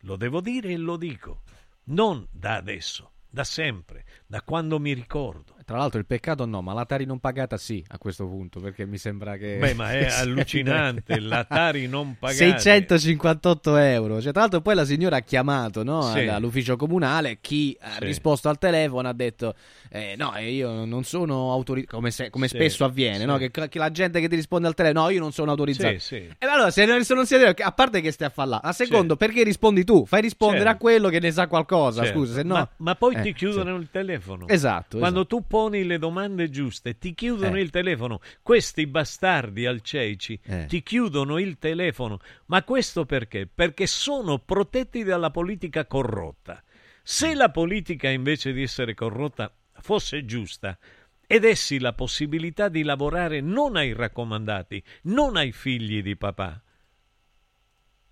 Lo 0.00 0.16
devo 0.16 0.40
dire 0.40 0.72
e 0.72 0.76
lo 0.76 0.96
dico. 0.96 1.42
Non 1.84 2.26
da 2.30 2.56
adesso, 2.56 3.12
da 3.28 3.44
sempre, 3.44 4.04
da 4.26 4.42
quando 4.42 4.80
mi 4.80 4.92
ricordo. 4.92 5.55
Tra 5.66 5.78
l'altro 5.78 5.98
il 5.98 6.06
peccato 6.06 6.46
no, 6.46 6.62
ma 6.62 6.72
l'Atari 6.72 7.04
non 7.06 7.18
pagata 7.18 7.56
sì 7.56 7.84
a 7.88 7.98
questo 7.98 8.24
punto, 8.24 8.60
perché 8.60 8.86
mi 8.86 8.98
sembra 8.98 9.36
che... 9.36 9.56
Beh, 9.56 9.74
ma 9.74 9.90
è 9.90 10.06
allucinante, 10.14 11.18
l'Atari 11.18 11.88
non 11.88 12.14
pagata. 12.20 12.38
658 12.38 13.76
euro. 13.76 14.20
Cioè, 14.20 14.30
tra 14.30 14.42
l'altro 14.42 14.60
poi 14.60 14.76
la 14.76 14.84
signora 14.84 15.16
ha 15.16 15.22
chiamato 15.22 15.82
no, 15.82 16.02
sì. 16.12 16.20
all'ufficio 16.20 16.76
comunale, 16.76 17.38
chi 17.40 17.76
ha 17.80 17.98
risposto 17.98 18.48
al 18.48 18.58
telefono 18.58 19.08
ha 19.08 19.12
detto 19.12 19.56
eh, 19.90 20.14
no, 20.16 20.36
io 20.38 20.84
non 20.84 21.04
sono 21.04 21.50
autorizzato, 21.50 21.96
come, 21.96 22.10
se, 22.10 22.30
come 22.30 22.48
sì, 22.48 22.56
spesso 22.56 22.84
avviene, 22.84 23.24
no? 23.24 23.36
che, 23.36 23.50
che, 23.50 23.78
la 23.78 23.90
gente 23.90 24.20
che 24.20 24.28
ti 24.28 24.36
risponde 24.36 24.68
al 24.68 24.74
telefono, 24.74 25.04
no, 25.04 25.10
io 25.10 25.20
non 25.20 25.32
sono 25.32 25.50
autorizzato. 25.50 25.96
E 26.14 26.36
allora, 26.40 26.70
se 26.70 26.84
non, 26.84 27.02
non 27.08 27.26
siete, 27.26 27.62
a 27.62 27.72
parte 27.72 28.00
che 28.00 28.12
stai 28.12 28.30
a 28.32 28.44
là, 28.44 28.60
a 28.62 28.72
secondo, 28.72 29.16
perché 29.16 29.42
rispondi 29.42 29.84
tu? 29.84 30.04
Fai 30.06 30.20
rispondere 30.20 30.68
a 30.68 30.76
quello 30.76 31.08
che 31.08 31.18
ne 31.18 31.30
sa 31.30 31.46
qualcosa, 31.46 32.04
scusa, 32.04 32.34
se 32.34 32.42
no... 32.42 32.54
Ma, 32.54 32.68
ma 32.76 32.94
poi 32.94 33.14
eh, 33.14 33.22
ti 33.22 33.34
chiudono 33.34 33.74
il 33.76 33.88
telefono. 33.90 34.46
Esatto. 34.48 34.98
Quando 34.98 35.20
esatto. 35.20 35.36
tu 35.36 35.46
poni 35.56 35.84
le 35.84 35.96
domande 35.96 36.50
giuste, 36.50 36.98
ti 36.98 37.14
chiudono 37.14 37.56
eh. 37.56 37.62
il 37.62 37.70
telefono. 37.70 38.20
Questi 38.42 38.86
bastardi 38.86 39.64
alceici 39.64 40.38
eh. 40.44 40.66
ti 40.66 40.82
chiudono 40.82 41.38
il 41.38 41.56
telefono. 41.56 42.18
Ma 42.46 42.62
questo 42.62 43.06
perché? 43.06 43.46
Perché 43.46 43.86
sono 43.86 44.38
protetti 44.38 45.02
dalla 45.02 45.30
politica 45.30 45.86
corrotta. 45.86 46.62
Se 47.02 47.32
la 47.34 47.50
politica 47.50 48.10
invece 48.10 48.52
di 48.52 48.60
essere 48.60 48.92
corrotta 48.92 49.50
fosse 49.80 50.26
giusta 50.26 50.78
e 51.26 51.40
dessi 51.40 51.78
la 51.78 51.94
possibilità 51.94 52.68
di 52.68 52.82
lavorare 52.82 53.40
non 53.40 53.76
ai 53.76 53.94
raccomandati, 53.94 54.84
non 55.04 55.36
ai 55.36 55.52
figli 55.52 56.02
di 56.02 56.16
papà, 56.16 56.62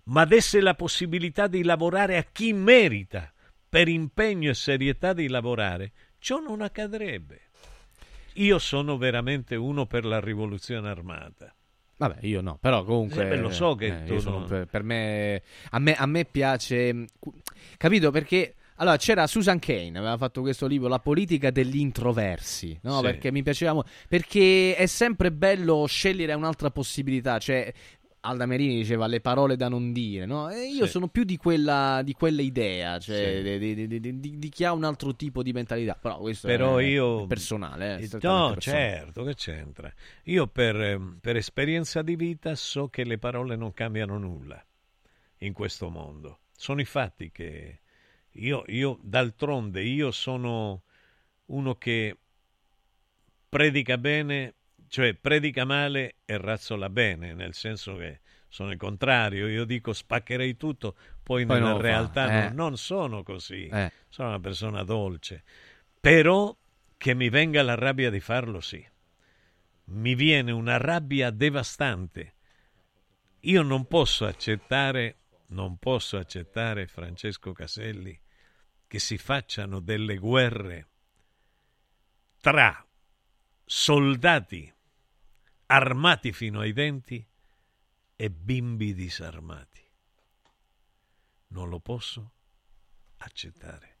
ma 0.05 0.25
desse 0.25 0.61
la 0.61 0.73
possibilità 0.73 1.45
di 1.45 1.63
lavorare 1.63 2.17
a 2.17 2.23
chi 2.23 2.53
merita 2.53 3.31
per 3.69 3.87
impegno 3.87 4.49
e 4.49 4.55
serietà 4.55 5.13
di 5.13 5.27
lavorare, 5.27 5.91
ciò 6.25 6.39
non 6.39 6.61
accadrebbe. 6.61 7.39
Io 8.37 8.57
sono 8.57 8.97
veramente 8.97 9.55
uno 9.55 9.85
per 9.85 10.05
la 10.05 10.19
rivoluzione 10.19 10.89
armata. 10.89 11.53
Vabbè, 11.97 12.25
io 12.25 12.41
no, 12.41 12.57
però 12.59 12.83
comunque... 12.83 13.29
Eh, 13.29 13.37
lo 13.37 13.51
so 13.51 13.75
che 13.75 14.05
eh, 14.05 14.21
non... 14.23 14.45
per, 14.47 14.65
per 14.65 14.81
me, 14.81 15.43
a 15.69 15.77
me... 15.77 15.93
A 15.93 16.07
me 16.07 16.25
piace... 16.25 17.05
Capito? 17.77 18.09
Perché... 18.09 18.55
Allora, 18.77 18.97
c'era 18.97 19.27
Susan 19.27 19.59
Kane, 19.59 19.99
aveva 19.99 20.17
fatto 20.17 20.41
questo 20.41 20.65
libro, 20.65 20.89
La 20.89 20.99
politica 20.99 21.51
degli 21.51 21.77
introversi, 21.77 22.77
no? 22.81 22.97
Sì. 22.97 23.03
Perché 23.03 23.31
mi 23.31 23.43
piaceva... 23.43 23.85
Perché 24.09 24.75
è 24.75 24.87
sempre 24.87 25.31
bello 25.31 25.85
scegliere 25.85 26.33
un'altra 26.33 26.71
possibilità, 26.71 27.37
cioè 27.37 27.71
Alda 28.25 28.47
Merini 28.47 28.77
diceva 28.77 29.05
le 29.05 29.21
parole 29.21 29.55
da 29.55 29.69
non 29.69 29.93
dire, 29.93 30.25
no? 30.25 30.49
E 30.49 30.65
io 30.65 30.85
sì. 30.85 30.91
sono 30.91 31.07
più 31.07 31.23
di 31.23 31.37
quella, 31.37 32.01
di 32.03 32.13
quella 32.13 32.41
idea, 32.41 32.97
cioè 32.97 33.41
sì. 33.43 33.57
di, 33.59 33.99
di, 33.99 34.39
di, 34.39 34.49
chi 34.49 34.63
ha 34.63 34.73
un 34.73 34.83
altro 34.83 35.15
tipo 35.15 35.43
di 35.43 35.53
mentalità. 35.53 35.95
Però 35.95 36.17
questo 36.17 36.47
Però 36.47 36.77
è, 36.77 36.83
io... 36.83 37.23
è 37.23 37.27
personale. 37.27 37.97
Eh, 37.97 38.09
no, 38.21 38.49
personale. 38.49 38.59
certo, 38.59 39.23
che 39.23 39.35
c'entra. 39.35 39.93
Io 40.23 40.47
per, 40.47 41.17
per 41.21 41.35
esperienza 41.35 42.01
di 42.01 42.15
vita 42.15 42.55
so 42.55 42.87
che 42.87 43.03
le 43.03 43.19
parole 43.19 43.55
non 43.55 43.73
cambiano 43.73 44.17
nulla 44.17 44.63
in 45.39 45.53
questo 45.53 45.89
mondo. 45.89 46.39
Sono 46.55 46.81
i 46.81 46.85
fatti 46.85 47.31
che 47.31 47.79
io, 48.31 48.63
io 48.67 48.97
d'altronde, 49.01 49.83
io 49.83 50.09
sono 50.11 50.81
uno 51.45 51.75
che 51.75 52.17
predica 53.47 53.97
bene 53.97 54.55
cioè 54.95 55.13
predica 55.13 55.65
male 55.65 56.19
e 56.23 56.37
razzola 56.37 56.89
bene, 56.89 57.33
nel 57.33 57.53
senso 57.53 57.97
che 57.97 58.21
sono 58.47 58.71
il 58.71 58.77
contrario, 58.77 59.45
io 59.45 59.65
dico 59.65 59.91
spaccherei 59.91 60.55
tutto, 60.55 60.95
poi, 61.21 61.45
poi 61.45 61.59
nella 61.59 61.75
realtà 61.75 62.29
eh. 62.29 62.43
non, 62.43 62.55
non, 62.55 62.77
sono 62.77 63.21
così, 63.21 63.67
eh. 63.67 63.91
sono 64.07 64.29
una 64.29 64.39
persona 64.39 64.83
dolce, 64.83 65.43
però 65.99 66.55
che 66.95 67.13
mi 67.13 67.27
venga 67.27 67.61
la 67.61 67.75
rabbia 67.75 68.09
di 68.09 68.21
farlo 68.21 68.61
sì, 68.61 68.87
mi 69.87 70.15
viene 70.15 70.53
una 70.53 70.77
rabbia 70.77 71.29
devastante. 71.29 72.35
Io 73.41 73.63
non 73.63 73.87
posso 73.87 74.25
accettare, 74.25 75.17
non 75.47 75.75
posso 75.75 76.15
accettare, 76.15 76.87
Francesco 76.87 77.51
Caselli, 77.51 78.17
che 78.87 78.99
si 78.99 79.17
facciano 79.17 79.81
delle 79.81 80.15
guerre 80.15 80.87
tra 82.39 82.81
soldati 83.65 84.71
armati 85.67 86.31
fino 86.31 86.59
ai 86.59 86.73
denti 86.73 87.25
e 88.15 88.29
bimbi 88.29 88.93
disarmati. 88.93 89.81
Non 91.47 91.69
lo 91.69 91.79
posso 91.79 92.31
accettare. 93.17 93.93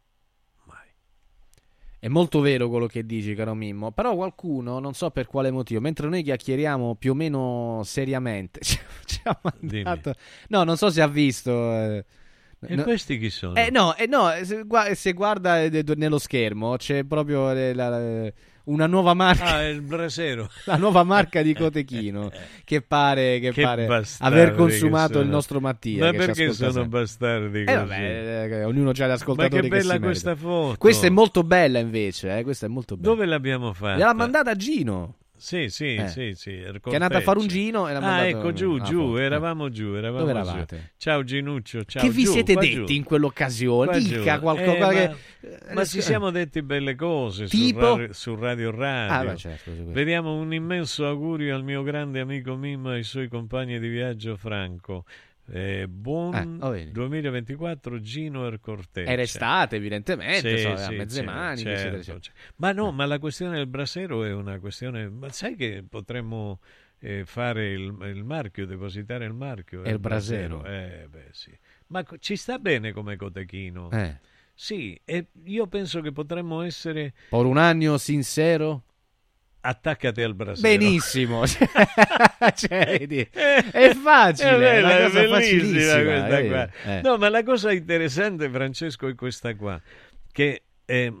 È 1.97 2.07
molto 2.07 2.39
vero 2.39 2.69
quello 2.69 2.85
che 2.85 3.03
dici, 3.03 3.33
caro 3.33 3.55
Mimmo. 3.55 3.91
Però 3.91 4.13
qualcuno, 4.13 4.77
non 4.77 4.93
so 4.93 5.09
per 5.09 5.25
quale 5.25 5.49
motivo, 5.49 5.81
mentre 5.81 6.07
noi 6.07 6.21
chiacchieriamo 6.21 6.93
più 6.95 7.11
o 7.13 7.15
meno 7.15 7.81
seriamente, 7.83 8.59
ci 8.61 9.19
ha 9.23 9.39
mandato. 9.41 10.13
No, 10.49 10.63
non 10.63 10.77
so 10.77 10.91
se 10.91 11.01
ha 11.01 11.07
visto. 11.07 11.51
Eh, 11.73 12.05
E 12.59 12.75
no- 12.75 12.83
questi 12.83 13.17
chi 13.17 13.31
sono? 13.31 13.55
Eh, 13.55 13.71
no, 13.71 13.95
eh, 13.95 14.05
no, 14.05 14.29
se, 14.43 14.63
gua- 14.65 14.93
se 14.93 15.13
guarda 15.13 15.63
eh, 15.63 15.83
nello 15.95 16.19
schermo 16.19 16.75
c'è 16.75 17.03
proprio 17.05 17.49
eh, 17.49 17.73
la- 17.73 17.89
la- 17.89 18.31
una 18.65 18.87
nuova 18.87 19.13
marca. 19.13 19.55
Ah, 19.55 19.67
il 19.67 19.81
brasero. 19.81 20.49
La 20.65 20.77
nuova 20.77 21.03
marca 21.03 21.41
di 21.41 21.53
Cotechino 21.53 22.31
che 22.63 22.81
pare, 22.81 23.39
che 23.39 23.51
Che 23.51 23.61
pare 23.61 24.03
aver 24.19 24.49
che 24.51 24.55
consumato 24.55 25.19
il 25.19 25.27
nostro 25.27 25.59
Mattia. 25.59 26.05
Ma 26.05 26.11
che 26.11 26.17
perché 26.17 26.53
sono 26.53 26.71
sempre. 26.71 26.99
bastardi 26.99 27.59
Eh, 27.61 27.75
vabbè, 27.75 28.47
eh, 28.51 28.63
ognuno 28.63 28.89
ha 28.89 28.93
gli 28.93 29.01
ascoltatori 29.03 29.55
Ma 29.55 29.61
che 29.61 29.67
bella 29.67 29.87
merita. 29.99 30.05
questa 30.05 30.35
foto. 30.35 30.75
Questa 30.77 31.07
è 31.07 31.09
molto 31.09 31.43
bella 31.43 31.79
invece, 31.79 32.37
eh, 32.37 32.43
questa 32.43 32.65
è 32.65 32.69
molto 32.69 32.95
bella. 32.95 33.09
Dove 33.09 33.25
l'abbiamo 33.25 33.73
fatta? 33.73 33.97
Gliel'ha 33.97 34.13
mandata 34.13 34.55
Gino. 34.55 35.15
Sì, 35.37 35.69
sì, 35.69 35.95
Eh. 35.95 36.07
sì, 36.07 36.31
sì. 36.33 36.51
Che 36.51 36.89
è 36.89 36.93
andata 36.93 37.17
a 37.17 37.21
fare 37.21 37.39
un 37.39 37.47
giro 37.47 37.87
e 37.87 37.91
l'ha 37.91 37.97
Ah, 37.97 38.01
mandato 38.01 38.27
ecco, 38.37 38.53
giù, 38.53 38.79
giù, 38.81 38.99
foto. 39.07 39.17
eravamo 39.17 39.69
giù, 39.69 39.93
eravamo 39.93 40.25
Dove 40.31 40.65
giù. 40.67 40.75
Ciao 40.97 41.23
Ginuccio, 41.23 41.83
ciao. 41.83 42.01
che 42.03 42.09
vi 42.09 42.23
giù, 42.23 42.31
siete 42.31 42.53
detti 42.53 42.71
giù. 42.73 42.85
in 42.87 43.03
quell'occasione? 43.03 43.99
Dica 43.99 44.39
qualcosa 44.39 44.91
Eh, 44.91 44.95
che... 45.41 45.57
ma, 45.67 45.73
ma 45.73 45.85
ci 45.85 46.01
siamo 46.01 46.31
detti 46.31 46.61
belle 46.61 46.95
cose 46.95 47.45
Tipo? 47.47 48.07
su, 48.11 48.35
radio, 48.35 48.71
Radio. 48.71 49.13
Ah, 49.29 49.31
beh, 49.33 49.37
certo. 49.37 49.71
Vediamo 49.77 50.33
un 50.35 50.53
immenso 50.53 51.05
augurio 51.05 51.53
al 51.55 51.63
mio 51.63 51.83
grande 51.83 52.21
amico 52.21 52.55
Mimmo 52.55 52.91
e 52.93 52.95
ai 52.95 53.03
suoi 53.03 53.27
compagni 53.27 53.77
di 53.79 53.87
viaggio 53.89 54.37
Franco. 54.37 55.03
Eh, 55.47 55.87
buon 55.87 56.57
vedi. 56.59 56.91
2024 56.91 57.99
Gino 57.99 58.47
Ercorteccia. 58.47 59.11
Era 59.11 59.21
estate, 59.21 59.75
evidentemente, 59.75 60.57
Sì, 60.57 60.63
so, 60.63 60.71
a 60.71 60.77
sì, 60.77 60.95
mezze 60.95 61.19
sì, 61.19 61.25
mani, 61.25 61.57
certo, 61.61 61.69
eccetera, 61.69 61.97
eccetera. 61.97 62.19
certo. 62.19 62.39
Ma 62.55 62.71
no, 62.71 62.91
ma 62.91 63.05
la 63.05 63.19
questione 63.19 63.57
del 63.57 63.67
brasero 63.67 64.23
è 64.23 64.33
una 64.33 64.59
questione. 64.59 65.07
Ma 65.09 65.29
sai 65.29 65.55
che 65.55 65.83
potremmo 65.87 66.59
eh, 66.99 67.25
fare 67.25 67.71
il, 67.73 67.95
il 68.05 68.23
marchio, 68.23 68.65
depositare 68.65 69.25
il 69.25 69.33
marchio? 69.33 69.83
È 69.83 69.89
il 69.89 69.99
brasero. 69.99 70.65
Eh, 70.65 71.07
beh, 71.09 71.27
sì. 71.31 71.55
Ma 71.87 72.03
ci 72.17 72.35
sta 72.35 72.57
bene 72.57 72.91
come 72.91 73.15
cotechino. 73.15 73.91
Eh. 73.91 74.17
Sì, 74.53 74.99
e 75.05 75.27
io 75.43 75.67
penso 75.67 76.01
che 76.01 76.11
potremmo 76.11 76.61
essere. 76.61 77.13
Por 77.29 77.45
un 77.45 77.57
anno 77.57 77.97
sincero. 77.97 78.83
Attaccati 79.67 80.21
al 80.21 80.35
brasero. 80.35 80.67
Benissimo. 80.77 81.43
Cioè, 82.55 82.97
vedi, 82.99 83.27
è 83.31 83.93
facile, 83.95 84.49
È 84.51 84.59
bella, 84.59 84.97
è 85.05 85.09
bellissima 85.11 86.03
questa 86.03 86.45
qua. 86.45 86.69
Eh. 86.83 87.01
No, 87.01 87.17
ma 87.17 87.29
la 87.29 87.43
cosa 87.43 87.71
interessante, 87.71 88.47
Francesco, 88.49 89.07
è 89.07 89.15
questa 89.15 89.55
qua. 89.55 89.81
Che 90.31 90.63
eh, 90.85 91.13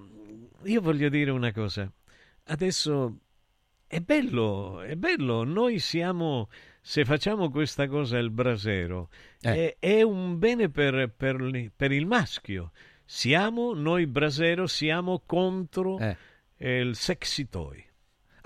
io 0.63 0.81
voglio 0.81 1.09
dire 1.09 1.31
una 1.31 1.51
cosa. 1.51 1.91
Adesso 2.47 3.17
è 3.87 3.99
bello, 3.99 4.81
è 4.81 4.95
bello. 4.95 5.43
Noi 5.43 5.79
siamo, 5.79 6.49
se 6.81 7.03
facciamo 7.03 7.49
questa 7.49 7.87
cosa, 7.87 8.19
il 8.19 8.29
brasero, 8.29 9.09
Eh. 9.41 9.75
è, 9.79 9.97
è 9.97 10.01
un 10.03 10.37
bene 10.37 10.69
per, 10.69 11.11
per 11.17 11.71
per 11.75 11.91
il 11.91 12.05
maschio. 12.05 12.71
Siamo, 13.03 13.73
noi 13.73 14.05
brasero, 14.05 14.67
siamo 14.67 15.23
contro 15.25 15.97
Eh. 15.99 16.15
eh, 16.57 16.79
il 16.79 16.95
sexy 16.95 17.49
toy. 17.49 17.83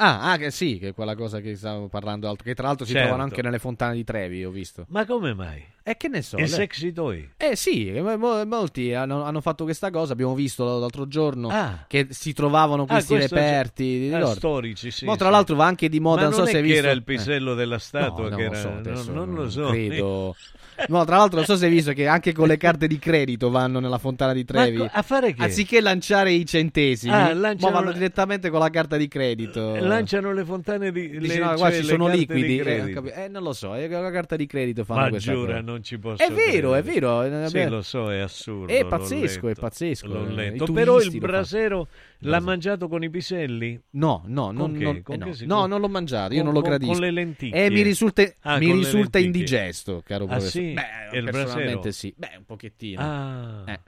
Ah, 0.02 0.32
ah, 0.32 0.38
che 0.38 0.50
sì, 0.50 0.78
che 0.80 0.90
è 0.90 0.94
quella 0.94 1.14
cosa 1.14 1.42
che 1.42 1.56
stavamo 1.58 1.90
parlando, 1.90 2.30
altro- 2.30 2.46
che 2.46 2.56
tra 2.56 2.68
l'altro 2.68 2.86
si 2.86 2.94
Certo. 2.94 3.08
trovano 3.08 3.28
anche 3.30 3.42
nelle 3.42 3.60
fontane 3.60 3.96
di 3.96 4.06
Trevi, 4.06 4.46
ho 4.46 4.50
visto. 4.50 4.86
Ma 4.90 5.06
come 5.06 5.34
mai? 5.34 5.62
E 5.90 5.98
che 5.98 6.08
ne 6.08 6.22
so. 6.22 6.36
Il 6.38 6.44
lei- 6.44 6.52
sexy 6.52 6.92
toy? 6.94 7.28
Eh 7.36 7.56
sì, 7.56 7.92
mo- 8.00 8.46
molti 8.46 8.94
hanno, 8.94 9.24
hanno 9.24 9.42
fatto 9.42 9.64
questa 9.64 9.90
cosa, 9.90 10.14
abbiamo 10.14 10.36
visto 10.36 10.64
l'altro 10.78 11.08
giorno 11.08 11.48
Ah. 11.50 11.86
che 11.88 12.06
si 12.12 12.32
trovavano 12.32 12.84
Ah, 12.84 12.86
questi 12.94 13.16
questo- 13.16 13.34
reperti, 13.34 14.08
ti 14.10 14.14
ah, 14.14 14.28
storici, 14.28 14.92
sì, 14.92 15.06
Mo, 15.06 15.16
tra 15.16 15.26
sì. 15.28 15.32
l'altro 15.32 15.56
va 15.56 15.66
anche 15.66 15.90
di 15.90 16.00
moda, 16.00 16.22
Ma 16.22 16.28
non, 16.28 16.38
non 16.38 16.40
so 16.42 16.46
è 16.48 16.52
se 16.52 16.58
hai 16.58 16.64
che 16.64 16.70
visto 16.74 16.86
era 16.86 16.94
il 16.96 17.04
pisello 17.04 17.56
della 17.56 17.80
statua 17.80 18.30
No, 18.30 18.36
che 18.36 18.44
non 18.44 18.54
era- 18.54 18.62
so, 18.62 18.68
adesso 18.70 19.12
non 19.12 19.34
lo 19.34 19.50
so. 19.50 19.70
Credo. 19.70 20.36
No, 20.88 21.04
tra 21.04 21.18
l'altro 21.18 21.36
non 21.36 21.46
so 21.46 21.58
se 21.58 21.66
hai 21.66 21.72
visto 21.72 21.92
che 21.92 22.08
anche 22.08 22.32
con 22.32 22.48
le 22.48 22.56
carte 22.56 22.88
di 22.88 22.98
credito 23.00 23.50
vanno 23.50 23.82
nella 23.82 23.98
fontana 23.98 24.32
di 24.32 24.46
Trevi. 24.46 24.78
co- 24.78 24.90
a 24.90 25.02
fare 25.02 25.34
che? 25.34 25.44
Anziché 25.44 25.82
lanciare 25.82 26.32
i 26.32 26.46
centesimi, 26.46 27.12
Ah, 27.14 27.34
lanciano- 27.34 27.74
vanno 27.74 27.92
direttamente 27.92 28.50
con 28.50 28.60
la 28.62 28.70
carta 28.70 28.96
di 28.96 29.10
credito. 29.10 29.76
Lanciano 29.76 30.32
le 30.32 30.46
fontane 30.46 30.94
di 30.94 31.10
Dici, 31.20 31.34
le, 31.34 31.38
no, 31.40 31.48
cioè, 31.50 31.58
qua 31.58 31.72
ci 31.74 31.84
sono 31.84 32.08
liquidi. 32.08 32.60
Eh. 32.60 32.96
Eh, 33.14 33.28
non 33.28 33.44
lo 33.44 33.52
so, 33.52 33.76
è 33.76 33.90
con 33.90 34.02
la 34.02 34.10
carta 34.10 34.38
di 34.38 34.46
credito 34.46 34.86
fanno 34.86 35.02
Ma 35.02 35.10
questa 35.10 35.34
giura, 35.34 35.52
cosa. 35.56 35.62
Non 35.80 35.84
ci 35.84 35.98
posso 35.98 36.22
È 36.24 36.30
vero, 36.32 36.74
è 36.76 36.82
credere. 36.82 37.00
vero. 37.00 37.44
eh, 37.46 37.48
Sì, 37.50 37.68
lo 37.70 37.82
so, 37.82 38.12
è 38.12 38.20
assurdo. 38.20 38.72
È 38.72 38.86
pazzesco, 38.86 39.48
è 39.48 39.56
pazzesco. 39.56 40.08
L'ho 40.08 40.28
eh, 40.28 40.32
letto. 40.34 40.64
i 40.66 40.72
Però 40.72 40.96
il 40.96 41.04
turisti 41.04 41.20
brasero 41.20 41.88
l'ha 42.20 42.40
mangiato 42.40 42.88
con 42.88 43.04
i 43.04 43.10
piselli? 43.10 43.80
No, 43.92 44.24
no, 44.26 44.52
non, 44.52 44.74
non- 44.74 45.02
eh, 45.08 45.18
no. 45.18 45.34
si- 45.34 45.46
No, 45.46 45.66
non 45.66 45.80
l'ho 45.80 45.90
mangiato, 45.90 46.34
io 46.34 46.44
con- 46.44 46.54
non 46.54 46.62
lo 46.62 46.68
gradisco. 46.68 46.92
con 46.92 47.02
le 47.02 47.12
lenticchie? 47.12 47.66
Eh, 47.66 47.70
mi 47.70 47.82
risulta, 47.82 48.24
Ah, 48.42 48.58
mi 48.58 48.72
risulta 48.72 49.18
indigesto, 49.20 50.02
caro 50.04 50.26
Ah, 50.26 50.28
professore. 50.28 50.66
sì? 50.66 50.74
Beh, 50.74 51.18
il 51.18 51.24
brasero? 51.24 51.92
sì. 51.92 52.14
Beh, 52.18 52.32
un 52.38 52.46
pochettino. 52.46 53.02
Ah. 53.02 53.72
Eh. 53.72 53.80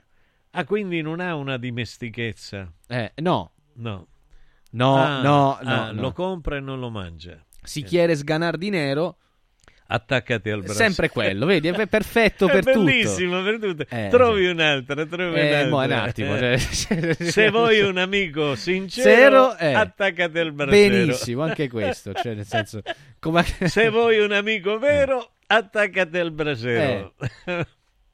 Ah, 0.54 0.64
quindi 0.64 1.00
non 1.02 1.20
ha 1.20 1.34
una 1.34 1.56
dimestichezza? 1.56 2.70
Eh, 2.88 3.12
no. 3.16 3.52
No. 3.74 4.06
No, 4.74 4.96
Ah, 4.96 5.20
no, 5.22 5.56
ah, 5.58 5.62
no, 5.86 5.92
no. 5.92 6.00
Lo 6.00 6.12
compra 6.12 6.56
e 6.56 6.60
non 6.60 6.78
lo 6.80 6.88
mangia. 6.88 7.44
Si 7.62 7.82
chiede 7.82 8.16
sganar 8.16 8.56
di 8.56 8.70
nero, 8.70 9.18
Attaccati 9.94 10.48
al 10.50 10.60
braccio. 10.60 10.74
sempre 10.74 11.08
quello, 11.10 11.44
vedi, 11.44 11.68
è 11.68 11.86
perfetto 11.86 12.46
È 12.48 12.52
per 12.52 12.64
tutto. 12.64 12.82
bellissimo 12.84 13.42
per 13.42 13.58
tutto. 13.58 13.84
Eh, 13.90 14.08
trovi 14.10 14.46
un'altra, 14.46 15.04
trovi 15.06 15.38
Eh, 15.38 15.64
un'altra. 15.66 15.74
un 15.76 15.92
attimo, 16.08 16.36
Eh. 16.36 16.58
cioè- 16.58 17.14
Se 17.18 17.50
vuoi 17.52 17.80
un 17.80 17.98
amico 17.98 18.54
sincero, 18.54 19.50
Zero, 19.52 19.56
eh. 19.58 19.74
attaccati 19.74 20.38
al 20.38 20.52
bracero. 20.52 20.88
Benissimo, 20.96 21.42
anche 21.42 21.68
questo, 21.68 22.12
cioè 22.14 22.34
nel 22.34 22.46
senso 22.46 22.80
come 23.20 23.44
Se 23.44 23.90
vuoi 23.90 24.18
un 24.20 24.32
amico 24.32 24.78
vero, 24.78 25.32
attaccati 25.46 26.16
al 26.18 26.32
brasero. 26.32 27.12
Eh. 27.44 27.66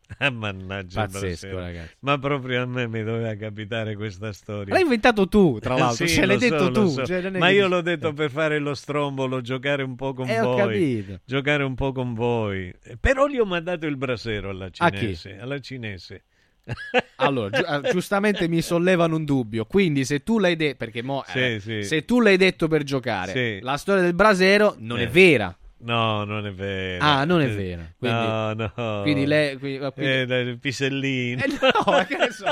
Ah, 0.21 0.31
mannaggia 0.31 1.03
Pazzesco, 1.03 1.55
ragazzi. 1.59 1.95
Ma 2.01 2.19
proprio 2.19 2.63
a 2.63 2.67
me 2.67 2.89
mi 2.89 3.05
doveva 3.05 3.35
capitare 3.35 3.95
questa 3.95 4.33
storia. 4.33 4.73
L'hai 4.73 4.83
inventato 4.83 5.29
tu, 5.29 5.59
tra 5.61 5.75
Eh, 5.75 5.79
l'altro, 5.81 6.07
sì, 6.07 6.15
ce 6.15 6.25
l'hai 6.27 6.39
so, 6.41 6.49
detto 6.49 6.71
tu. 6.71 6.87
so. 6.89 7.05
cioè, 7.05 7.29
Ma 7.31 7.51
io 7.51 7.69
l'ho 7.69 7.83
detto 7.83 8.13
per 8.15 8.31
fare 8.31 8.59
lo 8.59 8.75
strombolo, 8.75 9.43
giocare 9.43 9.83
un 9.83 9.95
po' 9.97 10.15
con 10.15 10.29
Eh, 10.29 10.41
voi. 10.41 10.57
capito. 10.57 11.21
Giocare 11.27 11.63
un 11.63 11.75
po' 11.75 11.93
con 11.93 12.15
voi. 12.15 12.73
Eh, 12.83 12.97
Però 12.99 13.27
gli 13.27 13.39
ho 13.39 13.45
mandato 13.45 13.87
il 13.87 13.97
brasero 13.97 14.49
alla 14.49 14.71
cinese. 14.71 15.39
Alla 15.39 15.59
cinese. 15.61 16.23
Allora, 17.21 17.51
giu- 17.59 17.67
ah, 17.67 17.81
giustamente 17.81 18.47
mi 18.49 18.61
sollevano 18.63 19.17
un 19.17 19.25
dubbio. 19.25 19.65
Quindi, 19.65 20.05
se 20.05 20.23
tu 20.23 20.39
l'hai 20.39 20.55
detto, 20.55 20.77
perché 20.77 21.03
mo, 21.03 21.25
Sì, 21.27 21.39
eh, 21.39 21.61
sì. 21.61 21.83
se 21.83 22.05
tu 22.05 22.21
l'hai 22.21 22.37
detto 22.37 22.69
per 22.69 22.83
giocare, 22.85 23.33
Sì. 23.33 23.59
la 23.63 23.77
storia 23.77 24.03
del 24.03 24.15
brasero 24.15 24.77
non 24.79 25.01
Eh. 25.01 25.05
è 25.05 25.09
vera. 25.09 25.57
No, 25.81 26.25
non 26.25 26.45
è 26.45 26.53
vero. 26.53 27.05
Ah, 27.05 27.25
non 27.25 27.41
è 27.41 27.49
vera. 27.49 27.83
Quindi- 27.97 28.17
no, 28.19 28.53
no. 28.75 29.03
quindi 29.03 29.27
lei- 29.27 29.57
qui- 29.59 29.79
quindi- 29.79 30.33
Eh, 30.33 30.41
il 30.41 30.59
pisellino. 30.59 31.43
Eh, 31.43 31.47
no, 31.47 31.93
ma 31.93 32.05
che 32.05 32.17
ne 32.17 32.31
so. 32.33 32.45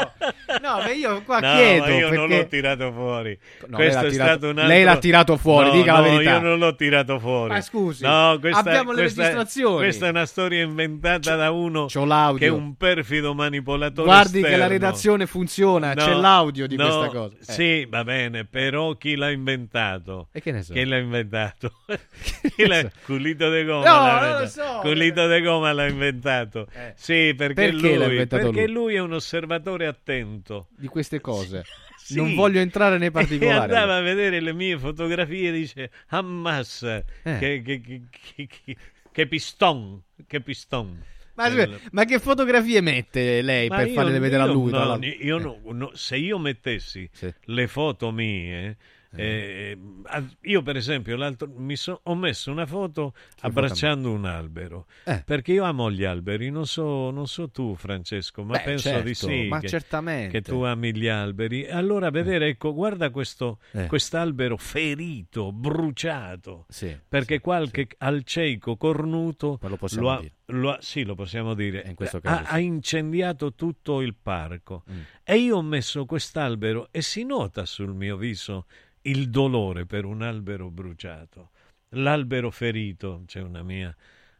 No, 0.62 0.76
ma 0.78 0.90
io 0.92 1.22
qua 1.22 1.40
No, 1.40 1.54
chiedo. 1.56 1.86
io 1.88 2.00
non 2.12 2.28
perché- 2.28 2.36
l'ho 2.36 2.46
tirato 2.46 2.92
fuori. 2.92 3.38
No, 3.66 3.76
Questo 3.76 4.06
è 4.06 4.10
tirato- 4.10 4.30
stato 4.30 4.44
un 4.50 4.58
altro... 4.58 4.66
lei 4.66 4.84
l'ha 4.84 4.98
tirato 4.98 5.36
fuori, 5.36 5.66
No, 5.68 5.72
dica 5.74 5.92
la 5.92 5.98
no, 5.98 6.04
verità. 6.12 6.30
io 6.34 6.40
non 6.40 6.58
l'ho 6.58 6.74
tirato 6.76 7.18
fuori. 7.18 7.52
Ma 7.52 7.60
scusi, 7.60 8.04
No, 8.04 8.36
questa, 8.40 8.60
abbiamo 8.60 8.92
le 8.92 9.00
questa- 9.02 9.22
registrazioni. 9.22 9.76
Questa 9.76 10.06
è 10.06 10.10
una 10.10 10.26
storia 10.26 10.62
inventata 10.62 11.34
da 11.34 11.50
uno 11.50 11.86
C'ho 11.92 12.34
che 12.34 12.46
è 12.46 12.50
un 12.50 12.76
perfido 12.76 13.34
manipolatore 13.34 14.06
Guardi 14.06 14.34
che 14.34 14.40
la 14.42 14.46
esterno. 14.50 14.68
redazione 14.68 15.26
funziona, 15.26 15.94
c'è 15.94 16.14
l'audio 16.14 16.66
di 16.68 16.76
questa 16.76 17.08
cosa. 17.08 17.34
Eh. 17.40 17.52
Sì, 17.52 17.86
va 17.86 18.04
bene, 18.04 18.44
però 18.44 18.92
chi 18.94 19.16
l'ha 19.16 19.30
inventato? 19.30 20.28
E 20.32 20.40
che 20.40 20.52
ne 20.52 20.62
so? 20.62 20.72
Chi 20.72 20.84
l'ha 20.84 20.96
inventato? 20.98 21.72
Chi 22.56 22.66
l'ha- 22.66 22.88
Culito 23.16 23.50
de 23.50 23.64
goma. 23.64 23.84
No, 23.84 24.20
non 24.26 24.40
lo 24.40 24.46
so. 24.46 24.78
Culito 24.82 25.26
de 25.26 25.40
goma 25.40 25.72
l'ha 25.72 25.86
inventato. 25.86 26.66
Eh. 26.72 26.92
Sì, 26.96 27.34
perché, 27.36 27.54
Perché 27.54 27.96
lui, 27.96 28.04
inventato 28.10 28.42
perché 28.50 28.66
lui? 28.66 28.72
lui 28.84 28.94
è 28.94 29.00
un 29.00 29.12
osservatore 29.14 29.86
attento. 29.86 30.68
Di 30.76 30.86
queste 30.88 31.20
cose. 31.20 31.64
Sì. 31.96 32.16
Non 32.16 32.34
voglio 32.34 32.60
entrare 32.60 32.98
nei 32.98 33.08
E 33.08 33.10
particolari. 33.10 33.58
andava 33.72 33.96
a 33.96 34.00
vedere 34.00 34.40
le 34.40 34.52
mie 34.52 34.78
fotografie 34.78 35.48
e 35.48 35.52
dice: 35.52 35.90
Ammazza, 36.08 37.02
Eh. 37.22 37.38
che, 37.38 37.62
che, 37.64 37.80
che, 38.10 38.76
che, 39.12 39.26
piston, 39.26 40.02
che 40.26 40.40
piston. 40.40 41.02
Ma, 41.34 41.50
ma 41.90 42.04
che 42.06 42.18
fotografie 42.18 42.80
mette 42.80 43.42
lei 43.42 43.68
Ma 43.68 43.76
per 43.76 43.90
farle 43.90 44.18
vedere 44.18 44.42
a 44.42 44.46
lui? 44.46 44.70
no, 44.70 44.98
io 45.02 45.36
no- 45.36 45.58
no, 45.64 45.90
se 45.92 46.16
io 46.16 46.38
mettessi 46.38 47.06
Sì. 47.12 47.30
le 47.44 47.66
foto 47.66 48.10
mie, 48.10 48.76
Eh, 49.14 49.78
ah, 50.04 50.22
io 50.42 50.62
per 50.62 50.76
esempio 50.76 51.16
l'altro, 51.16 51.48
mi 51.56 51.76
so- 51.76 52.00
ho 52.02 52.14
messo 52.14 52.50
una 52.50 52.66
foto 52.66 53.14
abbracciando 53.40 54.10
un 54.12 54.24
albero 54.24 54.86
Eh. 55.04 55.22
perché 55.24 55.52
io 55.52 55.64
amo 55.64 55.90
gli 55.90 56.04
alberi 56.04 56.50
non 56.50 56.66
so, 56.66 57.10
non 57.10 57.26
so 57.26 57.48
tu 57.50 57.74
Francesco 57.76 58.42
ma 58.44 58.56
Beh, 58.58 58.62
penso 58.64 58.88
certo, 58.88 59.06
di 59.06 59.14
sì 59.14 59.48
ma 59.48 59.60
che, 59.60 59.68
certamente. 59.68 60.32
che 60.32 60.42
tu 60.42 60.60
ami 60.62 60.94
gli 60.94 61.06
alberi 61.08 61.66
allora 61.68 62.10
vedere 62.10 62.48
ecco 62.48 62.74
guarda 62.74 63.10
questo 63.10 63.58
Eh. 63.72 63.86
quest'albero 63.86 64.56
ferito 64.56 65.52
bruciato 65.52 66.66
Sì, 66.68 66.94
perché 67.08 67.40
qualche 67.40 67.86
alceico 67.98 68.76
cornuto 68.76 69.58
lo 69.62 69.76
possiamo 69.76 70.10
ha. 70.10 70.22
Lo 70.50 70.70
ha- 70.72 70.78
sì 70.80 71.02
lo 71.04 71.14
possiamo 71.14 71.54
dire 71.54 71.82
in 71.86 71.94
questo 71.94 72.18
ha, 72.18 72.20
caso 72.20 72.44
sì. 72.44 72.50
ha 72.54 72.58
incendiato 72.58 73.54
tutto 73.54 74.00
il 74.00 74.14
parco 74.14 74.84
Mm. 74.90 75.00
e 75.24 75.38
io 75.38 75.56
ho 75.56 75.62
messo 75.62 76.04
quest'albero 76.06 76.88
e 76.92 77.02
si 77.02 77.24
nota 77.24 77.64
sul 77.66 77.92
mio 77.94 78.16
viso 78.16 78.66
il 79.02 79.28
dolore 79.30 79.86
per 79.86 80.04
un 80.04 80.22
albero 80.22 80.70
bruciato. 80.70 81.50
L'albero 81.90 82.50
ferito, 82.50 83.22
c'è 83.26 83.40
una 83.40 83.62
mia 83.62 83.94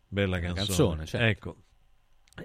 bella 0.09 0.39
Una 0.39 0.53
canzone. 0.53 0.66
canzone, 0.97 1.07
certo. 1.07 1.27
Ecco. 1.27 1.57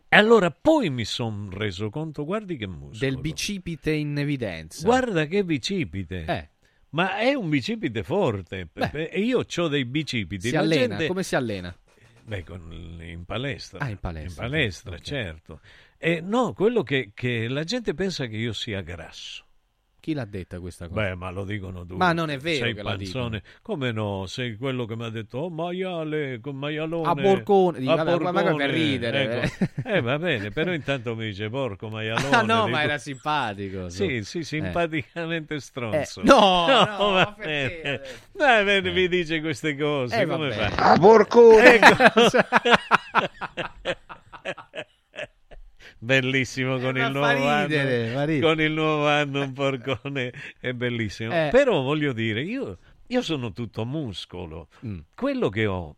E 0.08 0.16
allora 0.16 0.52
poi 0.52 0.90
mi 0.90 1.04
sono 1.04 1.50
reso 1.52 1.90
conto, 1.90 2.24
guardi 2.24 2.56
che 2.58 2.68
muscolo. 2.68 2.98
Del 3.00 3.20
bicipite 3.20 3.92
in 3.92 4.18
evidenza. 4.18 4.86
Guarda 4.86 5.26
che 5.26 5.44
bicipite. 5.44 6.26
Eh. 6.26 6.50
Ma 6.92 7.18
è 7.20 7.34
un 7.34 7.50
bicipite 7.50 8.04
forte. 8.04 8.68
Beh. 8.72 9.10
E 9.10 9.20
io 9.22 9.46
ho 9.56 9.68
dei 9.68 9.86
bicipiti. 9.86 10.50
Si 10.50 10.56
allena, 10.56 10.88
gente- 10.90 11.08
come 11.08 11.24
si 11.24 11.36
allena? 11.36 11.76
Beh, 12.24 12.44
con- 12.44 13.00
in 13.02 13.26
palestra. 13.26 13.80
Ah, 13.80 13.90
in 13.90 13.98
palestra, 13.98 14.46
In 14.46 14.52
palestra, 14.52 14.92
ok. 14.96 15.02
certo. 15.02 15.62
E 15.98 16.22
no, 16.22 16.54
quello 16.54 16.84
che, 16.84 17.12
che 17.14 17.48
la 17.48 17.64
gente 17.64 17.94
pensa 17.94 18.26
che 18.28 18.38
io 18.38 18.54
sia 18.54 18.82
grasso. 18.82 19.46
Chi 20.02 20.14
l'ha 20.14 20.26
detta 20.26 20.60
questa 20.60 20.88
cosa? 20.88 21.00
Beh, 21.00 21.14
ma 21.16 21.30
lo 21.30 21.46
dicono 21.46 21.82
tutti. 21.82 21.94
Ma 21.96 22.12
non 22.12 22.32
è 22.32 22.38
vero 22.40 22.66
Sei 22.66 22.74
che 22.74 22.82
la 22.82 22.96
panzone. 22.96 23.44
Come 23.62 23.92
no? 23.92 24.26
Sei 24.26 24.58
quello 24.58 24.86
che 24.86 24.96
mi 24.96 25.04
ha 25.06 25.10
detto, 25.10 25.38
oh, 25.38 25.50
maiale, 25.52 26.40
con 26.42 26.56
maialone. 26.56 27.08
A 27.08 27.14
Borcone. 27.14 27.78
Dico, 27.78 27.92
A 27.92 28.04
vabbè, 28.04 28.32
ma- 28.32 28.56
per 28.56 28.70
ridere, 28.72 29.42
Ecco. 29.44 29.66
Eh, 29.88 30.02
va 30.02 30.18
bene, 30.18 30.50
però 30.50 30.74
intanto 30.74 31.16
mi 31.16 31.26
dice 31.26 31.50
porco 31.52 31.90
maialone. 31.90 32.30
Ah, 32.36 32.42
no, 32.42 32.66
dico- 32.66 32.70
ma 32.78 32.82
era 32.82 32.98
simpatico. 32.98 33.90
Sì, 33.90 34.24
sì, 34.24 34.44
simpaticamente 34.44 35.60
stronzo. 35.60 36.22
Eh, 36.22 36.24
no, 36.24 36.66
no, 36.68 37.12
va 37.12 37.14
ma 37.14 37.34
perché 37.34 37.82
bene. 37.84 38.02
Dai, 38.32 38.64
bene, 38.64 38.92
mi 38.92 39.08
dice 39.08 39.40
queste 39.40 39.78
cose. 39.78 40.20
Eh, 40.20 40.26
come 40.26 40.50
vabbè. 40.50 40.70
fa? 40.72 40.92
A 40.94 40.98
Borcone. 40.98 41.76
Ecco. 41.76 41.96
Bellissimo 46.04 46.80
con 46.80 46.98
Eh, 46.98 47.06
il 47.06 47.12
nuovo 47.12 47.28
ridere, 47.30 48.16
anno. 48.16 48.40
Con 48.48 48.60
il 48.60 48.72
nuovo 48.72 49.08
anno 49.08 49.44
un 49.44 49.54
porcone 49.54 50.34
è 50.60 50.74
bellissimo. 50.74 51.32
Eh. 51.32 51.50
Però 51.52 51.82
voglio 51.82 52.12
dire, 52.12 52.42
io, 52.42 52.80
io 53.06 53.22
sono 53.22 53.52
tutto 53.54 53.86
muscolo. 53.86 54.68
Mm. 54.84 55.00
Quello 55.16 55.50
che 55.50 55.68
ho 55.68 55.98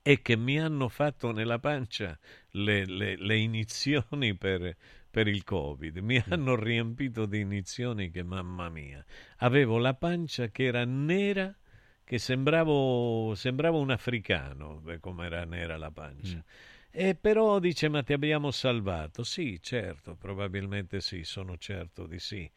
è 0.00 0.22
che 0.22 0.34
mi 0.36 0.58
hanno 0.58 0.88
fatto 0.88 1.30
nella 1.30 1.58
pancia 1.58 2.18
le, 2.52 2.86
le- 2.86 3.16
le 3.18 3.36
inizioni 3.36 4.34
per, 4.34 4.74
per 5.10 5.28
il 5.28 5.44
Covid. 5.44 5.98
Mi 5.98 6.16
Mm. 6.16 6.32
hanno 6.32 6.54
riempito 6.56 7.26
di 7.26 7.40
inizioni 7.40 8.10
che, 8.10 8.22
mamma 8.22 8.70
mia, 8.70 9.04
avevo 9.38 9.76
la 9.76 9.92
pancia 9.92 10.48
che 10.48 10.64
era 10.64 10.84
nera, 10.86 11.54
che 12.02 12.16
sembravo, 12.16 13.34
sembravo 13.34 13.78
un 13.78 13.90
africano, 13.90 14.82
come 15.00 15.26
era 15.26 15.44
nera 15.44 15.76
la 15.76 15.90
pancia. 15.90 16.36
Mm. 16.36 16.71
E 16.94 17.14
però 17.14 17.58
dice, 17.58 17.88
ma 17.88 18.02
ti 18.02 18.12
abbiamo 18.12 18.50
salvato. 18.50 19.24
Sì, 19.24 19.58
certo, 19.62 20.14
probabilmente 20.14 21.00
sì, 21.00 21.24
sono 21.24 21.56
certo 21.56 22.06
di 22.06 22.18
sì. 22.18 22.48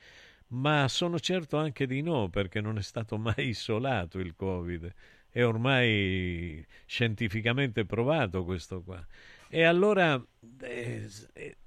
Ma 0.49 0.87
sono 0.89 1.19
certo 1.19 1.57
anche 1.57 1.87
di 1.87 2.01
no, 2.01 2.29
perché 2.29 2.61
non 2.61 2.77
è 2.77 2.81
stato 2.81 3.17
mai 3.17 3.47
isolato 3.49 4.19
il 4.19 4.35
Covid. 4.35 4.93
È 5.29 5.43
ormai 5.43 6.65
scientificamente 6.85 7.85
provato 7.85 8.43
questo 8.45 8.81
qua. 8.83 9.05
E 9.49 9.63
allora 9.63 10.21
eh, 10.61 11.09
eh, 11.33 11.57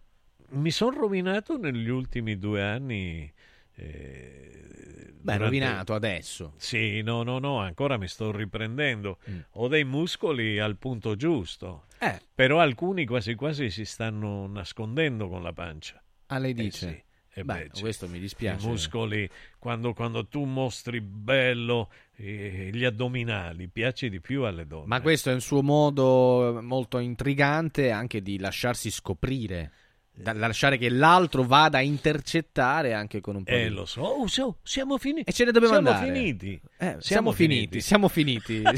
mi 0.51 0.71
sono 0.71 0.97
rovinato 0.99 1.57
negli 1.59 1.89
ultimi 1.89 2.39
due 2.39 2.63
anni. 2.63 3.33
Eh, 3.79 5.13
Beh, 5.21 5.35
durante- 5.35 5.45
rovinato 5.45 5.95
adesso. 5.95 6.53
Sì, 6.57 7.03
no, 7.03 7.23
no, 7.23 7.39
no, 7.39 7.59
ancora 7.59 7.97
mi 7.97 8.09
sto 8.09 8.31
riprendendo. 8.33 9.19
Mm. 9.31 9.39
Ho 9.53 9.69
dei 9.69 9.85
muscoli 9.85 10.59
al 10.59 10.77
punto 10.77 11.17
giusto. 11.17 11.85
Eh. 11.99 12.21
Però 12.35 12.61
alcuni 12.61 13.05
quasi 13.07 13.35
quasi 13.35 13.71
si 13.71 13.85
stanno 13.85 14.47
nascondendo 14.47 15.29
con 15.29 15.43
la 15.43 15.53
pancia. 15.53 16.03
Ah, 16.27 16.39
lei 16.39 16.53
Eh 16.53 16.55
dice? 16.55 16.79
sì, 16.89 17.03
eh 17.41 17.45
Beh, 17.45 17.69
beh, 17.73 17.81
questo 17.81 18.09
mi 18.09 18.19
dispiace. 18.21 18.65
I 18.65 18.69
muscoli, 18.71 19.29
quando, 19.59 19.93
quando 19.93 20.27
tu 20.29 20.45
mostri 20.45 21.01
bello 21.01 21.91
eh, 22.17 22.71
gli 22.73 22.85
addominali, 22.85 23.69
piace 23.69 24.09
di 24.09 24.21
più 24.21 24.43
alle 24.45 24.67
donne. 24.67 24.87
Ma 24.87 25.01
questo 25.01 25.31
è 25.31 25.33
un 25.35 25.41
suo 25.41 25.63
modo 25.63 26.59
molto 26.63 26.99
intrigante 26.99 27.91
anche 27.91 28.23
di 28.23 28.39
lasciarsi 28.39 28.91
scoprire, 28.91 29.73
da 30.21 30.33
lasciare 30.33 30.79
che 30.79 30.89
l'altro 30.89 31.45
vada 31.45 31.79
a 31.79 31.83
intercettare 31.83 32.93
anche 32.93 33.21
con 33.21 33.37
un 33.37 33.45
po' 33.45 33.51
Eh, 33.53 33.69
di... 33.69 33.75
lo 33.75 33.85
so, 33.87 34.01
Oh, 34.03 34.27
so, 34.27 34.59
siamo 34.63 34.99
finiti. 34.99 35.29
E 35.31 35.33
ce 35.33 35.45
ne 35.45 35.53
dobbiamo 35.53 35.75
siamo 35.75 35.91
andare. 35.91 36.13
finiti. 36.13 36.61
Eh, 36.79 36.97
siamo, 36.99 37.33
finiti, 37.33 37.81
siamo 37.81 38.09
finiti. 38.09 38.61
non 38.63 38.75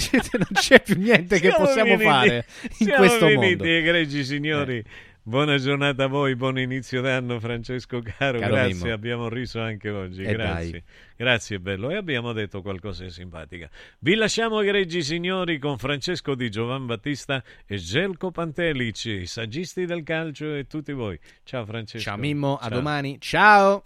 c'è 0.53 0.83
più 0.83 0.97
niente 0.99 1.41
che 1.41 1.49
Siamo 1.49 1.65
possiamo 1.65 1.91
finiti. 1.97 2.05
fare 2.05 2.47
in 2.79 2.87
Siamo 2.87 2.97
questo 2.97 3.27
finiti, 3.27 3.47
mondo. 3.47 3.65
Eh. 3.65 3.77
egregi 3.79 4.25
signori. 4.25 4.85
Buona 5.23 5.59
giornata 5.59 6.05
a 6.05 6.07
voi, 6.07 6.35
buon 6.35 6.59
inizio 6.59 7.03
d'anno 7.03 7.39
Francesco 7.39 8.01
Caro, 8.01 8.39
Caro 8.39 8.55
grazie, 8.55 8.75
Mimmo. 8.75 8.93
abbiamo 8.95 9.29
riso 9.29 9.61
anche 9.61 9.91
oggi, 9.91 10.23
Eh, 10.23 10.33
grazie. 10.33 10.71
dai. 10.71 10.83
Grazie 11.17 11.61
bello 11.61 11.91
e 11.91 11.97
abbiamo 11.97 12.33
detto 12.33 12.63
qualcosa 12.63 13.05
di 13.05 13.11
simpatica. 13.11 13.69
Vi 13.99 14.15
lasciamo 14.15 14.61
egregi 14.61 15.03
signori 15.03 15.59
con 15.59 15.77
Francesco 15.77 16.35
Di 16.35 16.51
Giovan 16.51 16.87
Battista 16.87 17.45
e 17.67 17.77
Gelco 17.77 18.31
Pantelic, 18.31 19.05
i 19.05 19.27
saggisti 19.27 19.85
del 19.85 20.03
calcio 20.03 20.55
e 20.55 20.67
tutti 20.67 20.93
voi. 20.93 21.19
Ciao 21.45 21.67
Francesco. 21.67 22.03
Ciao 22.05 22.17
Mimmo, 22.17 22.57
a 22.57 22.69
Ciao. 22.69 22.71
domani. 22.71 23.21
Ciao. 23.21 23.83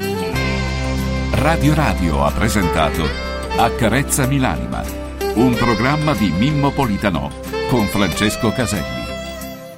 Radio 1.33 1.75
Radio 1.75 2.25
ha 2.25 2.31
presentato 2.33 3.03
Accarezzami 3.59 4.39
l'anima, 4.39 4.83
un 5.35 5.55
programma 5.57 6.15
di 6.15 6.29
Mimmo 6.31 6.71
Politano 6.71 7.29
con 7.69 7.87
Francesco 7.87 8.51
Caselli. 8.53 9.04